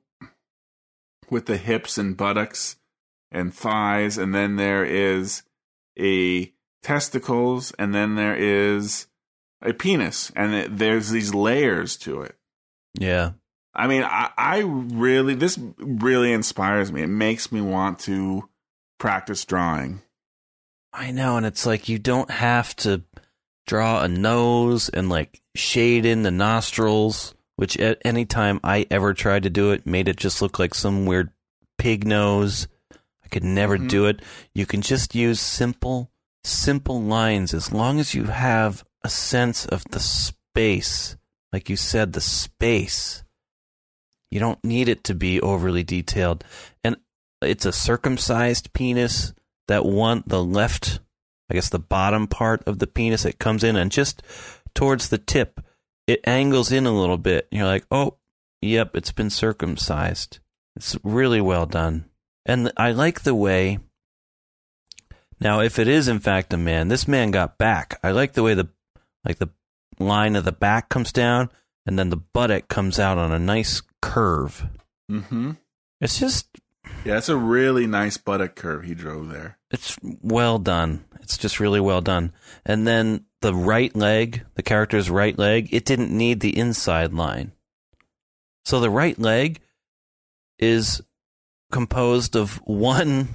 with 1.32 1.48
the 1.48 1.58
hips 1.58 1.98
and 1.98 2.16
buttocks 2.16 2.78
and 3.32 3.52
thighs, 3.52 4.20
and 4.20 4.36
then 4.36 4.58
there 4.58 4.86
is 4.86 5.42
a 5.98 6.54
testicles, 6.84 7.74
and 7.80 7.96
then 7.96 8.14
there 8.14 8.36
is 8.36 9.08
a 9.64 9.74
penis, 9.74 10.32
and 10.36 10.54
it, 10.54 10.78
there's 10.78 11.10
these 11.10 11.34
layers 11.34 11.98
to 11.98 12.22
it. 12.22 12.36
Yeah. 13.00 13.32
I 13.74 13.88
mean, 13.88 14.04
I, 14.04 14.30
I 14.38 14.60
really, 14.60 15.34
this 15.34 15.58
really 15.80 16.32
inspires 16.34 16.92
me. 16.92 17.02
It 17.02 17.08
makes 17.08 17.52
me 17.52 17.62
want 17.62 17.98
to 18.02 18.48
practice 19.00 19.44
drawing. 19.44 20.04
I 20.94 21.10
know, 21.10 21.38
and 21.38 21.48
it's 21.48 21.66
like 21.66 21.90
you 21.90 21.98
don't 21.98 22.30
have 22.30 22.76
to 22.76 23.02
draw 23.70 24.02
a 24.02 24.08
nose 24.08 24.90
and 24.90 25.10
like 25.10 25.40
shade 25.56 26.04
in 26.04 26.24
the 26.24 26.32
nostrils, 26.32 27.36
which 27.56 27.78
at 27.78 28.02
any 28.04 28.26
time 28.26 28.60
I 28.64 28.88
ever 28.90 29.14
tried 29.14 29.44
to 29.44 29.52
do 29.52 29.70
it 29.72 29.86
made 29.86 30.08
it 30.08 30.18
just 30.18 30.42
look 30.42 30.58
like 30.58 30.74
some 30.74 31.06
weird 31.06 31.30
pig 31.78 32.04
nose. 32.04 32.68
I 33.24 33.28
could 33.30 33.44
never 33.44 33.78
Mhm. 33.78 33.88
do 33.88 34.06
it. 34.08 34.24
You 34.56 34.66
can 34.66 34.82
just 34.82 35.14
use 35.14 35.40
simple, 35.40 36.10
simple 36.44 37.00
lines 37.00 37.54
as 37.54 37.72
long 37.72 38.00
as 38.00 38.16
you 38.16 38.24
have 38.24 38.84
a 39.04 39.10
sense 39.10 39.68
of 39.68 39.84
the 39.92 40.00
space. 40.00 41.16
Like 41.54 41.70
you 41.70 41.76
said, 41.78 42.14
the 42.14 42.22
space. 42.22 43.24
You 44.32 44.40
don't 44.40 44.64
need 44.64 44.90
it 44.90 45.04
to 45.04 45.14
be 45.14 45.40
overly 45.40 45.84
detailed. 45.84 46.44
And 46.84 46.98
it's 47.40 47.66
a 47.66 47.72
circumcised 47.72 48.74
penis 48.74 49.34
that 49.68 49.86
one 49.86 50.24
the 50.26 50.44
left 50.44 51.02
i 51.50 51.54
guess 51.54 51.70
the 51.70 51.80
bottom 51.80 52.28
part 52.28 52.62
of 52.68 52.80
the 52.80 52.88
penis 52.88 53.26
it 53.26 53.40
comes 53.40 53.64
in 53.64 53.76
and 53.76 53.92
just 53.92 54.22
towards 54.74 55.10
the 55.10 55.18
tip 55.18 55.60
it 56.08 56.20
angles 56.26 56.72
in 56.72 56.86
a 56.86 56.92
little 56.92 57.18
bit 57.18 57.48
you're 57.52 57.66
like 57.66 57.86
oh 57.92 58.16
yep 58.62 58.96
it's 58.96 59.12
been 59.12 59.30
circumcised 59.30 60.40
it's 60.76 60.98
really 61.04 61.42
well 61.42 61.66
done 61.66 62.06
and 62.46 62.72
i 62.78 62.92
like 62.92 63.22
the 63.22 63.36
way 63.36 63.80
now 65.40 65.60
if 65.62 65.80
it 65.80 65.88
is 65.88 66.08
in 66.08 66.20
fact 66.20 66.54
a 66.54 66.58
man 66.58 66.88
this 66.88 67.08
man 67.08 67.32
got 67.32 67.58
back 67.58 68.00
i 68.04 68.12
like 68.12 68.34
the 68.34 68.44
way 68.44 68.54
the 68.54 68.68
like 69.26 69.38
the 69.38 69.50
line 70.00 70.36
of 70.36 70.46
the 70.46 70.52
back 70.52 70.90
comes 70.90 71.12
down 71.12 71.50
and 71.86 71.98
then 71.98 72.10
the 72.10 72.18
buttock 72.18 72.68
comes 72.68 73.00
out 73.00 73.18
on 73.18 73.32
a 73.32 73.40
nice 73.40 73.82
curve 74.02 74.68
Mm-hmm. 75.12 75.54
it's 76.00 76.20
just 76.20 76.48
Yeah, 77.04 77.18
it's 77.18 77.30
a 77.30 77.36
really 77.36 77.88
nice 77.88 78.18
buttock 78.18 78.56
curve 78.56 78.84
he 78.84 78.94
drove 78.94 79.30
there. 79.30 79.58
It's 79.72 79.98
well 80.02 80.60
done. 80.60 81.04
It's 81.30 81.38
just 81.38 81.60
really 81.60 81.80
well 81.80 82.02
done. 82.02 82.34
And 82.66 82.88
then 82.88 83.26
the 83.42 83.54
right 83.54 83.96
leg, 83.96 84.46
the 84.56 84.64
character's 84.64 85.12
right 85.12 85.38
leg, 85.38 85.72
it 85.72 85.86
didn't 85.86 86.10
need 86.10 86.40
the 86.40 86.58
inside 86.58 87.14
line. 87.14 87.52
So 88.66 88.80
the 88.80 88.90
right 88.90 89.18
leg 89.18 89.60
is 90.58 91.04
composed 91.72 92.36
of 92.36 92.56
one 92.66 93.28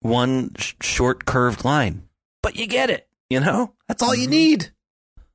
one 0.00 0.50
sh- 0.58 0.74
short 0.80 1.24
curved 1.24 1.64
line. 1.64 2.08
But 2.42 2.56
you 2.56 2.66
get 2.66 2.90
it, 2.90 3.06
you 3.28 3.38
know? 3.38 3.74
That's 3.86 4.02
all 4.02 4.16
you 4.16 4.26
need. 4.26 4.72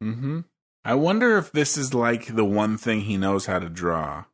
Mm-hmm. 0.03 0.41
I 0.83 0.95
wonder 0.95 1.37
if 1.37 1.49
this 1.53 1.77
is 1.77 1.93
like 1.93 2.35
the 2.35 2.43
one 2.43 2.77
thing 2.77 3.01
he 3.01 3.15
knows 3.15 3.45
how 3.45 3.59
to 3.59 3.69
draw. 3.69 4.25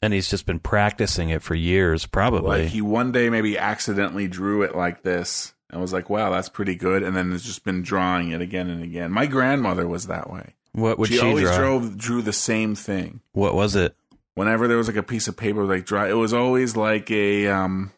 And 0.00 0.12
he's 0.12 0.30
just 0.30 0.46
been 0.46 0.60
practicing 0.60 1.30
it 1.30 1.42
for 1.42 1.56
years, 1.56 2.06
probably. 2.06 2.62
Like 2.62 2.68
he 2.68 2.82
one 2.82 3.10
day 3.10 3.30
maybe 3.30 3.58
accidentally 3.58 4.28
drew 4.28 4.62
it 4.62 4.76
like 4.76 5.02
this 5.02 5.54
and 5.72 5.80
was 5.80 5.92
like, 5.92 6.10
"Wow, 6.10 6.30
that's 6.30 6.48
pretty 6.48 6.74
good," 6.74 7.02
and 7.02 7.16
then 7.16 7.32
it's 7.32 7.44
just 7.44 7.64
been 7.64 7.82
drawing 7.82 8.30
it 8.30 8.40
again 8.40 8.68
and 8.68 8.82
again. 8.82 9.10
My 9.12 9.26
grandmother 9.26 9.86
was 9.86 10.06
that 10.06 10.30
way. 10.30 10.54
what 10.72 10.98
would 10.98 11.08
she, 11.08 11.16
she, 11.16 11.26
always 11.26 11.44
draw? 11.44 11.56
drove 11.56 11.96
drew 11.98 12.22
the 12.22 12.32
same 12.32 12.74
thing. 12.74 13.20
what 13.32 13.54
was 13.54 13.76
it? 13.76 13.96
Whenever 14.34 14.68
there 14.68 14.76
was 14.76 14.86
like 14.86 14.96
a 14.96 15.02
piece 15.02 15.28
of 15.28 15.36
paper 15.36 15.64
like 15.64 15.84
dry, 15.84 16.08
it 16.08 16.14
was 16.14 16.32
always 16.32 16.76
like 16.76 17.10
a 17.10 17.48
um, 17.48 17.92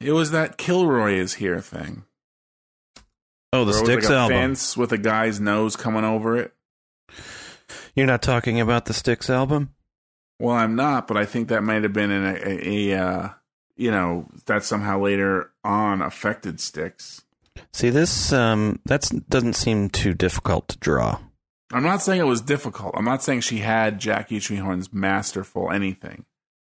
it 0.00 0.12
was 0.12 0.30
that 0.30 0.56
Kilroy 0.56 1.14
is 1.14 1.34
here 1.34 1.60
thing. 1.60 2.04
Oh, 3.52 3.64
the 3.64 3.74
Styx 3.74 4.06
like 4.06 4.14
a 4.14 4.16
album. 4.16 4.36
fence 4.36 4.76
with 4.76 4.92
a 4.92 4.98
guy's 4.98 5.40
nose 5.40 5.76
coming 5.76 6.04
over 6.04 6.36
it. 6.36 6.54
You're 7.94 8.06
not 8.06 8.22
talking 8.22 8.60
about 8.60 8.86
the 8.86 8.94
Styx 8.94 9.28
album? 9.28 9.74
Well, 10.38 10.56
I'm 10.56 10.74
not, 10.74 11.06
but 11.06 11.16
I 11.16 11.26
think 11.26 11.48
that 11.48 11.62
might 11.62 11.82
have 11.82 11.92
been 11.92 12.10
in 12.10 12.24
a, 12.24 12.34
a, 12.34 12.92
a 12.92 12.98
uh, 12.98 13.28
you 13.76 13.90
know, 13.90 14.28
that 14.46 14.64
somehow 14.64 15.00
later 15.00 15.50
on 15.64 16.02
affected 16.02 16.60
Styx. 16.60 17.22
See, 17.72 17.90
this 17.90 18.32
um, 18.32 18.80
that 18.84 19.10
doesn't 19.28 19.54
seem 19.54 19.88
too 19.90 20.14
difficult 20.14 20.68
to 20.68 20.78
draw. 20.78 21.18
I'm 21.72 21.82
not 21.82 22.02
saying 22.02 22.20
it 22.20 22.24
was 22.24 22.40
difficult. 22.42 22.94
I'm 22.96 23.04
not 23.04 23.22
saying 23.22 23.40
she 23.40 23.58
had 23.58 23.98
Jackie 23.98 24.40
Treehorn's 24.40 24.92
masterful 24.92 25.70
anything. 25.70 26.24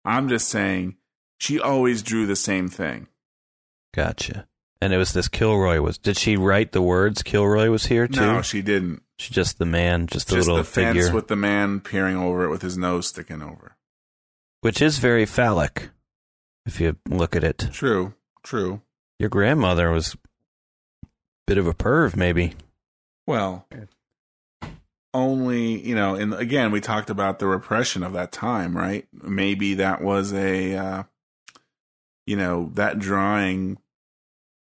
I'm 0.04 0.28
just 0.28 0.48
saying 0.48 0.96
she 1.38 1.60
always 1.60 2.02
drew 2.02 2.26
the 2.26 2.34
same 2.36 2.68
thing. 2.68 3.06
Gotcha. 3.94 4.46
And 4.80 4.92
it 4.92 4.96
was 4.98 5.12
this 5.12 5.28
Kilroy 5.28 5.80
was. 5.80 5.98
Did 5.98 6.16
she 6.16 6.36
write 6.36 6.72
the 6.72 6.82
words 6.82 7.22
Kilroy 7.22 7.68
was 7.70 7.86
here 7.86 8.06
too? 8.06 8.20
No, 8.20 8.42
she 8.42 8.62
didn't. 8.62 9.02
She's 9.18 9.34
just 9.34 9.58
the 9.58 9.66
man, 9.66 10.06
just 10.06 10.30
a 10.30 10.36
Just 10.36 10.46
little 10.46 10.62
the 10.62 10.68
fence 10.68 10.96
figure, 10.96 11.12
with 11.14 11.26
the 11.26 11.34
man 11.36 11.80
peering 11.80 12.16
over 12.16 12.44
it 12.44 12.50
with 12.50 12.62
his 12.62 12.78
nose 12.78 13.08
sticking 13.08 13.42
over. 13.42 13.76
which 14.60 14.80
is 14.80 14.98
very 14.98 15.26
phallic. 15.26 15.90
If 16.68 16.80
you 16.82 16.96
look 17.08 17.34
at 17.34 17.42
it, 17.44 17.68
True, 17.72 18.12
true. 18.42 18.82
your 19.18 19.30
grandmother 19.30 19.90
was 19.90 20.14
a 21.02 21.08
bit 21.46 21.56
of 21.56 21.66
a 21.66 21.72
perv, 21.72 22.14
maybe. 22.14 22.52
Well, 23.26 23.66
only 25.14 25.80
you 25.80 25.94
know, 25.94 26.14
and 26.14 26.34
again, 26.34 26.70
we 26.70 26.82
talked 26.82 27.08
about 27.08 27.38
the 27.38 27.46
repression 27.46 28.02
of 28.02 28.12
that 28.12 28.32
time, 28.32 28.76
right? 28.76 29.08
Maybe 29.12 29.74
that 29.74 30.02
was 30.02 30.34
a, 30.34 30.76
uh, 30.76 31.02
you 32.26 32.36
know, 32.36 32.70
that 32.74 32.98
drawing 32.98 33.78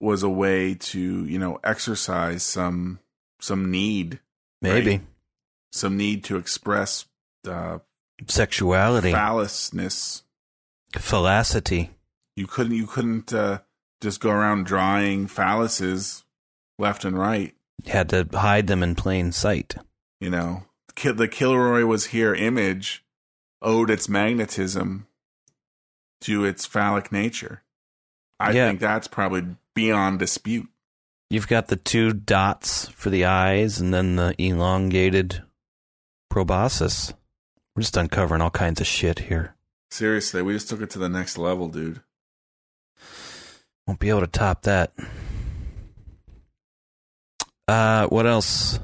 was 0.01 0.25
a 0.25 0.29
way 0.29 0.75
to 0.75 1.25
you 1.27 1.39
know 1.39 1.61
exercise 1.63 2.43
some 2.43 2.99
some 3.41 3.71
need, 3.71 4.19
Maybe 4.61 4.91
Right. 4.91 5.01
some 5.71 5.97
need 5.97 6.25
to 6.25 6.39
express 6.39 7.07
uh, 7.47 7.79
sexuality, 8.27 9.13
phallusness. 9.13 10.23
Phallacity. 10.95 11.91
You 12.37 12.47
couldn't 12.47 12.75
you 12.75 12.87
couldn't 12.87 13.33
uh, 13.33 13.61
just 14.01 14.21
go 14.21 14.31
around 14.31 14.67
drawing 14.67 15.27
phalluses 15.29 16.25
left 16.79 17.05
and 17.05 17.19
right. 17.19 17.55
You 17.85 17.93
Had 17.93 18.09
to 18.11 18.29
hide 18.33 18.67
them 18.67 18.83
in 18.83 18.95
plain 18.95 19.33
sight. 19.33 19.77
You 20.21 20.31
know, 20.31 20.65
the 20.97 21.29
Kilroy 21.29 21.85
was 21.85 22.07
here 22.07 22.35
image 22.35 23.05
owed 23.63 23.91
its 23.91 24.09
magnetism 24.09 25.07
to 26.23 26.45
its 26.45 26.67
phallic 26.67 27.13
nature. 27.13 27.63
I 28.41 28.53
Yeah. 28.53 28.69
think 28.69 28.81
that's 28.81 29.09
probably 29.09 29.57
beyond 29.75 30.19
dispute. 30.19 30.69
You've 31.31 31.49
got 31.49 31.69
the 31.69 31.77
two 31.77 32.13
dots 32.13 32.89
for 32.89 33.11
the 33.11 33.25
eyes, 33.25 33.81
and 33.81 33.93
then 33.93 34.17
the 34.17 34.35
elongated 34.39 35.43
proboscis. 36.31 37.13
We're 37.75 37.83
just 37.83 37.97
uncovering 37.97 38.41
all 38.41 38.51
kinds 38.51 38.81
of 38.81 38.87
shit 38.87 39.21
here. 39.21 39.54
Seriously, 39.95 40.43
we 40.43 40.55
just 40.55 40.69
took 40.69 40.81
it 40.81 40.91
to 40.91 40.99
the 40.99 41.09
next 41.09 41.39
level, 41.39 41.69
dude. 41.69 42.01
Won't 43.87 44.01
be 44.01 44.09
able 44.09 44.23
to 44.23 44.27
top 44.27 44.63
that. 44.63 44.93
Uh, 47.69 48.09
what 48.09 48.27
else? 48.27 48.81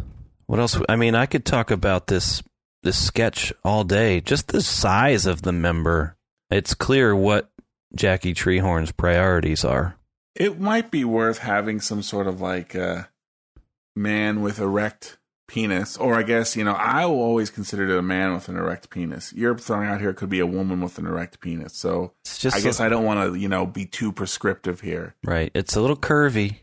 What 0.46 0.60
else? 0.60 0.80
I 0.88 0.94
mean, 0.94 1.16
I 1.16 1.26
could 1.26 1.44
talk 1.44 1.72
about 1.72 2.06
this 2.06 2.44
this 2.84 2.96
sketch 2.96 3.52
all 3.64 3.82
day. 3.82 4.20
Just 4.20 4.46
the 4.46 4.62
size 4.62 5.26
of 5.26 5.42
the 5.42 5.50
member. 5.50 6.16
It's 6.48 6.74
clear 6.74 7.12
what 7.12 7.50
Jackie 7.92 8.32
Treehorn's 8.32 8.92
priorities 8.92 9.64
are. 9.64 9.96
It 10.36 10.60
might 10.60 10.92
be 10.92 11.04
worth 11.04 11.38
having 11.38 11.80
some 11.80 12.02
sort 12.02 12.28
of 12.28 12.40
like 12.40 12.76
uh, 12.76 13.06
man 13.96 14.42
with 14.42 14.60
erect 14.60 15.18
penis, 15.51 15.97
or 15.97 16.14
I 16.14 16.22
guess 16.22 16.56
you 16.56 16.62
know 16.64 16.72
I 16.74 17.05
will 17.06 17.20
always 17.20 17.51
consider 17.51 17.85
it 17.90 17.98
a 17.98 18.02
man 18.02 18.32
with 18.32 18.48
an 18.48 18.56
erect 18.56 18.89
penis. 18.89 19.32
You're 19.35 19.59
throwing 19.59 19.89
out 19.89 20.01
here 20.01 20.10
it 20.10 20.14
could 20.16 20.31
be 20.31 20.39
a 20.40 20.47
woman 20.47 20.81
with 20.81 20.97
an 20.98 21.06
erect 21.06 21.40
penis, 21.40 21.74
so 21.74 22.12
It's 22.24 22.39
just 22.39 22.56
I 22.56 22.60
guess 22.60 22.78
I 22.81 22.89
don't 22.89 23.05
want 23.05 23.32
to 23.32 23.39
you 23.39 23.48
know 23.48 23.66
be 23.66 23.85
too 23.85 24.12
prescriptive 24.12 24.81
here. 24.81 25.14
right. 25.24 25.51
It's 25.55 25.74
a 25.77 25.81
little 25.81 25.97
curvy, 25.97 26.56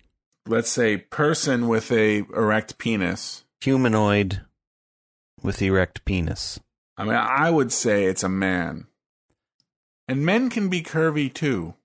Let's 0.48 0.70
say 0.70 0.96
person 0.98 1.68
with 1.68 1.92
a 1.92 2.20
erect 2.34 2.78
penis. 2.78 3.44
humanoid 3.62 4.42
with 5.44 5.62
erect 5.62 6.06
penis. 6.06 6.60
I 6.98 7.04
mean, 7.04 7.14
I 7.14 7.52
would 7.52 7.72
say 7.72 8.06
it's 8.06 8.24
a 8.24 8.30
man, 8.30 8.88
and 10.08 10.26
men 10.26 10.50
can 10.50 10.70
be 10.70 10.82
curvy 10.82 11.32
too. 11.34 11.76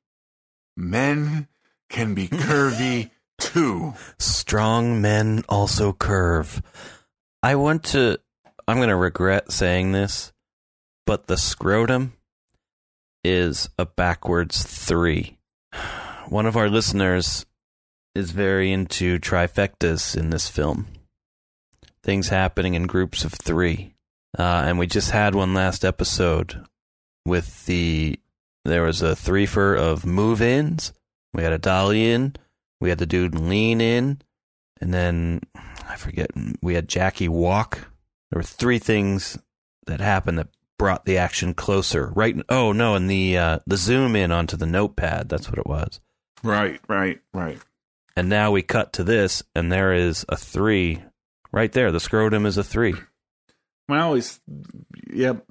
Men 0.76 1.48
can 1.90 2.14
be 2.14 2.28
curvy 2.46 3.10
too. 3.38 3.94
Strong 4.18 5.00
men 5.00 5.44
also 5.48 5.92
curve. 5.92 6.62
I 7.42 7.56
want 7.56 7.84
to. 7.84 8.18
I'm 8.68 8.76
going 8.76 8.88
to 8.88 8.96
regret 8.96 9.50
saying 9.50 9.92
this, 9.92 10.32
but 11.06 11.26
the 11.26 11.36
scrotum 11.36 12.12
is 13.24 13.68
a 13.78 13.86
backwards 13.86 14.62
three. 14.62 15.38
One 16.28 16.46
of 16.46 16.56
our 16.56 16.68
listeners 16.68 17.44
is 18.14 18.30
very 18.30 18.72
into 18.72 19.18
trifectas 19.18 20.16
in 20.16 20.30
this 20.30 20.48
film. 20.48 20.86
Things 22.02 22.28
happening 22.28 22.74
in 22.74 22.86
groups 22.86 23.24
of 23.24 23.32
three. 23.32 23.94
Uh, 24.38 24.64
and 24.66 24.78
we 24.78 24.86
just 24.86 25.10
had 25.10 25.34
one 25.34 25.54
last 25.54 25.84
episode 25.84 26.64
with 27.26 27.66
the. 27.66 28.18
There 28.64 28.82
was 28.82 29.02
a 29.02 29.16
threefer 29.16 29.76
of 29.76 30.06
move 30.06 30.40
ins. 30.40 30.92
We 31.34 31.42
had 31.42 31.52
a 31.52 31.58
dolly 31.58 32.10
in. 32.10 32.36
We 32.82 32.88
had 32.88 32.98
the 32.98 33.06
dude 33.06 33.36
lean 33.36 33.80
in, 33.80 34.22
and 34.80 34.92
then 34.92 35.42
I 35.88 35.94
forget. 35.94 36.32
We 36.60 36.74
had 36.74 36.88
Jackie 36.88 37.28
walk. 37.28 37.78
There 38.28 38.40
were 38.40 38.42
three 38.42 38.80
things 38.80 39.38
that 39.86 40.00
happened 40.00 40.38
that 40.38 40.48
brought 40.80 41.04
the 41.04 41.16
action 41.16 41.54
closer. 41.54 42.08
Right? 42.08 42.34
Oh 42.48 42.72
no, 42.72 42.96
and 42.96 43.08
the 43.08 43.38
uh, 43.38 43.58
the 43.68 43.76
zoom 43.76 44.16
in 44.16 44.32
onto 44.32 44.56
the 44.56 44.66
notepad. 44.66 45.28
That's 45.28 45.48
what 45.48 45.58
it 45.58 45.66
was. 45.66 46.00
Right, 46.42 46.80
right, 46.88 47.20
right. 47.32 47.60
And 48.16 48.28
now 48.28 48.50
we 48.50 48.62
cut 48.62 48.94
to 48.94 49.04
this, 49.04 49.44
and 49.54 49.70
there 49.70 49.92
is 49.92 50.26
a 50.28 50.36
three 50.36 51.04
right 51.52 51.70
there. 51.70 51.92
The 51.92 52.00
scrotum 52.00 52.46
is 52.46 52.58
a 52.58 52.64
three. 52.64 52.96
I 53.88 54.00
always, 54.00 54.40
yep, 55.08 55.46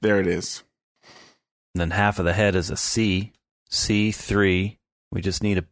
there 0.00 0.20
it 0.20 0.28
is. 0.28 0.62
And 1.74 1.80
then 1.80 1.90
half 1.90 2.20
of 2.20 2.24
the 2.24 2.34
head 2.34 2.54
is 2.54 2.70
a 2.70 2.76
C. 2.76 3.32
C 3.68 4.12
three. 4.12 4.78
We 5.10 5.22
just 5.22 5.42
need 5.42 5.58
a 5.58 5.64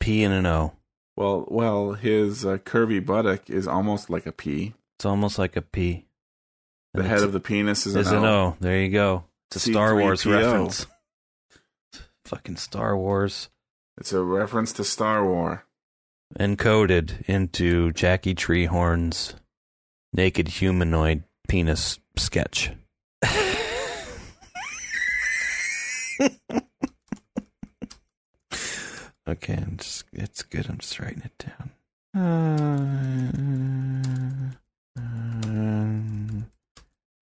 P 0.00 0.22
and 0.24 0.32
an 0.34 0.46
O. 0.46 0.72
Well, 1.16 1.46
well, 1.48 1.92
his 1.94 2.44
uh, 2.44 2.58
curvy 2.58 3.04
buttock 3.04 3.48
is 3.48 3.66
almost 3.66 4.10
like 4.10 4.26
a 4.26 4.32
P. 4.32 4.74
It's 4.98 5.06
almost 5.06 5.38
like 5.38 5.56
a 5.56 5.62
P. 5.62 6.06
The 6.94 7.00
And 7.00 7.08
head 7.08 7.22
of 7.22 7.32
the 7.32 7.40
penis 7.40 7.86
is, 7.86 7.96
is 7.96 8.10
an 8.10 8.18
an 8.18 8.24
O. 8.24 8.28
O. 8.28 8.56
There 8.60 8.80
you 8.80 8.90
go. 8.90 9.24
It's 9.50 9.56
a 9.66 9.70
Star 9.70 9.94
Wars 9.96 10.26
reference. 10.26 10.86
Fucking 12.26 12.56
Star 12.56 12.96
Wars 12.96 13.48
It's 13.98 14.12
a 14.12 14.20
reference 14.22 14.72
to 14.74 14.84
Star 14.84 15.24
Wars. 15.24 15.60
encoded 16.38 17.22
into 17.28 17.92
Jackie 17.92 18.34
Treehorn's 18.34 19.34
naked 20.12 20.48
humanoid 20.48 21.22
penis 21.48 21.98
sketch. 22.16 22.72
okay, 29.28 29.54
I'm 29.54 29.76
just 29.78 30.04
it's 30.12 30.42
good. 30.42 30.66
I'm 30.68 30.78
just 30.78 30.98
writing 31.00 31.22
it 31.24 31.46
down. 31.46 31.70
Um, 32.14 33.66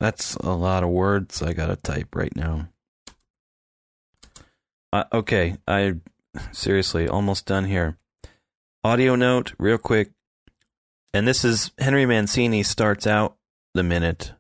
that's 0.01 0.35
a 0.37 0.53
lot 0.53 0.83
of 0.85 0.91
words 0.91 1.43
I 1.43 1.53
gotta 1.53 1.77
type 1.77 2.15
right 2.15 2.35
now. 2.37 2.69
uh, 4.93 5.05
okay. 5.13 5.57
I 5.67 5.95
seriously 6.53 7.09
almost 7.09 7.47
done 7.47 7.65
here. 7.65 7.97
Audio 8.83 9.15
note, 9.17 9.55
real 9.59 9.79
quick. 9.79 10.11
And 11.13 11.27
this 11.27 11.45
is 11.45 11.73
Henry 11.79 12.07
Mancini 12.07 12.63
starts 12.63 13.07
out 13.07 13.37
the 13.73 13.83
minute. 13.83 14.33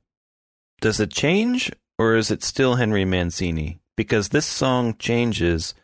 Does 0.81 1.01
it 1.01 1.11
change 1.11 1.73
or 1.99 2.15
is 2.16 2.31
it 2.31 2.43
still 2.43 2.74
Henry 2.74 3.05
Mancini? 3.05 3.81
Because 3.97 4.28
this 4.28 4.47
song 4.47 4.97
changes 4.99 5.74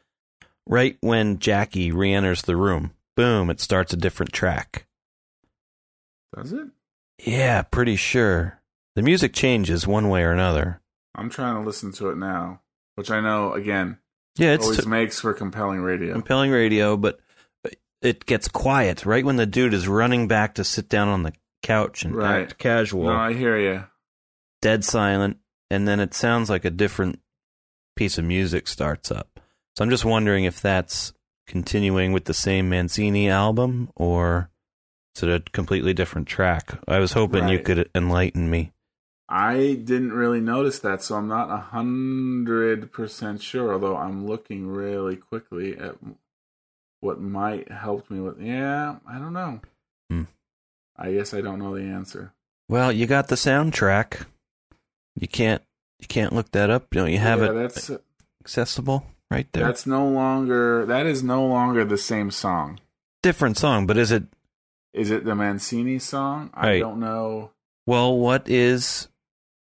right 0.66 0.96
when 1.00 1.38
Jackie 1.38 1.90
re 1.92 2.12
enters 2.12 2.42
the 2.42 2.56
room. 2.56 2.92
Boom, 3.16 3.50
it 3.50 3.60
starts 3.60 3.92
a 3.92 3.96
different 3.96 4.32
track. 4.32 4.86
Does 6.34 6.52
it? 6.52 6.68
Yeah, 7.24 7.62
pretty 7.62 7.96
sure. 7.96 8.60
The 8.96 9.02
music 9.02 9.32
changes 9.34 9.86
one 9.86 10.08
way 10.08 10.22
or 10.22 10.32
another. 10.32 10.80
I'm 11.14 11.30
trying 11.30 11.54
to 11.56 11.60
listen 11.66 11.92
to 11.92 12.10
it 12.10 12.16
now, 12.16 12.60
which 12.94 13.10
I 13.10 13.20
know 13.20 13.52
again 13.52 13.98
Yeah, 14.36 14.52
it's 14.52 14.64
always 14.64 14.84
t- 14.84 14.88
makes 14.88 15.20
for 15.20 15.34
compelling 15.34 15.80
radio. 15.80 16.12
compelling 16.12 16.50
radio, 16.50 16.96
but 16.96 17.20
it 18.00 18.24
gets 18.26 18.48
quiet 18.48 19.04
right 19.04 19.24
when 19.24 19.36
the 19.36 19.46
dude 19.46 19.74
is 19.74 19.86
running 19.88 20.28
back 20.28 20.54
to 20.54 20.64
sit 20.64 20.88
down 20.88 21.08
on 21.08 21.22
the 21.24 21.32
couch 21.62 22.04
and 22.04 22.14
Right. 22.16 22.42
act 22.44 22.58
casual, 22.58 23.04
No, 23.04 23.12
I 23.12 23.34
hear 23.34 23.58
you. 23.58 23.84
dead 24.62 24.84
silent, 24.84 25.38
and 25.70 25.86
then 25.86 26.00
it 26.00 26.14
sounds 26.14 26.48
like 26.48 26.64
a 26.64 26.70
different 26.70 27.20
piece 27.96 28.16
of 28.16 28.24
music 28.24 28.66
starts 28.68 29.10
up. 29.10 29.40
So 29.76 29.84
I'm 29.84 29.90
just 29.90 30.04
wondering 30.04 30.44
if 30.44 30.60
that's 30.60 31.12
continuing 31.46 32.12
with 32.12 32.24
the 32.24 32.34
same 32.34 32.68
Mancini 32.68 33.28
album 33.28 33.90
or 33.96 34.50
is 35.16 35.22
it 35.22 35.28
a 35.28 35.50
completely 35.50 35.92
different 35.92 36.28
track? 36.28 36.78
I 36.86 36.98
was 36.98 37.12
hoping 37.12 37.48
you 37.48 37.58
could 37.58 37.90
enlighten 37.94 38.48
me. 38.48 38.72
I 39.28 39.78
didn't 39.84 40.12
really 40.12 40.40
notice 40.40 40.80
that, 40.80 41.02
so 41.02 41.16
I'm 41.16 41.28
not 41.28 41.50
a 41.50 41.56
hundred 41.56 42.92
percent 42.92 43.42
sure. 43.42 43.72
Although 43.72 43.96
I'm 43.96 44.26
looking 44.26 44.66
really 44.66 45.16
quickly 45.16 45.78
at 45.78 45.96
what 47.00 47.20
might 47.20 47.70
help 47.70 48.10
me 48.10 48.20
with. 48.20 48.40
Yeah, 48.40 48.96
I 49.08 49.18
don't 49.18 49.32
know. 49.32 49.60
Hmm. 50.08 50.22
I 50.96 51.12
guess 51.12 51.32
I 51.32 51.40
don't 51.40 51.60
know 51.60 51.76
the 51.76 51.84
answer. 51.84 52.32
Well, 52.68 52.90
you 52.92 53.06
got 53.06 53.28
the 53.28 53.36
soundtrack. 53.36 54.26
You 55.14 55.28
can't 55.28 55.62
you 56.00 56.08
can't 56.08 56.32
look 56.32 56.50
that 56.52 56.70
up. 56.70 56.90
Don't 56.90 57.10
you 57.10 57.18
have 57.18 57.40
yeah, 57.40 57.50
it 57.50 57.54
That's 57.54 57.90
accessible 58.40 59.04
right 59.30 59.46
there? 59.52 59.64
that's 59.64 59.86
no 59.86 60.06
longer 60.08 60.84
that 60.86 61.06
is 61.06 61.22
no 61.22 61.44
longer 61.46 61.84
the 61.84 61.98
same 61.98 62.30
song. 62.30 62.80
different 63.22 63.56
song, 63.58 63.86
but 63.86 63.96
is 63.96 64.10
it 64.10 64.24
Is 64.92 65.10
it 65.10 65.24
the 65.24 65.34
Mancini 65.36 65.98
song? 66.00 66.50
I 66.54 66.66
Right. 66.66 66.80
don't 66.80 66.98
know. 67.00 67.52
well? 67.86 68.16
What 68.18 68.48
is 68.48 69.08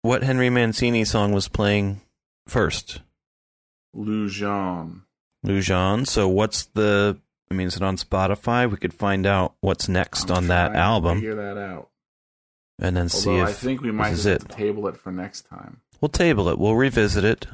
what 0.01 0.23
Henry 0.23 0.49
Mancini 0.49 1.05
song 1.05 1.31
was 1.31 1.47
playing 1.47 2.01
first? 2.47 3.01
Lujon. 3.95 5.01
Lujon. 5.45 6.05
So 6.07 6.27
what's 6.27 6.65
the? 6.65 7.17
I 7.49 7.53
mean, 7.53 7.67
is 7.67 7.75
it 7.75 7.81
on 7.83 7.97
Spotify? 7.97 8.69
We 8.69 8.77
could 8.77 8.93
find 8.93 9.25
out 9.25 9.55
what's 9.61 9.87
next 9.87 10.29
I'm 10.31 10.37
on 10.37 10.47
that 10.47 10.75
album, 10.75 11.19
Figure 11.19 11.35
that 11.35 11.57
out. 11.57 11.89
and 12.79 12.97
then 12.97 13.07
see 13.07 13.35
if 13.37 13.47
I 13.47 13.51
think 13.53 13.81
we 13.81 13.91
might 13.91 14.13
is 14.13 14.23
just 14.23 14.43
it. 14.45 14.49
table 14.49 14.87
it 14.87 14.97
for 14.97 15.11
next 15.11 15.43
time. 15.43 15.81
We'll 16.01 16.09
table 16.09 16.49
it. 16.49 16.57
We'll 16.59 16.75
revisit 16.75 17.23
it, 17.23 17.47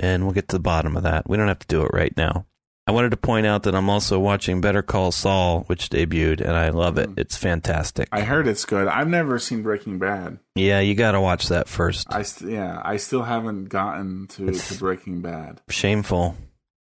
and 0.00 0.24
we'll 0.24 0.34
get 0.34 0.48
to 0.48 0.56
the 0.56 0.60
bottom 0.60 0.96
of 0.96 1.04
that. 1.04 1.28
We 1.28 1.36
don't 1.36 1.48
have 1.48 1.58
to 1.60 1.66
do 1.66 1.82
it 1.82 1.90
right 1.92 2.16
now. 2.16 2.46
I 2.86 2.92
wanted 2.92 3.10
to 3.10 3.16
point 3.16 3.46
out 3.46 3.62
that 3.64 3.74
I'm 3.74 3.88
also 3.88 4.18
watching 4.18 4.60
Better 4.60 4.82
Call 4.82 5.12
Saul, 5.12 5.60
which 5.68 5.90
debuted, 5.90 6.40
and 6.40 6.56
I 6.56 6.70
love 6.70 6.98
it. 6.98 7.10
Mm. 7.10 7.18
It's 7.18 7.36
fantastic. 7.36 8.08
I 8.10 8.22
heard 8.22 8.48
it's 8.48 8.64
good. 8.64 8.88
I've 8.88 9.06
never 9.06 9.38
seen 9.38 9.62
Breaking 9.62 9.98
Bad. 9.98 10.40
yeah, 10.56 10.80
you 10.80 10.94
got 10.96 11.12
to 11.12 11.20
watch 11.20 11.48
that 11.48 11.68
first. 11.68 12.08
I 12.10 12.22
st- 12.22 12.50
yeah, 12.50 12.80
I 12.84 12.96
still 12.96 13.22
haven't 13.22 13.66
gotten 13.66 14.26
to, 14.28 14.50
to 14.50 14.78
Breaking 14.78 15.20
Bad. 15.20 15.60
Shameful. 15.68 16.36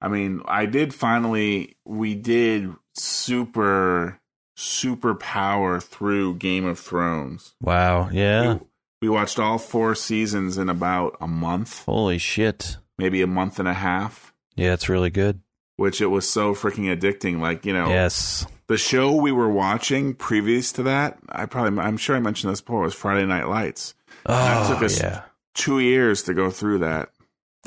I 0.02 0.08
mean, 0.08 0.42
I 0.46 0.66
did 0.66 0.94
finally. 0.94 1.76
We 1.86 2.16
did 2.16 2.74
super 2.96 4.20
super 4.56 5.16
power 5.16 5.80
through 5.80 6.36
Game 6.36 6.66
of 6.66 6.80
Thrones. 6.80 7.56
Wow. 7.62 8.10
Yeah. 8.12 8.54
We, 8.56 8.60
we 9.04 9.10
watched 9.10 9.40
all 9.40 9.58
four 9.58 9.96
seasons 9.96 10.58
in 10.58 10.70
about 10.70 11.18
a 11.20 11.28
month, 11.28 11.84
Holy 11.86 12.18
shit. 12.18 12.78
Maybe 13.04 13.22
a 13.22 13.28
month 13.28 13.60
and 13.60 13.68
a 13.68 13.74
half. 13.74 14.34
Yeah, 14.56 14.74
it's 14.74 14.88
really 14.90 15.10
good. 15.10 15.42
Which 15.76 16.00
it 16.02 16.06
was 16.08 16.30
so 16.30 16.54
freaking 16.56 16.86
addicting. 16.96 17.40
Like 17.42 17.66
you 17.66 17.74
know, 17.74 17.90
Yes. 17.90 18.46
the 18.68 18.78
show 18.78 19.14
we 19.14 19.32
were 19.32 19.50
watching 19.50 20.14
previous 20.14 20.72
to 20.74 20.84
that. 20.84 21.18
I 21.30 21.46
probably, 21.46 21.80
I'm 21.80 21.98
sure 21.98 22.16
I 22.16 22.20
mentioned 22.20 22.52
this 22.54 22.62
before. 22.62 22.82
Was 22.82 22.94
Friday 22.94 23.26
Night 23.26 23.48
Lights. 23.50 23.94
Oh, 24.26 24.74
took 24.74 24.84
us- 24.84 25.00
yeah. 25.02 25.24
Two 25.54 25.80
years 25.80 26.24
to 26.24 26.34
go 26.34 26.50
through 26.50 26.80
that. 26.80 27.10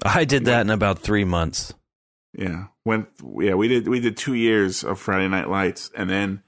I 0.05 0.25
did 0.25 0.45
that 0.47 0.63
in 0.63 0.71
about 0.71 0.99
three 1.01 1.25
months. 1.25 1.73
Yeah. 2.33 2.67
Went 2.85 3.09
yeah, 3.41 3.55
we 3.55 3.69
did 3.69 3.89
we 3.89 4.01
did 4.01 4.17
2 4.17 4.35
years 4.35 4.85
of 4.85 4.99
Friday 5.01 5.29
Night 5.29 5.49
Lights 5.49 5.91
and 5.97 6.09
then 6.11 6.43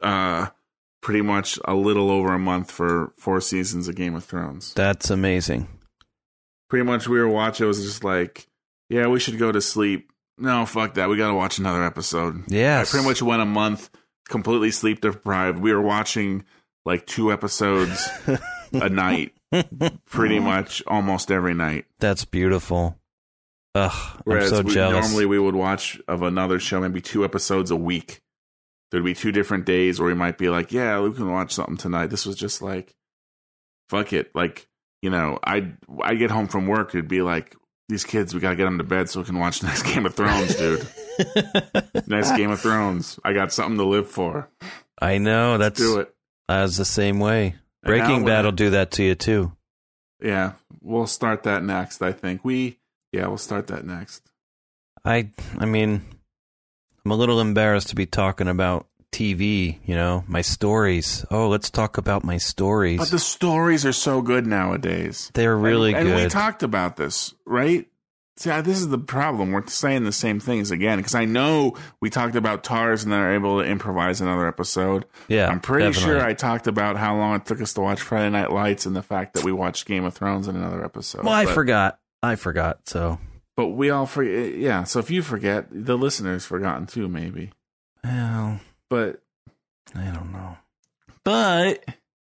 uh 0.00 0.46
pretty 1.00 1.22
much 1.22 1.58
a 1.64 1.74
little 1.74 2.10
over 2.10 2.32
a 2.32 2.38
month 2.38 2.70
for 2.70 3.12
four 3.18 3.40
seasons 3.40 3.88
of 3.88 3.94
Game 3.94 4.14
of 4.14 4.24
Thrones. 4.24 4.72
That's 4.74 5.10
amazing. 5.10 5.68
Pretty 6.72 6.86
much 6.86 7.06
we 7.06 7.20
were 7.20 7.28
watching 7.28 7.64
it 7.64 7.68
was 7.68 7.84
just 7.84 8.02
like, 8.02 8.46
yeah, 8.88 9.06
we 9.06 9.20
should 9.20 9.38
go 9.38 9.52
to 9.52 9.60
sleep. 9.60 10.10
No, 10.38 10.64
fuck 10.64 10.94
that. 10.94 11.10
We 11.10 11.18
got 11.18 11.28
to 11.28 11.34
watch 11.34 11.58
another 11.58 11.84
episode. 11.84 12.44
Yeah, 12.50 12.80
I 12.80 12.84
pretty 12.86 13.06
much 13.06 13.20
went 13.20 13.42
a 13.42 13.44
month 13.44 13.90
completely 14.26 14.70
sleep 14.70 15.02
deprived. 15.02 15.58
We 15.58 15.74
were 15.74 15.82
watching 15.82 16.46
like 16.86 17.06
two 17.06 17.30
episodes 17.30 18.08
a 18.72 18.88
night 18.88 19.34
pretty 20.06 20.38
much 20.38 20.82
almost 20.86 21.30
every 21.30 21.52
night. 21.52 21.84
That's 22.00 22.24
beautiful. 22.24 22.98
Ugh, 23.74 24.20
Whereas 24.24 24.50
I'm 24.50 24.56
so 24.56 24.62
we, 24.62 24.72
jealous. 24.72 25.06
normally 25.06 25.26
we 25.26 25.38
would 25.38 25.54
watch 25.54 26.00
of 26.08 26.22
another 26.22 26.58
show, 26.58 26.80
maybe 26.80 27.02
two 27.02 27.22
episodes 27.22 27.70
a 27.70 27.76
week. 27.76 28.22
There'd 28.90 29.04
be 29.04 29.12
two 29.12 29.30
different 29.30 29.66
days 29.66 30.00
where 30.00 30.08
we 30.08 30.14
might 30.14 30.38
be 30.38 30.48
like, 30.48 30.72
yeah, 30.72 30.98
we 31.00 31.12
can 31.12 31.30
watch 31.30 31.52
something 31.52 31.76
tonight. 31.76 32.06
This 32.06 32.24
was 32.24 32.36
just 32.36 32.62
like, 32.62 32.96
fuck 33.90 34.14
it. 34.14 34.34
Like, 34.34 34.70
you 35.02 35.10
know, 35.10 35.38
I'd, 35.44 35.76
I'd 36.02 36.18
get 36.18 36.30
home 36.30 36.48
from 36.48 36.66
work. 36.66 36.90
It'd 36.94 37.08
be 37.08 37.22
like, 37.22 37.56
these 37.88 38.04
kids, 38.04 38.32
we 38.32 38.40
got 38.40 38.50
to 38.50 38.56
get 38.56 38.64
them 38.64 38.78
to 38.78 38.84
bed 38.84 39.10
so 39.10 39.20
we 39.20 39.26
can 39.26 39.38
watch 39.38 39.60
the 39.60 39.66
next 39.68 39.82
Game 39.82 40.06
of 40.06 40.14
Thrones, 40.14 40.56
dude. 40.56 40.86
next 42.06 42.36
Game 42.36 42.50
of 42.50 42.60
Thrones. 42.60 43.18
I 43.24 43.32
got 43.32 43.52
something 43.52 43.76
to 43.76 43.84
live 43.84 44.08
for. 44.08 44.48
I 45.00 45.18
know. 45.18 45.58
That's 45.58 45.78
Do 45.78 45.98
it. 46.00 46.14
I 46.48 46.62
was 46.62 46.76
the 46.76 46.84
same 46.84 47.18
way. 47.18 47.56
Breaking 47.84 48.24
Bad'll 48.24 48.52
do 48.52 48.70
that 48.70 48.92
to 48.92 49.02
you 49.02 49.14
too. 49.14 49.52
Yeah, 50.22 50.52
we'll 50.80 51.08
start 51.08 51.42
that 51.42 51.64
next, 51.64 52.00
I 52.00 52.12
think. 52.12 52.44
We, 52.44 52.78
yeah, 53.12 53.26
we'll 53.26 53.38
start 53.38 53.66
that 53.68 53.84
next. 53.84 54.22
I 55.04 55.30
I 55.58 55.66
mean, 55.66 56.02
I'm 57.04 57.10
a 57.10 57.16
little 57.16 57.40
embarrassed 57.40 57.88
to 57.88 57.96
be 57.96 58.06
talking 58.06 58.46
about 58.46 58.86
TV. 59.12 59.78
You 59.84 59.94
know, 59.94 60.24
my 60.26 60.40
stories. 60.40 61.24
Oh, 61.30 61.48
let's 61.48 61.70
talk 61.70 61.98
about 61.98 62.24
my 62.24 62.38
stories. 62.38 62.98
But 62.98 63.10
the 63.10 63.18
stories 63.18 63.86
are 63.86 63.92
so 63.92 64.22
good 64.22 64.46
nowadays. 64.46 65.30
They're 65.34 65.56
really 65.56 65.94
and, 65.94 66.06
good. 66.06 66.14
And 66.14 66.22
we 66.24 66.28
talked 66.28 66.62
about 66.62 66.96
this, 66.96 67.34
right? 67.46 67.86
See, 68.38 68.50
this 68.62 68.78
is 68.78 68.88
the 68.88 68.98
problem. 68.98 69.52
We're 69.52 69.66
saying 69.66 70.04
the 70.04 70.12
same 70.12 70.40
things 70.40 70.70
again 70.70 70.96
because 70.98 71.14
I 71.14 71.26
know 71.26 71.76
we 72.00 72.08
talked 72.08 72.34
about 72.34 72.64
TARS 72.64 73.04
and 73.04 73.12
then 73.12 73.20
are 73.20 73.34
able 73.34 73.62
to 73.62 73.68
improvise 73.68 74.22
another 74.22 74.48
episode. 74.48 75.04
yeah, 75.28 75.48
I'm 75.48 75.60
pretty 75.60 75.86
definitely. 75.86 76.14
sure 76.14 76.24
I 76.24 76.32
talked 76.32 76.66
about 76.66 76.96
how 76.96 77.14
long 77.14 77.36
it 77.36 77.44
took 77.44 77.60
us 77.60 77.74
to 77.74 77.82
watch 77.82 78.00
Friday 78.00 78.30
Night 78.30 78.50
Lights 78.50 78.86
and 78.86 78.96
the 78.96 79.02
fact 79.02 79.34
that 79.34 79.44
we 79.44 79.52
watched 79.52 79.86
Game 79.86 80.04
of 80.04 80.14
Thrones 80.14 80.48
in 80.48 80.56
another 80.56 80.82
episode. 80.82 81.24
Well, 81.24 81.34
I 81.34 81.44
but, 81.44 81.54
forgot. 81.54 81.98
I 82.22 82.36
forgot. 82.36 82.88
So, 82.88 83.18
But 83.54 83.68
we 83.68 83.90
all 83.90 84.06
forget. 84.06 84.54
Yeah. 84.54 84.84
So 84.84 84.98
if 84.98 85.10
you 85.10 85.20
forget, 85.22 85.66
the 85.70 85.98
listeners 85.98 86.46
forgotten 86.46 86.86
too, 86.86 87.08
maybe. 87.08 87.52
well, 88.02 88.60
But 88.92 89.22
I 89.94 90.04
don't 90.10 90.32
know. 90.32 90.58
but 91.24 91.82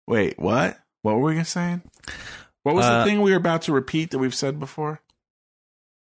wait, 0.06 0.38
what? 0.38 0.78
What 1.02 1.16
were 1.16 1.34
we 1.34 1.42
saying? 1.42 1.82
What 2.62 2.76
was 2.76 2.86
Uh, 2.86 3.00
the 3.00 3.04
thing 3.10 3.20
we 3.20 3.32
were 3.32 3.36
about 3.36 3.62
to 3.62 3.72
repeat 3.72 4.12
that 4.12 4.18
we've 4.20 4.32
said 4.34 4.60
before? 4.60 5.00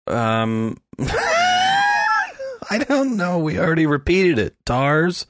Um, 0.07 0.77
I 0.99 2.83
don't 2.87 3.17
know. 3.17 3.39
We 3.39 3.59
already 3.59 3.85
repeated 3.85 4.39
it. 4.39 4.55
Tars 4.65 5.25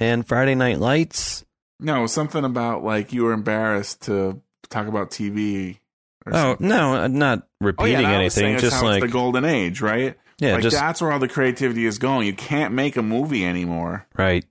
and 0.00 0.26
Friday 0.26 0.54
Night 0.54 0.78
Lights. 0.78 1.44
No, 1.78 2.06
something 2.06 2.44
about 2.44 2.82
like 2.82 3.12
you 3.12 3.24
were 3.24 3.32
embarrassed 3.32 4.02
to 4.04 4.40
talk 4.70 4.86
about 4.86 5.10
TV. 5.10 5.78
Or 6.24 6.32
Oh 6.34 6.36
something. 6.52 6.68
no, 6.68 6.94
I'm 6.94 7.18
not 7.18 7.40
Oh, 7.42 7.66
repeating 7.66 7.96
was 8.22 8.32
saying 8.32 8.54
anything. 8.54 8.58
Just 8.70 8.82
like 8.82 9.02
the 9.02 9.08
golden 9.08 9.44
age, 9.44 9.82
right? 9.82 10.16
yeah, 10.38 10.54
like 10.54 10.62
just 10.62 10.76
that's 10.76 11.02
where 11.02 11.12
all 11.12 11.18
the 11.18 11.28
creativity 11.28 11.84
is 11.84 11.98
going. 11.98 12.26
You 12.26 12.32
can't 12.34 12.72
make 12.72 12.96
a 12.96 13.02
movie 13.02 13.44
anymore. 13.44 14.06
right. 14.16 14.44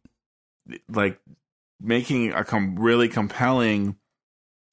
Like 0.90 1.20
making 1.80 2.32
a 2.34 2.44
com- 2.44 2.78
really 2.78 3.08
compelling 3.08 3.96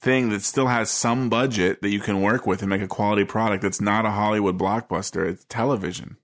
thing 0.00 0.28
that 0.30 0.42
still 0.42 0.66
has 0.68 0.90
some 0.90 1.28
budget 1.28 1.82
that 1.82 1.88
you 1.90 1.98
can 2.00 2.20
work 2.22 2.46
with 2.46 2.60
and 2.62 2.70
make 2.70 2.82
a 2.82 2.86
quality 2.88 3.24
product 3.24 3.62
that's 3.62 3.80
not 3.80 4.06
a 4.06 4.10
Hollywood 4.10 4.58
blockbuster. 4.58 5.28
It's 5.28 5.44
television. 5.48 6.16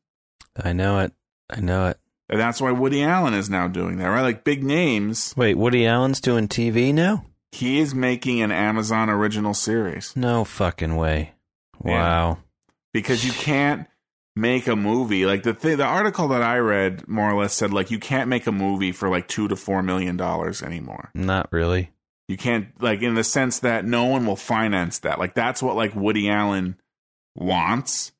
I 0.63 0.73
know 0.73 1.01
it. 1.01 1.13
I 1.51 1.61
know 1.61 1.89
it. 1.89 1.99
And 2.29 2.41
that's 2.41 2.61
why 2.61 2.71
Woody 2.71 3.03
Allen 3.03 3.35
is 3.35 3.51
now 3.51 3.69
doing 3.69 3.99
that, 3.99 4.07
right? 4.07 4.23
Like 4.23 4.45
big 4.45 4.63
names. 4.65 5.35
Wait, 5.37 5.57
Woody 5.57 5.87
Allen's 5.87 6.21
doing 6.21 6.49
TV 6.49 6.95
now? 6.95 7.27
He 7.53 7.79
is 7.81 7.95
making 7.95 8.41
an 8.41 8.51
Amazon 8.51 9.09
original 9.11 9.55
series 9.55 10.15
No 10.17 10.45
fucking 10.45 10.97
way. 10.97 11.33
Yeah. 11.85 11.91
Wow. 11.93 12.39
because 12.93 13.25
you 13.25 13.33
can't 13.33 13.87
make 14.37 14.67
a 14.67 14.77
movie. 14.77 15.27
Like 15.27 15.43
the 15.43 15.55
th- 15.55 15.77
the 15.77 15.85
article 15.85 16.29
that 16.29 16.43
I 16.43 16.59
read 16.59 17.07
more 17.09 17.31
or 17.31 17.41
less 17.41 17.55
said 17.55 17.73
like 17.73 17.91
you 17.91 17.99
can't 17.99 18.29
make 18.29 18.47
a 18.47 18.53
movie 18.53 18.93
for 18.93 19.09
like 19.09 19.29
2 19.29 19.49
to 19.49 19.57
4 19.57 19.83
million 19.83 20.17
dollars 20.17 20.63
anymore. 20.63 21.11
Not 21.15 21.53
really. 21.53 21.91
You 22.29 22.37
can't 22.37 22.69
like 22.81 23.03
in 23.03 23.15
the 23.15 23.25
sense 23.25 23.61
that 23.61 23.85
no 23.85 24.05
one 24.05 24.27
will 24.27 24.37
finance 24.37 25.01
that. 25.01 25.19
Like 25.19 25.35
that's 25.35 25.63
what 25.63 25.77
like 25.77 25.95
Woody 25.95 26.29
Allen 26.29 26.77
wants 27.37 28.13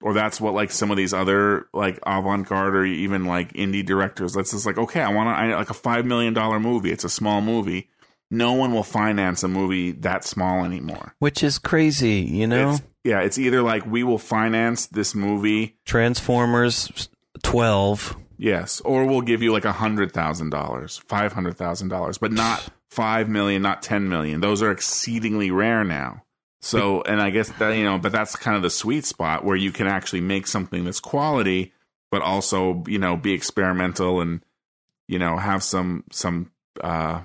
or 0.00 0.12
that's 0.12 0.40
what 0.40 0.54
like 0.54 0.70
some 0.70 0.90
of 0.90 0.96
these 0.96 1.12
other 1.12 1.66
like 1.72 1.98
avant-garde 2.06 2.76
or 2.76 2.84
even 2.84 3.24
like 3.24 3.52
indie 3.54 3.84
directors 3.84 4.32
that's 4.34 4.52
just 4.52 4.64
like 4.66 4.78
okay 4.78 5.00
i 5.00 5.12
want 5.12 5.26
to 5.50 5.56
like 5.56 5.70
a 5.70 5.74
five 5.74 6.04
million 6.06 6.32
dollar 6.32 6.60
movie 6.60 6.92
it's 6.92 7.02
a 7.02 7.08
small 7.08 7.40
movie 7.40 7.88
no 8.30 8.52
one 8.52 8.72
will 8.72 8.84
finance 8.84 9.42
a 9.42 9.48
movie 9.48 9.90
that 9.90 10.24
small 10.24 10.64
anymore 10.64 11.14
Which 11.18 11.42
is 11.42 11.58
crazy, 11.58 12.20
you 12.20 12.46
know? 12.46 12.72
it's, 12.72 12.82
yeah 13.04 13.20
it's 13.20 13.38
either 13.38 13.62
like 13.62 13.86
we 13.86 14.02
will 14.02 14.18
finance 14.18 14.86
this 14.86 15.14
movie. 15.14 15.76
Transformers 15.84 17.08
12. 17.42 18.16
yes 18.38 18.80
or 18.80 19.04
we'll 19.04 19.20
give 19.20 19.42
you 19.42 19.52
like 19.52 19.64
a 19.64 19.72
hundred 19.72 20.12
thousand 20.12 20.50
dollars 20.50 20.98
five 21.06 21.32
hundred 21.32 21.56
thousand 21.56 21.88
dollars 21.88 22.18
but 22.18 22.32
not 22.32 22.66
five 22.88 23.28
million 23.28 23.62
not 23.62 23.82
ten 23.82 24.08
million. 24.08 24.40
Those 24.40 24.62
are 24.62 24.70
exceedingly 24.70 25.50
rare 25.50 25.84
now. 25.84 26.22
So 26.60 27.02
and 27.02 27.20
i 27.20 27.30
guess 27.30 27.50
that 27.58 27.70
you 27.76 27.84
know 27.84 27.98
but 27.98 28.10
that's 28.12 28.36
kind 28.36 28.56
of 28.56 28.62
the 28.62 28.70
sweet 28.70 29.04
spot 29.04 29.44
where 29.44 29.56
you 29.56 29.70
can 29.70 29.86
actually 29.86 30.22
make 30.22 30.46
something 30.46 30.84
that's 30.84 31.00
quality 31.00 31.72
but 32.10 32.22
also 32.22 32.82
you 32.86 32.98
know 32.98 33.16
be 33.16 33.32
experimental 33.34 34.20
and 34.22 34.42
you 35.08 35.18
know 35.18 35.36
have 35.36 35.62
some 35.62 36.04
some 36.10 36.50
uh 36.80 37.20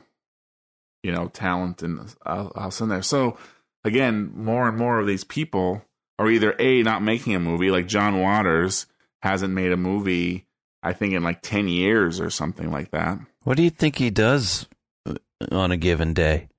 you 1.04 1.12
know 1.12 1.28
talent 1.30 1.82
and 1.84 2.14
uh, 2.26 2.50
else 2.56 2.82
in 2.82 2.90
there. 2.90 3.02
So 3.02 3.38
again 3.84 4.32
more 4.36 4.68
and 4.68 4.78
more 4.78 5.00
of 5.00 5.08
these 5.08 5.24
people 5.24 5.84
are 6.18 6.30
either 6.30 6.56
a 6.60 6.84
not 6.84 7.02
making 7.02 7.36
a 7.36 7.40
movie 7.40 7.72
like 7.72 7.88
john 7.88 8.20
waters 8.20 8.86
hasn't 9.22 9.54
made 9.54 9.72
a 9.72 9.78
movie 9.78 10.46
i 10.84 10.94
think 10.94 11.14
in 11.14 11.24
like 11.24 11.42
10 11.42 11.68
years 11.68 12.20
or 12.20 12.30
something 12.30 12.72
like 12.72 12.92
that 12.92 13.20
What 13.44 13.58
do 13.58 13.64
you 13.64 13.70
think 13.70 13.98
he 13.98 14.10
does 14.10 14.68
uh, 15.06 15.16
on 15.52 15.72
a 15.72 15.78
given 15.78 16.14
day? 16.14 16.50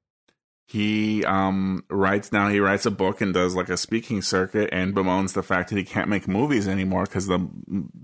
he 0.66 1.24
um 1.24 1.84
writes 1.90 2.30
now 2.32 2.48
he 2.48 2.60
writes 2.60 2.86
a 2.86 2.90
book 2.92 3.20
and 3.20 3.34
does 3.34 3.54
like 3.56 3.68
a 3.68 3.76
speaking 3.76 4.22
circuit 4.22 4.68
and 4.72 4.94
bemoans 4.94 5.32
the 5.32 5.42
fact 5.42 5.68
that 5.70 5.76
he 5.76 5.84
can't 5.84 6.08
make 6.08 6.28
movies 6.28 6.68
anymore 6.68 7.04
because 7.04 7.26
the 7.26 7.38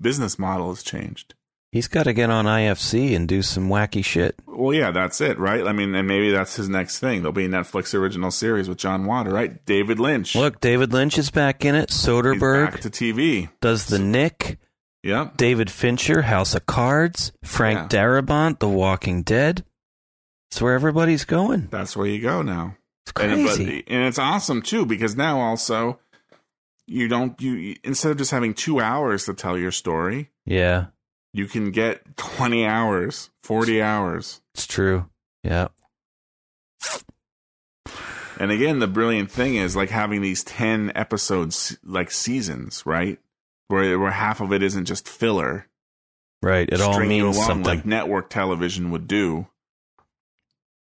business 0.00 0.36
model 0.38 0.68
has 0.70 0.82
changed 0.82 1.34
He's 1.76 1.88
got 1.88 2.04
to 2.04 2.14
get 2.14 2.30
on 2.30 2.46
IFC 2.46 3.14
and 3.14 3.28
do 3.28 3.42
some 3.42 3.68
wacky 3.68 4.02
shit. 4.02 4.34
well 4.46 4.72
yeah 4.72 4.90
that's 4.90 5.20
it 5.20 5.38
right 5.38 5.66
i 5.66 5.72
mean 5.72 5.94
and 5.94 6.08
maybe 6.08 6.30
that's 6.30 6.56
his 6.56 6.70
next 6.70 6.98
thing 7.00 7.20
there'll 7.20 7.32
be 7.34 7.44
a 7.44 7.48
netflix 7.48 7.92
original 7.92 8.30
series 8.30 8.66
with 8.70 8.78
john 8.78 9.04
water 9.04 9.30
right 9.30 9.62
david 9.66 9.98
lynch 10.00 10.34
Look, 10.34 10.60
David 10.60 10.94
Lynch 10.94 11.18
is 11.18 11.30
back 11.30 11.64
in 11.66 11.74
it. 11.74 11.90
He's 11.90 11.98
Soderbergh 11.98 12.70
back 12.70 12.80
to 12.80 12.88
tv 12.90 13.50
does 13.60 13.86
the 13.86 13.98
Knick. 13.98 14.58
yep 15.02 15.36
David 15.36 15.70
Fincher, 15.70 16.22
House 16.22 16.54
of 16.54 16.64
Cards. 16.64 17.32
Frank 17.44 17.92
Yeah. 17.92 18.00
Darabont, 18.00 18.58
The 18.60 18.68
Walking 18.68 19.22
Dead. 19.22 19.62
It's 20.50 20.62
where 20.62 20.74
everybody's 20.74 21.26
going. 21.26 21.68
that's 21.70 21.94
where 21.94 22.06
you 22.06 22.22
go 22.22 22.40
now 22.40 22.76
It's 23.04 23.12
and, 23.20 23.44
but, 23.44 23.56
crazy. 23.56 23.84
and 23.86 24.04
it's 24.04 24.18
awesome 24.18 24.62
too 24.62 24.86
because 24.86 25.14
now 25.16 25.40
also 25.40 25.98
you 26.86 27.08
don't 27.08 27.38
you 27.42 27.76
instead 27.84 28.12
of 28.12 28.16
just 28.18 28.30
having 28.30 28.54
two 28.54 28.80
hours 28.80 29.26
to 29.26 29.34
tell 29.34 29.58
your 29.58 29.72
story 29.72 30.30
yeah, 30.46 30.86
you 31.36 31.46
can 31.46 31.70
get 31.70 32.16
20 32.16 32.64
hours 32.64 33.30
40 33.42 33.82
hours 33.82 34.40
it's 34.56 34.66
true. 34.66 35.04
Yeah. 35.44 35.68
And 38.40 38.50
again, 38.50 38.78
the 38.78 38.86
brilliant 38.86 39.30
thing 39.30 39.56
is 39.56 39.76
like 39.76 39.90
having 39.90 40.22
these 40.22 40.42
10 40.44 40.92
episodes, 40.94 41.76
like 41.84 42.10
seasons, 42.10 42.82
right? 42.86 43.18
Where, 43.68 43.98
where 43.98 44.12
half 44.12 44.40
of 44.40 44.54
it 44.54 44.62
isn't 44.62 44.86
just 44.86 45.06
filler. 45.06 45.68
Right. 46.42 46.66
It 46.72 46.80
all 46.80 47.00
means 47.00 47.36
along 47.36 47.46
something. 47.46 47.66
like 47.66 47.84
network 47.84 48.30
television 48.30 48.90
would 48.92 49.06
do. 49.06 49.46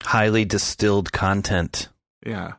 Highly 0.02 0.46
distilled 0.46 1.12
content. 1.12 1.90
Yeah. 2.26 2.54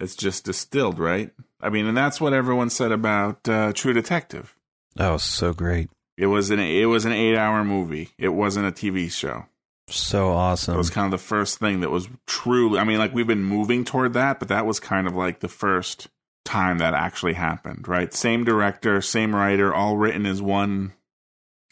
It's 0.00 0.16
just 0.16 0.44
distilled, 0.44 0.98
right? 0.98 1.30
I 1.60 1.70
mean, 1.70 1.86
and 1.86 1.96
that's 1.96 2.20
what 2.20 2.32
everyone 2.32 2.70
said 2.70 2.90
about 2.90 3.48
uh, 3.48 3.72
True 3.72 3.92
Detective. 3.92 4.56
Oh, 4.98 5.16
so 5.16 5.52
great. 5.52 5.90
It 6.20 6.26
was 6.26 6.50
an 6.50 6.60
it 6.60 6.84
was 6.84 7.06
an 7.06 7.12
eight 7.12 7.34
hour 7.34 7.64
movie. 7.64 8.10
It 8.18 8.28
wasn't 8.28 8.66
a 8.66 8.72
TV 8.72 9.10
show. 9.10 9.46
So 9.88 10.28
awesome. 10.32 10.74
It 10.74 10.76
was 10.76 10.90
kind 10.90 11.06
of 11.06 11.10
the 11.18 11.24
first 11.26 11.58
thing 11.58 11.80
that 11.80 11.88
was 11.90 12.10
truly. 12.26 12.78
I 12.78 12.84
mean, 12.84 12.98
like 12.98 13.14
we've 13.14 13.26
been 13.26 13.42
moving 13.42 13.86
toward 13.86 14.12
that, 14.12 14.38
but 14.38 14.48
that 14.48 14.66
was 14.66 14.78
kind 14.80 15.06
of 15.06 15.16
like 15.16 15.40
the 15.40 15.48
first 15.48 16.08
time 16.44 16.76
that 16.76 16.92
actually 16.92 17.32
happened, 17.32 17.88
right? 17.88 18.12
Same 18.12 18.44
director, 18.44 19.00
same 19.00 19.34
writer, 19.34 19.72
all 19.72 19.96
written 19.96 20.26
as 20.26 20.42
one, 20.42 20.92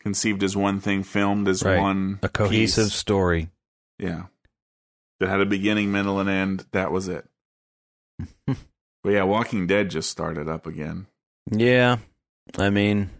conceived 0.00 0.42
as 0.42 0.56
one 0.56 0.80
thing, 0.80 1.02
filmed 1.02 1.46
as 1.46 1.62
Right. 1.62 1.78
one. 1.78 2.18
a 2.22 2.28
cohesive 2.30 2.86
piece. 2.86 2.94
story. 2.94 3.50
yeah. 3.98 4.22
That 5.20 5.28
had 5.28 5.40
a 5.42 5.46
beginning, 5.46 5.92
middle, 5.92 6.20
and 6.20 6.30
end. 6.30 6.64
That 6.72 6.90
was 6.90 7.08
it. 7.08 7.26
but 8.46 8.56
yeah, 9.10 9.24
Walking 9.24 9.66
Dead 9.66 9.90
just 9.90 10.10
started 10.10 10.48
up 10.48 10.66
again. 10.66 11.06
Yeah. 11.50 11.98
I 12.56 12.70
mean, 12.70 13.10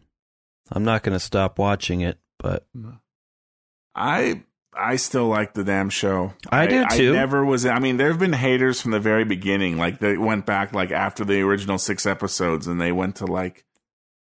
I'm 0.70 0.85
not 0.85 1.03
going 1.03 1.15
to 1.15 1.20
stop 1.20 1.59
watching 1.59 2.01
it, 2.01 2.19
but 2.39 2.66
I 3.95 4.43
I 4.78 4.97
still 4.97 5.27
like 5.27 5.55
the 5.55 5.65
damn 5.65 5.90
show. 5.90 6.35
I 6.51 6.66
do, 6.66 6.85
too. 6.90 7.11
I 7.11 7.15
never 7.15 7.45
was. 7.45 7.66
I 7.66 7.78
mean, 7.81 7.97
there 7.97 8.09
have 8.09 8.20
been 8.20 8.32
haters 8.32 8.81
from 8.81 8.93
the 8.93 9.01
very 9.01 9.24
beginning. 9.24 9.77
Like 9.77 9.99
they 9.99 10.16
went 10.16 10.47
back 10.47 10.73
like 10.73 10.93
after 10.93 11.24
the 11.24 11.40
original 11.40 11.78
six 11.78 12.07
episodes, 12.07 12.66
and 12.66 12.81
they 12.81 12.93
went 12.93 13.16
to 13.16 13.27
like, 13.27 13.65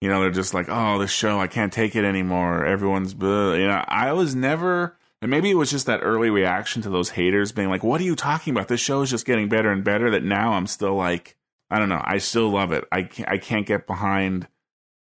you 0.00 0.08
know, 0.08 0.20
they're 0.20 0.30
just 0.30 0.54
like, 0.54 0.66
oh, 0.68 0.98
this 0.98 1.10
show, 1.10 1.40
I 1.40 1.48
can't 1.48 1.72
take 1.72 1.96
it 1.96 2.04
anymore. 2.04 2.64
Everyone's, 2.64 3.14
blah. 3.14 3.54
you 3.54 3.66
know, 3.66 3.84
I 3.88 4.12
was 4.12 4.34
never. 4.34 4.96
And 5.22 5.30
maybe 5.30 5.50
it 5.50 5.54
was 5.54 5.70
just 5.70 5.86
that 5.86 6.00
early 6.02 6.28
reaction 6.28 6.82
to 6.82 6.90
those 6.90 7.10
haters 7.10 7.50
being 7.50 7.70
like, 7.70 7.82
"What 7.82 7.98
are 8.00 8.04
you 8.04 8.14
talking 8.14 8.52
about? 8.52 8.68
This 8.68 8.80
show 8.80 9.00
is 9.00 9.08
just 9.10 9.24
getting 9.24 9.48
better 9.48 9.72
and 9.72 9.82
better." 9.82 10.10
That 10.10 10.22
now 10.22 10.52
I'm 10.52 10.66
still 10.66 10.94
like, 10.94 11.38
I 11.70 11.78
don't 11.78 11.88
know. 11.88 12.02
I 12.04 12.18
still 12.18 12.50
love 12.50 12.72
it. 12.72 12.84
I 12.92 13.04
can't, 13.04 13.28
I 13.28 13.38
can't 13.38 13.66
get 13.66 13.86
behind. 13.86 14.48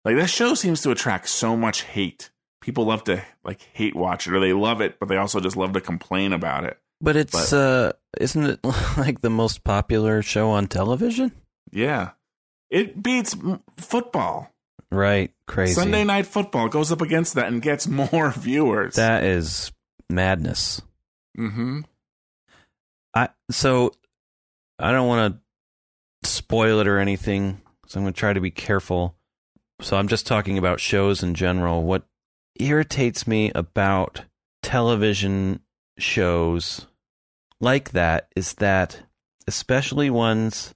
Like 0.05 0.15
this 0.15 0.29
show 0.29 0.53
seems 0.53 0.81
to 0.83 0.91
attract 0.91 1.27
so 1.27 1.57
much 1.57 1.81
hate. 1.81 2.29
People 2.61 2.85
love 2.85 3.03
to 3.05 3.23
like 3.43 3.67
hate 3.73 3.95
watch 3.95 4.27
it, 4.27 4.33
or 4.33 4.39
they 4.39 4.53
love 4.53 4.79
it, 4.79 4.99
but 4.99 5.09
they 5.09 5.17
also 5.17 5.39
just 5.39 5.57
love 5.57 5.73
to 5.73 5.81
complain 5.81 6.31
about 6.31 6.63
it. 6.63 6.77
but 7.01 7.15
it's 7.15 7.51
uh 7.51 7.91
isn't 8.19 8.45
it 8.45 8.59
like 8.97 9.21
the 9.21 9.29
most 9.29 9.63
popular 9.63 10.21
show 10.21 10.51
on 10.51 10.67
television? 10.67 11.31
Yeah, 11.71 12.11
it 12.69 13.01
beats 13.01 13.35
football. 13.77 14.51
Right. 14.91 15.31
Crazy. 15.47 15.73
Sunday 15.73 16.03
night 16.03 16.27
football 16.27 16.69
goes 16.69 16.91
up 16.91 17.01
against 17.01 17.33
that 17.33 17.47
and 17.47 17.61
gets 17.61 17.87
more 18.13 18.31
viewers. 18.31 18.95
That 18.95 19.23
is 19.23 19.71
madness. 20.09 20.81
mm-hmm. 21.37 21.81
I 23.13 23.29
so 23.49 23.93
I 24.77 24.91
don't 24.91 25.07
want 25.07 25.41
to 26.23 26.29
spoil 26.29 26.79
it 26.79 26.87
or 26.87 26.99
anything, 26.99 27.61
so 27.87 27.99
I'm 27.99 28.03
going 28.03 28.13
to 28.13 28.19
try 28.19 28.33
to 28.33 28.41
be 28.41 28.51
careful. 28.51 29.14
So 29.81 29.97
I'm 29.97 30.07
just 30.07 30.25
talking 30.25 30.57
about 30.57 30.79
shows 30.79 31.21
in 31.23 31.35
general. 31.35 31.83
What 31.83 32.03
irritates 32.59 33.27
me 33.27 33.51
about 33.53 34.21
television 34.63 35.59
shows 35.97 36.87
like 37.59 37.91
that 37.91 38.29
is 38.35 38.53
that 38.55 39.01
especially 39.47 40.09
ones 40.09 40.73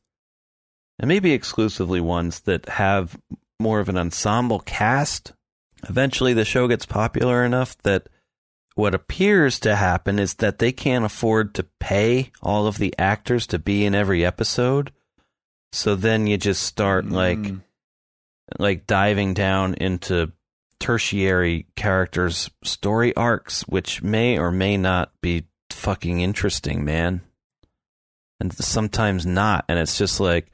and 1.00 1.08
maybe 1.08 1.32
exclusively 1.32 2.00
ones 2.00 2.42
that 2.42 2.68
have 2.70 3.18
more 3.60 3.80
of 3.80 3.90
an 3.90 3.98
ensemble 3.98 4.60
cast 4.60 5.34
eventually 5.88 6.34
the 6.34 6.46
show 6.46 6.68
gets 6.68 6.86
popular 6.86 7.44
enough 7.44 7.78
that 7.80 8.08
what 8.76 8.94
appears 8.96 9.60
to 9.60 9.76
happen 9.76 10.20
is 10.20 10.36
that 10.36 10.60
they 10.60 10.72
can't 10.72 11.04
afford 11.06 11.54
to 11.56 11.66
pay 11.80 12.32
all 12.42 12.68
of 12.68 12.78
the 12.78 12.94
actors 12.98 13.46
to 13.48 13.60
be 13.60 13.86
in 13.86 13.94
every 13.94 14.24
episode. 14.24 14.94
So 15.74 15.96
then 15.96 16.28
you 16.28 16.38
just 16.38 16.64
start 16.64 17.10
like 17.10 17.38
Mm. 17.40 17.44
like 17.52 17.60
diving 18.88 19.34
down 19.34 19.76
into 19.76 20.32
tertiary 20.80 21.68
characters' 21.76 22.50
story 22.64 23.16
arcs, 23.16 23.62
which 23.64 24.02
may 24.02 24.38
or 24.40 24.52
may 24.52 24.78
not 24.78 25.12
be 25.22 25.46
fucking 25.70 26.22
interesting, 26.22 26.86
man. 26.86 27.22
And 28.40 28.54
sometimes 28.54 29.26
not. 29.26 29.66
And 29.68 29.78
it's 29.78 29.98
just 29.98 30.20
like 30.20 30.48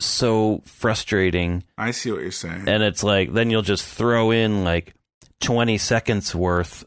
so 0.00 0.62
frustrating 0.64 1.64
I 1.76 1.90
see 1.90 2.12
what 2.12 2.22
you're 2.22 2.30
saying. 2.30 2.68
and 2.68 2.84
it's 2.84 3.02
like 3.02 3.32
then 3.32 3.50
you'll 3.50 3.62
just 3.62 3.84
throw 3.84 4.30
in 4.30 4.62
like 4.62 4.94
20 5.40 5.76
seconds 5.78 6.34
worth 6.34 6.84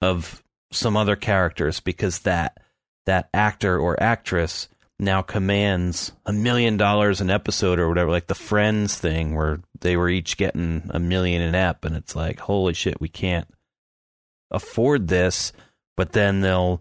of 0.00 0.42
some 0.70 0.96
other 0.96 1.16
characters 1.16 1.80
because 1.80 2.20
that 2.20 2.62
that 3.06 3.28
actor 3.34 3.78
or 3.78 4.00
actress 4.00 4.68
now 5.02 5.20
commands 5.20 6.12
a 6.24 6.32
million 6.32 6.76
dollars 6.76 7.20
an 7.20 7.30
episode 7.30 7.78
or 7.78 7.88
whatever 7.88 8.10
like 8.10 8.28
the 8.28 8.34
friends 8.34 8.96
thing 8.96 9.34
where 9.34 9.60
they 9.80 9.96
were 9.96 10.08
each 10.08 10.36
getting 10.36 10.88
a 10.90 10.98
million 10.98 11.42
an 11.42 11.54
ep 11.54 11.84
and 11.84 11.96
it's 11.96 12.14
like 12.16 12.40
holy 12.40 12.72
shit 12.72 13.00
we 13.00 13.08
can't 13.08 13.48
afford 14.50 15.08
this 15.08 15.52
but 15.96 16.12
then 16.12 16.40
they'll 16.40 16.80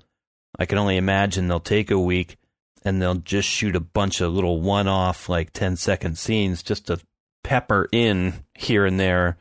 i 0.60 0.65
can 0.65 0.77
only 0.77 0.98
imagine 0.98 1.48
they'll 1.48 1.60
take 1.60 1.89
a 1.91 1.99
week 1.99 2.38
and 2.84 3.02
they'll 3.02 3.15
just 3.15 3.48
shoot 3.48 3.76
a 3.76 3.81
bunch 3.81 4.22
of 4.22 4.34
little 4.34 4.61
one-off 4.61 5.27
like 5.27 5.52
10 5.52 5.76
second 5.76 6.18
scenes 6.18 6.64
just 6.64 6.88
to 6.88 6.99
pepper 7.43 7.88
in 7.91 8.34
here 8.53 8.85
and 8.85 8.99
there 8.99 9.38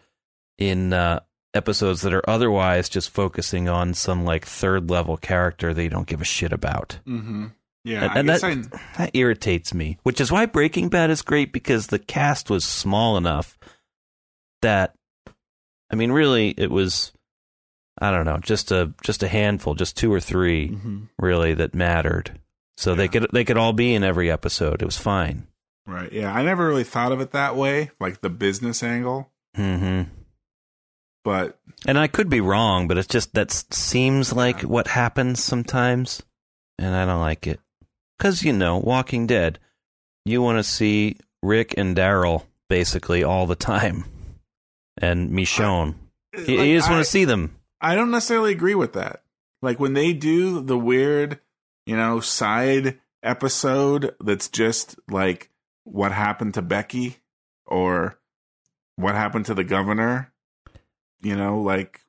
in 0.59 0.93
uh, 0.93 1.21
episodes 1.55 2.03
that 2.03 2.15
are 2.15 2.29
otherwise 2.29 2.89
just 2.89 3.11
focusing 3.11 3.69
on 3.69 3.95
some 3.95 4.25
like 4.25 4.45
third 4.45 4.91
level 4.91 5.17
character 5.17 5.73
they 5.73 5.89
don't 5.89 6.07
give 6.07 6.21
a 6.21 6.25
shit 6.25 6.53
about. 6.53 6.99
Mm-hmm. 7.07 7.47
Yeah, 7.85 8.11
and 8.15 8.19
and 8.19 8.29
that, 8.29 8.45
I, 8.45 8.55
that 8.99 9.11
irritates 9.15 9.73
me, 9.73 9.99
which 10.03 10.21
is 10.21 10.31
why 10.31 10.45
Breaking 10.47 10.89
Bad 10.91 11.11
is 11.11 11.23
great 11.23 11.53
because 11.53 11.87
the 11.87 11.99
cast 11.99 12.51
was 12.51 12.65
small 12.65 13.17
enough 13.17 13.59
that, 14.63 14.95
I 15.91 15.97
mean, 15.97 16.13
really, 16.13 16.51
it 16.59 16.71
was, 16.71 17.13
I 17.99 18.11
don't 18.11 18.27
know, 18.27 18.37
just 18.39 18.71
a 18.71 18.93
just 19.03 19.23
a 19.23 19.29
handful, 19.29 19.75
just 19.75 19.97
two 19.97 20.13
or 20.13 20.21
3 20.21 20.69
Mhm. 20.69 21.09
really 21.19 21.55
that 21.55 21.75
mattered. 21.75 22.39
So 22.77 22.95
they 22.95 23.09
could 23.09 23.27
they 23.33 23.45
could 23.45 23.57
all 23.59 23.73
be 23.73 23.95
in 23.95 24.05
every 24.05 24.31
episode. 24.31 24.83
It 24.83 24.87
was 24.87 24.99
fine. 24.99 25.47
right. 25.87 26.13
Yeah, 26.13 26.33
I 26.35 26.43
never 26.43 26.67
really 26.67 26.85
thought 26.85 27.13
of 27.13 27.21
it 27.21 27.33
that 27.33 27.57
way, 27.57 27.91
like 27.99 28.21
the 28.21 28.31
business 28.31 28.83
angle. 28.83 29.31
hmm 29.57 30.03
But 31.25 31.59
And 31.87 31.99
I 31.99 32.07
could 32.09 32.29
be 32.29 32.41
wrong, 32.41 32.89
but 32.89 32.97
it's 32.99 33.09
just 33.09 33.33
that 33.35 33.51
seems 33.51 34.33
like 34.33 34.63
what 34.63 34.87
happens 34.87 35.43
sometimes, 35.43 36.23
and 36.79 36.95
I 36.95 37.05
don't 37.07 37.21
like 37.21 37.47
it. 37.47 37.59
Because 38.21 38.43
you 38.43 38.53
know, 38.53 38.77
Walking 38.77 39.27
Dead, 39.27 39.59
you 40.27 40.43
want 40.43 40.59
to 40.59 40.63
see 40.63 41.17
Rick 41.43 41.73
and 41.79 41.97
Daryl 41.97 42.43
basically 42.69 43.25
all 43.25 43.47
the 43.47 43.57
time, 43.57 44.05
and 44.99 45.31
Michonne. 45.31 45.95
You, 46.35 46.59
like, 46.59 46.67
you 46.67 46.77
just 46.77 46.91
want 46.91 47.03
to 47.03 47.11
see 47.11 47.25
them. 47.25 47.57
I 47.81 47.95
don't 47.95 48.11
necessarily 48.11 48.53
agree 48.53 48.75
with 48.75 48.93
that. 48.93 49.23
Like 49.63 49.81
when 49.81 49.95
they 49.95 50.13
do 50.13 50.61
the 50.61 50.77
weird, 50.77 51.41
you 51.87 51.97
know, 51.97 52.21
side 52.21 53.01
episode 53.23 54.15
that's 54.21 54.49
just 54.49 54.97
like 55.09 55.49
what 55.85 56.13
happened 56.13 56.53
to 56.55 56.63
Becky 56.63 57.17
or 57.65 58.19
what 58.97 59.15
happened 59.15 59.47
to 59.47 59.55
the 59.55 59.65
governor, 59.65 60.31
you 61.23 61.37
know, 61.37 61.63
like 61.63 62.03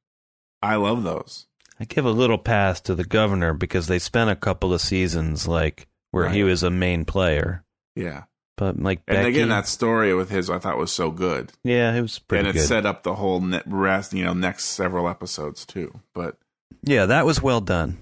I 0.62 0.76
love 0.76 1.04
those. 1.04 1.48
I 1.80 1.86
give 1.86 2.04
a 2.04 2.12
little 2.12 2.38
pass 2.38 2.82
to 2.82 2.96
the 2.96 3.06
governor 3.06 3.54
because 3.54 3.88
they 3.88 3.98
spent 3.98 4.30
a 4.30 4.36
couple 4.36 4.74
of 4.74 4.82
seasons 4.82 5.48
like 5.48 5.88
where 6.12 6.30
he 6.30 6.44
was 6.44 6.64
a 6.64 6.70
main 6.70 7.06
player, 7.06 7.64
Yeah. 7.96 8.24
but 8.58 8.80
like 8.80 9.02
And 9.08 9.18
Becky, 9.18 9.30
again, 9.30 9.50
that 9.50 9.68
story 9.68 10.14
with 10.14 10.30
his 10.30 10.50
I 10.50 10.60
thought 10.60 10.78
was 10.78 10.92
so 10.92 11.10
good. 11.12 11.52
yeah, 11.64 11.94
it 11.94 12.02
was 12.02 12.20
pretty 12.20 12.44
good. 12.44 12.50
and 12.50 12.58
it 12.58 12.60
good. 12.62 12.68
set 12.68 12.86
up 12.86 13.04
the 13.04 13.16
whole 13.16 13.42
rest, 13.66 14.14
you 14.14 14.24
know, 14.24 14.34
next 14.34 14.66
several 14.66 15.08
episodes 15.10 15.66
too. 15.66 16.00
But 16.14 16.38
yeah, 16.84 17.06
that 17.06 17.26
was 17.26 17.42
well 17.42 17.62
done. 17.62 17.98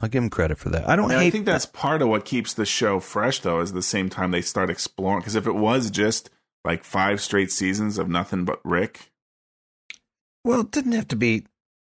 I'll 0.00 0.08
give 0.08 0.22
him 0.22 0.30
credit 0.30 0.56
for 0.58 0.70
that. 0.70 0.88
I 0.88 0.96
don't 0.96 1.10
And 1.10 1.20
hate. 1.20 1.26
I 1.26 1.30
think 1.30 1.44
that's 1.44 1.66
part 1.66 2.00
of 2.00 2.08
what 2.08 2.24
keeps 2.24 2.54
the 2.54 2.64
show 2.64 2.98
fresh, 2.98 3.40
though, 3.40 3.60
is 3.60 3.72
the 3.74 3.82
same 3.82 4.08
time 4.08 4.30
they 4.30 4.40
start 4.40 4.70
exploring. 4.70 5.20
Because 5.20 5.34
if 5.34 5.46
it 5.46 5.54
was 5.54 5.90
just 5.90 6.30
like 6.64 6.82
five 6.82 7.20
straight 7.20 7.52
seasons 7.52 7.98
of 7.98 8.08
nothing 8.08 8.44
but 8.46 8.58
Rick, 8.64 9.10
well, 10.44 10.60
it 10.62 10.70
didn't 10.70 10.92
have 10.92 11.08
to 11.08 11.16
be, 11.16 11.44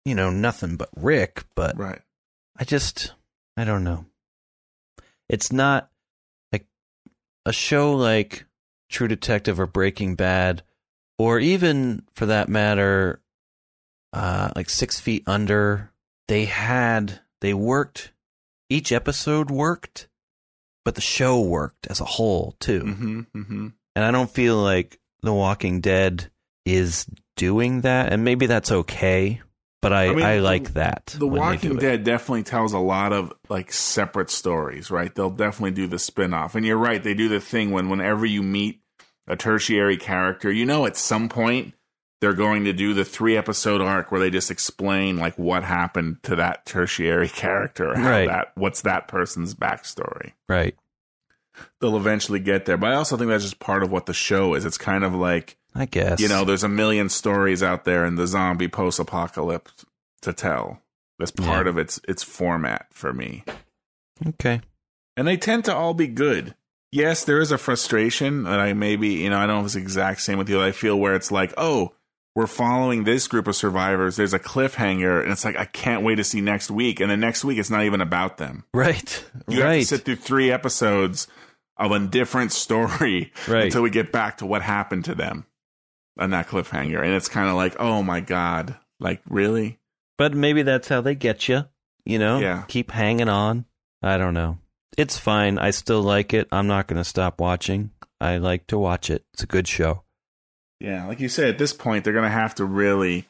you 0.05 0.15
know, 0.17 0.31
nothing 0.31 0.77
but 0.77 0.89
Rick, 0.97 1.45
but 1.55 1.79
right? 1.79 2.01
I 2.57 2.65
just, 2.65 3.13
I 3.57 3.65
don't 3.65 3.85
know. 3.85 4.05
It's 5.33 5.51
not 5.51 5.91
like 6.53 6.67
a 7.47 7.53
show 7.53 7.95
like 7.95 8.45
True 8.91 9.09
Detective 9.09 9.59
or 9.59 9.67
Breaking 9.67 10.15
Bad, 10.15 10.63
or 11.19 11.41
even 11.41 12.03
for 12.13 12.27
that 12.27 12.51
matter, 12.51 13.23
uh, 14.13 14.51
like 14.55 14.69
Six 14.69 15.01
Feet 15.01 15.25
Under. 15.27 15.91
They 16.29 16.45
had, 16.45 17.21
they 17.41 17.55
worked, 17.55 18.13
each 18.69 18.93
episode 18.93 19.51
worked, 19.51 20.09
but 20.85 20.95
the 20.95 21.01
show 21.01 21.41
worked 21.41 21.87
as 21.89 22.01
a 22.01 22.05
whole 22.05 22.55
too. 22.61 22.83
Mm-hmm. 22.83 23.21
Mm-hmm. 23.35 23.69
And 23.97 24.05
I 24.05 24.11
don't 24.11 24.31
feel 24.31 24.57
like 24.57 25.01
The 25.23 25.33
Walking 25.33 25.81
Dead 25.81 26.31
is 26.67 27.07
doing 27.37 27.81
that. 27.81 28.13
And 28.13 28.23
maybe 28.23 28.47
that's 28.47 28.71
okay, 28.71 29.41
but 29.83 29.93
I, 29.93 30.05
I 30.05 30.07
I, 30.07 30.15
mean, 30.15 30.19
the- 30.37 30.41
like 30.41 30.73
that. 30.75 31.15
The 31.19 31.27
Walking. 31.27 31.77
Dead 31.77 32.05
definitely 32.05 32.45
tells 32.45 32.73
a 32.73 32.79
lot 32.79 33.13
of 33.13 33.33
like 33.51 33.71
separate 33.73 34.31
stories, 34.31 34.91
right? 34.91 35.15
They'll 35.15 35.29
definitely 35.31 35.73
do 35.73 35.87
the 35.87 35.99
spin 35.99 36.33
off. 36.33 36.55
And 36.55 36.65
you're 36.65 36.79
right, 36.79 37.03
they 37.03 37.13
do 37.15 37.29
the 37.29 37.41
thing 37.41 37.71
when 37.73 37.91
whenever 37.91 38.25
you 38.25 38.43
meet 38.43 38.81
a 39.27 39.37
tertiary 39.37 39.99
character, 39.99 40.51
you 40.51 40.65
know 40.65 40.87
at 40.87 40.97
some 40.97 41.29
point 41.29 41.75
they're 42.21 42.33
going 42.33 42.65
to 42.65 42.73
do 42.73 42.95
the 42.95 43.05
three 43.05 43.37
episode 43.37 43.81
arc 43.81 44.11
where 44.13 44.21
they 44.21 44.31
just 44.31 44.51
explain 44.51 45.17
like 45.19 45.37
what 45.39 45.65
happened 45.65 46.23
to 46.23 46.37
that 46.37 46.65
tertiary 46.65 47.29
character, 47.43 47.89
Right. 47.93 48.29
that 48.29 48.53
what's 48.55 48.83
that 48.83 49.09
person's 49.09 49.55
backstory. 49.55 50.33
Right. 50.49 50.77
They'll 51.81 51.97
eventually 51.97 52.39
get 52.41 52.65
there. 52.65 52.77
But 52.77 52.93
I 52.93 52.95
also 52.95 53.17
think 53.17 53.29
that's 53.29 53.43
just 53.45 53.59
part 53.59 53.83
of 53.83 53.91
what 53.91 54.07
the 54.07 54.15
show 54.15 54.55
is. 54.55 54.65
It's 54.65 54.79
kind 54.79 55.05
of 55.05 55.15
like 55.15 55.57
I 55.75 55.87
guess. 55.87 56.21
you 56.21 56.29
know, 56.29 56.45
there's 56.45 56.65
a 56.65 56.69
million 56.69 57.09
stories 57.09 57.63
out 57.63 57.85
there 57.85 58.05
in 58.05 58.17
the 58.17 58.27
zombie 58.27 58.69
post 58.69 58.99
apocalypse 58.99 59.85
to 60.23 60.33
tell. 60.33 60.81
That's 61.19 61.31
part 61.31 61.67
Yeah. 61.67 61.71
of 61.71 61.79
its 61.79 62.01
its 62.09 62.23
format 62.23 62.87
for 62.93 63.13
me. 63.13 63.45
Okay. 64.27 64.61
And 65.17 65.27
they 65.27 65.37
tend 65.37 65.65
to 65.67 65.75
all 65.75 65.95
be 65.95 66.07
good. 66.09 66.55
Yes, 66.91 67.25
there 67.25 67.41
is 67.41 67.51
a 67.53 67.59
frustration 67.59 68.43
that 68.45 68.61
I 68.61 68.73
maybe, 68.75 69.09
you 69.09 69.31
know, 69.31 69.39
I 69.39 69.47
don't 69.47 69.57
know 69.57 69.61
if 69.61 69.65
it's 69.67 69.75
the 69.75 69.81
exact 69.81 70.21
same 70.21 70.39
with 70.39 70.49
you. 70.49 70.63
I 70.63 70.73
feel 70.73 70.99
where 70.99 71.15
it's 71.15 71.31
like, 71.33 71.55
oh, 71.57 71.95
we're 72.35 72.47
following 72.47 73.05
this 73.05 73.29
group 73.29 73.47
of 73.47 73.57
survivors. 73.57 74.17
There's 74.17 74.33
a 74.35 74.39
cliffhanger, 74.39 75.23
and 75.23 75.31
it's 75.33 75.45
like 75.45 75.57
I 75.57 75.65
can't 75.67 76.03
wait 76.03 76.17
to 76.17 76.25
see 76.25 76.41
next 76.41 76.71
week. 76.71 77.01
And 77.01 77.11
the 77.11 77.17
next 77.17 77.45
week, 77.45 77.59
it's 77.59 77.71
not 77.71 77.85
even 77.85 78.01
about 78.01 78.39
them. 78.39 78.65
Right. 78.75 79.25
You 79.49 79.63
have 79.63 79.73
to 79.75 79.85
sit 79.85 80.05
through 80.05 80.17
three 80.17 80.51
episodes 80.51 81.29
of 81.77 81.93
a 81.93 81.99
different 81.99 82.53
story 82.53 83.33
Right. 83.49 83.65
until 83.65 83.83
we 83.83 83.91
get 83.91 84.13
back 84.13 84.39
to 84.39 84.47
what 84.47 84.63
happened 84.63 85.05
to 85.07 85.15
them 85.15 85.47
on 86.19 86.31
that 86.31 86.49
cliffhanger. 86.49 87.03
And 87.03 87.15
it's 87.15 87.29
kind 87.29 87.49
of 87.49 87.57
like, 87.57 87.77
oh 87.79 88.03
my 88.03 88.21
god, 88.21 88.77
like 89.01 89.23
really? 89.29 89.79
but 90.19 90.35
maybe 90.35 90.63
that's 90.63 90.89
how 90.89 91.01
they 91.01 91.15
get 91.15 91.49
you. 91.49 91.65
You 92.05 92.19
know. 92.19 92.39
Yeah. 92.39 92.65
Keep 92.69 92.91
hanging 92.91 93.29
on. 93.29 93.65
I 94.03 94.19
don't 94.19 94.35
know. 94.35 94.59
It's 94.99 95.17
fine. 95.17 95.59
I 95.59 95.71
still 95.71 96.03
like 96.03 96.35
it. 96.35 96.49
I'm 96.53 96.67
not 96.67 96.87
going 96.87 96.99
to 96.99 97.05
stop 97.05 97.41
watching. 97.41 97.93
I 98.21 98.37
like 98.39 98.67
to 98.69 98.79
watch 98.79 99.09
it. 99.11 99.25
It's 99.33 99.43
a 99.43 99.47
good 99.47 99.67
show. 99.67 100.03
Yeah, 100.83 101.07
like 101.07 101.21
you 101.21 101.29
said, 101.29 101.49
at 101.49 101.59
this 101.59 101.73
point, 101.73 102.03
they're 102.03 102.13
gonna 102.13 102.29
have 102.29 102.57
to 102.57 102.65
really 102.65 103.29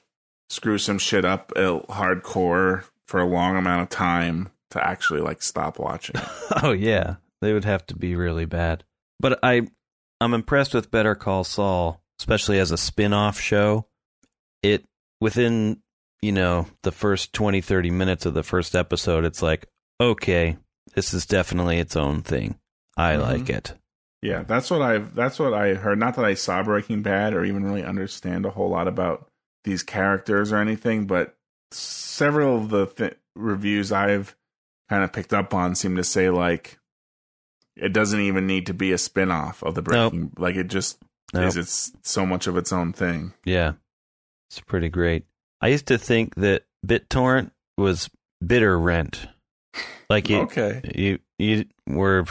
screw 0.48 0.78
some 0.78 0.98
shit 0.98 1.26
up 1.26 1.52
uh, 1.54 1.80
hardcore 1.90 2.84
for 3.06 3.20
a 3.20 3.26
long 3.26 3.56
amount 3.56 3.82
of 3.82 3.88
time 3.90 4.48
to 4.70 4.82
actually 4.82 5.20
like 5.20 5.42
stop 5.42 5.78
watching. 5.78 6.16
Oh 6.62 6.72
yeah, 6.72 7.16
they 7.42 7.52
would 7.52 7.66
have 7.66 7.86
to 7.88 7.96
be 7.96 8.16
really 8.16 8.46
bad. 8.46 8.84
But 9.20 9.38
I, 9.42 9.66
I'm 10.20 10.32
impressed 10.32 10.72
with 10.72 10.90
Better 10.90 11.14
Call 11.14 11.44
Saul, 11.44 12.01
especially 12.23 12.61
as 12.61 12.70
a 12.70 12.77
spin-off 12.78 13.40
show. 13.40 13.86
It 14.62 14.85
within 15.20 15.82
you 16.23 16.31
know 16.32 16.66
the 16.85 16.93
first 16.93 17.32
20, 17.32 17.61
30 17.61 17.90
minutes 17.90 18.27
of 18.27 18.35
the 18.35 18.44
first 18.44 18.77
episode, 18.77 19.24
it's 19.24 19.43
like 19.43 19.66
okay, 20.01 20.57
this 20.94 21.12
is 21.12 21.27
definitely 21.27 21.78
its 21.78 21.97
own 21.97 22.23
thing. 22.23 22.59
I 22.97 23.15
Mhm. 23.15 23.20
like 23.23 23.51
it. 23.51 23.74
yeah, 24.23 24.44
that's 24.44 24.70
what 24.70 24.82
I've 24.82 25.15
that's 25.16 25.39
what 25.40 25.53
I 25.53 25.74
heard. 25.74 25.99
Not 25.99 26.15
that 26.16 26.24
I 26.24 26.35
saw 26.35 26.62
Breaking 26.62 27.03
Bad 27.03 27.35
or 27.35 27.44
even 27.44 27.65
really 27.65 27.85
understand 27.85 28.47
a 28.47 28.51
whole 28.51 28.69
lot 28.70 28.86
about 28.86 29.27
these 29.65 29.82
characters 29.82 30.53
or 30.53 30.59
anything, 30.59 31.07
but 31.07 31.35
several 31.73 32.57
of 32.59 32.69
the 32.69 32.86
th- 32.86 33.16
reviews 33.35 33.90
I've 33.90 34.36
kind 34.89 35.03
of 35.03 35.12
picked 35.12 35.32
up 35.32 35.55
on 35.55 35.74
seem 35.74 35.97
to 35.97 36.05
say 36.05 36.31
like 36.31 36.78
it 37.74 37.93
doesn't 37.93 38.20
even 38.20 38.47
need 38.47 38.66
to 38.66 38.74
be 38.74 38.93
a 38.93 38.99
spin-off 38.99 39.62
of 39.65 39.74
the 39.74 39.81
Nope. 39.82 40.12
Breaking 40.12 40.32
like 40.36 40.55
it 40.57 40.69
just 40.69 41.03
Nope. 41.40 41.48
is 41.48 41.56
it's 41.56 41.92
so 42.02 42.26
much 42.26 42.46
of 42.46 42.56
its 42.56 42.72
own 42.72 42.92
thing. 42.92 43.32
Yeah, 43.44 43.72
it's 44.50 44.60
pretty 44.60 44.88
great. 44.88 45.24
I 45.60 45.68
used 45.68 45.86
to 45.86 45.98
think 45.98 46.34
that 46.36 46.64
BitTorrent 46.86 47.52
was 47.78 48.10
bitter 48.44 48.78
rent, 48.78 49.26
like 50.10 50.28
you, 50.28 50.40
Okay. 50.42 50.80
you 50.94 51.18
you 51.38 51.64
were 51.86 52.26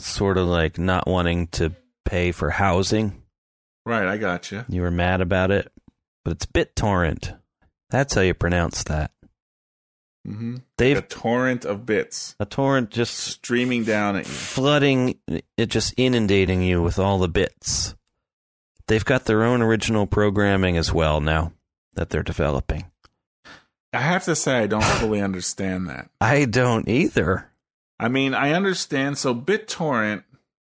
sort 0.00 0.38
of 0.38 0.46
like 0.46 0.78
not 0.78 1.06
wanting 1.06 1.46
to 1.48 1.74
pay 2.04 2.32
for 2.32 2.50
housing. 2.50 3.22
Right, 3.84 4.06
I 4.06 4.16
got 4.18 4.52
you. 4.52 4.64
You 4.68 4.82
were 4.82 4.90
mad 4.92 5.20
about 5.20 5.50
it, 5.50 5.72
but 6.24 6.32
it's 6.32 6.46
BitTorrent. 6.46 7.36
That's 7.90 8.14
how 8.14 8.20
you 8.20 8.34
pronounce 8.34 8.84
that. 8.84 9.10
Mm-hmm. 10.26 10.58
They've 10.78 10.98
a 10.98 11.02
torrent 11.02 11.64
of 11.64 11.84
bits 11.84 12.36
a 12.38 12.46
torrent 12.46 12.90
just 12.90 13.14
streaming 13.18 13.82
down 13.82 14.14
at 14.14 14.24
you. 14.26 14.32
flooding 14.32 15.18
it, 15.26 15.66
just 15.68 15.94
inundating 15.96 16.62
you 16.62 16.80
with 16.80 17.00
all 17.00 17.18
the 17.18 17.28
bits. 17.28 17.96
They've 18.92 19.02
got 19.02 19.24
their 19.24 19.42
own 19.42 19.62
original 19.62 20.06
programming 20.06 20.76
as 20.76 20.92
well 20.92 21.22
now 21.22 21.54
that 21.94 22.10
they're 22.10 22.22
developing. 22.22 22.84
I 23.94 24.00
have 24.00 24.24
to 24.24 24.36
say, 24.36 24.58
I 24.58 24.66
don't 24.66 24.84
fully 24.84 25.22
understand 25.22 25.88
that. 25.88 26.10
I 26.20 26.44
don't 26.44 26.86
either. 26.86 27.50
I 27.98 28.08
mean, 28.08 28.34
I 28.34 28.52
understand. 28.52 29.16
So 29.16 29.34
BitTorrent, 29.34 30.24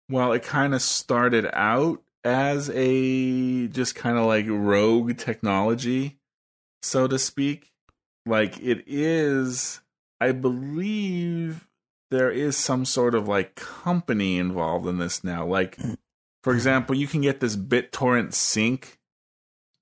well, 0.09 0.31
it 0.31 0.41
kind 0.41 0.73
of 0.73 0.81
started 0.81 1.49
out 1.51 2.01
as 2.23 2.69
a 2.73 3.67
just 3.67 3.93
kind 3.95 4.17
of 4.17 4.23
like 4.23 4.45
rogue 4.47 5.17
technology, 5.17 6.17
so 6.81 7.07
to 7.07 7.19
speak. 7.19 7.73
Like 8.25 8.57
it 8.61 8.85
is, 8.87 9.81
I 10.21 10.31
believe 10.31 11.67
there 12.09 12.31
is 12.31 12.55
some 12.55 12.85
sort 12.85 13.15
of 13.15 13.27
like 13.27 13.55
company 13.55 14.37
involved 14.37 14.87
in 14.87 14.97
this 14.97 15.25
now. 15.25 15.45
Like 15.45 15.75
mm. 15.75 15.97
For 16.44 16.53
example, 16.53 16.95
you 16.95 17.07
can 17.07 17.22
get 17.22 17.40
this 17.40 17.56
BitTorrent 17.56 18.34
sync, 18.34 18.99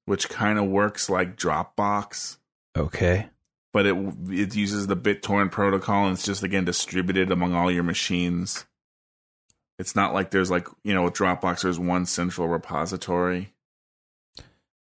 which 0.06 0.30
kind 0.30 0.58
of 0.60 0.66
works 0.68 1.10
like 1.10 1.36
Dropbox, 1.36 2.38
Okay. 2.78 3.30
but 3.74 3.86
it 3.88 3.96
it 4.30 4.56
uses 4.56 4.88
the 4.88 4.96
BitTorrent 4.96 5.52
protocol 5.52 6.06
and 6.06 6.14
it's 6.14 6.24
just 6.26 6.44
again 6.44 6.64
distributed 6.66 7.32
among 7.32 7.54
all 7.56 7.72
your 7.72 7.84
machines. 7.84 8.66
It's 9.80 9.96
not 9.96 10.14
like 10.14 10.30
there's 10.30 10.52
like 10.52 10.68
you 10.84 10.94
know 10.94 11.04
with 11.04 11.16
Dropbox 11.16 11.64
there's 11.64 11.80
one 11.80 12.06
central 12.06 12.48
repository. 12.48 13.54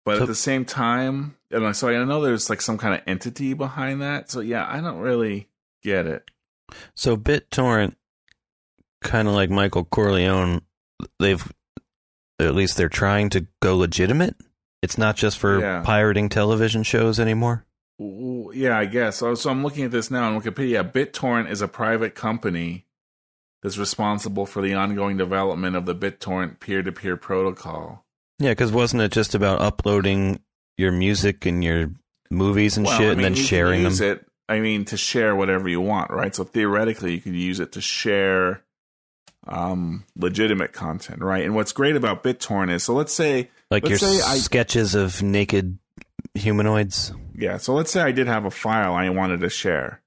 But 0.04 0.16
So- 0.16 0.22
at 0.22 0.28
the 0.28 0.34
same 0.34 0.64
time, 0.64 1.36
and 1.50 1.76
so 1.76 1.88
I 1.88 2.02
know 2.04 2.20
there's 2.22 2.50
like 2.50 2.60
some 2.60 2.78
kind 2.78 2.94
of 2.94 3.02
entity 3.06 3.54
behind 3.54 4.02
that. 4.02 4.30
So 4.30 4.40
yeah, 4.40 4.66
I 4.68 4.80
don't 4.80 4.98
really 4.98 5.48
get 5.82 6.06
it. 6.06 6.28
So 6.96 7.16
BitTorrent, 7.16 7.94
kind 9.02 9.28
of 9.28 9.34
like 9.34 9.50
Michael 9.50 9.84
Corleone, 9.84 10.62
they've 11.20 11.46
at 12.38 12.54
least 12.54 12.76
they're 12.76 12.88
trying 12.88 13.30
to 13.30 13.46
go 13.60 13.76
legitimate. 13.76 14.36
It's 14.82 14.98
not 14.98 15.16
just 15.16 15.38
for 15.38 15.60
Yeah. 15.60 15.82
pirating 15.82 16.28
television 16.28 16.82
shows 16.82 17.18
anymore. 17.18 17.64
Yeah, 17.98 18.78
I 18.78 18.84
guess. 18.84 19.16
So, 19.16 19.34
so 19.34 19.50
I'm 19.50 19.62
looking 19.64 19.84
at 19.84 19.90
this 19.90 20.10
now 20.10 20.32
on 20.32 20.40
Wikipedia. 20.40 20.88
BitTorrent 20.90 21.50
is 21.50 21.60
a 21.60 21.68
private 21.68 22.14
company 22.14 22.86
that's 23.62 23.76
responsible 23.76 24.46
for 24.46 24.62
the 24.62 24.74
ongoing 24.74 25.16
development 25.16 25.74
of 25.74 25.84
the 25.84 25.94
BitTorrent 25.96 26.60
peer-to-peer 26.60 27.16
protocol. 27.16 28.06
Yeah, 28.38 28.50
because 28.52 28.70
wasn't 28.70 29.02
it 29.02 29.10
just 29.10 29.34
about 29.34 29.60
uploading 29.60 30.40
your 30.76 30.92
music 30.92 31.44
and 31.44 31.64
your 31.64 31.90
movies 32.30 32.76
and 32.76 32.86
Well, 32.86 32.96
shit, 32.98 33.08
I 33.08 33.12
and 33.14 33.24
then 33.24 33.34
sharing 33.34 33.82
them? 33.82 33.92
It, 34.00 34.24
I 34.48 34.60
mean, 34.60 34.84
to 34.86 34.96
share 34.96 35.34
whatever 35.34 35.68
you 35.68 35.80
want, 35.80 36.12
right? 36.12 36.32
So 36.32 36.44
theoretically, 36.44 37.14
you 37.14 37.20
could 37.20 37.34
use 37.34 37.58
it 37.58 37.72
to 37.72 37.80
share 37.80 38.62
um, 39.48 40.04
legitimate 40.16 40.72
content, 40.72 41.22
right? 41.22 41.44
And 41.44 41.54
what's 41.54 41.72
great 41.72 41.96
about 41.96 42.22
BitTorrent 42.22 42.70
is, 42.70 42.84
so 42.84 42.94
let's 42.94 43.12
say, 43.12 43.50
like 43.70 43.84
your 43.84 43.92
let's 43.98 44.02
say 44.02 44.20
I- 44.20 44.36
sketches 44.38 44.94
of 44.94 45.22
naked 45.22 45.78
humanoids. 46.34 47.12
yeah, 47.34 47.56
so 47.56 47.74
let's 47.74 47.90
say 47.90 48.00
I 48.02 48.12
did 48.12 48.26
have 48.26 48.44
a 48.44 48.50
file 48.50 48.94
I 48.94 49.08
wanted 49.10 49.40
to 49.40 49.48
share, 49.48 50.02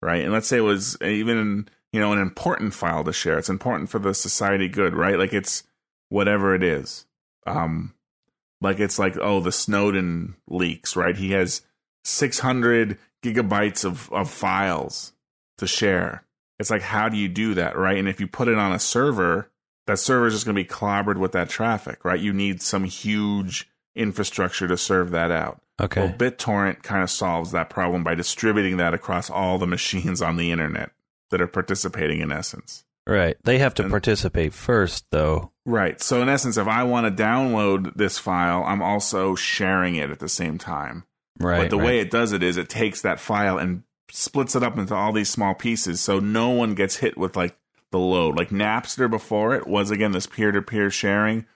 right? 0.00 0.22
And 0.22 0.32
let's 0.32 0.46
say 0.48 0.58
it 0.58 0.62
was 0.62 0.96
even, 1.02 1.68
you 1.92 2.00
know, 2.00 2.12
an 2.12 2.18
important 2.18 2.74
file 2.74 3.04
to 3.04 3.12
share. 3.12 3.38
It's 3.38 3.48
important 3.48 3.90
for 3.90 3.98
the 3.98 4.14
society 4.14 4.68
good, 4.68 4.94
right? 4.94 5.18
Like 5.18 5.32
it's 5.32 5.64
whatever 6.08 6.54
it 6.54 6.62
is. 6.62 7.06
Um, 7.46 7.94
like 8.60 8.80
it's 8.80 8.98
like, 8.98 9.16
oh, 9.20 9.40
the 9.40 9.52
Snowden 9.52 10.36
leaks, 10.48 10.96
right? 10.96 11.16
He 11.16 11.32
has 11.32 11.62
600 12.04 12.98
gigabytes 13.22 13.84
of, 13.84 14.12
of 14.12 14.30
files 14.30 15.12
to 15.58 15.66
share. 15.66 16.24
It's 16.64 16.70
like, 16.70 16.80
how 16.80 17.10
do 17.10 17.18
you 17.18 17.28
do 17.28 17.52
that, 17.56 17.76
right? 17.76 17.98
And 17.98 18.08
if 18.08 18.20
you 18.20 18.26
put 18.26 18.48
it 18.48 18.56
on 18.56 18.72
a 18.72 18.78
server, 18.78 19.50
that 19.86 19.98
server 19.98 20.28
is 20.28 20.32
just 20.32 20.46
going 20.46 20.56
to 20.56 20.62
be 20.62 20.66
clobbered 20.66 21.18
with 21.18 21.32
that 21.32 21.50
traffic, 21.50 22.06
right? 22.06 22.18
You 22.18 22.32
need 22.32 22.62
some 22.62 22.84
huge 22.84 23.68
infrastructure 23.94 24.66
to 24.66 24.78
serve 24.78 25.10
that 25.10 25.30
out. 25.30 25.60
Okay. 25.78 26.00
Well, 26.00 26.14
BitTorrent 26.14 26.82
kind 26.82 27.02
of 27.02 27.10
solves 27.10 27.52
that 27.52 27.68
problem 27.68 28.02
by 28.02 28.14
distributing 28.14 28.78
that 28.78 28.94
across 28.94 29.28
all 29.28 29.58
the 29.58 29.66
machines 29.66 30.22
on 30.22 30.38
the 30.38 30.50
internet 30.50 30.92
that 31.30 31.42
are 31.42 31.46
participating 31.46 32.20
in 32.20 32.32
essence. 32.32 32.86
right. 33.06 33.36
They 33.44 33.58
have 33.58 33.74
to 33.74 33.82
and- 33.82 33.90
participate 33.90 34.54
first, 34.54 35.04
though. 35.10 35.50
Right. 35.66 36.00
So 36.00 36.22
in 36.22 36.30
essence, 36.30 36.56
if 36.56 36.66
I 36.66 36.84
want 36.84 37.14
to 37.14 37.22
download 37.22 37.94
this 37.94 38.18
file, 38.18 38.64
I'm 38.64 38.80
also 38.80 39.34
sharing 39.34 39.96
it 39.96 40.08
at 40.08 40.18
the 40.18 40.30
same 40.30 40.56
time. 40.56 41.04
Right. 41.38 41.58
but 41.58 41.70
the 41.70 41.76
right. 41.76 41.84
way 41.84 41.98
it 41.98 42.10
does 42.10 42.32
it 42.32 42.42
is 42.42 42.56
it 42.56 42.70
takes 42.70 43.02
that 43.02 43.20
file 43.20 43.58
and 43.58 43.82
splits 44.14 44.54
it 44.54 44.62
up 44.62 44.78
into 44.78 44.94
all 44.94 45.12
these 45.12 45.28
small 45.28 45.54
pieces 45.54 46.00
so 46.00 46.20
no 46.20 46.50
one 46.50 46.74
gets 46.74 46.96
hit 46.96 47.18
with 47.18 47.36
like 47.36 47.56
the 47.90 47.98
load. 47.98 48.36
Like 48.36 48.50
Napster 48.50 49.10
before 49.10 49.54
it 49.54 49.66
was 49.66 49.90
again 49.90 50.12
this 50.12 50.26
peer 50.26 50.52
to 50.52 50.62
peer 50.62 50.90
sharing, 50.90 51.46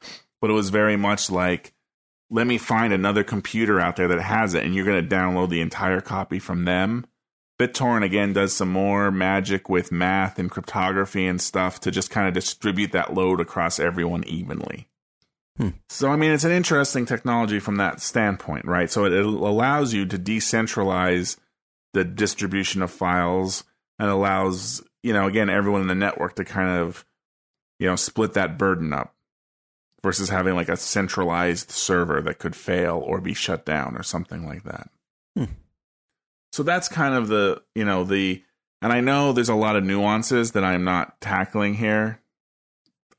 but 0.41 0.51
it 0.51 0.55
was 0.55 0.71
very 0.71 0.97
much 0.97 1.31
like 1.31 1.73
let 2.31 2.47
me 2.47 2.59
find 2.59 2.93
another 2.93 3.25
computer 3.25 3.81
out 3.81 3.97
there 3.97 4.09
that 4.09 4.21
has 4.21 4.55
it 4.55 4.65
and 4.65 4.75
you're 4.75 4.85
going 4.85 5.09
to 5.09 5.17
download 5.17 5.51
the 5.51 5.61
entire 5.61 6.01
copy 6.01 6.39
from 6.39 6.65
them. 6.65 7.07
BitTorrent 7.59 8.05
again 8.05 8.33
does 8.33 8.55
some 8.55 8.71
more 8.71 9.11
magic 9.11 9.69
with 9.69 9.91
math 9.91 10.39
and 10.39 10.51
cryptography 10.51 11.27
and 11.27 11.41
stuff 11.41 11.81
to 11.81 11.91
just 11.91 12.11
kind 12.11 12.29
of 12.29 12.35
distribute 12.35 12.93
that 12.93 13.15
load 13.15 13.41
across 13.41 13.81
everyone 13.81 14.25
evenly. 14.25 14.89
Hmm. 15.57 15.71
So, 15.89 16.09
I 16.09 16.17
mean, 16.17 16.31
it's 16.31 16.45
an 16.45 16.53
interesting 16.53 17.05
technology 17.05 17.59
from 17.59 17.77
that 17.77 18.01
standpoint, 18.01 18.65
right? 18.65 18.89
So, 18.89 19.07
it, 19.07 19.13
it 19.13 19.25
allows 19.25 19.93
you 19.93 20.07
to 20.07 20.17
decentralize 20.17 21.37
the 21.99 22.05
distribution 22.05 22.81
of 22.81 22.93
files 22.93 23.65
and 23.99 24.09
allows, 24.09 24.83
you 25.03 25.13
know, 25.13 25.27
again, 25.27 25.51
everyone 25.51 25.81
in 25.81 25.89
the 25.89 25.95
network 25.97 26.37
to 26.37 26.45
kind 26.45 26.79
of, 26.79 27.05
you 27.81 27.89
know, 27.89 27.97
split 27.97 28.35
that 28.35 28.57
burden 28.57 28.93
up 28.93 29.17
versus 30.05 30.29
having 30.29 30.55
like 30.55 30.69
a 30.69 30.77
centralized 30.77 31.73
server 31.73 32.21
that 32.23 32.39
could 32.39 32.55
fail 32.55 33.03
or 33.05 33.21
be 33.21 33.35
shut 33.35 33.67
down 33.67 33.97
or 33.97 34.05
something 34.05 34.47
like 34.47 34.63
that. 34.63 34.91
Hmm. 35.37 35.45
So, 36.53 36.63
that's 36.63 36.89
kind 36.89 37.17
of 37.17 37.27
the, 37.27 37.63
you 37.75 37.85
know, 37.85 38.05
the, 38.05 38.43
and 38.81 38.93
I 38.93 39.01
know 39.01 39.33
there's 39.33 39.49
a 39.49 39.55
lot 39.55 39.75
of 39.75 39.83
nuances 39.83 40.53
that 40.53 40.63
I'm 40.63 40.85
not 40.85 41.21
tackling 41.21 41.75
here. 41.75 42.21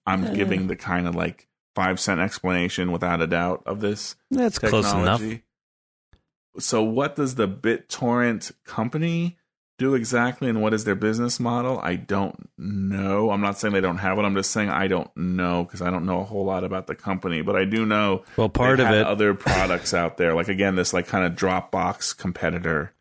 I'm 0.06 0.34
giving 0.34 0.68
the 0.68 0.78
kind 0.78 1.06
of 1.06 1.16
like 1.16 1.50
five 1.76 2.00
cent 2.00 2.22
explanation 2.22 2.94
without 2.94 3.22
a 3.22 3.28
doubt 3.28 3.62
of 3.66 3.82
this 3.82 4.16
That's 4.32 4.58
close 4.58 4.92
enough. 4.92 5.22
So, 6.60 6.84
what 6.84 7.16
does 7.16 7.36
the 7.36 7.48
BitTorrent 7.48 8.52
company 8.66 9.38
do 9.78 9.96
exactly, 9.96 10.50
and 10.50 10.62
what 10.62 10.74
is 10.74 10.84
their 10.84 10.96
business 10.96 11.40
model? 11.40 11.80
I 11.82 11.96
don't 11.96 12.50
know. 12.58 13.32
I'm 13.32 13.40
not 13.42 13.58
saying 13.58 13.74
they 13.74 13.80
don't 13.82 13.98
have 13.98 14.18
it. 14.20 14.24
I'm 14.24 14.36
just 14.36 14.52
saying 14.52 14.70
I 14.70 14.88
don't 14.88 15.10
know 15.16 15.64
because 15.64 15.82
I 15.82 15.90
don't 15.90 16.06
know 16.06 16.20
a 16.20 16.26
whole 16.26 16.44
lot 16.46 16.64
about 16.66 16.88
the 16.88 16.96
company. 16.96 17.42
But 17.42 17.56
I 17.56 17.64
do 17.66 17.86
know 17.86 18.24
Well, 18.36 18.50
part 18.50 18.80
of 18.82 18.88
it, 18.92 19.06
other 19.06 19.34
products 19.34 19.94
out 19.94 20.18
there, 20.18 20.34
like 20.34 20.50
again, 20.50 20.76
this 20.76 20.94
like 20.94 21.08
kind 21.08 21.26
of 21.26 21.34
Dropbox 21.40 22.18
competitor 22.18 22.94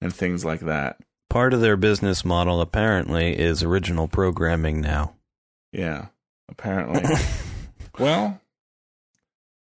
and 0.00 0.14
things 0.14 0.44
like 0.44 0.60
that. 0.60 0.98
part 1.28 1.52
of 1.52 1.60
their 1.60 1.76
business 1.76 2.24
model 2.24 2.60
apparently 2.60 3.36
is 3.38 3.62
original 3.64 4.06
programming 4.08 4.80
now. 4.80 5.14
Yeah, 5.72 6.06
apparently. 6.48 7.02
Well, 7.98 8.40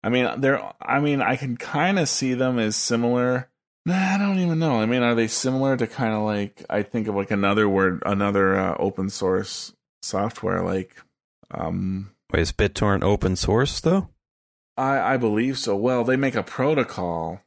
I 0.04 0.10
mean, 0.10 0.42
they're. 0.42 0.62
I 0.82 1.00
mean, 1.00 1.22
I 1.22 1.36
can 1.36 1.58
kind 1.58 2.00
of 2.00 2.10
see 2.10 2.34
them 2.34 2.58
as 2.60 2.76
similar. 2.76 3.50
Nah, 3.86 4.16
I 4.16 4.18
don't 4.18 4.40
even 4.40 4.60
know. 4.60 4.82
I 4.82 4.86
mean, 4.86 5.04
are 5.04 5.16
they 5.16 5.28
similar 5.28 5.78
to 5.78 5.88
kind 5.88 6.14
of 6.14 6.24
like 6.24 6.64
I 6.70 6.84
think 6.84 7.08
of 7.08 7.16
like 7.16 7.32
another 7.32 7.68
word, 7.70 8.02
another 8.06 8.58
uh, 8.58 8.76
open 8.80 9.10
source 9.10 9.74
software, 10.02 10.62
like 10.62 10.96
um, 11.52 12.12
Wait, 12.32 12.42
is 12.42 12.52
BitTorrent 12.52 13.04
open 13.04 13.36
source 13.36 13.80
though? 13.80 14.10
I 14.78 15.14
I 15.14 15.18
believe 15.18 15.58
so. 15.58 15.76
Well, 15.76 16.04
they 16.04 16.16
make 16.16 16.36
a 16.36 16.44
protocol, 16.44 17.42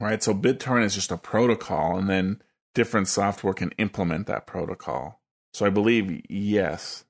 right? 0.00 0.22
So 0.22 0.34
BitTorrent 0.34 0.84
is 0.84 0.94
just 0.94 1.12
a 1.12 1.16
protocol, 1.16 1.96
and 1.96 2.08
then 2.08 2.42
different 2.74 3.08
software 3.08 3.54
can 3.54 3.70
implement 3.78 4.26
that 4.26 4.46
protocol. 4.46 5.20
So 5.54 5.66
I 5.66 5.70
believe 5.70 6.22
yes. 6.28 7.04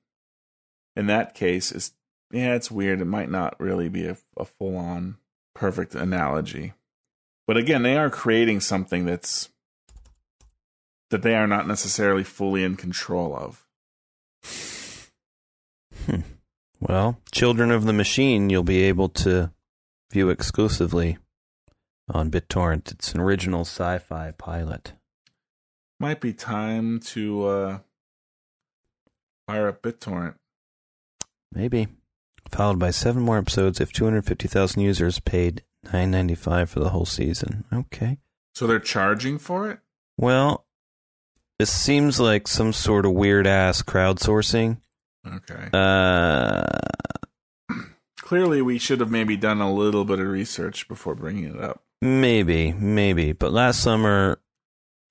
In 0.95 1.07
that 1.07 1.33
case, 1.33 1.71
is 1.71 1.93
yeah, 2.33 2.55
it's 2.55 2.69
weird. 2.69 2.99
It 2.99 3.05
might 3.05 3.29
not 3.29 3.57
really 3.59 3.87
be 3.87 4.07
a, 4.07 4.17
a 4.35 4.43
full 4.43 4.75
on 4.75 5.15
perfect 5.53 5.95
analogy, 5.95 6.73
but 7.47 7.55
again, 7.55 7.83
they 7.83 7.95
are 7.95 8.09
creating 8.09 8.59
something 8.59 9.05
that's 9.05 9.49
that 11.09 11.21
they 11.21 11.35
are 11.35 11.47
not 11.47 11.67
necessarily 11.67 12.23
fully 12.23 12.63
in 12.63 12.75
control 12.75 13.35
of. 13.35 13.59
Well, 16.79 17.17
Children 17.31 17.71
of 17.71 17.85
the 17.85 17.93
Machine, 17.93 18.49
you'll 18.49 18.63
be 18.63 18.83
able 18.83 19.07
to 19.09 19.51
view 20.11 20.29
exclusively 20.29 21.17
on 22.09 22.29
BitTorrent. 22.29 22.91
It's 22.91 23.13
an 23.13 23.21
original 23.21 23.61
sci-fi 23.61 24.31
pilot. 24.37 24.91
Might 25.97 26.19
be 26.19 26.33
time 26.33 26.99
to 26.99 27.45
uh, 27.45 27.77
fire 29.47 29.69
up 29.69 29.81
BitTorrent. 29.81 30.35
Maybe. 31.53 31.87
Followed 32.53 32.79
by 32.79 32.91
seven 32.91 33.23
more 33.23 33.37
episodes 33.39 33.81
if 33.81 33.91
250,000 33.91 34.79
users 34.81 35.19
paid 35.19 35.63
9.95 35.87 36.69
for 36.69 36.79
the 36.79 36.89
whole 36.89 37.05
season. 37.05 37.63
Okay. 37.73 38.19
So 38.53 38.67
they're 38.67 38.79
charging 38.79 39.39
for 39.39 39.69
it? 39.71 39.79
Well, 40.17 40.65
this 41.57 41.71
seems 41.71 42.19
like 42.19 42.47
some 42.47 42.71
sort 42.71 43.05
of 43.05 43.13
weird 43.13 43.47
ass 43.47 43.81
crowdsourcing. 43.81 44.77
Okay. 45.27 45.69
Uh, 45.73 46.63
Clearly, 48.21 48.61
we 48.61 48.77
should 48.77 48.99
have 48.99 49.11
maybe 49.11 49.35
done 49.35 49.59
a 49.59 49.73
little 49.73 50.05
bit 50.05 50.19
of 50.19 50.27
research 50.27 50.87
before 50.87 51.15
bringing 51.15 51.45
it 51.55 51.59
up. 51.59 51.83
maybe, 52.01 52.71
maybe. 52.73 53.31
But 53.33 53.51
last 53.51 53.79
summer, 53.81 54.39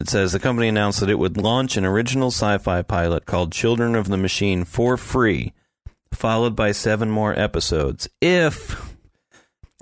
it 0.00 0.08
says 0.08 0.32
the 0.32 0.38
company 0.38 0.68
announced 0.68 1.00
that 1.00 1.10
it 1.10 1.18
would 1.18 1.36
launch 1.36 1.76
an 1.76 1.84
original 1.84 2.28
sci-fi 2.28 2.82
pilot 2.82 3.26
called 3.26 3.52
Children 3.52 3.94
of 3.94 4.08
the 4.08 4.16
Machine 4.16 4.64
for 4.64 4.96
free, 4.96 5.52
followed 6.14 6.54
by 6.56 6.72
seven 6.72 7.10
more 7.10 7.38
episodes 7.38 8.08
if 8.20 8.94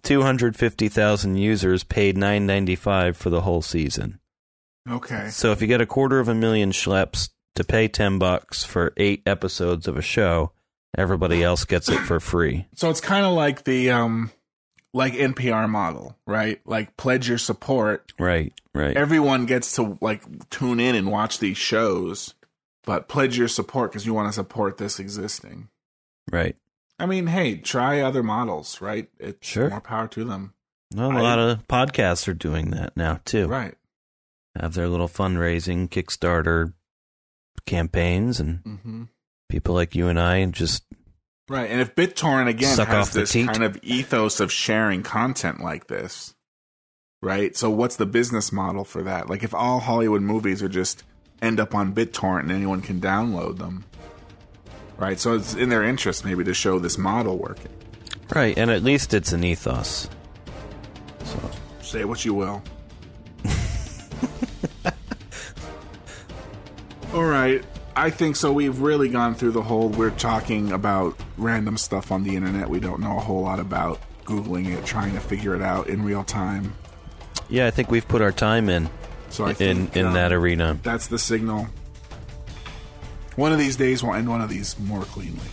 250,000 0.02 1.36
users 1.36 1.84
paid 1.84 2.16
9.95 2.16 3.16
for 3.16 3.30
the 3.30 3.42
whole 3.42 3.62
season. 3.62 4.20
Okay. 4.88 5.28
So 5.28 5.52
if 5.52 5.60
you 5.60 5.66
get 5.66 5.80
a 5.80 5.86
quarter 5.86 6.20
of 6.20 6.28
a 6.28 6.34
million 6.34 6.72
schleps 6.72 7.30
to 7.54 7.64
pay 7.64 7.88
10 7.88 8.18
bucks 8.18 8.64
for 8.64 8.92
8 8.96 9.22
episodes 9.26 9.86
of 9.86 9.96
a 9.96 10.02
show, 10.02 10.52
Everybody 10.96 11.42
else 11.42 11.64
gets 11.64 11.88
it 11.88 12.00
for 12.00 12.18
free. 12.18 12.66
So 12.74 12.90
it's 12.90 13.00
kind 13.00 13.24
of 13.24 13.32
like 13.32 13.64
the 13.64 13.90
um 13.90 14.32
like 14.92 15.12
NPR 15.12 15.68
model, 15.68 16.16
right? 16.26 16.60
Like 16.64 16.96
pledge 16.96 17.28
your 17.28 17.38
support. 17.38 18.12
Right, 18.18 18.52
right. 18.74 18.96
Everyone 18.96 19.46
gets 19.46 19.76
to 19.76 19.98
like 20.00 20.50
tune 20.50 20.80
in 20.80 20.96
and 20.96 21.10
watch 21.10 21.38
these 21.38 21.56
shows, 21.56 22.34
but 22.84 23.08
pledge 23.08 23.38
your 23.38 23.46
support 23.46 23.92
because 23.92 24.04
you 24.04 24.14
want 24.14 24.28
to 24.28 24.32
support 24.32 24.78
this 24.78 24.98
existing. 24.98 25.68
Right. 26.30 26.56
I 26.98 27.06
mean, 27.06 27.26
hey, 27.28 27.56
try 27.56 28.00
other 28.00 28.22
models, 28.22 28.80
right? 28.80 29.08
It's 29.18 29.46
Sure. 29.48 29.70
more 29.70 29.80
power 29.80 30.06
to 30.08 30.24
them. 30.24 30.54
Well, 30.94 31.12
a 31.12 31.16
I- 31.16 31.20
lot 31.20 31.38
of 31.38 31.66
podcasts 31.68 32.28
are 32.28 32.34
doing 32.34 32.70
that 32.70 32.96
now 32.96 33.20
too. 33.24 33.46
Right. 33.48 33.74
Have 34.58 34.74
their 34.74 34.88
little 34.88 35.08
fundraising 35.08 35.88
Kickstarter 35.88 36.72
campaigns, 37.66 38.40
and 38.40 38.60
hmm 38.82 39.02
people 39.48 39.74
like 39.74 39.94
you 39.96 40.06
and 40.08 40.18
I 40.20 40.44
just 40.46 40.84
Right. 41.48 41.68
And 41.68 41.80
if 41.80 41.96
BitTorrent 41.96 42.46
again 42.46 42.76
Suck 42.76 42.86
has 42.88 43.08
off 43.08 43.12
this 43.12 43.32
kind 43.32 43.64
of 43.64 43.76
ethos 43.82 44.38
of 44.38 44.52
sharing 44.52 45.02
content 45.02 45.60
like 45.60 45.88
this, 45.88 46.34
right? 47.22 47.56
So 47.56 47.68
what's 47.70 47.96
the 47.96 48.06
business 48.06 48.52
model 48.52 48.84
for 48.84 49.02
that? 49.02 49.28
Like 49.28 49.42
if 49.42 49.52
all 49.52 49.80
Hollywood 49.80 50.22
movies 50.22 50.62
are 50.62 50.68
just 50.68 51.02
end 51.42 51.58
up 51.58 51.74
on 51.74 51.92
BitTorrent 51.92 52.42
and 52.42 52.52
anyone 52.52 52.82
can 52.82 53.00
download 53.00 53.58
them. 53.58 53.84
Right? 55.00 55.18
So 55.18 55.34
it's 55.34 55.54
in 55.54 55.70
their 55.70 55.82
interest 55.82 56.24
maybe 56.24 56.44
to 56.44 56.54
show 56.54 56.78
this 56.78 56.98
model 56.98 57.38
working. 57.38 57.72
right, 58.34 58.56
and 58.56 58.70
at 58.70 58.84
least 58.84 59.14
it's 59.14 59.32
an 59.32 59.42
ethos. 59.42 60.08
Say 61.80 62.04
what 62.04 62.24
you 62.24 62.34
will. 62.34 62.62
All 67.14 67.24
right. 67.24 67.64
I 67.96 68.10
think 68.10 68.36
so. 68.36 68.52
We've 68.52 68.78
really 68.78 69.08
gone 69.08 69.34
through 69.34 69.50
the 69.52 69.62
whole. 69.62 69.88
We're 69.88 70.10
talking 70.10 70.70
about 70.70 71.18
random 71.36 71.76
stuff 71.76 72.12
on 72.12 72.22
the 72.22 72.36
internet 72.36 72.68
we 72.68 72.78
don't 72.78 73.00
know 73.00 73.16
a 73.16 73.20
whole 73.20 73.42
lot 73.42 73.58
about, 73.58 73.98
Googling 74.24 74.68
it, 74.68 74.84
trying 74.84 75.14
to 75.14 75.20
figure 75.20 75.56
it 75.56 75.62
out 75.62 75.88
in 75.88 76.04
real 76.04 76.22
time. 76.22 76.74
Yeah, 77.48 77.66
I 77.66 77.70
think 77.72 77.90
we've 77.90 78.06
put 78.06 78.22
our 78.22 78.30
time 78.30 78.68
in 78.68 78.88
So 79.30 79.46
I 79.46 79.56
in 79.58 79.90
in 79.94 80.06
um, 80.06 80.14
that 80.14 80.32
arena. 80.32 80.78
That's 80.82 81.08
the 81.08 81.18
signal. 81.18 81.66
One 83.40 83.52
of 83.52 83.58
these 83.58 83.76
days, 83.76 84.02
we'll 84.02 84.12
end 84.16 84.28
one 84.28 84.42
of 84.42 84.50
these 84.50 84.78
more 84.78 85.00
cleanly. 85.00 85.48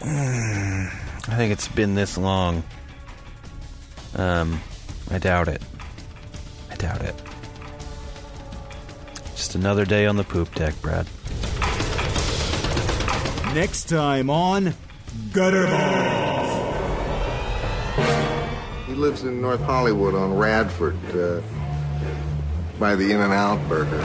I 0.04 1.34
think 1.36 1.52
it's 1.52 1.66
been 1.66 1.96
this 1.96 2.16
long. 2.16 2.62
Um, 4.14 4.60
I 5.10 5.18
doubt 5.18 5.48
it. 5.48 5.60
I 6.70 6.76
doubt 6.76 7.02
it. 7.02 7.20
Just 9.34 9.56
another 9.56 9.84
day 9.84 10.06
on 10.06 10.14
the 10.14 10.22
poop 10.22 10.54
deck, 10.54 10.80
Brad. 10.80 11.08
Next 13.52 13.88
time 13.88 14.30
on 14.30 14.74
Gutterball. 15.30 16.44
He 18.86 18.94
lives 18.94 19.24
in 19.24 19.40
North 19.40 19.62
Hollywood 19.62 20.14
on 20.14 20.36
Radford, 20.36 20.94
uh, 21.16 21.40
by 22.78 22.94
the 22.94 23.10
In-N-Out 23.10 23.68
Burger. 23.68 24.04